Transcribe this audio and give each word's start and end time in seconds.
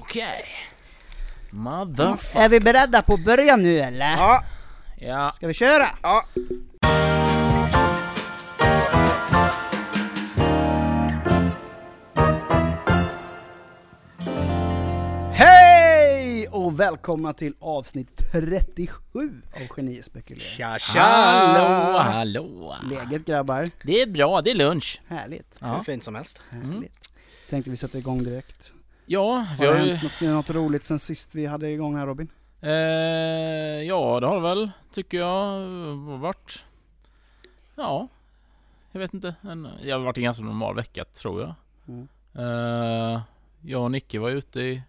Okej. 0.00 0.44
Motherfucker. 1.50 2.40
Är 2.40 2.48
vi 2.48 2.60
beredda 2.60 3.02
på 3.02 3.14
att 3.14 3.24
börja 3.24 3.56
nu 3.56 3.78
eller? 3.78 4.10
Ja, 4.10 4.44
Ja. 4.98 5.32
Ska 5.34 5.46
vi 5.46 5.54
köra? 5.54 5.88
ja. 6.02 6.24
Hej 15.32 16.48
och 16.48 16.80
välkomna 16.80 17.32
till 17.32 17.54
avsnitt 17.60 18.22
37 18.32 19.42
av 19.54 19.76
Genier 19.76 20.02
spekulerar. 20.02 20.40
Tja 20.40 20.78
tja! 20.78 21.00
Hallå, 21.00 21.98
hallå. 21.98 22.76
Läget 22.90 23.24
grabbar? 23.26 23.68
Det 23.84 24.02
är 24.02 24.06
bra, 24.06 24.40
det 24.42 24.50
är 24.50 24.54
lunch. 24.54 25.00
Härligt. 25.08 25.58
Hur 25.60 25.68
Ja, 25.68 25.82
fint 25.82 26.04
som 26.04 26.14
helst. 26.14 26.40
Härligt. 26.50 27.10
Tänkte 27.50 27.70
vi 27.70 27.76
sätta 27.76 27.98
igång 27.98 28.24
direkt. 28.24 28.72
Ja 29.10 29.46
vi 29.58 29.66
Har 29.66 29.72
det 29.72 29.78
har 29.80 29.86
ju... 29.86 29.94
hänt 29.94 30.20
något, 30.20 30.30
något 30.30 30.50
roligt 30.50 30.84
sen 30.84 30.98
sist 30.98 31.34
vi 31.34 31.46
hade 31.46 31.70
igång 31.70 31.96
här 31.96 32.06
Robin? 32.06 32.28
Eh, 32.60 32.70
ja, 33.88 34.20
det 34.20 34.26
har 34.26 34.34
det 34.34 34.42
väl, 34.42 34.70
tycker 34.92 35.18
jag, 35.18 35.60
varit... 36.18 36.64
Ja, 37.76 38.08
jag 38.92 39.00
vet 39.00 39.14
inte. 39.14 39.34
En, 39.42 39.68
jag 39.82 39.98
har 39.98 40.04
varit 40.04 40.18
en 40.18 40.24
ganska 40.24 40.42
normal 40.44 40.74
vecka, 40.74 41.04
tror 41.04 41.40
jag. 41.40 41.54
Mm. 41.88 42.08
Eh, 42.34 43.20
jag 43.60 43.82
och 43.82 43.90
Nicke 43.90 44.18
var 44.18 44.30
ute 44.30 44.60
i, 44.60 44.82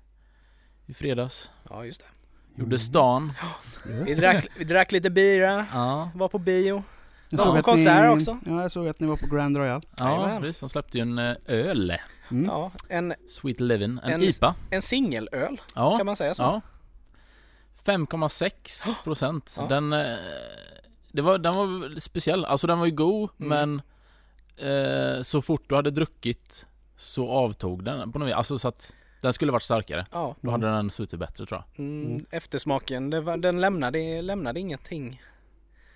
i 0.85 0.93
fredags. 0.93 1.51
Ja, 1.69 1.85
just 1.85 2.01
det. 2.01 2.61
Gjorde 2.61 2.79
stan. 2.79 3.33
Vi 4.05 4.13
drack, 4.15 4.47
vi 4.57 4.63
drack 4.63 4.91
lite 4.91 5.09
bira, 5.09 5.65
Ja, 5.73 6.09
var 6.15 6.27
på 6.27 6.37
bio. 6.39 6.83
Jag 7.29 7.39
Ja, 7.39 7.43
såg 7.43 7.57
att 7.57 7.65
konsert 7.65 8.03
ni, 8.03 8.21
också. 8.21 8.37
Ja, 8.45 8.61
jag 8.61 8.71
såg 8.71 8.87
att 8.87 8.99
ni 8.99 9.07
var 9.07 9.17
på 9.17 9.35
Grand 9.35 9.57
Royal. 9.57 9.85
ja 9.99 10.37
precis. 10.41 10.59
De 10.59 10.69
släppte 10.69 10.97
ju 10.97 11.01
en 11.01 11.17
eh, 11.19 11.35
öl. 11.45 11.93
Mm. 12.31 12.45
Ja, 12.45 12.71
en, 12.89 13.13
Sweet 13.27 13.59
Livin'. 13.59 13.99
En, 14.03 14.11
En- 14.11 14.21
IPA. 14.23 14.55
en 14.69 14.81
singelöl, 14.81 15.61
Ja. 15.75 15.97
kan 15.97 16.05
man 16.05 16.15
säga 16.15 16.33
så? 16.33 16.43
Ja. 16.43 16.61
5,6 17.85 19.03
procent. 19.03 19.55
Ja. 19.59 19.67
Den, 19.67 19.93
eh, 19.93 20.15
det 21.11 21.21
var, 21.21 21.37
den 21.37 21.55
var 21.55 21.65
väl 21.65 22.01
speciell. 22.01 22.45
Alltså 22.45 22.67
den 22.67 22.79
var 22.79 22.85
ju 22.85 22.91
god 22.91 23.29
Mm. 23.39 23.49
men 23.49 23.81
eh, 24.69 25.21
så 25.21 25.41
fort 25.41 25.63
du 25.69 25.75
hade 25.75 25.91
druckit 25.91 26.65
så 26.97 27.29
avtog 27.29 27.83
den 27.83 28.11
på 28.11 28.19
något 28.19 28.27
vis. 28.27 28.35
Alltså 28.35 28.57
så 28.57 28.67
att 28.67 28.93
den 29.21 29.33
skulle 29.33 29.51
varit 29.51 29.63
starkare. 29.63 30.05
Ja. 30.11 30.35
Då 30.41 30.51
hade 30.51 30.67
den 30.67 30.89
suttit 30.89 31.19
bättre 31.19 31.45
tror 31.45 31.63
jag. 31.75 31.85
Mm, 31.85 32.05
Mm. 32.11 32.25
eftersmaken, 32.31 33.09
det 33.09 33.21
var, 33.21 33.37
den 33.37 33.61
lämnade, 33.61 34.21
lämnade 34.21 34.59
ingenting 34.59 35.21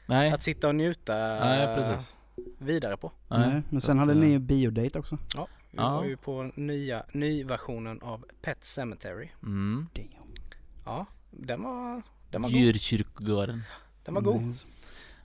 Nej, 0.06 0.32
att 0.32 0.44
sitta 0.44 0.68
och 0.68 0.76
njuta 0.76 1.14
nej 1.40 1.76
precis. 1.76 2.14
vidare 2.58 2.98
på. 2.98 3.12
Nej. 3.28 3.62
Men 3.70 3.82
sen 3.82 4.00
hade 4.00 4.14
ni 4.14 4.28
ju 4.28 4.40
biodate 4.40 5.00
också. 5.00 5.18
Vi 5.76 5.82
Ja. 5.82 5.96
var 5.96 6.04
ju 6.06 6.18
på 6.18 6.52
nya, 6.56 7.04
nyversionen 7.12 8.02
av 8.02 8.26
Pet 8.42 8.66
Cemetery. 8.66 9.30
Mm. 9.44 9.88
Ja, 10.86 11.06
den 11.32 11.64
var, 11.64 12.02
den 12.32 12.42
var 12.42 12.50
god. 12.50 12.60
Djurkyrkogården. 12.60 13.62
Den 14.06 14.14
var 14.14 14.22
god. 14.22 14.36
Mm. 14.42 14.54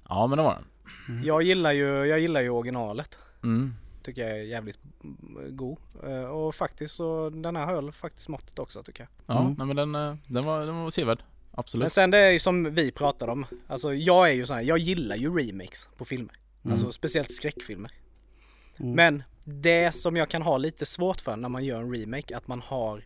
Ja 0.09 0.27
men 0.27 0.39
det 0.39 0.45
var 0.45 0.55
den. 0.55 0.65
Mm. 1.09 1.27
Jag 1.27 1.43
gillar 1.43 1.73
ju, 1.73 1.87
jag 2.07 2.21
gillar 2.21 2.41
ju 2.41 2.51
originalet. 2.51 3.19
Mm. 3.43 3.75
Tycker 4.03 4.23
jag 4.29 4.39
är 4.39 4.43
jävligt 4.43 4.79
mm, 5.05 5.57
god. 5.57 5.79
Eh, 6.07 6.25
Och 6.25 6.55
faktiskt 6.55 6.95
så, 6.95 7.31
den 7.31 7.57
här 7.57 7.67
höll 7.67 7.93
faktiskt 7.93 8.29
måttet 8.29 8.59
också 8.59 8.83
tycker 8.83 9.03
jag. 9.03 9.37
Ja, 9.37 9.41
Mm. 9.41 9.55
nej, 9.59 9.67
men 9.67 9.77
den, 9.77 9.95
eh, 9.95 10.17
den, 10.27 10.45
var, 10.45 10.67
den 10.67 10.77
var 10.77 10.91
sevärd. 10.91 11.19
Men 11.19 11.59
Absolut. 11.61 11.93
sen 11.93 12.11
det 12.11 12.19
är 12.19 12.31
ju 12.31 12.39
som 12.39 12.75
vi 12.75 12.91
pratade 12.93 13.33
om. 13.33 13.47
Alltså 13.69 13.95
jag 13.95 14.29
är 14.29 14.33
ju 14.33 14.47
sån 14.47 14.57
här, 14.57 14.63
jag 14.63 14.79
gillar 14.79 15.17
ju 15.17 15.39
remakes 15.39 15.89
på 15.97 16.05
filmer. 16.05 16.35
Mm. 16.63 16.73
Alltså 16.73 16.93
speciellt 16.93 17.33
skräckfilmer. 17.33 17.93
Mm. 18.79 18.93
Men 18.95 19.23
det 19.45 19.93
som 19.93 20.17
jag 20.17 20.29
kan 20.29 20.43
ha 20.43 20.59
lite 20.59 20.87
svårt 20.87 21.21
för 21.21 21.37
när 21.37 21.49
man 21.49 21.65
gör 21.65 21.81
en 21.81 21.95
remake, 21.95 22.37
att 22.37 22.49
man 22.49 22.61
har 22.61 23.05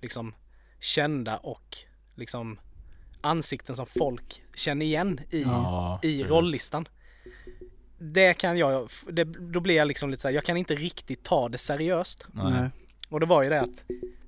liksom 0.00 0.34
kända 0.80 1.36
och 1.36 1.76
liksom 2.14 2.58
ansikten 3.20 3.76
som 3.76 3.86
folk 3.86 4.42
känner 4.54 4.86
igen 4.86 5.20
i, 5.30 5.42
Ja, 5.42 6.00
i 6.02 6.24
rolllistan. 6.24 6.88
Det 7.98 8.34
kan 8.34 8.58
jag, 8.58 8.88
det, 9.10 9.24
då 9.24 9.60
blir 9.60 9.74
jag 9.76 9.88
liksom 9.88 10.10
lite 10.10 10.22
så 10.22 10.28
här, 10.28 10.34
jag 10.34 10.44
kan 10.44 10.56
inte 10.56 10.74
riktigt 10.74 11.24
ta 11.24 11.48
det 11.48 11.58
seriöst. 11.58 12.26
Nej. 12.32 12.70
Och 13.08 13.20
det 13.20 13.26
var 13.26 13.42
ju 13.42 13.48
det 13.48 13.60
att 13.60 13.84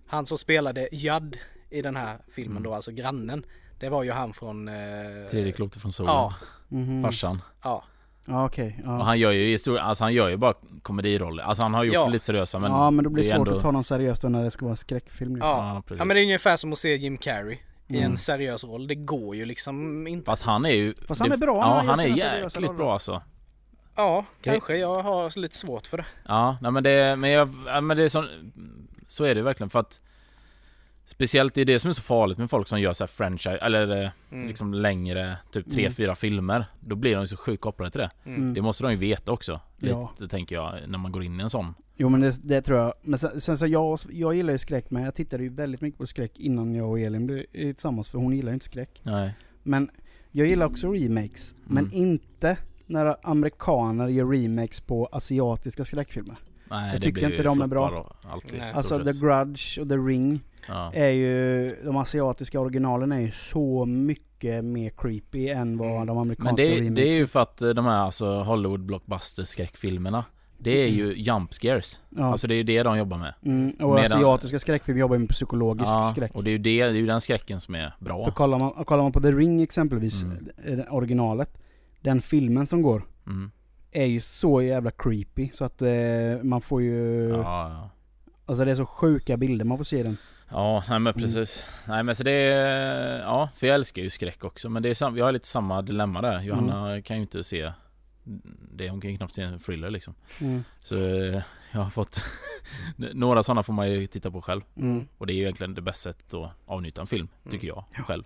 han 0.06 0.26
som 0.26 0.38
spelade 0.38 0.88
Judd 0.92 1.38
i 1.70 1.82
den 1.82 1.96
här 1.96 2.18
filmen 2.34 2.52
Mm. 2.56 2.62
då, 2.62 2.74
alltså 2.74 2.90
grannen. 2.92 3.44
Det 3.78 3.88
var 3.88 4.02
ju 4.02 4.10
han 4.10 4.32
från... 4.32 4.68
Eh, 4.68 4.74
Tredje 5.30 5.52
klotet 5.52 5.82
från 5.82 5.92
solen. 5.92 6.12
Ja, 6.14 6.34
Mhm. 6.68 7.02
Farsan. 7.02 7.42
ja. 7.62 7.84
Ja. 8.30 8.44
Och 8.44 8.58
Ja. 8.84 8.90
han 8.90 9.18
gör 9.18 9.30
ju 9.30 9.44
historia, 9.50 9.82
alltså 9.82 10.04
han 10.04 10.14
gör 10.14 10.28
ju 10.28 10.36
bara 10.36 10.54
komediroller. 10.82 11.42
Alltså 11.42 11.62
han 11.62 11.74
har 11.74 11.84
gjort 11.84 11.94
Ja. 11.94 12.08
lite 12.08 12.24
seriösa 12.24 12.58
men 12.58 12.70
ja 12.72 12.90
men 12.90 13.04
då 13.04 13.10
blir 13.10 13.24
det 13.24 13.28
svårt 13.30 13.38
ändå- 13.48 13.56
att 13.56 13.62
ta 13.62 13.70
någon 13.70 13.84
seriöst 13.84 14.22
när 14.22 14.44
det 14.44 14.50
ska 14.50 14.64
vara 14.66 14.76
skräckfilm. 14.76 15.36
Ja. 15.36 15.74
Ja, 15.74 15.82
precis. 15.82 15.98
ja 15.98 16.04
men 16.04 16.14
det 16.14 16.20
är 16.20 16.24
ungefär 16.24 16.56
som 16.56 16.72
att 16.72 16.78
se 16.78 16.96
Jim 16.96 17.18
Carrey 17.18 17.58
i 17.88 17.96
Mm. 17.98 18.10
en 18.12 18.18
seriös 18.18 18.64
roll. 18.64 18.86
Det 18.86 18.94
går 18.94 19.36
ju 19.36 19.44
liksom 19.44 20.06
inte. 20.06 20.26
Fast 20.26 20.42
han 20.42 20.64
är 20.66 20.70
ju... 20.74 20.94
Fast 21.08 21.20
han 21.20 21.32
är 21.32 21.36
bra, 21.36 21.56
Ja, 21.56 21.62
han 21.76 21.88
han 21.88 22.00
är 22.00 22.06
jäkligt 22.44 22.76
bra 22.76 22.92
alltså. 22.92 23.22
Ja, 23.96 24.24
kanske. 24.42 24.76
Jag 24.76 25.02
har 25.02 25.38
lite 25.38 25.56
svårt 25.56 25.86
för 25.86 25.96
det. 25.96 26.06
Ja, 26.28 26.56
nej 26.62 26.70
men 26.72 26.82
det, 26.82 27.16
men 27.16 27.30
jag, 27.30 27.54
ja, 27.66 27.80
men 27.80 27.96
det 27.96 28.04
är 28.04 28.08
så, 28.08 28.24
så 29.06 29.24
är 29.24 29.34
det 29.34 29.42
verkligen 29.42 29.70
för 29.70 29.78
att 29.78 30.00
Speciellt 31.10 31.54
det 31.54 31.60
är 31.60 31.64
det 31.64 31.78
som 31.78 31.88
är 31.88 31.92
så 31.94 32.02
farligt 32.02 32.38
med 32.38 32.50
folk 32.50 32.68
som 32.68 32.80
gör 32.80 32.92
så 32.92 33.04
här 33.04 33.08
franchise, 33.08 33.56
eller 33.56 34.04
eh, 34.04 34.10
Mm. 34.32 34.46
liksom 34.48 34.74
längre, 34.74 35.36
typ 35.52 35.70
tre 35.70 35.80
Mm. 35.82 35.92
fyra 35.92 36.14
filmer 36.14 36.66
Då 36.80 36.96
blir 36.96 37.14
de 37.14 37.20
ju 37.20 37.26
så 37.26 37.36
sjukt 37.36 37.60
kopplade 37.62 37.90
till 37.90 38.00
det 38.00 38.10
Mm. 38.24 38.54
Det 38.54 38.62
måste 38.62 38.82
de 38.84 38.90
ju 38.90 38.96
veta 38.98 39.32
också 39.32 39.60
Lite 39.78 39.94
Ja. 40.18 40.28
tänker 40.30 40.54
jag, 40.56 40.74
när 40.88 40.98
man 40.98 41.12
går 41.12 41.22
in 41.22 41.40
i 41.40 41.42
en 41.42 41.50
sån 41.50 41.74
Jo 41.96 42.08
men 42.08 42.20
det, 42.20 42.38
det 42.42 42.62
tror 42.62 42.78
jag. 42.78 42.92
Men 43.02 43.18
sen, 43.18 43.40
sen 43.40 43.58
så 43.58 43.66
jag, 43.66 43.98
jag 44.10 44.34
gillar 44.34 44.52
ju 44.52 44.58
skräck 44.58 44.90
men 44.90 45.02
jag 45.02 45.14
tittade 45.14 45.42
ju 45.42 45.48
väldigt 45.48 45.80
mycket 45.80 45.98
på 45.98 46.06
skräck 46.06 46.38
innan 46.38 46.74
jag 46.74 46.90
och 46.90 47.00
Elin 47.00 47.26
blev 47.26 47.44
tillsammans 47.52 48.08
för 48.08 48.18
hon 48.18 48.36
gillar 48.36 48.50
ju 48.52 48.54
inte 48.54 48.66
skräck. 48.66 49.00
Nej 49.02 49.34
Men 49.62 49.90
jag 50.30 50.46
gillar 50.46 50.66
också 50.66 50.92
remakes. 50.92 51.54
Men 51.64 51.84
Mm. 51.84 51.96
inte 51.96 52.56
när 52.86 53.16
amerikaner 53.22 54.08
gör 54.08 54.26
remakes 54.26 54.80
på 54.80 55.08
asiatiska 55.12 55.84
skräckfilmer. 55.84 56.36
Nej 56.70 56.92
Jag 56.92 57.02
tycker 57.02 57.30
inte 57.30 57.42
de 57.42 57.60
är 57.62 57.66
bra. 57.66 58.16
Alltid, 58.32 58.58
Nej. 58.60 58.72
Alltså 58.72 59.04
The. 59.04 59.12
Grudge 59.12 59.78
och 59.80 59.88
The 59.88 59.96
Ring 59.96 60.40
ja. 60.68 60.92
är 60.94 61.08
ju, 61.10 61.74
de 61.84 61.96
asiatiska 61.96 62.60
originalen 62.60 63.12
är 63.12 63.20
ju 63.20 63.30
så 63.30 63.84
mycket 63.86 64.64
mer 64.64 64.90
creepy 64.96 65.48
än 65.48 65.78
vad 65.78 65.90
Mm. 65.94 66.06
de 66.06 66.18
amerikanska 66.18 66.44
Men 66.44 66.56
det, 66.56 66.74
remakes 66.76 66.94
det 66.94 67.12
är 67.12 67.18
ju 67.18 67.26
för 67.26 67.40
att 67.40 67.62
eh, 67.62 67.68
de 67.68 67.84
här 67.84 67.96
alltså 67.98 68.42
Hollywood 68.42 68.80
blockbuster 68.86 69.44
skräckfilmerna 69.44 70.24
Det 70.58 70.82
är 70.82 70.86
ju 70.88 71.14
jump 71.16 71.54
scares 71.54 72.00
ja. 72.08 72.24
Alltså 72.24 72.46
det 72.46 72.54
är 72.54 72.56
ju 72.56 72.62
det 72.62 72.82
de 72.82 72.98
jobbar 72.98 73.18
med 73.18 73.34
mm, 73.44 73.70
och 73.70 73.94
medan- 73.94 74.04
asiatiska 74.18 74.58
skräckfilmer 74.58 75.00
jobbar 75.00 75.14
ju 75.16 75.20
med 75.20 75.28
psykologisk 75.28 75.88
Ja, 75.88 76.02
skräck. 76.02 76.34
och 76.34 76.44
det 76.44 76.50
är 76.50 76.52
ju 76.52 76.58
det, 76.58 76.82
det 76.84 76.88
är 76.88 76.92
ju 76.92 77.06
den 77.06 77.20
skräcken 77.20 77.60
som 77.60 77.74
är 77.74 77.94
bra 77.98 78.24
För 78.24 78.30
kollar 78.30 78.58
man, 78.58 78.70
kollar 78.84 79.02
man 79.02 79.12
på 79.12 79.20
The 79.20 79.32
Ring 79.32 79.62
exempelvis, 79.62 80.22
Mm. 80.22 80.80
eh, 80.80 80.94
originalet, 80.94 81.58
den 82.00 82.20
filmen 82.20 82.66
som 82.66 82.82
går 82.82 83.02
mm. 83.26 83.50
Är 83.92 84.04
ju 84.06 84.20
så 84.20 84.62
jävla 84.62 84.90
creepy 84.90 85.48
så 85.52 85.64
att 85.64 85.82
eh, 85.82 85.90
man 86.42 86.60
får 86.60 86.82
ju... 86.82 87.28
Ja, 87.28 87.70
ja. 87.70 87.90
Alltså 88.46 88.64
det 88.64 88.70
är 88.70 88.74
så 88.74 88.86
sjuka 88.86 89.36
bilder 89.36 89.64
man 89.64 89.78
får 89.78 89.84
se 89.84 90.02
den. 90.02 90.16
Ja, 90.48 90.84
nej 90.88 90.98
men 90.98 91.12
Mm. 91.12 91.22
precis. 91.22 91.66
Nej 91.88 92.02
men 92.02 92.14
så 92.14 92.22
det 92.22 92.30
är, 92.32 93.18
ja, 93.20 93.48
för 93.56 93.66
jag 93.66 93.74
älskar 93.74 94.02
ju 94.02 94.10
skräck 94.10 94.44
också. 94.44 94.68
Men 94.68 94.82
det 94.82 94.88
är 94.90 94.94
sam, 94.94 95.14
vi 95.14 95.20
har 95.20 95.32
lite 95.32 95.48
samma 95.48 95.82
dilemma 95.82 96.20
där. 96.22 96.40
Johanna 96.42 96.88
Mm. 96.90 97.02
kan 97.02 97.16
ju 97.16 97.22
inte 97.22 97.44
se 97.44 97.72
det, 98.72 98.90
hon 98.90 99.00
kan 99.00 99.10
ju 99.10 99.16
knappt 99.16 99.34
se 99.34 99.42
en 99.42 99.58
thriller 99.58 99.90
liksom. 99.90 100.14
Mm. 100.40 100.64
Så 100.80 100.94
eh, 100.94 101.42
jag 101.72 101.80
har 101.80 101.90
fått, 101.90 102.22
några 102.96 103.42
sådana 103.42 103.62
får 103.62 103.72
man 103.72 103.90
ju 103.90 104.06
titta 104.06 104.30
på 104.30 104.42
själv. 104.42 104.60
Mm. 104.76 105.08
Och 105.18 105.26
det 105.26 105.32
är 105.32 105.34
ju 105.34 105.42
egentligen 105.42 105.74
det 105.74 105.82
bästa 105.82 106.12
sättet 106.12 106.34
att 106.34 106.50
avnjuta 106.66 107.00
en 107.00 107.06
film, 107.06 107.28
Mm. 107.42 107.50
tycker 107.52 107.68
jag 107.68 107.84
själv. 108.06 108.24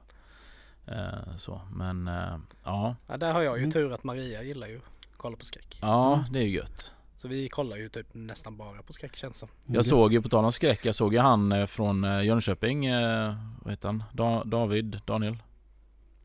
Eh, 0.87 1.37
så, 1.39 1.61
men 1.73 2.09
eh, 2.09 2.39
ja, 2.65 2.97
Ja, 3.09 3.17
där 3.17 3.33
har 3.33 3.43
jag 3.43 3.57
ju 3.57 3.63
Mm. 3.63 3.73
tur 3.73 3.93
att 3.93 4.05
Maria 4.05 4.43
gillar 4.43 4.67
ju 4.67 4.81
kolla 5.17 5.37
på 5.37 5.45
skräck. 5.45 5.79
ja 5.83 6.25
det 6.31 6.39
är 6.39 6.43
ju 6.43 6.51
gött. 6.57 6.93
Så 7.17 7.29
vi 7.29 7.49
kollar 7.49 7.77
ju 7.77 7.89
typ 7.89 8.07
nästan 8.15 8.57
bara 8.57 8.83
på 8.83 8.93
skräck 8.93 9.17
känns 9.17 9.37
som. 9.39 9.49
Jag 9.67 9.85
såg 9.85 10.13
ju 10.13 10.23
på 10.23 10.29
tal 10.29 10.45
om 10.45 10.53
skräck, 10.53 10.85
jag 10.85 10.95
såg 10.95 11.13
ju 11.15 11.19
han 11.21 11.53
eh, 11.53 11.67
från 11.67 12.05
eh, 12.05 12.23
Jönköping, 12.23 12.87
eh, 12.87 13.34
vad 13.63 13.72
heter 13.72 13.89
han? 13.89 14.05
Da, 14.13 14.45
David, 14.45 15.01
Daniel? 15.07 15.37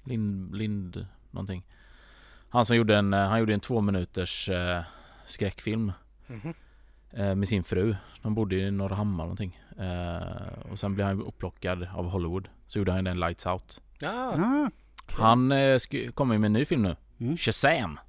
Lind, 0.03 0.56
Lind, 0.56 1.07
någonting. 1.31 1.65
Han 2.50 2.65
som 2.65 2.75
gjorde 2.77 2.97
en, 2.97 3.13
han 3.13 3.39
gjorde 3.39 3.53
en 3.53 3.59
två 3.59 3.81
minuters 3.81 4.50
skräckfilm 5.25 5.92
Mhm. 6.27 6.53
eh, 7.12 7.35
med 7.35 7.47
sin 7.47 7.63
fru. 7.63 7.95
De 8.21 8.35
bodde 8.35 8.56
i 8.56 8.71
Norrhammar 8.71 9.24
någonting. 9.24 9.59
Och 10.71 10.80
sen 10.80 10.95
blev 10.95 11.07
han 11.07 11.21
upplockad 11.21 11.88
av 11.95 12.09
Hollywood. 12.09 12.47
Så 12.68 12.80
gjorde 12.80 12.92
han 12.92 13.03
den 13.03 13.19
Lights 13.19 13.45
Out. 13.45 13.81
Ja, 14.00 14.33
Ah, 14.38 14.69
Han 15.13 15.51
eh, 15.51 15.56
sk- 15.75 16.12
kommer 16.12 16.35
ju 16.35 16.39
med 16.39 16.45
en 16.47 16.53
ny 16.53 16.65
film 16.65 16.81
nu. 16.83 16.95
Mm. 17.19 17.38
Shazam! 17.38 18.00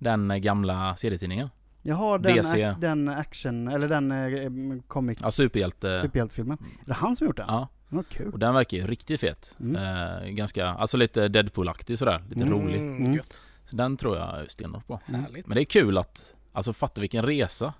Den 0.00 0.30
eh, 0.30 0.36
gamla 0.36 0.96
serietidningen. 0.96 1.50
Jaha, 1.82 2.18
den, 2.18 2.36
DC. 2.36 2.74
den 2.78 3.08
action, 3.08 3.68
eller 3.68 3.88
den 3.88 4.10
eh, 4.12 4.82
comic, 4.88 5.18
Ja, 5.22 5.30
superhjälte. 5.30 5.96
superhjältefilmen. 5.96 6.58
Är 6.82 6.86
det 6.86 6.94
han 6.94 7.16
som 7.16 7.26
gjort 7.26 7.36
den? 7.36 7.46
Ja, 7.48 7.68
Ja, 7.92 8.02
kul. 8.10 8.32
och 8.32 8.38
den 8.38 8.54
verkar 8.54 8.76
ju 8.76 8.86
riktigt 8.86 9.20
fet. 9.20 9.56
Mm. 9.60 9.76
Eh, 9.76 10.28
ganska, 10.30 10.66
alltså 10.68 10.96
lite 10.96 11.28
Deadpool-aktig 11.28 11.96
sådär. 11.96 12.24
Lite 12.28 12.40
Mm. 12.42 12.52
rolig. 12.54 12.78
Mm. 12.80 13.14
gött. 13.14 13.40
Så 13.64 13.76
den 13.76 13.96
tror 13.96 14.16
jag 14.16 14.40
är 14.40 14.46
stenhårt 14.46 14.86
på. 14.86 15.00
Mm. 15.08 15.20
Härligt. 15.20 15.46
Men 15.46 15.54
det 15.54 15.62
är 15.62 15.64
kul 15.64 15.98
att, 15.98 16.34
alltså 16.52 16.72
fatta 16.72 17.00
vilken 17.00 17.24
resa. 17.24 17.74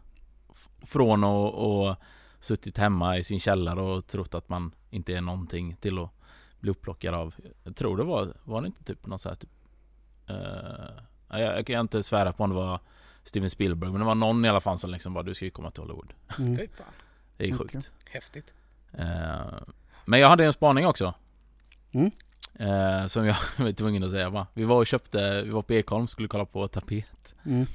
Från 0.82 1.24
att, 1.24 1.54
att 1.54 1.98
suttit 2.40 2.78
hemma 2.78 3.18
i 3.18 3.24
sin 3.24 3.40
källare 3.40 3.80
och 3.80 4.06
trott 4.06 4.34
att 4.34 4.48
man 4.48 4.72
inte 4.90 5.12
är 5.14 5.20
någonting 5.20 5.76
till 5.76 5.98
att 5.98 6.10
bli 6.60 6.70
upplockad 6.70 7.14
av. 7.14 7.34
Jag 7.64 7.76
tror 7.76 7.96
det 7.96 8.04
var, 8.04 8.36
var 8.44 8.60
det 8.60 8.66
inte 8.66 8.84
typ 8.84 9.06
någon 9.06 9.18
så 9.18 9.28
här 9.28 9.36
typ 9.36 9.50
eh, 10.26 11.02
jag, 11.30 11.40
jag 11.58 11.66
kan 11.66 11.80
inte 11.80 12.02
svära 12.02 12.32
på 12.32 12.44
om 12.44 12.50
det 12.50 12.56
var 12.56 12.80
Steven 13.24 13.50
Spielberg 13.50 13.90
men 13.90 14.00
det 14.00 14.06
var 14.06 14.14
någon 14.14 14.44
i 14.44 14.48
alla 14.48 14.60
fall 14.60 14.78
som 14.78 14.90
liksom 14.90 15.14
bara 15.14 15.22
du 15.24 15.34
ska 15.34 15.44
ju 15.44 15.50
komma 15.50 15.70
till 15.70 15.80
Hollywood. 15.82 16.12
Mm. 16.38 16.56
Det 17.36 17.48
är 17.50 17.56
sjukt. 17.58 17.90
Häftigt. 18.10 18.54
Eh, 18.92 19.40
men 20.04 20.20
jag 20.20 20.28
hade 20.28 20.44
en 20.44 20.52
spaning 20.52 20.86
också. 20.86 21.14
Mm. 21.92 22.10
Eh, 22.54 23.06
som 23.06 23.26
jag 23.26 23.36
var 23.58 23.72
tvungen 23.72 24.04
att 24.04 24.10
säga 24.10 24.30
va. 24.30 24.46
Vi 24.54 24.64
var 24.64 24.76
och 24.76 24.86
köpte, 24.86 25.42
vi 25.42 25.50
var 25.50 25.62
på 25.62 25.72
Ekholm 25.74 26.06
skulle 26.06 26.28
kolla 26.28 26.44
på 26.44 26.68
tapet. 26.68 27.34
Mm. 27.46 27.66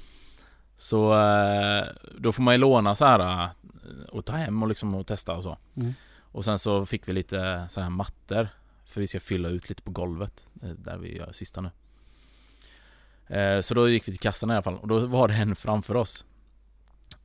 Så 0.78 1.14
eh, 1.20 1.86
då 2.18 2.32
får 2.32 2.44
man 2.44 2.54
ju 2.54 2.58
låna 2.58 2.96
så 2.96 3.06
här 3.06 3.20
eh, 3.44 3.50
och 4.10 4.26
ta 4.26 4.34
hem 4.34 4.64
och 4.64 4.70
liksom 4.70 4.96
och 4.96 5.08
testa 5.08 5.34
och 5.38 5.44
så. 5.44 5.58
Mm. 5.76 5.94
Och 6.20 6.46
sen 6.46 6.60
så 6.60 6.86
fick 6.86 7.08
vi 7.08 7.14
lite 7.14 7.66
sådana 7.70 7.90
här 7.90 7.96
mattor. 7.98 8.48
För 8.86 9.02
vi 9.02 9.08
ska 9.08 9.20
fylla 9.20 9.50
ut 9.50 9.70
lite 9.70 9.82
på 9.82 9.92
golvet. 9.92 10.46
eh, 10.64 10.70
Där 10.70 10.98
vi 10.98 11.18
gör 11.18 11.32
sista 11.32 11.62
nu. 11.62 11.70
Eh, 13.28 13.62
Så 13.62 13.74
då 13.74 13.90
gick 13.90 14.08
vi 14.08 14.12
till 14.12 14.20
kassan 14.20 14.50
i 14.52 14.54
alla 14.54 14.62
fall 14.62 14.78
och 14.78 14.88
då 14.88 15.00
var 15.00 15.28
det 15.28 15.34
en 15.34 15.56
framför 15.56 15.96
oss. 15.96 16.26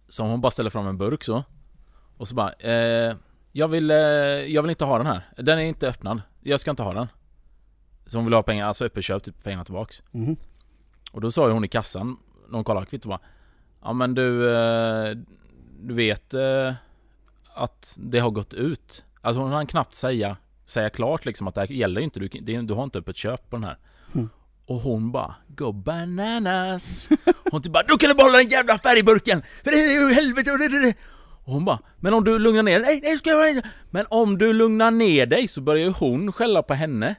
Som 0.09 0.29
hon 0.29 0.41
bara 0.41 0.51
ställer 0.51 0.71
fram 0.71 0.87
en 0.87 0.99
burk 0.99 1.25
så. 1.25 1.45
Och 2.17 2.29
så 2.29 2.35
bara 2.35 2.53
eh, 2.53 3.17
jag, 3.53 3.69
vill, 3.69 3.91
eh, 3.91 3.97
jag 3.97 4.63
vill 4.63 4.71
inte 4.71 4.85
ha 4.85 4.99
den 4.99 5.07
här. 5.07 5.29
Den 5.37 5.59
är 5.59 5.63
inte 5.63 5.89
öppnad. 5.89 6.23
Jag 6.41 6.61
ska 6.61 6.71
inte 6.71 6.83
ha 6.83 6.93
den. 6.95 7.09
Så 8.07 8.19
hon 8.19 8.25
vill 8.25 8.35
ha 8.35 8.43
pengar, 8.43 8.67
alltså 8.67 8.85
öppetköp, 8.85 9.23
typ 9.23 9.43
pengarna 9.43 9.65
tillbaks. 9.65 10.03
Mm. 10.13 10.37
Och 11.13 11.21
då 11.21 11.31
sa 11.31 11.47
ju 11.47 11.53
hon 11.53 11.65
i 11.65 11.69
kassan, 11.69 12.17
när 12.49 12.55
hon 12.55 12.65
kollade 12.65 12.87
kvittot 12.87 13.09
bara 13.09 13.21
Ja 13.83 13.93
men 13.93 14.15
du, 14.15 14.55
eh, 14.57 15.17
du 15.81 15.95
vet 15.95 16.35
eh, 16.35 16.75
att 17.55 17.97
det 18.01 18.19
har 18.19 18.31
gått 18.31 18.55
ut. 18.55 19.05
Alltså 19.21 19.43
hon 19.43 19.53
hann 19.53 19.67
knappt 19.67 19.95
säga, 19.95 20.37
säga 20.65 20.91
klart 20.91 21.25
liksom 21.25 21.49
att 21.49 21.55
det 21.55 21.61
här 21.61 21.73
gäller 21.73 22.01
ju 22.01 22.05
inte, 22.05 22.21
du, 22.21 22.63
du 22.63 22.75
har 22.75 22.85
inte 22.85 22.99
öppet 22.99 23.17
köp 23.17 23.51
på 23.51 23.57
den 23.57 23.65
här. 23.65 23.79
Och 24.71 24.81
hon 24.81 25.13
bara 25.13 25.35
Go 25.49 25.73
bananas! 25.73 27.09
Hon 27.51 27.63
typ 27.63 27.73
bara 27.73 27.83
Du 27.83 27.97
kan 27.97 28.09
du 28.09 28.15
behålla 28.15 28.39
den 28.39 28.49
jävla 28.49 28.79
färgburken! 28.79 29.43
För 29.65 29.71
det 29.71 29.77
är 29.77 30.09
ju 30.09 30.15
helvete 30.15 30.51
och 31.45 31.53
hon 31.53 31.65
bara 31.65 31.79
Men 31.97 32.15
om 32.15 32.25
du 32.25 32.39
lugnar 32.39 32.63
ner 32.63 32.73
dig, 32.81 32.83
nej, 32.83 33.01
nej 33.03 33.17
ska 33.19 33.31
jag 33.31 33.51
inte. 33.51 33.69
Men 33.91 34.07
om 34.11 34.39
du 34.39 34.53
lugnar 34.53 34.91
ner 34.91 35.27
dig 35.27 35.49
så 35.49 35.61
börjar 35.61 35.85
ju 35.85 35.93
hon 35.93 36.33
skälla 36.33 36.63
på 36.63 36.75
henne. 36.75 37.15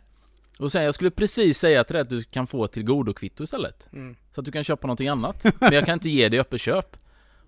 Och 0.60 0.72
sen 0.72 0.84
jag 0.84 0.94
skulle 0.94 1.12
precis 1.12 1.58
säga 1.58 1.84
till 1.84 1.94
dig 1.94 2.02
att 2.02 2.10
du 2.10 2.24
kan 2.24 2.48
få 2.48 2.66
ett 2.66 2.72
tillgodokvitto 2.72 3.44
istället. 3.44 3.88
Mm. 3.94 4.16
Så 4.36 4.42
att 4.42 4.46
du 4.46 4.52
kan 4.52 4.64
köpa 4.64 4.88
någonting 4.88 5.08
annat. 5.08 5.46
Men 5.60 5.74
jag 5.74 5.86
kan 5.86 5.94
inte 5.94 6.10
ge 6.10 6.30
dig 6.30 6.40
öppet 6.40 6.62
köp. 6.62 6.98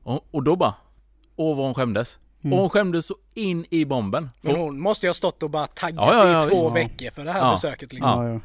Och, 0.04 0.28
och 0.32 0.44
då 0.44 0.56
bara 0.56 0.74
Åh 1.36 1.58
vad 1.58 1.66
hon 1.66 1.74
skämdes. 1.74 2.18
Mm. 2.44 2.54
Och 2.54 2.60
hon 2.60 2.70
skämdes 2.70 3.06
så 3.06 3.16
in 3.34 3.66
i 3.70 3.86
bomben. 3.86 4.30
Men 4.42 4.56
hon 4.56 4.80
måste 4.80 5.06
ju 5.06 5.10
ha 5.10 5.14
stått 5.14 5.44
och 5.44 5.50
bara 5.50 5.68
taggat 5.68 5.96
Ja, 5.96 6.14
ja, 6.14 6.32
ja, 6.32 6.52
i 6.52 6.56
två 6.56 6.70
visst. 6.70 6.76
veckor 6.76 7.12
för 7.12 7.26
det 7.26 7.32
här 7.32 7.40
Ja. 7.40 7.52
besöket 7.52 7.94
liksom. 7.94 8.42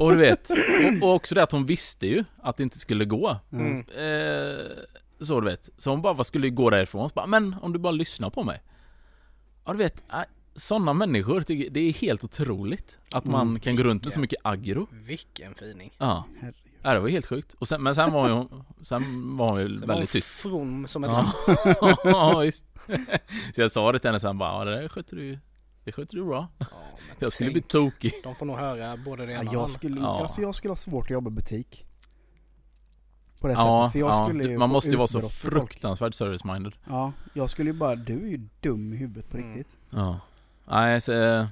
Och 0.00 0.10
du 0.10 0.16
vet, 0.16 0.50
och, 0.50 1.08
och 1.08 1.14
också 1.14 1.34
det 1.34 1.42
att 1.42 1.52
hon 1.52 1.66
visste 1.66 2.06
ju 2.06 2.24
att 2.42 2.56
det 2.56 2.62
inte 2.62 2.78
skulle 2.78 3.04
gå. 3.04 3.36
Mm. 3.52 3.78
Eh, 3.80 4.66
så 5.20 5.40
du 5.40 5.46
vet. 5.46 5.68
Så 5.78 5.90
hon 5.90 6.02
bara 6.02 6.12
vad 6.12 6.26
skulle 6.26 6.50
gå 6.50 6.70
därifrån. 6.70 7.08
Så 7.08 7.12
bara, 7.14 7.26
men 7.26 7.56
om 7.62 7.72
du 7.72 7.78
bara 7.78 7.90
lyssnar 7.92 8.30
på 8.30 8.42
mig. 8.42 8.62
Ja 9.64 9.72
du 9.72 9.78
vet, 9.78 10.04
äh, 10.12 10.20
sådana 10.54 10.92
människor, 10.92 11.42
tycker- 11.42 11.70
det 11.70 11.80
är 11.80 11.92
helt 11.92 12.24
otroligt. 12.24 12.98
Att 13.10 13.24
man 13.24 13.48
Mm. 13.48 13.60
kan 13.60 13.76
gå 13.76 13.82
runt 13.82 14.04
med 14.04 14.12
så 14.12 14.20
mycket 14.20 14.38
aggro. 14.44 14.88
Vilken 14.92 15.54
fining. 15.54 15.92
Ja, 15.98 16.24
Herregud. 16.40 16.54
ja 16.82 16.94
det 16.94 17.00
var 17.00 17.08
helt 17.08 17.26
sjukt. 17.26 17.54
Och 17.58 17.68
sen, 17.68 17.82
men 17.82 17.94
sen 17.94 18.12
var 18.12 18.30
hon, 18.30 18.64
sen 18.80 19.36
var 19.36 19.50
hon 19.50 19.60
ju 19.60 19.68
Sen 19.68 19.80
var 19.80 19.86
väldigt 19.94 20.10
hon 20.12 20.20
tyst. 20.20 20.30
From 20.30 20.88
som 20.88 21.04
ett 21.04 21.10
Ja, 21.10 21.32
ja 22.04 22.38
visst. 22.38 22.64
Så 23.54 23.60
jag 23.60 23.70
sa 23.70 23.92
det 23.92 23.98
till 23.98 24.08
henne 24.08 24.20
sen 24.20 24.38
bara, 24.38 24.52
ja 24.58 24.64
det 24.64 24.80
där 24.80 24.88
sköter 24.88 25.16
du 25.16 25.38
det 25.86 25.92
sköter 25.92 26.16
du 26.16 26.24
bra. 26.24 26.48
Ja, 26.58 26.66
Jag 27.18 27.32
skulle 27.32 27.50
bli 27.50 27.60
tänk, 27.60 27.70
tokig. 27.72 28.12
De 28.22 28.34
får 28.34 28.46
nog 28.46 28.56
höra 28.58 28.96
både 28.96 29.26
det 29.26 29.32
Ja, 29.32 29.40
ena 29.40 29.40
och 29.40 29.46
det 29.46 29.52
jag, 29.54 29.60
andra. 29.62 29.72
skulle, 29.74 30.00
Ja. 30.00 30.20
alltså 30.22 30.42
jag 30.42 30.54
skulle 30.54 30.70
ha 30.72 30.76
svårt 30.76 31.04
att 31.04 31.10
jobba 31.10 31.30
i 31.30 31.34
butik. 31.34 31.84
På 33.40 33.46
det 33.46 33.52
Ja, 33.52 33.84
sättet. 33.86 33.92
För 33.92 33.98
jag 33.98 34.10
ja, 34.10 34.28
skulle 34.28 34.44
du- 34.48 34.58
man 34.58 34.70
måste 34.70 34.90
ju 34.90 34.96
vara 34.96 35.06
så 35.06 35.28
fruktansvärt 35.28 36.14
service-minded. 36.14 36.72
Ja, 36.88 37.12
jag 37.34 37.50
skulle 37.50 37.70
ju 37.70 37.76
bara, 37.76 37.94
du 37.94 38.12
är 38.26 38.26
ju 38.30 38.48
dum 38.60 38.92
i 38.92 38.96
huvudet 38.96 39.30
på 39.30 39.36
Mm. 39.36 39.56
riktigt. 39.56 39.76
Ja. 39.90 40.20
Nej, 40.68 41.00
så, 41.00 41.12
eh, 41.12 41.46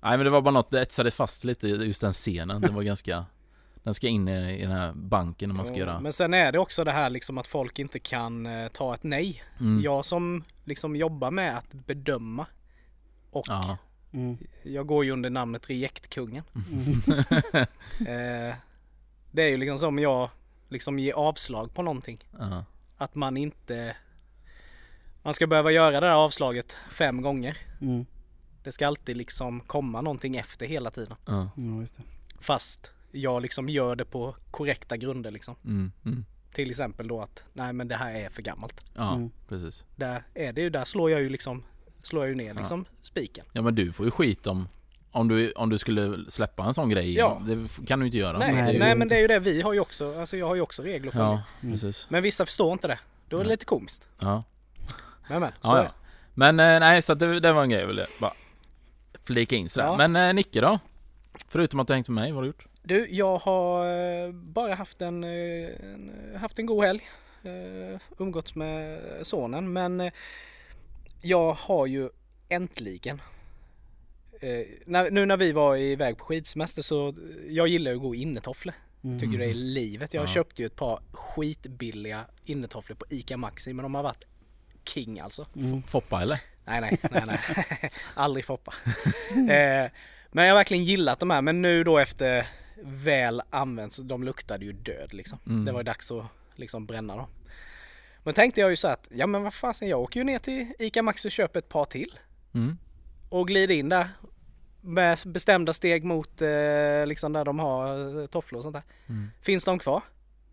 nej 0.00 0.16
men 0.16 0.24
det 0.24 0.30
var 0.30 0.40
bara 0.40 0.50
något, 0.50 0.70
det 0.70 0.82
etsade 0.82 1.10
fast 1.10 1.44
lite 1.44 1.68
just 1.68 2.00
den 2.00 2.12
scenen. 2.12 2.60
Den 2.62 2.74
var 2.74 2.82
ganska 2.82 3.24
Den 3.82 3.94
ska 3.94 4.08
in 4.08 4.28
i, 4.28 4.58
i 4.58 4.62
den 4.62 4.70
här 4.72 4.92
banken 4.94 5.48
när 5.48 5.56
man 5.56 5.66
ska 5.66 5.74
Jo, 5.76 5.80
göra 5.86 6.00
Men 6.00 6.12
sen 6.12 6.34
är 6.34 6.52
det 6.52 6.58
också 6.58 6.84
det 6.84 6.92
här 6.92 7.10
liksom 7.10 7.38
att 7.38 7.46
folk 7.46 7.78
inte 7.78 7.98
kan 7.98 8.46
eh, 8.46 8.68
ta 8.68 8.94
ett 8.94 9.02
nej. 9.02 9.42
mm. 9.60 9.80
Jag 9.82 10.04
som 10.04 10.44
liksom 10.64 10.96
jobbar 10.96 11.30
med 11.30 11.58
att 11.58 11.72
bedöma 11.72 12.46
och 13.30 13.44
Ja. 13.48 13.78
Mm. 14.12 14.36
jag 14.62 14.86
går 14.86 15.04
ju 15.04 15.10
under 15.10 15.30
namnet 15.30 15.70
Rejektkungen. 15.70 16.44
Mm. 16.54 17.02
Eh, 18.00 18.54
det 19.30 19.42
är 19.42 19.48
ju 19.48 19.56
liksom 19.56 19.78
som 19.78 19.98
jag 19.98 20.30
liksom 20.68 20.98
ger 20.98 21.12
avslag 21.12 21.74
på 21.74 21.82
någonting. 21.82 22.24
ja. 22.38 22.64
Att 22.96 23.14
man 23.14 23.36
inte 23.36 23.96
man 25.22 25.34
ska 25.34 25.46
behöva 25.46 25.70
göra 25.70 26.00
det 26.00 26.06
här 26.06 26.14
avslaget 26.14 26.76
fem 26.90 27.22
gånger. 27.22 27.58
Mm. 27.80 28.06
Det 28.62 28.72
ska 28.72 28.86
alltid 28.86 29.16
liksom 29.16 29.60
komma 29.60 30.00
någonting 30.00 30.36
efter 30.36 30.66
hela 30.66 30.90
tiden. 30.90 31.16
Ja. 31.26 31.50
Ja, 31.56 31.80
just 31.80 31.94
det. 31.96 32.02
Fast 32.40 32.90
jag 33.10 33.42
liksom 33.42 33.68
gör 33.68 33.96
det 33.96 34.04
på 34.04 34.36
korrekta 34.50 34.96
grunder 34.96 35.30
liksom. 35.30 35.56
Mm. 35.64 35.92
Mm. 36.04 36.24
Till 36.52 36.70
exempel 36.70 37.08
då 37.08 37.20
att 37.20 37.44
nej 37.52 37.72
men 37.72 37.88
det 37.88 37.96
här 37.96 38.14
är 38.14 38.28
för 38.30 38.42
gammalt. 38.42 38.84
Ja, 38.96 39.14
Mm. 39.14 39.30
precis. 39.48 39.84
Där 39.96 40.22
är 40.34 40.52
det 40.52 40.60
ju, 40.60 40.70
där 40.70 40.84
slår 40.84 41.10
jag 41.10 41.20
ju 41.20 41.28
liksom 41.28 41.62
slår 42.02 42.22
jag 42.24 42.28
ju 42.28 42.34
ner 42.36 42.46
Ja. 42.54 42.60
liksom 42.60 42.84
spiken. 43.02 43.44
Ja 43.52 43.62
men 43.62 43.74
du 43.74 43.92
får 43.92 44.06
ju 44.06 44.10
skit 44.10 44.46
om 44.46 44.68
om 45.12 45.28
du, 45.28 45.52
om 45.52 45.70
du 45.70 45.78
skulle 45.78 46.30
släppa 46.30 46.64
en 46.64 46.74
sån 46.74 46.88
grej. 46.88 47.14
Ja. 47.14 47.42
Det 47.46 47.86
kan 47.86 48.00
du 48.00 48.06
inte 48.06 48.18
göra. 48.18 48.38
Nej, 48.38 48.52
nej, 48.52 48.72
går 48.72 48.78
men 48.78 49.02
inte. 49.02 49.14
det 49.14 49.18
är 49.18 49.20
ju 49.20 49.26
det 49.26 49.38
vi 49.38 49.62
har 49.62 49.72
ju 49.72 49.80
också, 49.80 50.20
alltså 50.20 50.36
jag 50.36 50.46
har 50.46 50.54
ju 50.54 50.60
också 50.60 50.82
regler 50.82 51.10
följa. 51.10 51.26
Ja, 51.26 51.42
Mm. 51.62 51.72
precis. 51.74 52.06
Men 52.10 52.22
vissa 52.22 52.46
förstår 52.46 52.72
inte 52.72 52.88
det. 52.88 52.98
Då 53.28 53.36
är 53.36 53.40
det 53.40 53.44
Nej. 53.44 53.52
lite 53.54 53.64
komiskt. 53.64 54.08
Ja. 54.20 54.44
Men 55.28 55.40
men, 55.40 55.50
så 55.52 55.56
Ja, 55.62 55.82
ja. 55.84 55.90
Men 56.34 56.60
eh, 56.60 56.80
nej, 56.80 57.02
så 57.02 57.14
det, 57.14 57.40
det 57.40 57.52
var 57.52 57.62
en 57.62 57.70
grej 57.70 57.80
jag 57.80 57.86
ville 57.86 58.06
bara 58.20 58.32
flika 59.24 59.56
in 59.56 59.68
sådär. 59.68 59.86
Ja. 59.86 59.96
Men 59.96 60.16
eh, 60.16 60.34
Nicke 60.34 60.60
då? 60.60 60.78
Förutom 61.48 61.80
att 61.80 61.86
du 61.86 61.92
hängt 61.94 62.08
med 62.08 62.14
mig, 62.14 62.30
vad 62.32 62.36
har 62.36 62.42
du 62.42 62.46
gjort? 62.48 62.66
Du, 62.82 63.08
jag 63.10 63.38
har 63.38 63.86
eh, 64.26 64.32
bara 64.32 64.74
haft 64.74 65.02
en, 65.02 65.24
en, 65.24 66.12
haft 66.40 66.58
en 66.58 66.66
god 66.66 66.84
helg. 66.84 67.08
Umgåtts 68.18 68.54
med 68.54 69.00
sonen 69.22 69.72
men 69.72 70.10
jag 71.22 71.52
har 71.52 71.86
ju 71.86 72.08
äntligen 72.48 73.22
eh, 74.40 74.66
när, 74.86 75.10
nu 75.10 75.26
när 75.26 75.36
vi 75.36 75.52
var 75.52 75.76
iväg 75.76 76.16
på 76.18 76.24
skidsemester 76.24 76.82
så 76.82 77.08
eh, 77.08 77.14
jag 77.48 77.68
gillar 77.68 77.90
ju 77.90 77.96
att 77.96 78.02
gå 78.02 78.14
i 78.14 78.22
innetofflor. 78.22 78.74
Mm. 79.04 79.18
Tycker 79.20 79.38
det 79.38 79.44
är 79.50 79.54
livet. 79.54 80.14
Jag 80.14 80.22
Ja. 80.22 80.26
köpte 80.26 80.62
ju 80.62 80.66
ett 80.66 80.76
par 80.76 81.00
skitbilliga 81.12 82.24
innetofflor 82.44 82.96
på 82.96 83.04
ICA 83.08 83.36
Maxi 83.36 83.72
men 83.72 83.82
de 83.82 83.94
har 83.94 84.02
varit 84.02 84.24
king 84.84 85.20
alltså. 85.20 85.46
Mm. 85.56 85.82
Foppa 85.82 86.22
eller? 86.22 86.40
Nej, 86.64 86.80
nej, 86.80 86.98
nej, 87.10 87.22
nej. 87.26 87.90
Aldrig 88.14 88.44
Foppa. 88.44 88.74
eh, 89.34 89.90
men 90.32 90.44
jag 90.44 90.52
har 90.52 90.54
verkligen 90.54 90.84
gillat 90.84 91.20
de 91.20 91.30
här. 91.30 91.42
Men 91.42 91.62
nu 91.62 91.84
då 91.84 91.98
efter 91.98 92.46
väl 92.82 93.42
använt 93.50 93.92
så 93.92 94.02
de 94.02 94.24
luktade 94.24 94.64
ju 94.64 94.72
död 94.72 95.14
liksom. 95.14 95.38
Mm. 95.46 95.64
Det 95.64 95.72
var 95.72 95.80
ju 95.80 95.84
dags 95.84 96.10
att 96.10 96.24
liksom 96.56 96.86
bränna 96.86 97.16
dem. 97.16 97.26
Men 98.22 98.34
tänkte 98.34 98.60
jag 98.60 98.70
ju 98.70 98.76
så 98.76 98.88
att, 98.88 99.08
ja 99.10 99.26
men 99.26 99.42
vad 99.42 99.54
fasen 99.54 99.88
jag 99.88 100.00
åker 100.00 100.20
ju 100.20 100.24
ner 100.24 100.38
till 100.38 100.72
ICA 100.78 101.02
Maxi 101.02 101.28
och 101.28 101.32
köper 101.32 101.58
ett 101.58 101.68
par 101.68 101.84
till. 101.84 102.18
Mm. 102.54 102.78
Och 103.28 103.48
glider 103.48 103.74
in 103.74 103.88
där. 103.88 104.08
Med 104.80 105.18
bestämda 105.26 105.72
steg 105.72 106.04
mot 106.04 106.42
eh, 106.42 107.06
liksom 107.06 107.32
där 107.32 107.44
de 107.44 107.58
har 107.58 108.20
eh, 108.20 108.26
tofflor 108.26 108.58
och 108.58 108.62
sånt 108.62 108.74
där. 108.74 108.82
Mm. 109.08 109.30
Finns 109.40 109.64
de 109.64 109.78
kvar? 109.78 110.02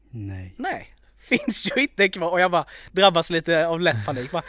Nej. 0.09 0.53
Nej, 0.57 0.95
finns 1.17 1.71
ju 1.75 1.81
inte 1.81 2.09
kvar. 2.09 2.31
Och 2.31 2.39
jag 2.39 2.51
bara 2.51 2.65
drabbas 2.91 3.29
lite 3.29 3.67
av 3.67 3.81
lätt 3.81 4.05
panik. 4.05 4.33
Va, 4.33 4.41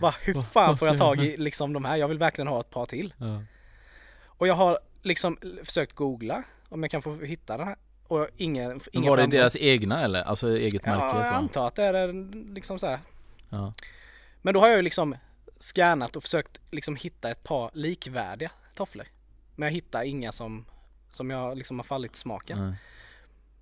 va, 0.00 0.14
hur 0.20 0.42
fan 0.42 0.78
får 0.78 0.88
jag 0.88 0.98
tag 0.98 1.24
i 1.24 1.36
liksom 1.36 1.72
de 1.72 1.84
här? 1.84 1.96
Jag 1.96 2.08
vill 2.08 2.18
verkligen 2.18 2.48
ha 2.48 2.60
ett 2.60 2.70
par 2.70 2.86
till. 2.86 3.14
Ja. 3.18 3.42
Och 4.26 4.48
jag 4.48 4.54
har 4.54 4.78
liksom 5.02 5.38
försökt 5.64 5.92
googla 5.92 6.42
om 6.68 6.82
jag 6.82 6.90
kan 6.90 7.02
få 7.02 7.14
hitta 7.14 7.56
den 7.56 7.66
här. 7.66 7.76
Och 8.08 8.28
ingen, 8.36 8.80
ingen 8.92 9.10
var 9.10 9.16
det 9.16 9.22
framgång. 9.22 9.30
deras 9.40 9.56
egna 9.56 10.04
eller? 10.04 10.22
Alltså 10.22 10.56
eget 10.56 10.82
Ja, 10.84 10.90
märke? 10.90 11.16
jag 11.18 11.26
Så. 11.26 11.32
antar 11.34 11.66
att 11.66 11.74
det 11.74 11.82
är 11.84 12.12
liksom 12.54 12.78
så 12.78 12.86
här. 12.86 12.98
Ja. 13.50 13.72
Men 14.42 14.54
då 14.54 14.60
har 14.60 14.68
jag 14.68 14.76
ju 14.76 14.82
liksom 14.82 15.16
scannat 15.60 16.16
och 16.16 16.22
försökt 16.22 16.60
liksom 16.70 16.96
hitta 16.96 17.30
ett 17.30 17.42
par 17.44 17.70
likvärdiga 17.74 18.50
tofflor. 18.74 19.06
Men 19.56 19.66
jag 19.66 19.72
hittar 19.74 20.02
inga 20.02 20.32
som, 20.32 20.64
som 21.10 21.30
jag 21.30 21.56
liksom 21.58 21.78
har 21.78 21.84
fallit 21.84 22.14
i 22.14 22.18
smaken. 22.18 22.58
Nej. 22.66 22.74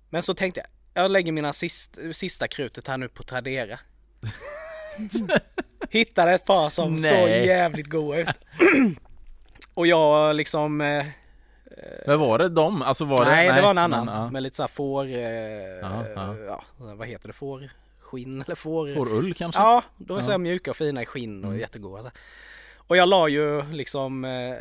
Men 0.09 0.23
så 0.23 0.33
tänkte 0.33 0.59
jag, 0.93 1.03
jag 1.03 1.11
lägger 1.11 1.31
mina 1.31 1.53
sist, 1.53 1.97
sista 2.11 2.47
krutet 2.47 2.87
här 2.87 2.97
nu 2.97 3.07
på 3.09 3.23
Tradera. 3.23 3.79
Hittade 5.89 6.31
ett 6.31 6.45
par 6.45 6.69
som 6.69 6.99
såg 6.99 7.11
Nej. 7.11 7.45
jävligt 7.47 7.87
goda 7.87 8.17
ut. 8.17 8.27
och 9.73 9.87
jag 9.87 10.35
liksom... 10.35 10.81
Eh, 10.81 11.05
Men 12.07 12.19
var 12.19 12.37
det 12.37 12.49
dem? 12.49 12.81
Alltså 12.81 13.05
var 13.05 13.25
nej, 13.25 13.47
det? 13.47 13.55
det 13.55 13.61
var 13.61 13.69
en 13.69 13.77
annan. 13.77 14.05
men, 14.05 14.15
ja. 14.15 14.29
Med 14.29 14.43
lite 14.43 14.55
såhär 14.55 14.67
får... 14.67 15.05
Eh, 15.05 15.15
Ja, 15.81 16.05
ja. 16.15 16.35
ja, 16.47 16.61
vad 16.77 17.07
heter 17.07 17.27
det? 17.27 17.33
Får... 17.33 17.69
fårskinn 18.01 18.41
eller 18.41 18.55
får... 18.55 18.93
Får 18.95 19.13
ull 19.13 19.33
kanske? 19.33 19.61
Ja, 19.61 19.83
de 19.97 20.17
är 20.17 20.21
så 20.21 20.31
Ja. 20.31 20.37
mjuka 20.37 20.71
och 20.71 20.77
fina 20.77 21.01
i 21.01 21.05
skinn 21.05 21.43
och 21.43 21.49
Mm. 21.49 21.59
jättegoda. 21.59 22.03
så. 22.03 22.09
Och 22.87 22.97
jag 22.97 23.09
la 23.09 23.27
ju 23.27 23.61
liksom 23.71 24.25
eh, 24.25 24.55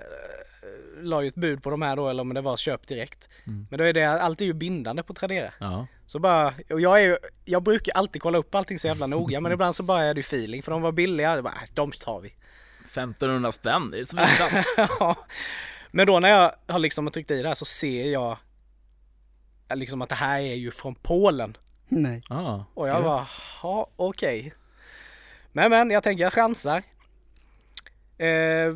la 1.03 1.23
ju 1.23 1.29
ett 1.29 1.35
bud 1.35 1.63
på 1.63 1.71
de 1.71 1.83
här 1.83 1.97
då 1.97 2.09
eller 2.09 2.21
om 2.21 2.35
det 2.35 2.41
var 2.41 2.57
köp 2.57 2.87
direkt. 2.87 3.29
Mm. 3.47 3.67
Men 3.71 3.79
då 3.79 3.85
är 3.85 3.93
det 3.93 4.05
allt 4.05 4.41
är 4.41 4.45
ju 4.45 4.53
bindande 4.53 5.03
på 5.03 5.15
Tradera. 5.15 5.51
Ja. 5.61 5.87
Så 6.07 6.19
bara, 6.19 6.55
och 6.71 6.81
jag 6.81 7.01
är 7.01 7.05
ju, 7.05 7.17
jag 7.45 7.63
brukar 7.63 7.93
alltid 7.95 8.23
kolla 8.23 8.39
upp 8.39 8.55
allting 8.55 8.79
så 8.79 8.87
jävla 8.87 9.07
noga 9.07 9.41
men 9.41 9.53
ibland 9.57 9.75
så 9.77 9.83
bara 9.83 10.03
är 10.03 10.15
det 10.15 10.19
ju 10.19 10.23
feeling 10.23 10.63
för 10.63 10.73
de 10.73 10.83
var 10.83 10.93
billiga. 10.93 11.43
Bara, 11.43 11.55
de 11.75 11.93
tar 11.93 12.21
vi. 12.21 12.35
1500 12.93 13.53
spänn, 13.53 13.91
det 13.91 13.99
är 13.99 14.05
svinbra. 14.05 14.65
Ja. 15.01 15.17
Men 15.97 16.07
då 16.07 16.21
när 16.21 16.29
jag 16.29 16.53
har 16.67 16.79
liksom 16.79 17.11
tryckt 17.11 17.31
i 17.31 17.43
det 17.43 17.49
här 17.49 17.55
så 17.55 17.65
ser 17.65 18.13
jag 18.13 18.37
eh, 19.69 19.77
liksom 19.77 20.03
att 20.03 20.09
det 20.09 20.15
här 20.15 20.41
är 20.41 20.55
ju 20.55 20.71
från 20.71 20.95
Polen. 20.95 21.57
Nej. 21.89 22.23
ah, 22.29 22.61
Och 22.75 22.89
jag 22.89 23.05
bara, 23.05 23.27
ja 23.63 23.87
okej. 23.97 24.53
Men 25.53 25.71
men, 25.71 25.91
jag 25.91 26.03
tänker 26.03 26.25
jag 26.25 26.33
chansar. 26.33 26.83
Eh, 28.19 28.75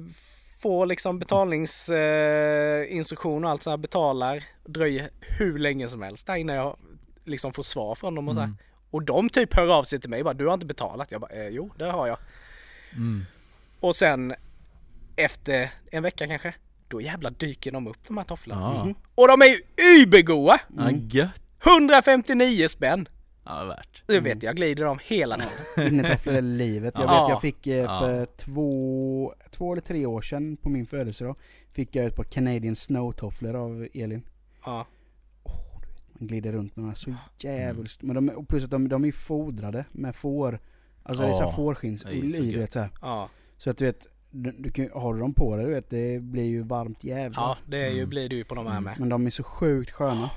får 0.59 0.87
liksom 0.87 1.19
betalningsinstruktion 1.19 3.45
eh, 3.45 3.47
och 3.47 3.51
allt 3.51 3.63
så 3.63 3.71
här, 3.71 3.77
betalar. 3.77 4.45
Dröjer 4.65 5.11
hur 5.21 5.59
länge 5.59 5.89
som 5.89 6.03
helst 6.03 6.27
där 6.27 6.37
innan 6.37 6.57
jag 6.57 6.79
liksom 7.25 7.53
får 7.53 7.63
svar 7.63 7.95
från 7.95 8.15
dem 8.15 8.29
och 8.29 8.35
så 8.35 8.41
här. 8.41 8.47
Mm. 8.47 8.59
Och 8.91 9.03
de 9.03 9.31
typ 9.31 9.55
hör 9.55 9.75
av 9.75 9.85
sig 9.85 10.01
till 10.01 10.11
mig 10.11 10.23
bara, 10.23 10.35
du 10.35 10.47
har 10.47 10.55
inte 10.55 10.67
betalat. 10.67 11.13
Jag 11.13 11.21
bara, 11.21 11.33
eh, 11.33 11.49
jo 11.49 11.71
det 11.79 11.91
har 11.91 12.07
jag. 12.07 12.19
Mm. 12.97 13.27
Och 13.81 13.97
sen 13.97 14.35
efter 15.17 15.71
en 15.91 16.03
vecka 16.03 16.27
kanske, 16.27 16.55
då 16.89 17.01
jävlar 17.01 17.31
dyker 17.31 17.73
de 17.73 17.87
upp 17.87 18.05
de 18.09 18.17
här 18.17 18.25
tofflorna. 18.25 18.61
Ja, 18.61 18.85
Mhm. 18.85 18.95
Och 19.15 19.29
de 19.29 19.43
är 19.43 19.47
ju 19.47 19.57
übergoa! 20.03 20.61
ja 20.77 20.91
gött. 20.91 21.43
159 21.65 22.69
spänn! 22.69 23.09
Ja, 23.45 23.65
värt. 23.65 24.03
Du 24.07 24.21
vet, 24.21 24.43
jag 24.43 24.57
glider 24.57 24.85
dem 24.85 24.99
hela 25.05 25.37
tiden. 25.37 25.93
Innetofflor 25.93 26.35
är 26.35 26.41
livet. 26.43 26.95
Jag 26.97 27.05
Ja. 27.05 27.21
vet 27.23 27.29
jag 27.31 27.41
fick 27.41 27.67
eh, 27.67 27.77
Ja. 27.77 27.99
för 28.01 28.27
två, 28.27 29.35
två 29.51 29.73
eller 29.73 29.83
tre 29.83 30.07
år 30.07 30.21
sedan 30.23 30.57
på 30.57 30.69
min 30.69 30.87
födelsedag 30.87 31.37
Fick 31.73 31.97
jag 31.97 32.07
ett 32.07 32.17
par 32.17 32.25
Canadian 32.25 32.75
Snow-tofflor 32.77 33.55
av 33.57 33.89
Elin. 33.95 34.23
Ja. 34.65 34.87
Man 36.13 36.27
glider 36.29 36.53
runt 36.53 36.77
med 36.77 36.85
de 36.85 36.89
här 36.89 36.95
så 36.97 37.11
Mm. 37.11 37.21
jävligt. 37.39 38.03
Men 38.03 38.15
de, 38.15 38.29
och 38.29 38.49
plus 38.49 38.65
att 38.65 38.71
de, 38.71 38.89
de 38.89 39.03
är 39.03 39.07
ju 39.07 39.13
fodrade 39.13 39.85
med 39.93 40.17
får. 40.17 40.61
Alltså 41.03 41.23
det 41.23 41.29
Ja, 41.29 41.35
såhär 41.35 41.47
det 41.47 41.53
är 41.53 41.57
fårskinnsull 41.57 42.33
så 42.33 42.39
i 42.43 42.53
du 42.53 42.59
gött. 42.61 42.77
vet 42.77 42.91
så 43.03 43.29
Så 43.57 43.71
att 43.71 43.79
du 43.79 43.85
vet, 43.85 44.07
du, 44.31 44.51
du 44.59 44.71
kan, 44.71 44.89
har 44.95 45.15
du 45.15 45.21
dem 45.21 45.35
på 45.35 45.57
dig 45.57 45.65
du 45.67 45.71
vet, 45.75 45.91
det 45.91 46.23
blir 46.23 46.45
ju 46.45 46.63
varmt 46.63 47.05
jävlar. 47.05 47.43
ja 47.43 47.57
det 47.67 47.85
är 47.87 47.91
ju, 47.91 47.97
Mm. 47.99 48.09
blir 48.09 48.29
det 48.29 48.35
ju 48.35 48.45
på 48.45 48.55
de 48.55 48.67
här 48.67 48.81
med. 48.81 48.95
Men 48.99 49.09
de 49.09 49.27
är 49.27 49.31
så 49.31 49.43
sjukt 49.43 49.91
sköna. 49.91 50.31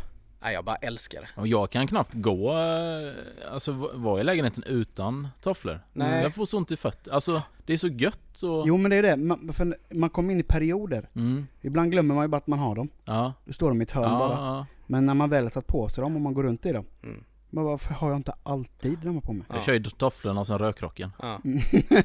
Nej, 0.43 0.53
jag 0.53 0.65
bara 0.65 0.75
älskar 0.75 1.21
det. 1.21 1.41
Och 1.41 1.47
jag 1.47 1.69
kan 1.69 1.87
knappt 1.87 2.13
gå, 2.13 2.51
eh, 2.51 3.51
alltså 3.53 3.71
vara 3.93 4.21
i 4.21 4.23
lägenheten 4.23 4.63
utan 4.63 5.27
tofflor. 5.41 5.79
Nej. 5.93 6.23
Jag 6.23 6.33
får 6.33 6.45
så 6.45 6.57
ont 6.57 6.71
i 6.71 6.77
fötter. 6.77 7.11
Alltså 7.11 7.41
det 7.65 7.73
är 7.73 7.77
så 7.77 7.87
gött 7.87 8.43
och... 8.43 8.67
Jo 8.67 8.77
men 8.77 8.91
det 8.91 8.97
är 8.97 9.03
det, 9.03 9.15
man, 9.15 9.53
för 9.53 9.75
man 9.89 10.09
kommer 10.09 10.33
in 10.33 10.39
i 10.39 10.43
perioder. 10.43 11.09
Mm. 11.15 11.47
Ibland 11.61 11.91
glömmer 11.91 12.15
man 12.15 12.23
ju 12.23 12.27
bara 12.27 12.37
att 12.37 12.47
man 12.47 12.59
har 12.59 12.75
dem. 12.75 12.89
Ja. 13.05 13.33
Då 13.45 13.53
står 13.53 13.69
de 13.69 13.81
i 13.81 13.83
ett 13.83 13.91
hörn 13.91 14.03
Ja, 14.11 14.19
bara. 14.19 14.33
ja. 14.33 14.65
Men 14.87 15.05
när 15.05 15.13
man 15.13 15.29
väl 15.29 15.43
har 15.43 15.49
satt 15.49 15.67
på 15.67 15.89
sig 15.89 16.01
dem 16.01 16.15
och 16.15 16.21
man 16.21 16.33
går 16.33 16.43
runt 16.43 16.65
i 16.65 16.71
dem. 16.71 16.85
Mm. 17.03 17.23
Men 17.49 17.63
varför 17.63 17.93
har 17.93 18.09
jag 18.09 18.17
inte 18.17 18.33
alltid 18.43 18.97
de 19.03 19.13
här 19.13 19.21
på 19.21 19.33
mig? 19.33 19.43
Jag 19.49 19.57
Ja. 19.57 19.61
kör 19.61 19.73
ju 19.73 19.83
tofflorna 19.83 20.39
och 20.41 20.47
sen 20.47 20.57
rökrocken. 20.57 21.11
Ja. 21.21 21.41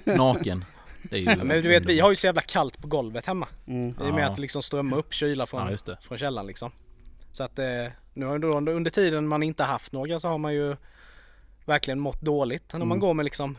Naken. 0.17 0.65
Det 1.11 1.17
är 1.17 1.21
ju 1.21 1.25
Ja, 1.31 1.37
men 1.45 1.63
du 1.63 1.69
vet, 1.69 1.85
vi 1.87 2.01
har 2.01 2.11
ju 2.11 2.17
så 2.17 2.27
jävla 2.27 2.41
kallt 2.41 2.79
på 2.83 2.89
golvet 2.89 3.27
hemma. 3.27 3.49
Mm. 3.67 3.89
I 3.89 3.95
och 4.11 4.15
med 4.15 4.23
Ja. 4.25 4.27
att 4.29 4.35
det 4.37 4.41
liksom 4.43 4.63
strömmar 4.63 4.97
upp 4.97 5.15
kyla 5.15 5.43
Ja 5.43 5.47
från, 5.47 5.67
det. 5.87 5.97
från 6.03 6.19
källan 6.19 6.47
liksom. 6.47 6.71
Så 7.33 7.43
att 7.45 7.59
eh, 7.59 7.67
nu 8.15 8.27
under, 8.27 8.49
under 8.69 8.91
tiden 8.91 9.29
man 9.29 9.43
inte 9.43 9.63
haft 9.65 9.93
några 9.93 10.21
så 10.21 10.29
har 10.29 10.39
man 10.39 10.55
ju 10.55 10.77
verkligen 11.65 12.01
mått 12.01 12.21
dåligt. 12.21 12.73
När 12.73 12.79
man 12.79 12.87
Mm. 12.89 13.01
går 13.01 13.15
med 13.15 13.25
liksom 13.25 13.59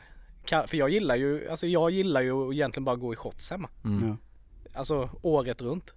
för 0.68 0.76
jag 0.78 0.90
gillar 0.90 1.16
ju, 1.16 1.50
alltså 1.50 1.68
jag 1.68 1.92
gillar 1.92 2.22
ju 2.22 2.54
egentligen 2.54 2.86
bara 2.86 2.96
gå 2.96 3.14
i 3.14 3.16
shorts 3.16 3.50
hemma. 3.52 3.70
Mm. 3.86 4.08
Ja. 4.08 4.16
Alltså 4.80 5.10
året 5.22 5.62
runt. 5.62 5.94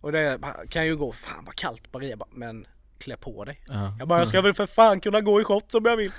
Och 0.00 0.12
det 0.12 0.38
kan 0.68 0.86
ju 0.86 0.96
gå, 0.96 1.12
fan 1.12 1.44
vad 1.44 1.54
kallt 1.54 1.92
bara, 1.92 2.26
men 2.30 2.66
klä 2.98 3.16
på 3.16 3.44
dig. 3.44 3.60
Ja. 3.68 3.96
Jag 3.98 4.08
bara, 4.08 4.18
jag 4.18 4.28
ska 4.28 4.40
väl 4.40 4.54
för 4.54 4.66
fan 4.66 5.00
kunna 5.00 5.20
gå 5.20 5.40
i 5.40 5.44
shorts 5.44 5.74
om 5.74 5.84
jag 5.84 5.96
vill. 5.96 6.12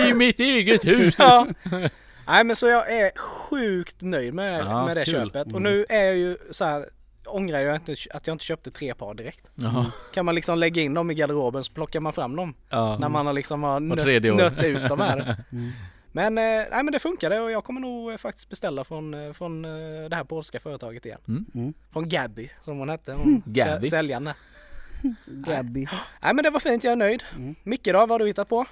I 0.10 0.14
mitt 0.14 0.40
eget 0.40 0.84
hus! 0.84 1.16
ja. 1.18 1.46
Nej 2.26 2.44
men 2.44 2.56
så 2.56 2.66
jag 2.66 2.92
är 2.92 3.10
sjukt 3.18 3.96
nöjd 4.02 4.34
med, 4.34 4.60
Ja, 4.60 4.86
med 4.86 4.96
det 4.96 5.04
kul. 5.04 5.14
köpet. 5.14 5.46
Och 5.46 5.60
Mm. 5.60 5.62
nu 5.72 5.86
är 5.88 6.04
jag 6.04 6.16
ju 6.16 6.36
så 6.50 6.64
här 6.64 6.88
ångrar 7.26 7.58
jag 7.60 7.74
inte 7.76 7.94
att 8.14 8.26
jag 8.26 8.34
inte 8.34 8.44
köpte 8.44 8.70
tre 8.70 8.94
par 8.94 9.14
direkt. 9.14 9.46
Jaha. 9.54 9.86
Kan 10.14 10.24
man 10.24 10.34
liksom 10.34 10.58
lägga 10.58 10.82
in 10.82 10.94
dem 10.94 11.10
i 11.10 11.14
garderoben 11.14 11.64
så 11.64 11.72
plockar 11.72 12.00
man 12.00 12.12
fram 12.12 12.36
dem. 12.36 12.54
Ja. 12.68 12.98
När 12.98 13.08
man 13.08 13.26
har 13.26 13.32
liksom 13.32 13.62
har 13.62 13.76
år. 13.76 14.36
nött, 14.36 14.62
ut 14.62 14.88
dem 14.88 15.00
här. 15.00 15.36
Mm. 15.52 15.70
Men, 16.14 16.38
eh, 16.38 16.42
nej, 16.44 16.82
men 16.84 16.86
det 16.92 16.98
funkade 16.98 17.40
och 17.40 17.50
jag 17.50 17.64
kommer 17.64 17.80
nog 17.80 18.10
eh, 18.10 18.16
faktiskt 18.16 18.48
beställa 18.48 18.84
från, 18.84 19.14
eh, 19.14 19.32
från 19.32 19.62
det 20.10 20.16
här 20.16 20.24
polska 20.24 20.60
företaget 20.60 21.06
igen. 21.06 21.44
Mm. 21.54 21.74
Från 21.92 22.08
Gabby 22.08 22.50
som 22.60 22.78
hon 22.78 22.88
hette. 22.88 23.12
Hon 23.12 23.42
Gabby? 23.46 23.86
sä- 23.86 23.90
Säljaren. 23.90 24.30
Gabby. 25.26 25.86
Nej 26.22 26.34
men 26.34 26.42
det 26.44 26.50
var 26.50 26.60
fint, 26.60 26.84
jag 26.84 26.92
är 26.92 26.96
nöjd. 26.96 27.22
Mm. 27.36 27.54
Micke 27.62 27.84
då, 27.84 27.92
vad 27.92 28.10
har 28.10 28.18
du 28.18 28.26
hittat 28.26 28.48
på? 28.48 28.64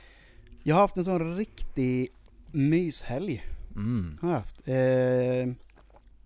Jag 0.63 0.75
har 0.75 0.81
haft 0.83 0.97
en 0.97 1.05
sån 1.05 1.37
riktig 1.37 2.09
myshelg. 2.53 3.47
Mm. 3.77 4.19
Har 4.21 4.29
jag 4.29 4.37
haft. 4.37 4.69
Eh, 4.69 5.55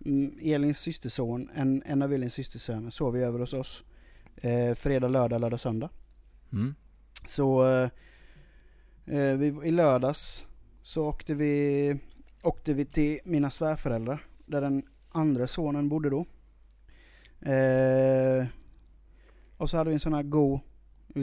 mm, 0.05 0.37
Elins 0.41 0.79
systerson, 0.79 1.49
en, 1.55 1.83
en 1.85 2.01
av 2.01 2.13
Elins 2.13 2.33
systersöner, 2.33 2.89
sov 2.89 3.17
ju 3.17 3.23
över 3.23 3.39
hos 3.39 3.53
oss. 3.53 3.83
Eh, 4.35 4.73
fredag, 4.73 5.07
lördag, 5.07 5.41
lördag, 5.41 5.59
söndag. 5.59 5.89
Mm. 6.53 6.75
Så 7.25 7.67
eh, 7.67 7.89
eh, 9.05 9.37
vi, 9.37 9.67
i 9.67 9.71
lördags 9.71 10.47
så 10.83 11.05
åkte 11.05 11.33
vi, 11.33 11.99
åkte 12.43 12.73
vi 12.73 12.85
till 12.85 13.19
mina 13.23 13.49
svärföräldrar. 13.49 14.25
Där 14.45 14.61
den 14.61 14.83
andra 15.11 15.47
sonen 15.47 15.89
bodde 15.89 16.09
då. 16.09 16.25
Eh, 17.51 18.45
och 19.57 19.69
så 19.69 19.77
hade 19.77 19.89
vi 19.89 19.93
en 19.93 19.99
sån 19.99 20.13
här 20.13 20.23
god 20.23 20.59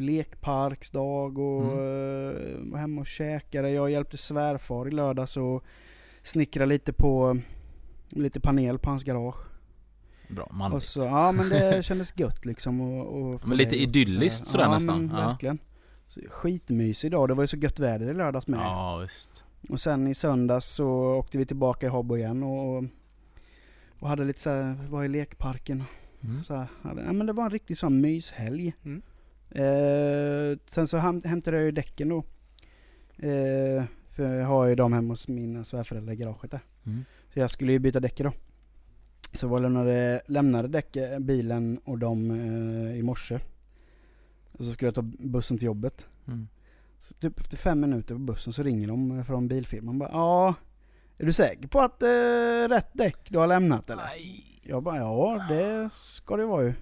lekparksdag 0.01 1.39
och 1.39 1.63
eh, 1.65 2.59
var 2.59 2.79
hemma 2.79 3.01
och 3.01 3.07
käkade. 3.07 3.71
Jag 3.71 3.91
hjälpte 3.91 4.17
svärfar 4.17 4.89
i 4.89 4.91
lördags 4.91 5.37
och 5.37 5.65
snickra 6.23 6.65
lite 6.65 6.93
på 6.93 7.39
lite 8.09 8.41
panel 8.41 8.79
på 8.79 8.91
hans 8.91 9.05
garage. 9.05 9.37
Bra, 10.29 10.45
Och 10.45 10.55
manligt. 10.55 10.85
så, 10.85 11.01
ja 11.01 11.33
men 11.33 11.49
det 11.49 11.83
kändes 11.85 12.19
gött 12.19 12.45
liksom. 12.45 12.81
Och, 12.81 13.21
och 13.23 13.49
Men 13.49 13.57
lite 13.57 13.77
idylliskt 13.77 14.47
sådär 14.47 14.65
ja, 14.65 14.75
nästan. 14.75 15.11
Ja. 15.15 15.27
verkligen. 15.29 15.59
Så, 16.09 16.21
skitmysig 16.31 17.11
dag. 17.11 17.29
Det 17.29 17.35
var 17.35 17.43
ju 17.43 17.47
så 17.47 17.57
gött 17.57 17.81
väder 17.81 18.11
i 18.11 18.15
lördags 18.15 18.47
med. 18.47 18.61
Ja, 18.61 18.99
visst. 19.03 19.45
Och 19.69 19.81
sen 19.81 20.07
i 20.07 20.15
söndags 20.15 20.67
så 20.75 20.89
åkte 21.15 21.39
vi 21.39 21.47
tillbaka 21.47 21.87
i 21.87 21.89
Habbo 21.89 22.17
igen 22.17 22.43
och, 22.43 22.85
och 24.01 24.09
hade 24.09 24.25
lite 24.25 24.41
såhär, 24.41 24.77
var 24.91 25.05
i 25.05 25.09
lekparken. 25.09 25.85
Mm. 26.21 26.45
Så 26.45 26.55
här, 26.55 26.67
hade, 26.83 27.03
ja, 27.03 27.13
men 27.13 27.27
det 27.27 27.33
var 27.33 27.45
en 27.45 27.51
riktig 27.51 27.79
sån 27.79 28.01
myshelg. 28.01 28.75
Mm. 28.85 29.03
Eh, 29.54 30.59
sen 30.66 30.88
så 30.88 30.99
häm, 30.99 31.23
hämtade 31.25 31.56
jag 31.56 31.64
ju 31.66 31.73
däcken 31.73 32.09
då. 32.09 32.18
Eh, 33.26 33.85
för 34.11 34.35
jag 34.35 34.47
har 34.47 34.66
ju 34.66 34.75
dem 34.75 34.92
hemma 34.92 35.12
hos 35.12 35.28
mina 35.28 35.64
svärföräldrar 35.64 36.12
i 36.12 36.16
garaget 36.16 36.50
där. 36.50 36.61
Mm. 36.87 37.04
Så 37.32 37.38
jag 37.38 37.50
skulle 37.50 37.73
ju 37.73 37.78
byta 37.78 38.00
däck 38.00 38.18
då. 38.18 38.32
Så 39.32 39.47
jag 39.47 39.62
lämnade, 39.62 40.23
lämnade 40.26 40.68
däck, 40.68 40.97
bilen 41.21 41.78
och 41.85 41.99
dem 41.99 42.30
eh, 42.30 42.99
i 42.99 43.02
morse. 43.02 43.40
Och 44.52 44.64
så 44.64 44.73
skulle 44.73 44.87
jag 44.87 44.94
ta 44.94 45.02
bussen 45.02 45.59
till 45.59 45.66
jobbet. 45.66 46.06
Mm. 46.26 46.49
Så 46.99 47.14
typ 47.14 47.40
efter 47.40 47.56
fem 47.56 47.80
minuter 47.80 48.14
på 48.14 48.21
bussen 48.21 48.52
så 48.52 48.62
ringer 48.62 48.88
de 48.88 49.25
från 49.25 49.49
bilfirman 49.49 49.99
bara 49.99 50.11
ja 50.12 50.54
Är 51.18 51.26
du 51.26 51.32
säker 51.32 51.68
på 51.68 51.80
att 51.80 52.02
eh, 52.02 52.68
rätt 52.68 52.90
däck 52.92 53.16
du 53.28 53.38
har 53.38 53.47
lämnat 53.47 53.90
eller? 53.90 54.04
Jag 54.62 54.82
bara 54.82 54.97
ja 54.97 55.47
det 55.49 55.90
ska 55.92 56.37
det 56.37 56.47
vara 56.47 56.64
ju. 56.64 56.73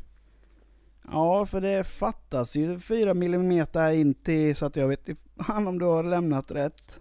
Ja 1.13 1.47
för 1.47 1.61
det 1.61 1.85
fattas 1.85 2.57
ju 2.57 2.79
4 2.79 3.15
millimeter 3.15 3.93
in 3.93 4.15
till 4.15 4.57
så 4.57 4.67
att 4.67 4.77
jag 4.77 4.89
vet 4.89 5.09
fan 5.47 5.69
om 5.69 5.79
du 5.79 5.85
har 5.85 6.03
lämnat 6.03 6.51
rätt. 6.51 7.01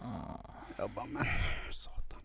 Ah. 0.00 0.50
Jag 0.78 0.90
bara 0.90 1.04
men 1.04 1.24
satan. 1.72 2.20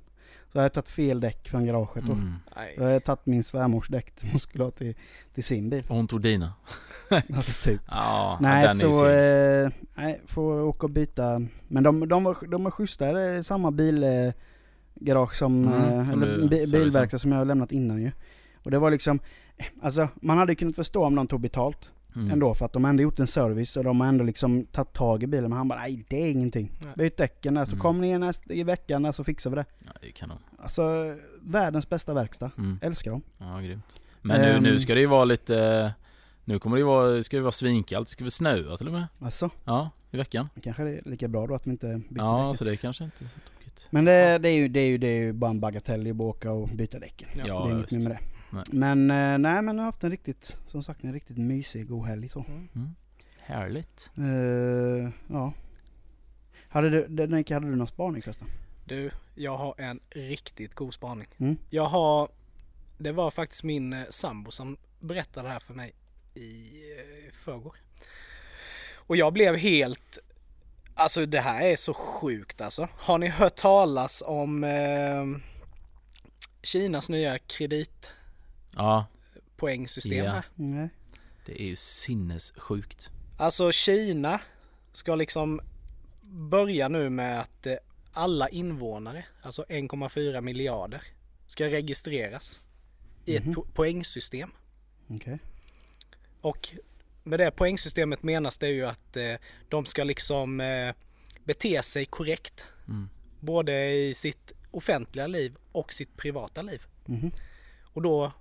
Så 0.52 0.58
jag 0.58 0.62
har 0.62 0.70
tagit 0.70 0.90
fel 0.90 1.20
däck 1.20 1.50
från 1.50 1.66
garaget 1.66 2.06
då. 2.06 2.14
Mm. 2.14 2.34
Jag 2.78 2.84
har 2.84 3.00
tagit 3.00 3.26
min 3.26 3.44
svärmors 3.44 3.88
däck 3.88 4.14
som 4.20 4.30
hon 4.30 4.40
skulle 4.40 4.64
ha 4.64 4.72
till, 4.72 4.96
till 5.34 5.44
sin 5.44 5.70
bil. 5.70 5.84
Och 5.90 5.96
hon 5.96 6.08
tog 6.08 6.22
dina. 6.22 6.54
Alltså, 7.10 7.70
typ. 7.70 7.82
Ja, 7.88 8.38
Nej 8.42 8.70
så, 8.70 9.08
eh, 9.08 9.70
nej 9.96 10.22
får 10.26 10.62
åka 10.62 10.86
och 10.86 10.90
byta. 10.90 11.42
Men 11.68 11.84
de, 11.84 12.08
de, 12.08 12.24
var, 12.24 12.48
de 12.48 12.66
är 12.66 12.72
schyssta, 12.72 13.14
det 13.14 13.22
är 13.22 13.42
samma 13.42 13.72
bilgarage 13.72 14.34
garage 14.96 15.36
som, 15.36 15.64
Mm, 15.64 16.00
eh, 16.00 16.10
som 16.10 16.24
eller 16.24 16.38
du 16.38 16.48
bilverkstad 16.48 17.20
som 17.20 17.32
jag 17.32 17.38
har 17.38 17.46
lämnat 17.46 17.72
innan 17.72 18.02
ju. 18.02 18.12
Och 18.64 18.72
det 18.72 18.80
var 18.80 18.92
liksom, 18.92 19.20
alltså 19.82 20.08
man 20.22 20.38
hade 20.38 20.56
kunnat 20.56 20.76
förstå 20.76 21.06
om 21.06 21.16
de 21.16 21.28
tog 21.28 21.42
betalt 21.42 21.92
Mm. 22.16 22.32
ändå 22.32 22.54
för 22.54 22.66
att 22.66 22.74
de 22.74 22.84
har 22.84 22.90
ändå 22.90 23.04
gjort 23.04 23.20
en 23.20 23.28
service 23.28 23.78
och 23.78 23.84
de 23.84 24.02
har 24.02 24.08
ändå 24.08 24.24
liksom 24.24 24.66
tagit 24.66 24.94
tag 24.94 25.24
i 25.24 25.28
bilen. 25.28 25.50
Men 25.50 25.58
han 25.58 25.68
bara 25.68 25.80
nej 25.80 26.06
det 26.10 26.22
är 26.24 26.32
ingenting. 26.32 26.72
Nej. 26.80 26.94
Byt 26.96 27.18
däcken 27.18 27.54
där 27.54 27.66
så 27.66 27.76
Mm. 27.76 27.82
kom 27.82 28.02
ni 28.02 28.18
nästa, 28.18 28.54
i 28.54 28.64
veckan 28.64 29.02
där 29.04 29.12
så 29.12 29.24
fixar 29.24 29.50
vi 29.50 29.56
det. 29.56 29.66
Ja, 29.86 29.92
det 30.02 30.08
är 30.08 30.12
kanon. 30.12 30.38
Alltså 30.60 31.16
världens 31.42 31.90
bästa 31.90 32.14
verkstad. 32.14 32.52
Mm. 32.58 32.80
Älskar 32.82 33.12
dem. 33.12 33.22
Ja, 33.38 33.60
grymt. 33.60 33.84
Men 34.22 34.42
nu, 34.42 34.48
Ehm. 34.48 34.64
nu 34.64 34.80
ska 34.80 34.94
det 34.94 35.00
ju 35.00 35.06
vara 35.08 35.26
lite... 35.26 35.94
Nu 36.46 36.60
kommer 36.60 36.76
det 36.76 36.80
ju 36.80 36.86
vara, 36.86 37.24
ska 37.24 37.38
det 37.38 37.44
vara 37.44 37.52
svinkallt, 37.52 38.08
det 38.08 38.12
ska 38.12 38.24
väl 38.24 38.32
snöa 38.32 38.78
till 38.78 38.88
och 38.88 38.94
med? 38.94 39.08
Alltså, 39.20 39.50
Ja, 39.66 39.90
i 40.12 40.18
veckan. 40.18 40.50
kanske 40.64 40.84
det 40.84 40.90
är 40.98 41.02
lika 41.06 41.28
bra 41.28 41.48
då 41.48 41.56
att 41.56 41.68
vi 41.68 41.72
inte 41.72 41.88
byter 42.10 42.18
Ja, 42.24 42.38
däcken. 42.42 42.56
så 42.58 42.64
det 42.64 42.72
är 42.72 42.76
kanske 42.76 43.04
inte 43.04 43.18
så 43.18 43.24
tokigt. 43.58 43.88
Men 43.90 44.06
det, 44.06 44.38
det, 44.38 44.50
är 44.50 44.54
ju, 44.56 44.68
det, 44.68 44.80
är 44.80 44.88
ju, 44.88 44.98
det 44.98 45.08
är 45.08 45.22
ju 45.22 45.34
bara 45.34 45.52
en 45.52 45.60
bagatell 45.60 46.12
att 46.12 46.20
åka 46.20 46.52
och 46.52 46.68
byta 46.70 47.00
däcken. 47.00 47.30
Ja, 47.36 47.44
Ja, 47.48 47.64
det 47.66 47.72
är 47.72 47.76
inget 47.78 47.92
mer 47.92 48.00
med 48.00 48.12
det. 48.12 48.20
Nej. 48.52 48.64
Men 48.72 49.12
eh, 49.12 49.38
nej 49.38 49.62
men 49.62 49.76
jag 49.76 49.82
har 49.82 49.86
haft 49.86 50.04
en 50.04 50.12
riktigt, 50.12 50.58
som 50.68 50.84
sagt 50.84 51.04
en 51.04 51.14
riktigt 51.14 51.38
mysig 51.38 51.88
god 51.88 52.06
helg 52.08 52.30
så. 52.30 52.46
Mm. 52.76 52.90
Härligt. 53.38 54.12
Eh, 54.18 55.10
ja. 55.28 55.54
Hade 56.70 56.90
du, 56.90 57.08
den- 57.08 57.30
Nicke, 57.30 57.54
hade 57.54 57.68
du 57.70 57.76
någon 57.76 57.88
spaning 57.88 58.22
förresten? 58.22 58.48
Du, 58.86 59.12
jag 59.36 59.58
har 59.58 59.76
en 59.78 60.00
riktigt 60.10 60.76
god 60.76 60.94
spaning. 60.94 61.28
Mm. 61.38 61.58
Jag 61.70 61.86
har, 61.88 62.30
det 62.98 63.12
var 63.12 63.32
faktiskt 63.32 63.64
min 63.64 63.94
eh, 63.94 64.04
sambo 64.10 64.52
som 64.52 64.78
berättade 65.00 65.48
det 65.48 65.52
här 65.52 65.60
för 65.60 65.74
mig 65.74 65.94
i 66.34 66.72
eh, 66.98 67.34
förrgår. 67.34 67.76
Och 68.96 69.16
jag 69.18 69.34
blev 69.34 69.56
helt, 69.56 70.18
alltså 70.96 71.26
det 71.26 71.40
här 71.40 71.62
är 71.62 71.76
så 71.76 71.94
sjukt 71.94 72.62
alltså. 72.62 72.88
Har 72.98 73.18
ni 73.18 73.28
hört 73.28 73.56
talas 73.56 74.24
om 74.26 74.64
eh, 74.64 75.26
Kinas 76.64 77.10
nya 77.10 77.38
kreditpoängsystem 77.38 78.21
Ja. 78.76 79.06
här? 80.34 80.46
Nej. 80.56 80.90
Det 81.46 81.62
är 81.62 81.66
ju 81.66 81.76
sinnessjukt. 81.76 83.10
Alltså 83.38 83.72
Kina 83.72 84.40
ska 84.94 85.16
liksom 85.16 85.62
börja 86.22 86.88
nu 86.88 87.10
med 87.10 87.42
att 87.42 87.68
eh, 87.68 87.76
alla 88.12 88.50
invånare, 88.50 89.26
alltså 89.42 89.64
1,4 89.70 90.42
miljarder, 90.42 91.04
ska 91.48 91.66
registreras 91.66 92.62
i 93.26 93.36
ett 93.36 93.44
po- 93.44 93.68
poängsystem. 93.74 94.52
Okej. 95.08 95.40
Och 96.42 96.70
med 97.24 97.40
det 97.40 97.52
poängsystemet 97.52 98.24
menas 98.24 98.58
det 98.58 98.70
ju 98.70 98.86
att 98.86 99.18
eh, 99.18 99.34
de 99.70 99.86
ska 99.86 100.04
liksom 100.04 100.62
eh, 100.62 100.96
bete 101.44 101.84
sig 101.84 102.06
korrekt. 102.06 102.64
Mm. 102.88 103.10
Både 103.40 103.92
i 103.92 104.14
sitt 104.14 104.52
offentliga 104.72 105.28
liv 105.28 105.56
och 105.72 105.94
sitt 105.94 106.18
privata 106.18 106.62
liv. 106.62 106.82
Mhm. 107.06 107.32
Och 107.94 108.02
då 108.02 108.32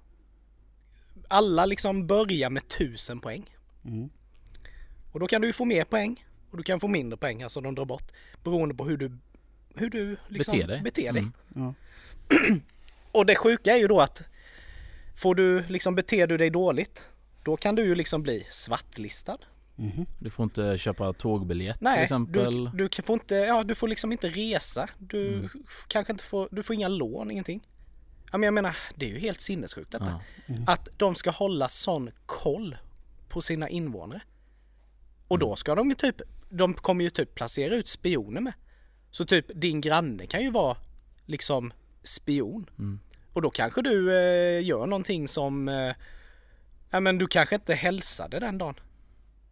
alla 1.30 1.66
liksom 1.66 2.06
börjar 2.06 2.50
med 2.50 2.62
1000 2.62 3.20
poäng. 3.20 3.56
Mm. 3.84 4.10
Och 5.12 5.20
då 5.20 5.26
kan 5.26 5.40
du 5.40 5.46
ju 5.46 5.52
få 5.52 5.64
mer 5.64 5.84
poäng 5.84 6.24
och 6.50 6.56
du 6.56 6.62
kan 6.62 6.80
få 6.80 6.88
mindre 6.88 7.16
poäng, 7.16 7.42
alltså 7.42 7.60
de 7.60 7.74
drar 7.74 7.84
bort. 7.84 8.12
Beroende 8.44 8.74
på 8.74 8.84
hur 8.84 8.96
du, 8.96 9.12
hur 9.74 9.90
du 9.90 10.16
liksom 10.28 10.52
Beter 10.58 10.68
dig. 10.68 10.80
Beter 10.82 11.12
dig. 11.12 11.22
Mm. 11.22 11.32
Ja. 11.54 11.74
Och 13.12 13.26
det 13.26 13.34
sjuka 13.36 13.72
är 13.72 13.78
ju 13.78 13.88
då 13.88 14.00
att 14.00 14.22
får 15.16 15.34
du 15.34 15.62
liksom 15.68 15.94
beter 15.94 16.26
du 16.26 16.36
dig 16.36 16.50
dåligt, 16.50 17.02
då 17.44 17.56
kan 17.56 17.74
du 17.74 17.82
ju 17.84 17.94
liksom 17.94 18.22
bli 18.22 18.46
svartlistad. 18.50 19.38
Mhm. 19.76 20.06
Du 20.18 20.30
får 20.30 20.44
inte 20.44 20.78
köpa 20.78 21.12
tågbiljett 21.12 21.78
till 21.78 21.84
Nej, 21.84 22.02
exempel. 22.02 22.70
du, 22.74 22.88
du 22.88 23.02
får 23.02 23.14
inte, 23.14 23.34
ja 23.34 23.64
du 23.64 23.74
får 23.74 23.88
liksom 23.88 24.12
inte 24.12 24.28
resa. 24.28 24.88
Du 24.98 25.28
Mm. 25.34 25.48
kanske 25.88 26.12
inte 26.12 26.24
får, 26.24 26.48
du 26.52 26.62
får 26.62 26.74
inga 26.74 26.88
lån, 26.88 27.30
ingenting. 27.30 27.60
Ja 28.30 28.38
men 28.38 28.42
jag 28.42 28.54
menar, 28.54 28.76
det 28.94 29.06
är 29.06 29.10
ju 29.10 29.18
helt 29.18 29.40
sinnessjukt 29.40 29.92
detta. 29.92 30.20
Ja. 30.46 30.54
Att 30.66 30.88
de 30.96 31.14
ska 31.14 31.30
hålla 31.30 31.68
sån 31.68 32.10
koll 32.26 32.76
på 33.28 33.42
sina 33.42 33.68
invånare. 33.68 34.20
Och 35.28 35.36
Mm. 35.36 35.48
då 35.48 35.56
ska 35.56 35.74
de 35.74 35.88
ju 35.88 35.94
typ, 35.94 36.20
de 36.48 36.74
kommer 36.74 37.04
ju 37.04 37.10
typ 37.10 37.34
placera 37.34 37.74
ut 37.74 37.88
spioner 37.88 38.40
med. 38.40 38.52
Så 39.10 39.24
typ 39.24 39.46
din 39.54 39.80
granne 39.80 40.26
kan 40.26 40.42
ju 40.42 40.50
vara 40.50 40.76
liksom 41.26 41.72
spion. 42.02 42.70
Mm. 42.78 43.00
Och 43.32 43.42
då 43.42 43.50
kanske 43.50 43.82
du 43.82 44.12
eh, 44.18 44.64
gör 44.64 44.86
någonting 44.86 45.28
som, 45.28 45.68
eh, 45.68 45.94
ja 46.90 47.00
men 47.00 47.18
du 47.18 47.26
kanske 47.26 47.54
inte 47.54 47.74
hälsade 47.74 48.38
den 48.40 48.58
dagen. 48.58 48.74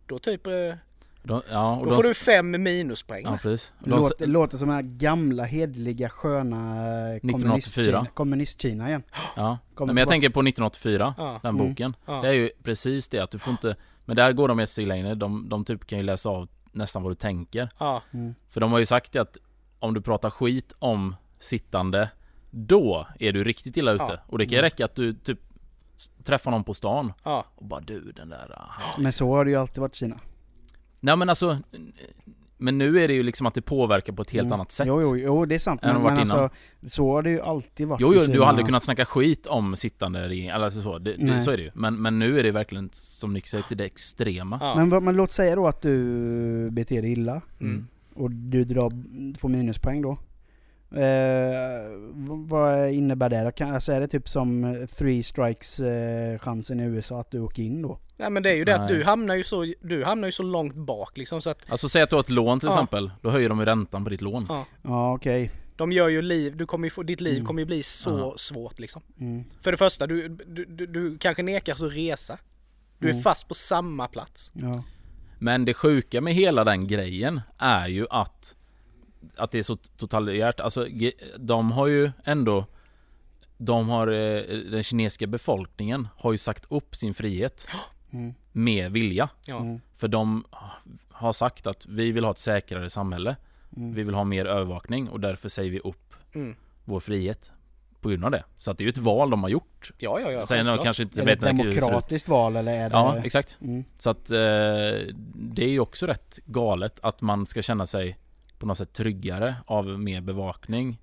Då 0.07 0.19
typ, 0.19 0.47
eh, 0.47 0.75
De, 1.23 1.43
ja, 1.51 1.77
och 1.77 1.85
då 1.87 1.91
de, 1.91 1.97
får 2.03 2.09
du 2.09 2.15
fem 2.15 2.51
minuspoäng. 2.63 3.25
Ja 3.25 3.39
precis. 3.43 3.73
De, 3.79 3.91
låter, 3.91 4.27
låter 4.27 4.57
som 4.57 4.69
den 4.69 4.75
här 4.77 4.83
gamla 4.83 5.45
hedliga 5.45 6.09
sköna 6.09 6.57
eh, 6.57 7.17
1984. 7.17 7.93
kommunist-Kina- 7.93 8.07
kommunist-Kina 8.15 8.89
igen. 8.89 9.03
ja. 9.37 9.59
Kommer 9.75 9.93
Men 9.93 10.01
jag 10.01 10.09
tänker 10.09 10.29
på 10.31 10.41
1984, 10.41 11.15
Ja. 11.19 11.41
den 11.43 11.55
Mm. 11.55 11.69
boken. 11.69 11.97
Ja. 12.07 12.23
Det 12.23 12.29
är 12.29 12.33
ju 12.33 12.51
precis 12.63 13.09
det 13.09 13.19
att 13.19 13.31
du 13.31 13.39
får 13.39 13.51
inte 13.51 13.77
Men 14.05 14.17
där 14.17 14.33
går 14.33 14.49
de 14.49 14.59
ett 14.59 14.71
steg 14.71 14.87
längre. 14.87 15.15
De, 15.15 15.49
de 15.49 15.65
typ 15.65 15.87
kan 15.87 15.99
ju 15.99 16.05
läsa 16.05 16.29
av 16.29 16.49
nästan 16.73 17.03
vad 17.03 17.13
du 17.13 17.17
tänker. 17.17 17.69
Ja, 17.79 18.03
Mm. 18.13 18.35
För 18.51 18.61
de 18.61 18.73
har 18.73 18.79
ju 18.79 18.87
sagt 18.87 19.17
att 19.17 19.37
om 19.79 19.95
du 19.95 20.01
pratar 20.01 20.31
skit 20.31 20.73
om 20.79 21.17
sittande 21.39 22.11
Då 22.51 23.07
är 23.21 23.33
du 23.33 23.45
riktigt 23.45 23.77
illa 23.77 23.91
ute. 23.93 24.05
Ja. 24.09 24.17
Och 24.27 24.39
det 24.39 24.47
kan 24.47 24.57
ju 24.57 24.63
räcka 24.63 24.85
att 24.85 24.95
du 24.95 25.13
typ 25.15 25.39
träffar 26.25 26.51
någon 26.51 26.65
på 26.65 26.75
stan 26.75 27.13
ja, 27.25 27.45
och 27.55 27.65
bara 27.65 27.81
du 27.81 28.13
den 28.13 28.29
där 28.29 28.55
ah. 28.57 28.99
Men 28.99 29.13
så 29.13 29.31
har 29.37 29.45
det 29.45 29.51
ju 29.51 29.57
alltid 29.57 29.79
varit 29.81 29.95
i 29.95 29.99
Kina. 29.99 30.21
Nej 31.01 31.17
men 31.17 31.29
alltså 31.29 31.59
Men 32.61 32.79
nu 32.79 33.01
är 33.01 33.09
det 33.09 33.15
ju 33.15 33.23
liksom 33.23 33.47
att 33.47 33.55
det 33.55 33.63
påverkar 33.63 34.13
på 34.13 34.23
ett 34.23 34.31
helt 34.31 34.45
Mm. 34.47 34.53
annat 34.53 34.73
sätt. 34.73 34.87
Jo, 34.89 35.01
jo, 35.03 35.17
jo 35.17 35.45
det 35.47 35.55
är 35.55 35.59
sant. 35.59 35.81
Men, 35.83 36.03
men 36.03 36.19
alltså, 36.19 36.51
så 36.89 37.13
har 37.13 37.23
det 37.23 37.31
ju 37.31 37.41
alltid 37.41 37.87
varit 37.89 38.01
Jo, 38.01 38.15
jo, 38.15 38.21
du 38.33 38.41
har 38.41 38.47
aldrig 38.47 38.67
kunnat 38.67 38.83
snacka 38.83 39.05
skit 39.05 39.47
om 39.47 39.77
sittande 39.77 40.29
regering, 40.29 40.51
alltså 40.51 40.83
så, 40.83 40.99
det, 40.99 41.15
det, 41.17 41.41
så 41.41 41.51
är 41.51 41.57
det 41.57 41.63
ju. 41.63 41.71
Men, 41.75 42.03
men 42.03 42.19
nu 42.19 42.39
är 42.39 42.43
det 42.43 42.51
verkligen, 42.51 42.91
som 42.93 43.33
Nick 43.33 43.47
säger, 43.47 43.65
till 43.65 43.77
det 43.77 43.85
extrema. 43.85 44.59
ja. 44.61 44.85
Men, 44.87 45.05
men 45.05 45.17
låt 45.17 45.33
säga 45.33 45.57
då 45.57 45.67
att 45.67 45.83
du 45.83 46.71
beter 46.71 47.03
dig 47.03 47.13
illa 47.13 47.43
Mm. 47.61 47.87
och 48.15 48.31
du 48.31 48.65
drar, 48.65 48.93
får 49.39 49.49
minuspoäng 49.49 50.03
då. 50.03 50.19
Eh, 50.91 51.91
vad 52.49 52.91
innebär 52.91 53.29
det? 53.29 53.53
Kan, 53.57 53.75
alltså 53.75 53.93
är 53.93 54.01
det 54.01 54.09
typ 54.09 54.29
som 54.29 54.87
three 54.99 55.23
strikes 55.23 55.81
eh, 55.81 56.39
chansen 56.39 56.81
i 56.81 56.85
USA 56.85 57.21
att 57.21 57.31
du 57.31 57.41
åker 57.41 57.63
in 57.63 57.83
då? 57.83 57.99
Nej 58.17 58.31
men 58.31 58.43
det 58.43 58.51
är 58.51 58.55
ju 58.55 58.65
det 58.65 58.75
att 58.75 58.91
Nej. 58.91 58.99
du 58.99 59.05
hamnar 59.05 59.35
ju 59.35 59.45
så, 59.45 59.75
du 59.81 60.05
hamnar 60.05 60.29
ju 60.29 60.33
så 60.33 60.43
långt 60.43 60.75
bak 60.75 61.17
liksom 61.19 61.41
så 61.43 61.51
att 61.51 61.71
Alltså 61.71 61.89
säg 61.89 62.03
att 62.03 62.11
du 62.11 62.17
har 62.17 62.21
ett 62.21 62.31
lån 62.31 62.61
till 62.61 62.67
Ja. 62.67 62.73
exempel, 62.73 63.11
då 63.23 63.31
höjer 63.31 63.49
de 63.49 63.59
ju 63.59 63.65
räntan 63.65 64.05
på 64.05 64.11
ditt 64.11 64.21
lån. 64.23 64.47
ja, 64.49 64.65
Ja 64.83 65.15
okej. 65.15 65.51
de 65.77 65.93
gör 65.93 66.09
ju 66.09 66.23
liv, 66.23 66.57
du 66.57 66.67
kommer 66.67 66.87
ju 66.87 66.91
få, 66.91 67.03
ditt 67.03 67.21
liv 67.21 67.35
Mm. 67.35 67.47
kommer 67.47 67.63
ju 67.63 67.67
bli 67.67 67.83
så 67.83 68.11
Ja. 68.19 68.35
svårt 68.37 68.79
liksom. 68.79 69.03
Mm. 69.21 69.45
För 69.63 69.71
det 69.71 69.77
första, 69.79 70.07
du, 70.07 70.29
du, 70.29 70.65
du, 70.65 70.87
du 70.87 71.19
kanske 71.19 71.43
nekas 71.43 71.83
att 71.83 71.93
resa. 71.93 72.39
Du 72.99 73.07
är 73.09 73.13
Mm. 73.13 73.23
fast 73.23 73.49
på 73.49 73.55
samma 73.55 74.09
plats. 74.09 74.51
Ja. 74.55 74.83
Men 75.39 75.65
det 75.65 75.75
sjuka 75.75 76.21
med 76.21 76.35
hela 76.35 76.65
den 76.65 76.87
grejen 76.87 77.41
är 77.59 77.87
ju 77.89 78.07
att 78.11 78.55
Att 79.39 79.51
det 79.51 79.59
är 79.59 79.63
så 79.63 79.77
totalitärt, 79.77 80.61
alltså 80.61 80.87
de 81.37 81.73
har 81.73 81.87
ju 81.87 82.11
ändå 82.25 82.65
De 83.61 83.89
har, 83.89 84.07
eh, 84.09 84.43
den 84.71 84.83
kinesiska 84.83 85.27
befolkningen 85.27 86.09
har 86.17 86.33
ju 86.33 86.39
sagt 86.39 86.65
upp 86.69 86.97
sin 86.97 87.15
frihet 87.15 87.67
Mm. 88.13 88.35
med 88.53 88.93
vilja 88.93 89.29
Ja. 89.45 89.59
Mm. 89.59 89.81
För 89.97 90.09
de 90.09 90.45
har 91.11 91.33
sagt 91.33 91.67
att 91.67 91.87
vi 91.87 92.13
vill 92.13 92.25
ha 92.25 92.31
ett 92.31 92.39
säkrare 92.39 92.91
samhälle 92.91 93.37
Mm. 93.77 93.95
Vi 93.95 94.03
vill 94.03 94.15
ha 94.15 94.25
mer 94.25 94.45
övervakning 94.45 95.09
och 95.09 95.21
därför 95.21 95.49
säger 95.49 95.71
vi 95.71 95.79
upp 95.81 96.15
Mm. 96.35 96.57
vår 96.85 97.01
frihet 97.01 97.53
På 98.01 98.09
grund 98.09 98.25
av 98.25 98.31
det. 98.31 98.45
Så 98.57 98.71
att 98.71 98.79
det 98.79 98.83
är 98.83 98.87
ju 98.87 98.91
ett 98.91 98.99
val 98.99 99.31
de 99.31 99.43
har 99.43 99.51
gjort 99.51 99.91
Ja, 99.99 100.21
ja, 100.21 100.31
ja. 100.33 100.47
Sen 100.47 100.67
de 100.67 100.79
kanske 100.79 101.03
inte 101.03 101.21
Är 101.21 101.25
det 101.25 101.31
vet 101.31 101.39
ett 101.39 101.57
det 101.57 101.63
demokratiskt 101.81 102.29
val 102.29 102.57
eller 102.57 102.73
är 102.73 102.91
det... 102.91 102.97
Ja, 102.97 103.17
exakt. 103.25 103.59
Mm. 103.63 103.85
Så 103.99 104.11
att 104.11 104.31
eh, 104.31 104.37
det 105.35 105.65
är 105.65 105.69
ju 105.69 105.81
också 105.81 106.07
rätt 106.07 106.39
galet 106.45 106.99
att 107.03 107.21
man 107.21 107.47
ska 107.47 107.63
känna 107.63 107.87
sig 107.87 108.19
på 108.59 108.67
något 108.67 108.79
sätt 108.79 108.93
tryggare 108.93 109.57
av 109.67 109.87
mer 109.87 110.21
bevakning 110.21 110.99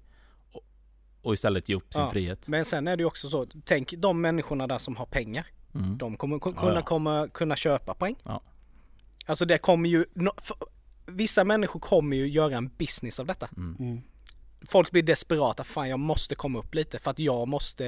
och, 1.22 1.34
istället 1.34 1.70
ge 1.70 1.76
upp 1.76 1.94
sin 1.94 2.02
Ja. 2.04 2.12
frihet. 2.12 2.48
Men 2.48 2.66
sen 2.66 2.88
är 2.88 2.98
det 2.98 3.02
ju 3.02 3.08
också 3.08 3.30
så, 3.30 3.48
tänk 3.66 3.92
de 3.98 4.22
människorna 4.22 4.68
där 4.68 4.78
som 4.78 4.96
har 4.96 5.06
pengar. 5.06 5.48
Mm. 5.76 5.98
De 5.98 6.18
kommer 6.18 6.36
ku- 6.38 6.54
Ja, 6.56 6.62
kunna, 6.62 6.76
ja. 6.76 6.82
Komma, 6.82 7.28
kunna 7.34 7.56
köpa 7.56 7.94
poäng. 7.94 8.16
Ja. 8.24 8.42
Alltså 9.26 9.46
det 9.46 9.58
kommer 9.58 9.90
ju, 9.90 10.06
vissa 11.06 11.44
människor 11.44 11.80
kommer 11.80 12.18
ju 12.18 12.28
göra 12.28 12.58
en 12.58 12.70
business 12.78 13.20
av 13.20 13.26
detta. 13.26 13.50
Mm. 13.58 13.76
Mm. 13.80 14.02
Folk 14.62 14.92
blir 14.92 15.04
desperata, 15.04 15.64
fan 15.64 15.90
jag 15.90 16.00
måste 16.00 16.36
komma 16.36 16.60
upp 16.60 16.76
lite 16.76 17.00
för 17.00 17.12
att 17.12 17.20
jag 17.20 17.48
måste, 17.48 17.84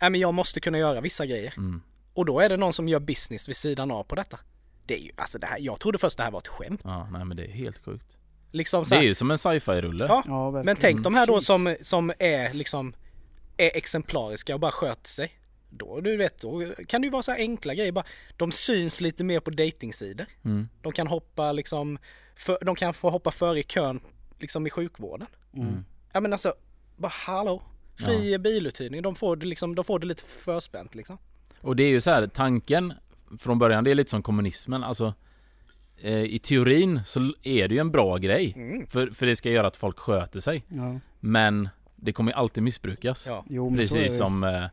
nej 0.00 0.10
men 0.10 0.20
jag 0.20 0.34
måste 0.34 0.60
kunna 0.60 0.78
göra 0.78 1.00
vissa 1.00 1.26
grejer. 1.26 1.54
Mm. 1.56 1.82
Och 2.14 2.24
då 2.24 2.40
är 2.40 2.48
det 2.48 2.56
någon 2.56 2.72
som 2.72 2.88
gör 2.88 3.00
business 3.00 3.48
vid 3.48 3.56
sidan 3.56 3.90
av 3.90 4.04
på 4.04 4.14
detta. 4.14 4.38
Det 4.86 4.94
är 4.94 5.02
ju, 5.02 5.10
alltså 5.16 5.38
det 5.38 5.46
här, 5.46 5.58
jag 5.60 5.80
trodde 5.80 5.98
först 5.98 6.16
det 6.16 6.22
här 6.22 6.30
var 6.30 6.38
ett 6.38 6.48
skämt. 6.48 6.80
Ja, 6.84 7.08
nej 7.12 7.24
men 7.24 7.36
det 7.36 7.44
är 7.44 7.50
helt 7.52 7.84
sjukt. 7.84 8.16
Liksom 8.50 8.84
så 8.84 8.94
Det 8.94 9.00
är 9.00 9.04
ju 9.04 9.14
som 9.14 9.30
en 9.30 9.38
sci-fi-rulle. 9.38 10.06
Ja, 10.08 10.22
Ja. 10.26 10.62
Men 10.64 10.76
tänk 10.76 11.02
de 11.02 11.14
här 11.14 11.26
då 11.26 11.34
Jesus. 11.34 11.46
som, 11.46 11.76
som 11.80 12.12
är 12.18 12.54
liksom 12.54 12.94
är 13.56 13.76
exemplariska 13.76 14.54
och 14.54 14.60
bara 14.60 14.72
sköter 14.72 15.08
sig. 15.10 15.32
Då, 15.70 16.00
du 16.00 16.16
vet, 16.16 16.40
då 16.40 16.72
kan 16.86 17.00
det 17.00 17.06
ju 17.06 17.10
vara 17.10 17.22
så 17.22 17.30
här 17.30 17.38
enkla 17.38 17.74
grejer 17.74 17.92
bara. 17.92 18.04
De 18.36 18.52
syns 18.52 19.00
lite 19.00 19.24
mer 19.24 19.40
på 19.40 19.50
datingsidor. 19.50 20.26
Mm. 20.44 20.68
De 20.82 20.92
kan 20.92 21.06
hoppa 21.06 21.52
liksom, 21.52 21.98
för, 22.36 22.58
de 22.64 22.74
kan 22.74 22.94
få 22.94 23.10
hoppa 23.10 23.30
före 23.30 23.58
i 23.58 23.62
kön 23.62 24.00
liksom 24.38 24.66
i 24.66 24.70
sjukvården. 24.70 25.26
Mm. 25.54 25.84
Ja 26.12 26.20
men 26.20 26.32
alltså, 26.32 26.54
bara 26.96 27.12
hallå. 27.26 27.62
Fri 27.96 28.38
biluthyrning, 28.38 29.02
de 29.02 29.14
får 29.14 29.36
det 29.36 29.46
liksom, 29.46 29.74
de 29.74 29.84
får 29.84 29.98
det 29.98 30.06
lite 30.06 30.22
förspänt 30.24 30.94
liksom. 30.94 31.18
Och 31.60 31.76
det 31.76 31.82
är 31.82 31.88
ju 31.88 32.00
så 32.00 32.10
här, 32.10 32.26
tanken 32.26 32.92
från 33.38 33.58
början, 33.58 33.84
det 33.84 33.90
är 33.90 33.94
lite 33.94 34.10
som 34.10 34.22
kommunismen. 34.22 34.84
Alltså, 34.84 35.14
eh, 36.00 36.22
i 36.22 36.38
teorin 36.38 37.00
så 37.04 37.32
är 37.42 37.68
det 37.68 37.74
ju 37.74 37.80
en 37.80 37.90
bra 37.90 38.16
grej. 38.16 38.52
Mm. 38.56 38.86
För, 38.86 39.06
för 39.06 39.26
det 39.26 39.36
ska 39.36 39.50
göra 39.50 39.66
att 39.66 39.76
folk 39.76 39.98
sköter 39.98 40.40
sig. 40.40 40.64
Ja. 40.68 40.98
Men 41.20 41.68
det 41.96 42.12
kommer 42.12 42.32
ju 42.32 42.36
alltid 42.38 42.62
missbrukas. 42.62 43.26
Ja. 43.26 43.44
Jo, 43.48 43.70
men 43.70 43.88
så 43.88 43.94
är 43.94 43.98
det. 43.98 44.04
Precis 44.04 44.18
som 44.18 44.44
eh, 44.44 44.64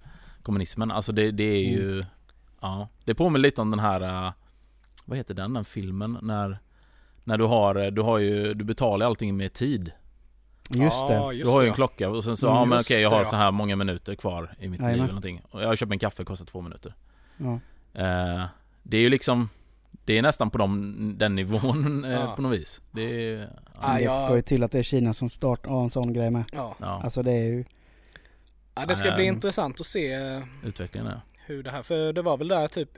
kommunismen. 0.41 0.91
Alltså 0.91 1.11
det, 1.11 1.31
det 1.31 1.43
är 1.43 1.69
ju... 1.69 1.91
Mm. 1.93 2.05
Ja, 2.61 2.87
det 3.05 3.15
påminner 3.15 3.39
lite 3.39 3.61
om 3.61 3.71
den 3.71 3.79
här 3.79 4.25
eh, 4.27 4.33
Vad 5.05 5.17
heter 5.17 5.33
den, 5.33 5.53
den 5.53 5.65
filmen 5.65 6.17
när 6.21 6.59
När 7.23 7.37
du 7.37 7.43
har, 7.43 7.75
eh, 7.75 7.87
du 7.91 8.01
har 8.01 8.17
ju, 8.17 8.53
du 8.53 8.63
betalar 8.65 9.05
allting 9.05 9.37
med 9.37 9.53
tid 9.53 9.91
Just 10.69 11.07
det. 11.07 11.33
Du 11.43 11.49
har 11.49 11.61
ju 11.61 11.67
en 11.67 11.73
klocka 11.73 12.09
och 12.09 12.23
sen 12.23 12.37
så, 12.37 12.47
Mm, 12.47 12.57
ja 12.57 12.65
men 12.65 12.77
just 12.77 12.89
okej 12.91 13.01
jag 13.01 13.09
har 13.09 13.25
så 13.25 13.35
här 13.35 13.51
många 13.51 13.75
minuter 13.75 14.15
kvar 14.15 14.55
i 14.59 14.67
mitt 14.69 14.81
liv 14.81 14.89
eller 14.89 15.07
någonting 15.07 15.41
Och 15.51 15.63
jag 15.63 15.77
köper 15.77 15.93
en 15.93 15.99
kaffe, 15.99 16.23
kostar 16.23 16.45
två 16.45 16.61
minuter 16.61 16.93
Ja. 17.37 17.53
eh, 17.93 18.45
Det 18.83 18.97
är 18.97 19.01
ju 19.01 19.09
liksom 19.09 19.49
Det 20.05 20.17
är 20.17 20.21
nästan 20.21 20.49
på 20.49 20.57
dem, 20.57 21.13
den 21.17 21.35
nivån 21.35 22.05
eh, 22.05 22.11
Ja. 22.11 22.33
på 22.35 22.41
något 22.41 22.53
vis 22.59 22.81
Det 22.91 23.01
är, 23.33 23.49
ja, 23.81 23.97
det 23.99 24.09
ska 24.09 24.35
ju 24.35 24.41
till 24.41 24.63
att 24.63 24.71
det 24.71 24.79
är 24.79 24.83
Kina 24.83 25.13
som 25.13 25.29
startar 25.29 25.83
en 25.83 25.89
sån 25.89 26.13
grej 26.13 26.29
med. 26.29 26.43
Ja. 26.53 26.75
ja, 26.79 27.01
Alltså 27.03 27.23
det 27.23 27.31
är 27.31 27.43
ju... 27.45 27.65
ja, 28.75 28.85
det 28.85 28.95
ska 28.95 29.11
bli 29.15 29.27
Ehm. 29.27 29.35
intressant 29.35 29.79
att 29.79 29.85
se 29.87 30.13
eh, 30.13 30.43
utvecklingen 30.63 31.07
är 31.07 31.21
hur 31.45 31.63
det 31.63 31.71
här, 31.71 31.83
för 31.83 32.13
det 32.13 32.21
var 32.21 32.37
väl 32.37 32.47
där 32.47 32.67
typ 32.67 32.89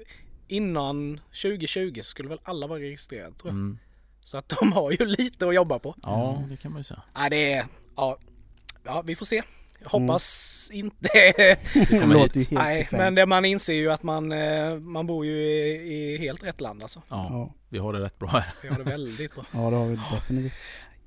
innan 0.47 1.19
2020 1.41 1.95
så 2.01 2.03
skulle 2.03 2.29
väl 2.29 2.39
alla 2.43 2.67
vara 2.67 2.79
registrerade 2.79 3.35
tror 3.35 3.49
jag. 3.51 3.55
mm. 3.59 3.77
Så 4.19 4.37
att 4.37 4.49
de 4.59 4.71
har 4.73 4.91
ju 4.91 5.05
lite 5.17 5.47
att 5.47 5.55
jobba 5.55 5.79
på. 5.79 5.95
Ja, 6.03 6.43
det 6.49 6.57
kan 6.57 6.71
man 6.71 6.79
ju 6.79 6.83
säga 6.83 7.01
Ja, 7.15 7.29
det 7.29 7.53
är, 7.53 7.65
ja, 7.95 8.17
ja 8.83 9.01
vi 9.05 9.15
får 9.15 9.25
se. 9.25 9.43
Hoppas 9.85 10.69
inte. 10.73 11.07
Det 11.89 12.05
låter 12.05 12.39
ju 12.39 12.43
helt 12.45 12.51
Nej, 12.51 12.87
men 12.91 13.15
det, 13.15 13.25
man 13.25 13.45
inser 13.45 13.73
ju 13.73 13.91
att 13.91 14.03
man, 14.03 14.31
eh, 14.31 14.75
man 14.79 15.07
bor 15.07 15.25
ju 15.25 15.31
i, 15.31 15.93
i 15.93 16.17
helt 16.17 16.43
rätt 16.43 16.61
land 16.61 16.81
alltså. 16.81 17.01
Ja, 17.09 17.27
Ja. 17.31 17.53
vi 17.69 17.77
har 17.77 17.93
det 17.93 17.99
rätt 17.99 18.19
bra 18.19 18.27
här 18.29 18.45
Vi 18.61 18.67
har 18.67 18.77
det 18.77 18.83
väldigt 18.83 19.35
bra. 19.35 19.45
ja, 19.53 19.69
det 19.69 19.75
har 19.75 19.85
vi 19.85 19.99
definitivt. 20.13 20.53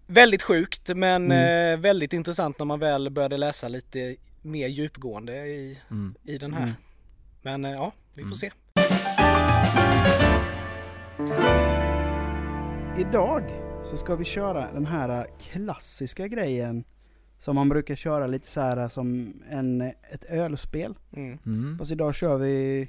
Väldigt 0.07 0.43
sjukt 0.43 0.89
men 0.97 1.25
Mm. 1.33 1.75
eh, 1.75 1.81
väldigt 1.81 2.13
intressant 2.13 2.59
när 2.59 2.67
man 2.67 2.79
väl 2.79 3.11
började 3.11 3.37
läsa 3.37 3.69
lite 3.69 4.17
mer 4.43 4.69
djupgående 4.69 5.33
i, 5.47 5.79
mm. 5.91 6.15
i 6.25 6.39
den 6.39 6.55
här. 6.55 6.63
Mm. 6.63 6.75
Men 7.43 7.65
eh, 7.65 7.71
ja, 7.73 7.93
vi 8.15 8.23
får 8.23 8.27
Mm. 8.27 8.35
se. 8.35 8.51
Idag 12.99 13.43
så 13.83 13.97
ska 13.97 14.17
vi 14.17 14.25
köra 14.25 14.73
den 14.73 14.87
här 14.87 15.27
klassiska 15.41 16.29
grejen 16.29 16.85
som 17.41 17.55
man 17.57 17.69
brukar 17.69 17.95
köra 17.95 18.27
lite 18.27 18.47
så 18.47 18.61
här 18.61 18.89
som 18.89 19.35
en, 19.51 19.81
ett 19.81 20.25
ölspel. 20.25 20.95
Mm. 21.13 21.39
Mm. 21.47 21.79
Fast 21.79 21.93
idag 21.93 22.15
kör 22.15 22.39
vi 22.39 22.89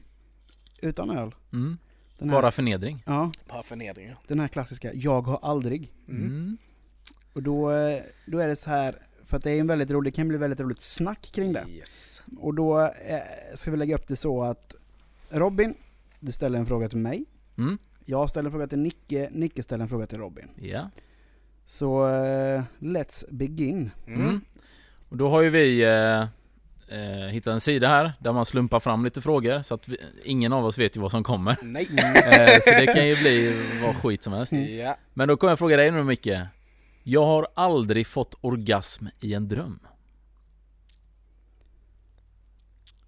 utan 0.81 1.09
öl. 1.09 1.35
Mm. 1.53 1.77
Den 2.17 2.29
här, 2.29 2.37
Bara 2.37 2.51
förnedring 2.51 3.03
Ja, 3.05 3.31
Bara 3.49 3.63
förnedringar. 3.63 4.17
den 4.27 4.39
här 4.39 4.47
klassiska 4.47 4.93
Jag 4.93 5.21
har 5.21 5.39
aldrig. 5.41 5.93
Mm. 6.07 6.23
mm. 6.23 6.57
Och 7.33 7.43
då, 7.43 7.71
eh, 7.71 8.01
då 8.25 8.39
är 8.39 8.47
det 8.47 8.55
så 8.55 8.69
här, 8.69 8.95
för 9.25 9.37
att 9.37 9.43
det 9.43 9.51
är 9.51 9.59
en 9.59 9.67
väldigt 9.67 9.91
rolig, 9.91 10.13
det 10.13 10.15
kan 10.15 10.27
bli 10.27 10.37
väldigt 10.37 10.59
roligt 10.59 10.81
snack 10.81 11.21
kring 11.33 11.53
det. 11.53 11.65
Yes. 11.69 12.23
Och 12.39 12.53
då 12.53 12.81
eh, 12.81 13.19
ska 13.55 13.71
vi 13.71 13.77
lägga 13.77 13.95
upp 13.95 14.07
det 14.07 14.15
så 14.15 14.43
att 14.43 14.75
Robin, 15.29 15.73
du 16.19 16.31
ställer 16.31 16.59
en 16.59 16.65
fråga 16.65 16.89
till 16.89 16.97
mig. 16.97 17.25
Mm. 17.57 17.77
Jag 18.05 18.29
ställer 18.29 18.47
en 18.47 18.51
fråga 18.51 18.67
till 18.67 18.79
Nicke, 18.79 19.29
Nicke 19.31 19.63
ställer 19.63 19.83
en 19.83 19.89
fråga 19.89 20.07
till 20.07 20.17
Robin. 20.17 20.47
Ja 20.55 20.89
Så 21.65 22.07
eh, 22.07 22.63
let's 22.79 23.25
begin. 23.29 23.91
Mm. 24.07 24.21
Mm. 24.21 24.41
Och 25.09 25.17
då 25.17 25.29
har 25.29 25.41
ju 25.41 25.49
vi 25.49 25.83
eh, 25.83 26.21
eh, 26.99 27.27
hittat 27.27 27.51
en 27.51 27.61
sida 27.61 27.87
här 27.87 28.13
där 28.19 28.33
man 28.33 28.45
slumpar 28.45 28.79
fram 28.79 29.03
lite 29.03 29.21
frågor 29.21 29.61
så 29.61 29.73
att 29.73 29.87
vi, 29.87 29.97
ingen 30.23 30.53
av 30.53 30.65
oss 30.65 30.77
vet 30.77 30.97
ju 30.97 31.01
vad 31.01 31.11
som 31.11 31.23
kommer. 31.23 31.57
Nej. 31.63 31.85
Så 32.61 32.69
det 32.69 32.93
kan 32.95 33.07
ju 33.07 33.15
bli 33.15 33.63
vad 33.81 33.95
skit 33.95 34.23
som 34.23 34.33
helst. 34.33 34.53
Ja. 34.53 34.97
Men 35.13 35.27
då 35.27 35.37
kommer 35.37 35.51
jag 35.51 35.59
fråga 35.59 35.77
dig 35.77 35.91
nu 35.91 36.03
Micke. 36.03 36.29
Jag 37.03 37.25
har 37.25 37.47
aldrig 37.53 38.07
fått 38.07 38.35
orgasm 38.41 39.07
i 39.19 39.33
en 39.33 39.47
dröm. 39.47 39.79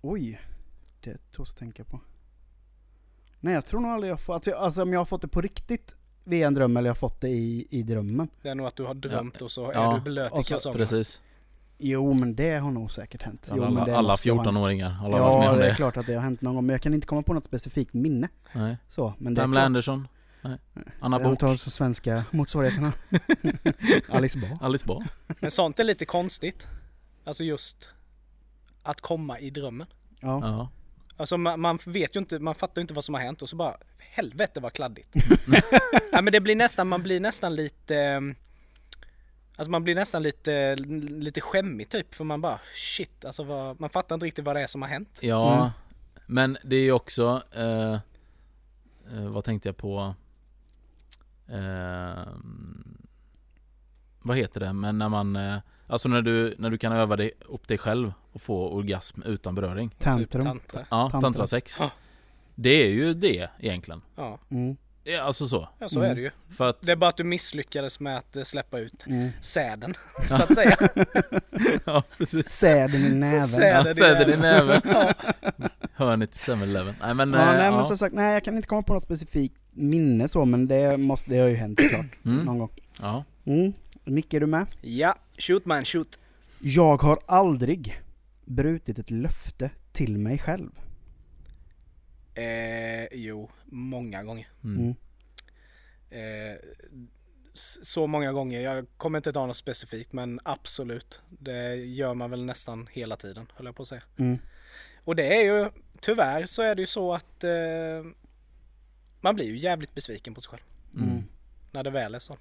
Oj, 0.01 0.41
det 1.03 1.31
tås 1.31 1.51
att 1.51 1.59
tänka 1.59 1.83
på. 1.83 1.99
Nej 3.39 3.53
jag 3.53 3.65
tror 3.65 3.79
nog 3.79 3.91
aldrig 3.91 4.11
jag 4.11 4.21
fått, 4.21 4.35
alltså, 4.35 4.53
alltså 4.53 4.81
om 4.81 4.93
jag 4.93 4.99
har 4.99 5.05
fått 5.05 5.21
det 5.21 5.27
på 5.27 5.41
riktigt 5.41 5.95
via 6.23 6.47
en 6.47 6.53
dröm 6.53 6.77
eller 6.77 6.87
jag 6.87 6.91
har 6.93 6.95
fått 6.99 7.21
det 7.21 7.29
i, 7.29 7.67
i 7.69 7.83
drömmen. 7.83 8.27
Det 8.41 8.49
är 8.49 8.55
nog 8.55 8.67
att 8.67 8.75
du 8.75 8.83
har 8.83 8.93
drömt 8.93 9.41
och 9.41 9.51
så 9.51 9.69
är 9.69 9.73
Ja. 9.73 9.93
du 10.05 10.11
blöt 10.11 10.39
i 10.39 10.43
kalsongerna. 10.43 10.79
Precis. 10.79 11.21
Jo 11.77 12.13
men 12.13 12.35
det 12.35 12.57
har 12.59 12.71
nog 12.71 12.91
säkert 12.91 13.21
hänt. 13.21 13.47
Jo, 13.49 13.55
men 13.55 13.63
Alla, 13.77 13.85
det 13.85 13.97
alla 13.97 14.13
måste 14.13 14.29
ha 14.31 14.43
hänt. 14.43 14.47
14-åringar 14.57 14.89
har 14.89 15.09
varit 15.09 15.21
med 15.21 15.27
Ja 15.45 15.51
om 15.51 15.57
det 15.57 15.65
är 15.65 15.69
det. 15.69 15.75
klart 15.75 15.97
att 15.97 16.05
det 16.05 16.13
har 16.13 16.21
hänt 16.21 16.41
någon 16.41 16.55
gång 16.55 16.65
men 16.65 16.73
jag 16.73 16.81
kan 16.81 16.93
inte 16.93 17.07
komma 17.07 17.21
på 17.21 17.33
något 17.33 17.43
specifikt 17.45 17.93
minne. 17.93 18.29
Nej. 18.53 18.77
Så, 18.87 19.13
men 19.17 19.33
det 19.33 19.41
är 19.41 19.43
Pamela 19.43 19.59
klart. 19.61 19.65
Anderson. 19.65 20.07
Nej. 20.41 20.57
Anna 20.99 21.19
Jag 21.21 21.29
Book. 21.29 21.39
tar 21.39 21.55
så 21.55 21.69
svenska 21.69 22.23
motsvarigheterna. 22.31 22.91
Alice 24.09 24.39
Bah. 24.39 24.57
Alice 24.61 24.85
Bah. 24.87 25.01
Men 25.39 25.51
sånt 25.51 25.79
är 25.79 25.83
lite 25.83 26.05
konstigt. 26.05 26.67
Alltså 27.25 27.43
just 27.43 27.89
att 28.83 29.01
komma 29.01 29.39
i 29.39 29.49
drömmen. 29.49 29.87
Ja. 30.21 30.39
Ja. 30.41 30.69
Alltså 31.23 31.37
man, 31.37 31.59
man 31.59 31.79
vet 31.85 32.15
ju 32.15 32.19
inte, 32.19 32.39
man 32.39 32.55
fattar 32.55 32.79
ju 32.79 32.81
inte 32.81 32.93
vad 32.93 33.05
som 33.05 33.13
har 33.15 33.21
hänt 33.21 33.41
och 33.41 33.49
så 33.49 33.55
bara 33.55 33.77
helvete 33.99 34.59
vad 34.59 34.73
kladdigt. 34.73 35.09
ja 36.11 36.21
men 36.21 36.31
det 36.33 36.39
blir 36.41 36.55
nästan, 36.55 36.87
man 36.87 37.03
blir 37.03 37.19
nästan 37.19 37.55
lite 37.55 38.21
Alltså 39.55 39.71
man 39.71 39.83
blir 39.83 39.95
nästan 39.95 40.23
lite, 40.23 40.75
lite 40.75 41.41
skämmig 41.41 41.89
typ 41.89 42.15
för 42.15 42.23
man 42.23 42.41
bara 42.41 42.59
shit 42.75 43.25
alltså 43.25 43.43
vad, 43.43 43.79
man 43.79 43.89
fattar 43.89 44.15
inte 44.15 44.25
riktigt 44.25 44.45
vad 44.45 44.55
det 44.55 44.61
är 44.61 44.67
som 44.67 44.81
har 44.81 44.89
hänt. 44.89 45.17
Ja, 45.21 45.53
Mm. 45.59 45.69
men 46.25 46.57
det 46.63 46.75
är 46.75 46.83
ju 46.83 46.91
också 46.91 47.43
eh, 47.55 47.93
eh, 47.93 49.27
Vad 49.29 49.43
tänkte 49.43 49.69
jag 49.69 49.77
på? 49.77 50.15
Eh, 51.47 52.27
vad 54.21 54.37
heter 54.37 54.59
det? 54.59 54.73
Men 54.73 54.97
när 54.97 55.09
man 55.09 55.35
eh, 55.35 55.57
Alltså 55.93 56.09
när 56.09 56.21
du, 56.21 56.55
när 56.57 56.69
du 56.69 56.77
kan 56.77 56.91
öva 56.93 57.15
dig, 57.15 57.31
upp 57.49 57.67
dig 57.67 57.77
själv 57.77 58.13
och 58.31 58.41
få 58.41 58.69
orgasm 58.69 59.21
utan 59.25 59.55
beröring 59.55 59.89
Tantrum. 59.99 60.41
Typ 60.41 60.43
tantra. 60.43 60.85
Ja, 60.91 61.09
Tantra. 61.09 61.21
tantrasex 61.21 61.75
Ja. 61.79 61.91
Det 62.55 62.69
är 62.69 62.89
ju 62.89 63.13
det 63.13 63.49
egentligen 63.59 64.01
Ja, 64.15 64.39
Mm. 64.51 64.77
Ja, 65.03 65.21
Alltså 65.21 65.47
så 65.47 65.69
ja 65.79 65.89
så 65.89 65.99
Mm. 65.99 66.11
är 66.11 66.15
det 66.15 66.21
ju. 66.21 66.31
För 66.49 66.69
att 66.69 66.81
Det 66.81 66.91
är 66.91 66.95
bara 66.95 67.09
att 67.09 67.17
du 67.17 67.23
misslyckades 67.23 67.99
med 67.99 68.17
att 68.17 68.35
eh, 68.35 68.43
släppa 68.43 68.79
ut 68.79 69.05
Mm. 69.07 69.29
säden 69.41 69.93
så 70.29 70.43
att 70.43 70.55
säga. 70.55 70.77
Ja 71.85 72.03
precis 72.17 72.49
Säden 72.49 73.05
i 73.05 73.09
näven. 73.09 73.47
Säden. 73.47 73.85
Ja, 73.85 73.91
i 73.91 73.95
Säden 73.95 74.29
i 74.33 74.37
näven. 74.37 74.81
näven 74.85 75.13
Hörnet 75.93 76.31
till 76.31 76.53
7-Eleven 76.53 76.95
Nej 77.01 77.13
men, 77.13 77.33
Ja, 77.33 77.39
eh, 77.39 77.45
nej 77.45 77.71
men 77.71 77.79
ja. 77.79 77.85
som 77.85 77.97
sagt, 77.97 78.15
nej 78.15 78.33
jag 78.33 78.43
kan 78.43 78.55
inte 78.55 78.67
komma 78.67 78.83
på 78.83 78.93
något 78.93 79.03
specifikt 79.03 79.55
minne 79.71 80.27
så 80.27 80.45
men 80.45 80.67
det, 80.67 80.97
måste, 80.97 81.29
det 81.31 81.39
har 81.39 81.47
ju 81.47 81.55
hänt 81.55 81.79
såklart. 81.81 82.05
Mm. 82.25 82.45
Någon 82.45 82.57
gång. 82.59 82.69
Ja, 83.01 83.23
Mm. 83.45 83.73
Nicke 84.05 84.37
är 84.37 84.39
du 84.39 84.45
med? 84.47 84.67
Ja, 84.81 85.15
shoot 85.37 85.65
man 85.65 85.85
shoot. 85.85 86.19
Jag 86.59 87.01
har 87.01 87.19
aldrig 87.25 88.01
brutit 88.45 88.99
ett 88.99 89.11
löfte 89.11 89.71
till 89.91 90.17
mig 90.17 90.39
själv. 90.39 90.71
Eh, 92.33 93.05
jo, 93.11 93.49
många 93.65 94.23
gånger. 94.23 94.47
mm. 94.63 94.77
Mm. 94.79 94.95
Eh, 96.51 96.57
så 97.83 98.07
många 98.07 98.31
gånger. 98.31 98.61
Jag 98.61 98.85
kommer 98.97 99.19
inte 99.19 99.31
ta 99.31 99.47
något 99.47 99.57
specifikt 99.57 100.13
men 100.13 100.39
absolut. 100.43 101.21
Det 101.29 101.75
gör 101.75 102.13
man 102.13 102.29
väl 102.29 102.45
nästan 102.45 102.87
hela 102.91 103.17
tiden 103.17 103.51
höll 103.55 103.65
jag 103.65 103.75
på 103.75 103.81
att 103.81 103.87
säga. 103.87 104.03
Mm. 104.17 104.37
Och 105.03 105.15
det 105.15 105.35
är 105.37 105.41
ju 105.43 105.69
tyvärr 106.01 106.45
så 106.45 106.61
är 106.61 106.75
det 106.75 106.81
ju 106.81 106.87
så 106.87 107.13
att 107.13 107.43
eh, 107.43 107.51
man 109.21 109.35
blir 109.35 109.45
ju 109.45 109.57
jävligt 109.57 109.95
besviken 109.95 110.33
på 110.33 110.41
sig 110.41 110.49
själv 110.51 110.63
Mm. 110.97 111.23
när 111.71 111.83
det 111.83 111.89
väl 111.89 112.15
är 112.15 112.19
så. 112.19 112.37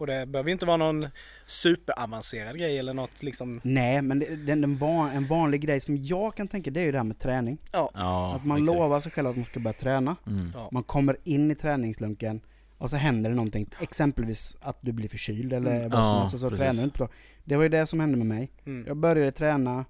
Och 0.00 0.06
det 0.06 0.26
behöver 0.26 0.50
inte 0.50 0.66
vara 0.66 0.76
någon 0.76 1.06
superavancerad 1.46 2.58
grej 2.58 2.78
eller 2.78 2.94
något 2.94 3.22
liksom. 3.22 3.60
Nej 3.64 4.02
men 4.02 4.18
det, 4.18 4.36
den, 4.36 4.60
den 4.60 4.76
van, 4.76 5.10
en 5.10 5.26
vanlig 5.26 5.60
grej 5.60 5.80
som 5.80 5.96
jag 5.96 6.34
kan 6.36 6.48
tänka 6.48 6.70
det 6.70 6.80
är 6.80 6.84
ju 6.84 6.92
det 6.92 6.98
här 6.98 7.04
med 7.04 7.18
träning. 7.18 7.58
Ja, 7.72 7.90
att 8.36 8.44
man 8.44 8.62
exakt. 8.62 8.76
lovar 8.78 9.00
sig 9.00 9.12
själv 9.12 9.28
att 9.28 9.36
man 9.36 9.44
ska 9.44 9.60
börja 9.60 9.72
träna. 9.74 10.16
mm. 10.26 10.50
Ja. 10.54 10.68
Man 10.72 10.82
kommer 10.82 11.16
in 11.24 11.50
i 11.50 11.54
träningslunken 11.54 12.40
och 12.78 12.90
så 12.90 12.96
händer 12.96 13.30
det 13.30 13.36
någonting. 13.36 13.66
Exempelvis 13.80 14.56
att 14.60 14.78
du 14.80 14.92
blir 14.92 15.08
förkyld 15.08 15.52
eller 15.52 15.76
Mm. 15.76 15.90
vad 15.90 16.04
som 16.04 16.12
Ja, 16.14 16.18
helst. 16.18 16.34
och 16.34 16.40
Så 16.40 16.48
precis. 16.50 16.60
tränar 16.62 16.78
du 16.78 16.84
inte 16.84 16.98
på. 16.98 17.08
Det 17.44 17.56
var 17.56 17.62
ju 17.62 17.68
det 17.68 17.86
som 17.86 18.00
hände 18.00 18.18
med 18.18 18.26
mig. 18.26 18.52
Mm. 18.66 18.86
Jag 18.86 18.96
började 18.96 19.32
träna 19.32 19.84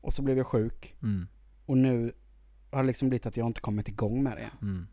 och 0.00 0.14
så 0.14 0.22
blev 0.22 0.36
jag 0.36 0.46
sjuk. 0.46 0.96
Mm. 1.02 1.26
Och 1.66 1.78
nu 1.78 2.12
har 2.70 2.82
det 2.82 2.86
liksom 2.86 3.08
blivit 3.08 3.26
att 3.26 3.36
jag 3.36 3.46
inte 3.46 3.60
kommit 3.60 3.88
igång 3.88 4.22
med 4.22 4.36
det. 4.36 4.50
Mm. 4.66 4.86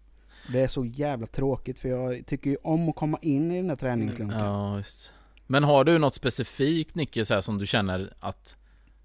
Det 0.51 0.59
är 0.59 0.67
så 0.67 0.85
jävla 0.85 1.27
tråkigt 1.27 1.79
för 1.79 1.89
jag 1.89 2.25
tycker 2.25 2.49
ju 2.49 2.57
om 2.63 2.89
att 2.89 2.95
komma 2.95 3.19
in 3.21 3.51
i 3.51 3.57
den 3.57 3.69
här 3.69 3.75
träningslunken. 3.75 4.39
Ja, 4.39 4.77
just. 4.77 5.13
Men 5.47 5.63
har 5.63 5.83
du 5.83 5.97
något 5.97 6.15
specifikt 6.15 6.95
Nicke 6.95 7.25
så 7.25 7.33
här, 7.33 7.41
som 7.41 7.57
du 7.57 7.65
känner 7.65 8.13
att 8.19 8.57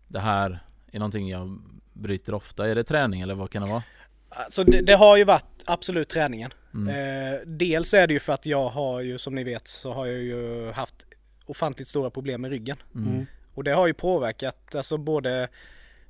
det 0.09 0.21
här 0.21 0.61
är 0.93 0.99
någonting 0.99 1.29
jag 1.29 1.61
bryter 1.93 2.35
ofta? 2.35 2.69
Är 2.69 2.75
det 2.75 2.85
träning 2.85 3.21
eller 3.21 3.35
vad 3.35 3.51
kan 3.51 3.63
det 3.63 3.69
vara? 3.69 3.83
Alltså 4.29 4.65
det, 4.65 4.81
det 4.81 4.95
har 4.95 5.17
ju 5.17 5.25
varit 5.25 5.63
absolut 5.65 6.09
träningen. 6.09 6.51
Mm. 6.75 6.89
Eh, 7.35 7.41
dels 7.47 7.95
är 7.95 8.07
det 8.07 8.13
ju 8.13 8.21
för 8.21 8.33
att 8.33 8.47
jag 8.47 8.69
har 8.69 9.01
ju 9.01 9.19
som 9.19 9.35
ni 9.35 9.45
vet 9.45 9.69
så 9.69 9.93
har 9.93 10.07
jag 10.07 10.19
ju 10.19 10.71
haft 10.71 11.07
ofantligt 11.47 11.89
stora 11.89 12.11
problem 12.11 12.41
med 12.41 12.51
ryggen. 12.51 12.77
Mm. 12.95 13.09
Mm. 13.09 13.27
Och 13.55 13.65
det 13.65 13.71
har 13.71 13.87
ju 13.87 13.95
påverkat 13.95 14.75
alltså 14.75 14.97
både 14.97 15.49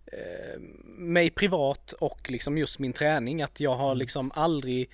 eh, 0.07 0.61
mig 0.85 1.31
privat 1.31 1.93
och 1.93 2.31
liksom 2.31 2.59
just 2.59 2.79
min 2.79 2.93
träning. 2.93 3.43
Att 3.43 3.61
jag 3.61 3.77
har 3.77 3.95
liksom 3.95 4.33
aldrig 4.35 4.91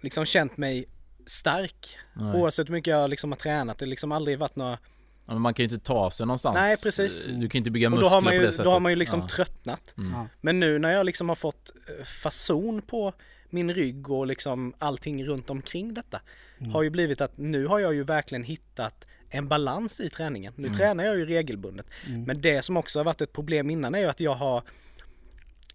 liksom 0.00 0.24
känt 0.24 0.56
mig 0.56 0.84
stark 1.26 1.96
Nej. 2.14 2.40
oavsett 2.40 2.68
hur 2.68 2.72
mycket 2.72 2.90
jag 2.90 3.10
liksom 3.10 3.32
har 3.32 3.36
tränat. 3.36 3.78
Det 3.78 3.84
har 3.84 3.90
liksom 3.90 4.12
aldrig 4.12 4.38
varit 4.38 4.56
några 4.56 4.78
Ja, 5.26 5.32
men 5.34 5.42
man 5.42 5.54
kan 5.54 5.66
ju 5.66 5.74
inte 5.74 5.86
ta 5.86 6.10
sig 6.10 6.26
någonstans. 6.26 6.54
Nej, 6.54 6.76
precis. 6.84 7.24
Du 7.24 7.48
kan 7.48 7.58
inte 7.58 7.70
bygga 7.70 7.88
Och 7.88 7.90
då 7.90 7.96
muskler 7.96 8.10
har 8.14 8.20
man 8.20 8.30
på 8.30 8.34
ju, 8.34 8.40
det 8.40 8.52
sättet. 8.52 8.64
då 8.64 8.70
har 8.70 8.80
man 8.80 8.92
ju 8.92 8.96
liksom 8.96 9.20
ja. 9.20 9.28
tröttnat. 9.28 9.94
Mm. 9.98 10.12
Ja. 10.12 10.26
Men 10.40 10.60
nu 10.60 10.78
när 10.78 10.92
jag 10.92 11.06
liksom 11.06 11.28
har 11.28 11.36
fått 11.36 11.70
eh, 11.98 12.04
fason 12.04 12.82
på 12.82 13.12
min 13.50 13.74
rygg 13.74 14.10
och 14.10 14.26
liksom 14.26 14.74
allting 14.78 15.24
runt 15.24 15.50
omkring 15.50 15.94
detta 15.94 16.20
Mm. 16.58 16.72
har 16.72 16.82
ju 16.82 16.90
blivit 16.90 17.20
att 17.20 17.38
nu 17.38 17.66
har 17.66 17.78
jag 17.78 17.94
ju 17.94 18.02
verkligen 18.04 18.44
hittat 18.44 19.04
en 19.28 19.48
balans 19.48 20.00
i 20.00 20.10
träningen. 20.10 20.52
Nu 20.56 20.66
Mm. 20.66 20.78
tränar 20.78 21.04
jag 21.04 21.16
ju 21.18 21.26
regelbundet. 21.26 21.86
Mm. 22.06 22.22
Men 22.24 22.40
det 22.40 22.62
som 22.62 22.76
också 22.76 22.98
har 22.98 23.04
varit 23.04 23.20
ett 23.20 23.32
problem 23.32 23.70
innan 23.70 23.94
är 23.94 23.98
ju 23.98 24.06
att 24.06 24.20
jag 24.20 24.34
har 24.34 24.62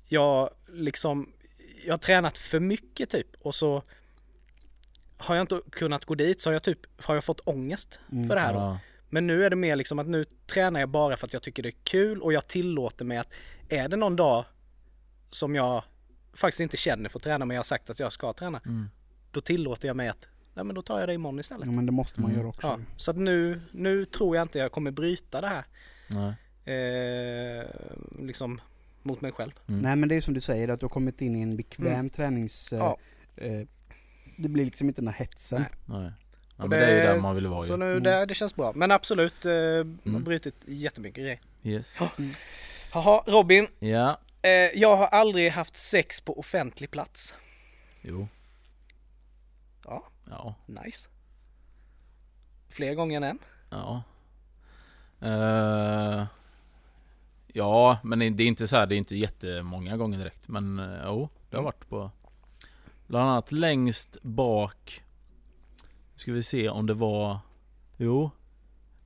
jag 0.08 0.50
liksom 0.74 1.30
jag 1.86 1.94
har 1.94 1.98
tränat 1.98 2.38
för 2.38 2.60
mycket 2.60 3.10
typ 3.10 3.28
och 3.42 3.56
så 3.56 3.84
har 5.18 5.36
jag 5.36 5.44
inte 5.44 5.62
kunnat 5.72 6.06
gå 6.06 6.16
dit 6.16 6.42
så 6.42 6.50
har 6.50 6.54
jag 6.54 6.64
typ 6.64 6.80
har 7.06 7.16
jag 7.16 7.24
fått 7.24 7.40
ångest 7.46 8.00
Mm. 8.12 8.28
för 8.28 8.36
det 8.36 8.42
här 8.42 8.54
då. 8.54 8.60
Ja. 8.60 8.80
Men 9.10 9.28
nu 9.28 9.46
är 9.46 9.50
det 9.50 9.56
mer 9.56 9.76
liksom 9.76 10.00
att 10.00 10.08
nu 10.08 10.26
tränar 10.48 10.80
jag 10.80 10.90
bara 10.90 11.18
för 11.18 11.28
att 11.28 11.34
jag 11.34 11.42
tycker 11.44 11.64
det 11.64 11.70
är 11.70 11.76
kul 11.84 12.22
och 12.22 12.34
jag 12.34 12.48
tillåter 12.48 13.06
mig 13.06 13.18
att 13.18 13.34
är 13.70 13.88
det 13.90 13.96
någon 13.96 14.16
dag 14.16 14.46
som 15.30 15.56
jag 15.56 15.84
faktiskt 16.34 16.60
inte 16.60 16.78
känner 16.78 17.10
för 17.10 17.20
att 17.20 17.24
träna 17.24 17.46
men 17.46 17.56
jag 17.56 17.60
har 17.60 17.64
sagt 17.66 17.90
att 17.90 18.00
jag 18.00 18.14
ska 18.14 18.34
träna. 18.34 18.62
Mm. 18.66 18.90
Då 19.32 19.42
tillåter 19.42 19.88
jag 19.88 19.96
mig 19.98 20.08
att, 20.08 20.28
nej 20.54 20.66
men 20.66 20.76
då 20.76 20.82
tar 20.82 21.00
jag 21.00 21.10
det 21.10 21.14
imorgon 21.14 21.40
istället. 21.40 21.66
Ja, 21.66 21.72
men 21.72 21.86
det 21.86 21.92
måste 21.92 22.22
man 22.22 22.30
Mm. 22.32 22.40
göra 22.40 22.50
också. 22.50 22.68
Ja, 22.68 22.80
så 22.98 23.12
att 23.12 23.18
nu, 23.18 23.62
nu 23.72 24.06
tror 24.06 24.36
jag 24.36 24.44
inte 24.44 24.60
jag 24.60 24.72
kommer 24.72 24.92
bryta 24.92 25.42
det 25.42 25.48
här. 25.48 25.66
Nej. 26.08 26.34
Eh, 26.76 27.66
liksom 28.20 28.62
mot 29.04 29.22
mig 29.22 29.32
själv. 29.32 29.52
Mm. 29.68 29.82
Nej 29.82 29.96
men 29.96 30.10
det 30.10 30.16
är 30.16 30.22
som 30.22 30.34
du 30.34 30.40
säger 30.42 30.68
att 30.70 30.80
du 30.80 30.84
har 30.84 30.90
kommit 30.90 31.22
in 31.22 31.36
i 31.36 31.42
en 31.42 31.58
bekväm 31.58 31.88
Mm. 31.94 32.10
tränings... 32.10 32.74
eh, 32.74 32.80
Ja. 32.80 32.98
eh, 33.36 33.68
det 34.38 34.50
blir 34.50 34.66
liksom 34.66 34.88
inte 34.88 35.02
den 35.02 35.08
här 35.08 35.16
hetsen. 35.16 35.62
Nej. 35.86 36.02
Nej. 36.02 36.12
Ja, 36.58 36.62
men 36.64 36.70
det, 36.70 36.86
är 36.86 36.90
ju 36.92 36.96
det- 36.98 37.08
där 37.08 37.20
man 37.20 37.36
vill 37.36 37.48
vara 37.48 37.64
Så 37.64 37.74
ju. 37.74 37.78
nu, 37.78 37.92
Mm. 37.92 38.04
det, 38.04 38.26
det 38.26 38.34
känns 38.36 38.56
bra. 38.56 38.72
Men 38.76 38.92
absolut, 38.92 39.46
eh, 39.46 39.52
Mm. 39.54 40.00
har 40.14 40.20
brutit 40.20 40.56
jättemycket 40.68 41.24
grejer. 41.24 41.40
Yes. 41.64 42.00
Jaha, 42.94 43.24
Robin. 43.28 43.68
Ja. 43.80 44.20
Eh, 44.42 44.50
jag 44.52 44.98
har 44.98 45.08
aldrig 45.08 45.52
haft 45.52 45.76
sex 45.78 46.22
på 46.22 46.40
offentlig 46.40 46.92
plats. 46.92 47.34
Jo. 48.02 48.28
Ja, 49.86 50.04
Ja. 50.30 50.56
nice. 50.66 51.10
Fler 52.70 52.94
gånger 52.94 53.18
än 53.18 53.24
en. 53.24 53.40
Ja. 53.70 54.04
Eh, 55.22 56.26
ja, 57.54 57.98
men 58.04 58.36
det 58.36 58.44
är 58.44 58.48
inte 58.48 58.68
så 58.68 58.76
här, 58.76 58.86
det 58.88 58.96
är 58.96 58.98
inte 58.98 59.16
jättemånga 59.16 59.98
gånger 59.98 60.18
direkt. 60.18 60.48
Men 60.48 60.80
uh, 60.80 61.02
jo, 61.06 61.30
det 61.50 61.56
har 61.58 61.62
Mm. 61.62 61.66
varit 61.66 61.90
på 61.90 62.12
Bland 63.08 63.30
annat 63.30 63.52
längst 63.52 64.18
bak 64.22 65.04
Nu 66.14 66.20
ska 66.20 66.32
vi 66.32 66.44
se 66.44 66.70
om 66.70 66.86
det 66.86 66.94
var 66.94 67.38
Jo 67.98 68.32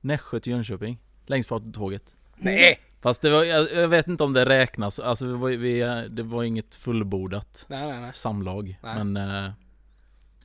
Nässjö 0.00 0.40
till 0.40 0.52
Jönköping 0.52 0.98
Längst 1.26 1.48
bak 1.48 1.62
på 1.64 1.70
tåget 1.72 2.14
Nej! 2.36 2.80
Fast 3.02 3.22
det 3.22 3.30
var, 3.30 3.44
jag, 3.44 3.72
jag 3.72 3.88
vet 3.88 4.06
inte 4.08 4.24
om 4.24 4.32
det 4.32 4.44
räknas, 4.46 5.00
alltså 5.00 5.26
det 5.26 5.32
var, 5.36 5.48
vi, 5.50 6.06
det 6.10 6.22
var 6.22 6.42
inget 6.44 6.74
fullbordat 6.74 7.64
Nej, 7.68 7.86
nej, 7.86 8.00
nej. 8.00 8.10
samlag 8.14 8.78
Nej. 8.82 9.04
Men 9.04 9.16
eh, 9.16 9.50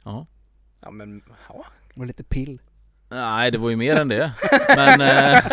Ja 0.03 0.25
Ja, 0.81 0.91
men 0.91 1.21
ja. 1.49 1.65
Det 1.93 1.99
var 1.99 2.05
lite 2.05 2.23
pill. 2.23 2.61
Nej 3.09 3.51
det 3.51 3.57
var 3.57 3.69
ju 3.69 3.75
mer 3.75 3.99
än 3.99 4.07
det 4.07 4.31
Men, 4.75 5.01
eh, 5.01 5.43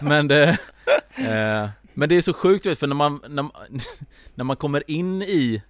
men 0.00 0.28
det 0.28 0.48
eh, 1.16 1.68
Men 1.94 2.08
det 2.08 2.14
är 2.16 2.20
så 2.20 2.32
sjukt 2.32 2.66
vet, 2.66 2.78
för 2.78 2.86
när 2.86 2.94
man, 2.96 3.20
när, 3.28 3.42
man- 3.42 3.52
när 4.34 4.44
man 4.44 4.56
kommer 4.56 4.90
in 4.90 5.22
i 5.22 5.62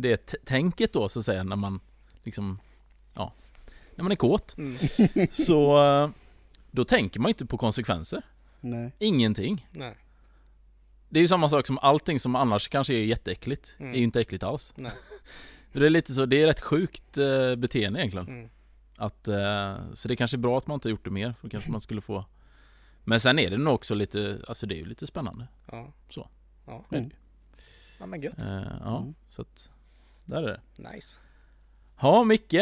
det 0.00 0.44
tänket 0.44 0.92
då 0.92 1.08
så 1.08 1.18
att 1.18 1.24
säga 1.24 1.42
när 1.42 1.56
man 1.56 1.80
liksom 2.24 2.60
Ja 3.14 3.32
När 3.94 4.02
man 4.02 4.12
är 4.12 4.16
kåt 4.16 4.54
Mm. 4.58 4.76
så 5.32 5.84
eh, 6.04 6.10
Då 6.70 6.84
tänker 6.84 7.20
man 7.20 7.28
inte 7.28 7.46
på 7.46 7.58
konsekvenser 7.58 8.22
Nej. 8.60 8.92
Ingenting 8.98 9.68
Nej. 9.70 9.96
Det 11.08 11.18
är 11.18 11.22
ju 11.22 11.28
samma 11.28 11.48
sak 11.48 11.66
som 11.66 11.78
allting 11.78 12.18
som 12.20 12.36
annars 12.36 12.68
kanske 12.68 12.94
är 12.94 13.04
jätteäckligt 13.04 13.74
Mm. 13.78 13.92
är 13.92 13.96
ju 13.98 14.04
inte 14.04 14.20
äckligt 14.20 14.42
alls 14.44 14.72
Nej. 14.76 14.92
Det 15.72 15.86
är 15.86 15.90
lite 15.90 16.14
så, 16.14 16.26
det 16.26 16.42
är 16.42 16.46
rätt 16.46 16.60
sjukt 16.60 17.18
eh, 17.18 17.54
beteende 17.56 18.00
egentligen 18.00 18.28
Mm. 18.28 18.48
Att, 18.96 19.28
eh, 19.28 19.76
så 19.94 20.08
det 20.08 20.14
är 20.14 20.16
kanske 20.16 20.36
är 20.36 20.38
bra 20.38 20.58
att 20.58 20.66
man 20.66 20.74
inte 20.74 20.88
har 20.88 20.90
gjort 20.90 21.04
det 21.04 21.10
mer, 21.10 21.32
för 21.32 21.46
då 21.46 21.50
kanske 21.50 21.70
man 21.70 21.80
skulle 21.80 22.00
få 22.00 22.24
Men 23.04 23.20
sen 23.20 23.38
är 23.38 23.50
det 23.50 23.58
nog 23.58 23.74
också 23.74 23.94
lite, 23.94 24.40
alltså 24.48 24.66
det 24.66 24.74
är 24.74 24.76
ju 24.76 24.84
lite 24.84 25.06
spännande 25.06 25.46
Ja. 25.72 25.92
Så. 26.08 26.28
Ja. 26.66 26.84
Mm. 26.92 27.10
ja, 27.98 28.06
men 28.06 28.22
gött. 28.22 28.34
Ja, 28.38 28.98
Mm. 29.00 29.14
så 29.30 29.42
att 29.42 29.70
Där 30.30 30.42
är 30.42 30.60
det 30.76 30.90
Nice. 30.94 31.18
Ja, 32.00 32.24
Micke 32.24 32.54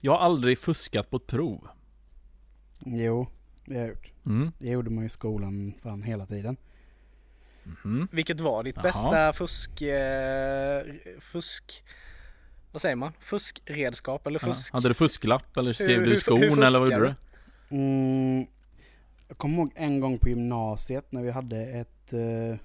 Jag 0.00 0.12
har 0.12 0.18
aldrig 0.18 0.58
fuskat 0.58 1.10
på 1.10 1.16
ett 1.16 1.26
prov 1.26 1.68
Jo, 2.84 3.26
det 3.64 3.74
har 3.74 3.80
jag 3.80 3.88
gjort. 3.88 4.12
mm. 4.26 4.52
Det 4.58 4.68
gjorde 4.68 4.90
man 4.90 5.04
i 5.04 5.08
skolan 5.08 5.74
fan 5.82 6.02
hela 6.02 6.26
tiden. 6.26 6.56
Mhm. 7.84 8.08
Vilket 8.12 8.40
var 8.40 8.62
ditt 8.62 8.76
Jaha. 8.76 8.82
bästa 8.82 9.32
fusk... 9.32 9.82
Eh, 9.82 10.82
fusk... 11.20 11.84
Vad 12.72 12.82
säger 12.82 12.96
man? 12.96 13.12
Fuskredskap 13.20 14.26
eller 14.26 14.40
Ja. 14.42 14.54
fusk? 14.54 14.72
Hade 14.72 14.88
du 14.88 14.94
fusklapp 14.94 15.56
eller 15.56 15.72
skrev 15.72 15.88
Hur- 15.88 15.96
du 16.00 16.06
i 16.06 16.08
hur- 16.08 16.16
skon 16.16 16.40
hur 16.42 16.62
eller 16.64 16.78
vad 16.80 16.92
gjorde 16.92 17.14
du? 17.68 17.76
Mm, 17.76 18.46
jag 19.28 19.38
kommer 19.38 19.58
ihåg 19.58 19.72
en 19.74 20.00
gång 20.00 20.18
på 20.18 20.28
gymnasiet 20.28 21.12
när 21.12 21.22
vi 21.22 21.30
hade 21.30 21.58
ett... 21.66 22.12
Eh, 22.12 22.56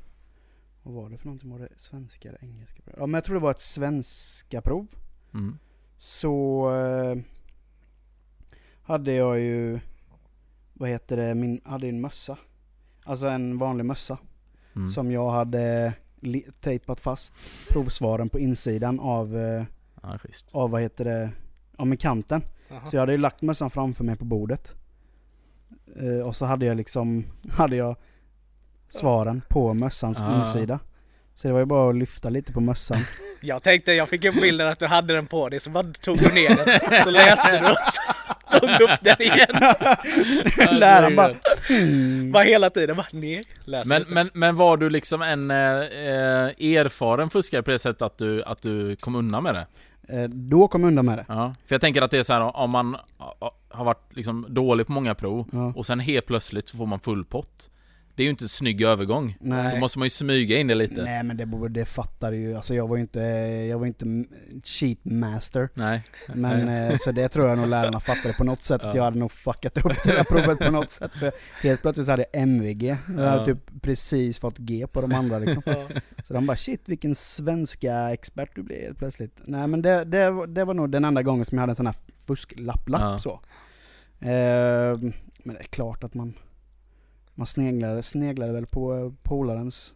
vad 0.84 0.94
var 0.94 1.10
det 1.10 1.18
för 1.18 1.26
någonting? 1.26 1.52
Var 1.52 1.60
det 1.60 1.70
svenska 1.78 2.30
eller 2.30 2.44
engelska? 2.44 2.82
prov? 2.82 2.96
Ja 2.98 3.06
men 3.06 3.14
jag 3.14 3.24
tror 3.24 3.36
det 3.36 3.42
var 3.42 3.52
ett 3.52 3.60
svenska 3.60 4.62
prov. 4.62 4.88
Mm. 5.34 5.58
Så 5.98 6.70
eh, 6.76 7.18
hade 8.82 9.14
jag 9.14 9.40
ju, 9.40 9.80
vad 10.74 10.90
heter 10.90 11.18
det, 11.18 11.36
min, 11.36 11.62
hade 11.66 11.88
en 11.88 12.02
mössa. 12.02 12.38
Alltså 13.06 13.28
en 13.28 13.58
vanlig 13.58 13.86
mössa. 13.86 14.18
Mm. 14.76 14.90
Som 14.90 15.12
jag 15.12 15.32
hade 15.32 15.94
tejpat 16.60 17.02
fast 17.02 17.34
provsvaren 17.70 18.30
på 18.30 18.40
insidan 18.40 19.00
av, 19.00 19.38
eh, 19.38 19.64
Ja, 20.02 20.20
av 20.52 20.72
vad 20.72 20.82
heter 20.82 21.06
det, 21.06 21.32
av 21.78 21.88
med 21.88 22.00
kanten. 22.00 22.42
Jaha. 22.70 22.86
Så 22.86 22.96
jag 22.96 23.02
hade 23.02 23.12
ju 23.12 23.18
lagt 23.18 23.42
mössan 23.42 23.70
framför 23.70 24.04
mig 24.04 24.16
på 24.16 24.26
bordet. 24.26 24.76
Eh, 25.96 26.28
och 26.28 26.36
så 26.36 26.46
hade 26.46 26.66
jag 26.66 26.78
liksom, 26.78 27.26
hade 27.50 27.76
jag 27.76 27.96
svaren 28.94 29.42
på 29.50 29.74
mössans 29.74 30.22
Ah. 30.22 30.40
insida. 30.40 30.80
Så 31.36 31.48
det 31.48 31.54
var 31.54 31.60
ju 31.60 31.66
bara 31.66 31.90
att 31.90 31.96
lyfta 31.96 32.30
lite 32.30 32.54
på 32.54 32.62
mössan. 32.62 33.00
Jag 33.46 33.64
tänkte, 33.64 33.94
jag 33.94 34.10
fick 34.10 34.26
upp 34.26 34.36
bilden 34.42 34.68
att 34.68 34.80
du 34.80 34.86
hade 34.86 35.14
den 35.16 35.28
på 35.28 35.50
dig 35.50 35.60
så 35.60 35.70
bara 35.70 35.84
tog 36.02 36.18
du 36.18 36.28
ner 36.32 36.50
den. 36.90 37.04
Så 37.04 37.10
läste 37.12 37.60
du 37.60 37.66
och 37.70 37.76
så 38.52 38.60
tog 38.60 38.70
du 38.70 38.84
upp 38.84 39.00
den 39.02 39.22
igen. 39.22 39.74
Läraren 40.80 41.16
bara, 41.16 41.36
mm. 41.70 42.32
Bara 42.32 42.44
hela 42.44 42.70
tiden 42.70 42.96
bara 42.98 43.08
ner, 43.12 43.42
läs 43.66 43.88
Men, 43.88 44.06
men, 44.08 44.30
men 44.34 44.56
var 44.56 44.78
du 44.78 44.90
liksom 44.90 45.22
en 45.22 45.52
eh, 45.52 45.58
eh, 45.58 46.78
erfaren 46.78 47.30
fuskare 47.30 47.64
på 47.64 47.72
det 47.72 47.80
sättet 47.80 48.02
att 48.02 48.18
du, 48.18 48.44
att 48.44 48.62
du 48.62 48.96
kom 48.96 49.16
undan 49.16 49.44
med 49.44 49.56
det? 49.56 49.66
Eh, 50.18 50.30
Då 50.30 50.68
kom 50.68 50.82
jag 50.82 50.88
undan 50.88 51.06
med 51.06 51.18
det. 51.18 51.26
Ja, 51.28 51.56
för 51.68 51.76
jag 51.76 51.82
tänker 51.82 52.02
att 52.02 52.12
det 52.12 52.18
är 52.18 52.24
så 52.24 52.34
här 52.34 52.58
om 52.58 52.70
man 52.70 52.98
har 53.70 53.84
varit 53.86 54.16
liksom 54.16 54.46
dålig 54.50 54.86
på 54.88 54.92
många 54.94 55.16
prov 55.16 55.50
Ja. 55.52 55.74
och 55.76 55.86
sen 55.86 56.00
helt 56.00 56.26
plötsligt 56.26 56.68
så 56.68 56.78
får 56.78 56.86
man 56.86 57.00
full 57.00 57.26
pott. 57.26 57.70
Det 58.16 58.24
är 58.24 58.26
ju 58.26 58.30
inte 58.30 58.46
en 58.46 58.50
snygg 58.50 58.82
övergång. 58.82 59.38
Då 59.40 59.50
Nej. 59.50 59.80
måste 59.80 60.00
man 60.00 60.06
ju 60.06 60.10
smyga 60.10 60.58
in 60.60 60.68
det 60.68 60.76
lite. 60.76 61.04
Nej 61.04 61.24
men 61.24 61.38
det, 61.38 61.70
det 61.70 61.86
fattade 61.86 62.38
ju, 62.38 62.56
alltså 62.56 62.76
jag 62.76 62.88
var 62.88 62.96
ju 62.96 63.02
inte, 63.02 63.20
jag 63.70 63.80
var 63.80 63.86
inte 63.88 64.06
cheat 64.64 64.98
master. 65.06 65.70
Nej. 65.74 66.04
Men 66.34 66.70
eh, 66.70 66.98
så 66.98 67.12
det 67.12 67.30
tror 67.30 67.50
jag 67.50 67.58
nog 67.58 67.68
lärarna 67.68 68.00
fattade 68.00 68.34
på 68.34 68.44
något 68.44 68.64
sätt 68.64 68.82
att 68.84 68.94
Ja. 68.94 68.98
jag 68.98 69.04
hade 69.04 69.20
nog 69.20 69.32
fuckat 69.32 69.78
upp 69.78 70.04
det 70.04 70.12
där 70.12 70.24
provet 70.24 70.60
på 70.60 70.72
något 70.72 70.92
sätt. 70.92 71.16
För 71.16 71.32
helt 71.64 71.82
plötsligt 71.82 72.06
så 72.06 72.12
hade 72.12 72.26
jag 72.34 72.42
MVG. 72.42 72.84
Jag 72.84 72.96
hade 73.26 73.38
Ja. 73.38 73.46
typ 73.46 73.82
precis 73.82 74.40
fått 74.40 74.58
G 74.58 74.88
på 74.92 75.02
de 75.02 75.12
andra 75.14 75.40
liksom. 75.40 75.62
Ja. 75.66 75.88
Så 76.28 76.34
de 76.34 76.46
bara 76.46 76.58
shit 76.58 76.82
vilken 76.86 77.16
svenska 77.16 78.12
expert 78.14 78.50
du 78.56 78.64
blev 78.64 78.82
helt 78.82 78.98
plötsligt. 78.98 79.40
Nej 79.46 79.68
men 79.68 79.82
det, 79.82 80.04
det, 80.06 80.30
var- 80.32 80.48
det 80.48 80.66
var 80.66 80.74
nog 80.74 80.92
den 80.92 81.06
enda 81.06 81.22
gången 81.24 81.46
som 81.46 81.58
jag 81.58 81.62
hade 81.62 81.72
en 81.72 81.76
sån 81.76 81.86
här 81.86 81.96
fusklapp-lapp 82.28 83.02
Ja. 83.02 83.20
så. 83.20 83.32
Eh, 84.20 84.98
men 85.46 85.56
det 85.56 85.60
är 85.60 85.64
klart 85.70 86.04
att 86.04 86.14
man, 86.14 86.34
man 87.36 87.48
sneglade, 87.48 88.04
sneglade 88.04 88.54
väl 88.54 88.66
på 88.68 88.96
eh, 88.98 89.12
polarens 89.24 89.94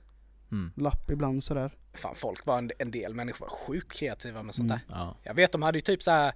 Mm. 0.51 0.71
lapp 0.75 1.11
ibland 1.11 1.43
sådär. 1.43 1.71
Fan 1.93 2.15
folk 2.15 2.45
var 2.45 2.57
en, 2.57 2.71
en 2.79 2.91
del 2.91 3.13
människor 3.13 3.45
var 3.45 3.49
sjukt 3.49 3.91
kreativa 3.91 4.43
med 4.43 4.55
sånt 4.55 4.71
Mm. 4.71 4.79
där. 4.87 4.95
Ja. 4.97 5.17
Jag 5.23 5.33
vet 5.33 5.51
de 5.51 5.61
hade 5.61 5.77
ju 5.77 5.81
typ 5.81 6.03
så 6.03 6.11
här 6.11 6.33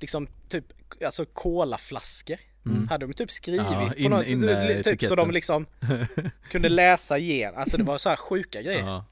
liksom 0.00 0.26
typ 0.48 0.64
alltså 1.04 1.24
colaflaskor. 1.32 2.36
Mm. 2.66 2.88
Hade 2.88 3.06
de 3.06 3.12
typ 3.12 3.30
skrivit 3.30 3.60
Ja, 3.70 3.88
på 3.88 3.94
in- 3.96 4.10
något, 4.10 4.26
in 4.26 4.40
typ, 4.40 4.84
typ 4.84 5.08
så 5.08 5.14
de 5.14 5.30
liksom 5.30 5.66
kunde 6.50 6.68
läsa 6.68 7.18
igen. 7.18 7.54
Alltså 7.56 7.76
det 7.76 7.84
var 7.84 7.98
så 7.98 8.08
här 8.08 8.16
sjuka 8.16 8.62
grejer. 8.62 8.86
Ja. 8.86 9.04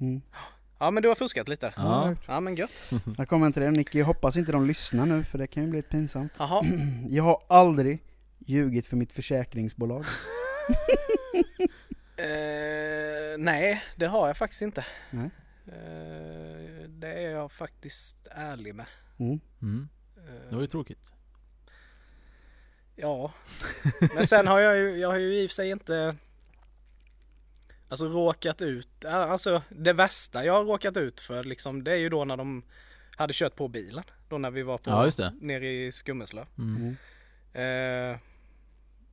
Mm. 0.00 0.20
Ja 0.78 0.90
men 0.90 1.02
du 1.02 1.08
har 1.08 1.14
fuskat 1.16 1.48
lite. 1.48 1.72
Ja. 1.76 2.14
Ja 2.26 2.40
men 2.40 2.54
gött. 2.56 2.70
Jag 3.18 3.28
kommer 3.28 3.46
inte 3.46 3.60
det 3.60 3.70
Nicky, 3.70 3.98
jag 3.98 4.06
hoppas 4.06 4.36
inte 4.36 4.52
de 4.52 4.66
lyssnar 4.66 5.06
nu 5.06 5.24
för 5.24 5.38
det 5.38 5.46
kan 5.46 5.62
ju 5.62 5.68
bli 5.70 5.82
pinsamt. 5.82 6.32
Jaha. 6.38 6.62
Jag 7.08 7.22
har 7.24 7.42
aldrig 7.48 8.02
ljugit 8.38 8.86
för 8.86 8.96
mitt 8.96 9.12
försäkringsbolag. 9.12 10.04
Eh, 12.16 13.38
nej, 13.38 13.82
det 13.96 14.06
har 14.06 14.26
jag 14.26 14.36
faktiskt 14.36 14.62
inte. 14.62 14.84
Nej. 15.10 15.30
Eh, 15.66 16.88
det 16.88 17.08
är 17.12 17.30
jag 17.30 17.52
faktiskt 17.52 18.16
ärlig 18.30 18.74
med. 18.74 18.86
Mm. 19.18 19.40
Mm. 19.62 19.88
Eh, 20.16 20.48
Det 20.48 20.54
var 20.54 20.60
ju 20.62 20.66
tråkigt. 20.66 21.12
Ja, 22.96 23.32
men 24.14 24.26
sen 24.26 24.46
har 24.46 24.60
jag 24.60 24.76
ju, 24.78 24.96
jag 24.96 25.08
har 25.08 25.18
ju 25.18 25.34
i 25.42 25.46
och 25.46 25.50
för 25.50 25.54
sig 25.54 25.70
inte 25.70 26.16
Alltså 27.88 28.06
råkat 28.06 28.60
ut, 28.62 29.04
alltså 29.04 29.62
det 29.68 29.92
värsta 29.92 30.44
jag 30.44 30.52
har 30.52 30.64
råkat 30.64 30.96
ut 30.96 31.20
för 31.20 31.44
liksom 31.44 31.84
det 31.84 31.92
är 31.92 31.96
ju 31.96 32.08
då 32.08 32.24
när 32.24 32.36
de 32.36 32.62
hade 33.16 33.32
kört 33.36 33.56
på 33.56 33.68
bilen. 33.68 34.04
Då 34.28 34.38
när 34.38 34.50
vi 34.50 34.62
var 34.62 34.78
på, 34.78 34.90
Ja, 34.90 35.04
just 35.04 35.18
det. 35.18 35.32
nere 35.40 35.68
i 35.72 35.92
Skummeslöv. 35.92 36.46
Mm. 36.58 36.96
Eh, 37.52 38.18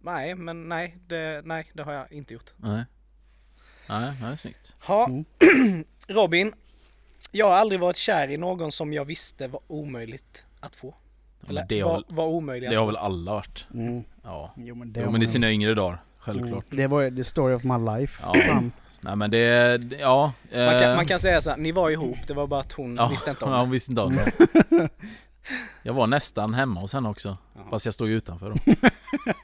nej, 0.02 0.36
men 0.36 0.70
nej 0.70 0.98
det, 1.08 1.42
nej, 1.46 1.72
det 1.74 1.84
har 1.84 1.94
jag 1.94 2.12
inte 2.12 2.34
gjort. 2.34 2.54
Nej. 2.58 2.84
Nej, 3.90 4.14
det 4.22 4.26
är 4.28 4.36
snyggt. 4.36 4.76
Ha, 4.82 5.06
Mm. 5.08 5.26
Robin. 6.08 6.54
Jag 7.32 7.46
har 7.48 7.54
aldrig 7.56 7.82
varit 7.82 7.98
kär 7.98 8.32
i 8.32 8.38
någon 8.38 8.72
som 8.72 8.94
jag 8.94 9.06
visste 9.06 9.48
var 9.48 9.62
omöjligt 9.68 10.44
att 10.60 10.76
få. 10.76 10.96
Ja, 11.42 11.50
Eller 11.50 11.66
det, 11.70 11.80
har 11.80 11.90
var, 11.90 11.96
väl, 11.96 12.06
var 12.08 12.26
omöjlig 12.28 12.70
det 12.70 12.76
har 12.76 12.86
väl 12.86 12.96
alla 12.98 13.32
varit? 13.32 13.66
Mm. 13.74 14.04
Ja. 14.24 14.54
Jo 14.58 14.76
men 14.76 14.94
det 14.94 15.02
Jo 15.02 15.12
men 15.12 15.22
i 15.22 15.28
sina 15.28 15.52
yngre 15.52 15.74
dagar, 15.74 16.04
självklart. 16.18 16.72
Mm. 16.72 16.78
Det 16.78 16.88
var 16.88 17.16
the 17.16 17.24
story 17.24 17.54
of 17.56 17.64
my 17.64 17.78
life. 18.00 18.24
Ja. 18.26 18.62
Nej 19.02 19.16
men 19.16 19.32
det, 19.32 19.84
ja. 20.00 20.34
Man 20.52 20.80
kan, 20.80 20.90
eh, 20.90 20.96
man 20.96 21.06
kan 21.06 21.20
säga 21.20 21.42
så 21.42 21.50
här, 21.50 21.58
ni 21.58 21.72
var 21.72 21.90
ihop, 21.90 22.18
det 22.28 22.34
var 22.34 22.48
bara 22.48 22.60
att 22.60 22.72
hon 22.72 22.96
ja, 22.96 23.08
visste 23.08 23.30
inte 23.30 23.46
om 23.46 23.52
ja, 23.52 23.58
det. 23.58 23.62
hon 23.64 23.72
visste 23.72 23.92
inte 23.92 24.02
om 24.02 24.16
det. 24.70 24.90
Jag 25.84 25.94
var 25.94 26.08
nästan 26.08 26.54
hemma 26.54 26.80
hos 26.80 26.94
henne 26.94 27.10
också. 27.10 27.38
Ja. 27.56 27.62
Fast 27.70 27.86
jag 27.86 27.94
stod 27.94 28.10
ju 28.10 28.18
utanför 28.18 28.50
då. 28.50 28.56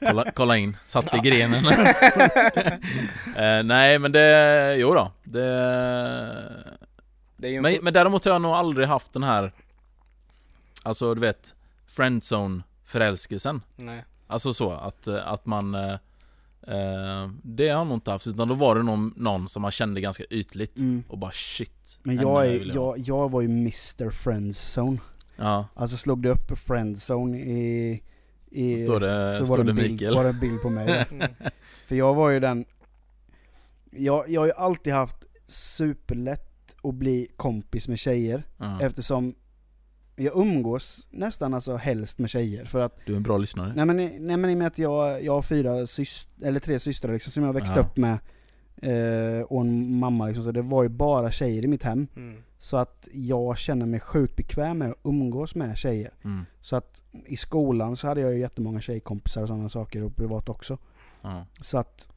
Kolla, 0.00 0.30
kolla 0.34 0.56
in, 0.56 0.76
satt 0.86 1.14
i 1.14 1.18
grenen. 1.18 1.66
eh, 3.36 3.62
nej 3.64 3.98
men 3.98 4.12
det, 4.12 4.76
jo 4.78 4.94
då. 4.94 5.12
Det, 5.24 5.40
Det 7.36 7.46
är 7.46 7.50
ju 7.50 7.56
en 7.56 7.62
men, 7.62 7.78
men 7.82 7.92
däremot 7.92 8.24
har 8.24 8.32
jag 8.32 8.42
nog 8.42 8.52
aldrig 8.52 8.88
haft 8.88 9.12
den 9.12 9.22
här 9.22 9.52
Alltså 10.82 11.14
du 11.14 11.20
vet 11.20 11.54
Friendzone 11.86 12.62
förälskelsen 12.84 13.62
Nej. 13.76 14.04
Alltså 14.26 14.54
så 14.54 14.70
att, 14.70 15.06
eh, 15.06 15.28
att 15.28 15.46
man 15.46 15.74
eh, 15.74 15.92
eh, 16.62 17.30
Det 17.42 17.68
har 17.68 17.78
jag 17.78 17.86
nog 17.86 17.96
inte 17.96 18.10
haft 18.10 18.26
utan 18.26 18.48
då 18.48 18.54
var 18.54 18.74
det 18.74 18.82
någon, 18.82 19.14
någon 19.16 19.48
som 19.48 19.62
man 19.62 19.70
kände 19.70 20.00
ganska 20.00 20.24
ytligt 20.30 20.78
Mm. 20.78 21.04
Och 21.08 21.18
bara 21.18 21.32
shit 21.32 21.98
Men 22.02 22.16
jag, 22.16 22.46
är, 22.46 22.74
jag, 22.74 22.98
jag 22.98 23.30
var 23.30 23.40
ju 23.40 23.48
Mr 23.48 24.10
Friendzone. 24.10 24.98
Ja, 25.36 25.66
Alltså 25.74 25.96
slog 25.96 26.22
det 26.22 26.28
upp 26.30 26.58
Friendzone 26.58 27.38
i... 27.38 28.02
i 28.50 28.78
står 28.78 29.00
det, 29.00 29.38
så 29.38 29.46
står 29.46 29.56
var 29.56 29.64
det 29.64 29.70
en 29.70 29.76
bild, 29.76 29.92
Mikael 29.92 30.14
var 30.14 30.22
det 30.24 30.28
en 30.30 30.40
bild 30.40 30.62
på 30.62 30.70
mig. 30.70 31.06
Mm. 31.10 31.28
För 31.86 31.96
jag 31.96 32.14
var 32.14 32.30
ju 32.30 32.40
den... 32.40 32.64
Jag, 33.90 34.28
jag 34.30 34.40
har 34.40 34.46
ju 34.46 34.52
alltid 34.52 34.92
haft 34.92 35.16
superlätt 35.46 36.76
att 36.82 36.94
bli 36.94 37.26
kompis 37.36 37.88
med 37.88 37.98
tjejer. 37.98 38.42
ja. 38.58 38.80
Eftersom 38.82 39.34
jag 40.16 40.36
umgås 40.36 41.06
nästan 41.10 41.54
alltså 41.54 41.76
helst 41.76 42.18
med 42.18 42.30
tjejer. 42.30 42.64
För 42.64 42.80
att, 42.80 42.98
Du 43.06 43.12
är 43.12 43.16
en 43.16 43.22
bra 43.22 43.38
lyssnare 43.38 43.72
nej 43.76 43.86
men, 43.86 44.00
i- 44.00 44.16
nej 44.20 44.36
men 44.36 44.50
i 44.50 44.54
och 44.54 44.58
med 44.58 44.66
att 44.66 44.78
jag, 44.78 45.24
jag 45.24 45.32
har 45.32 45.42
fyra 45.42 45.86
syster, 45.86 46.46
eller 46.46 46.60
tre 46.60 46.78
systrar 46.80 47.12
liksom 47.12 47.32
som 47.32 47.42
jag 47.42 47.52
växte 47.52 47.74
Ja. 47.76 47.80
upp 47.82 47.96
med. 47.96 48.18
Eh, 48.82 49.40
och 49.42 49.60
en 49.60 49.98
mamma 49.98 50.26
liksom, 50.26 50.44
så 50.44 50.52
det 50.52 50.62
var 50.62 50.82
ju 50.82 50.88
bara 50.88 51.30
tjejer 51.32 51.64
i 51.64 51.66
mitt 51.66 51.82
hem. 51.82 52.06
Mm. 52.16 52.42
Så 52.66 52.76
att 52.76 53.08
jag 53.12 53.58
känner 53.58 53.86
mig 53.86 54.00
sjukt 54.00 54.36
bekväm 54.36 54.78
med 54.78 54.90
att 54.90 54.96
umgås 55.02 55.54
med 55.54 55.78
tjejer. 55.78 56.10
mm. 56.24 56.44
Så 56.60 56.76
att 56.76 57.02
i 57.26 57.36
skolan 57.36 57.96
så 57.96 58.06
hade 58.06 58.20
jag 58.20 58.32
ju 58.32 58.38
jättemånga 58.40 58.80
tjejkompisar 58.80 59.42
och 59.42 59.48
sådana 59.48 59.68
saker 59.68 60.02
och 60.02 60.16
privat 60.16 60.48
också. 60.48 60.78
ja. 61.22 61.46
Så 61.62 61.78
att 61.78 62.08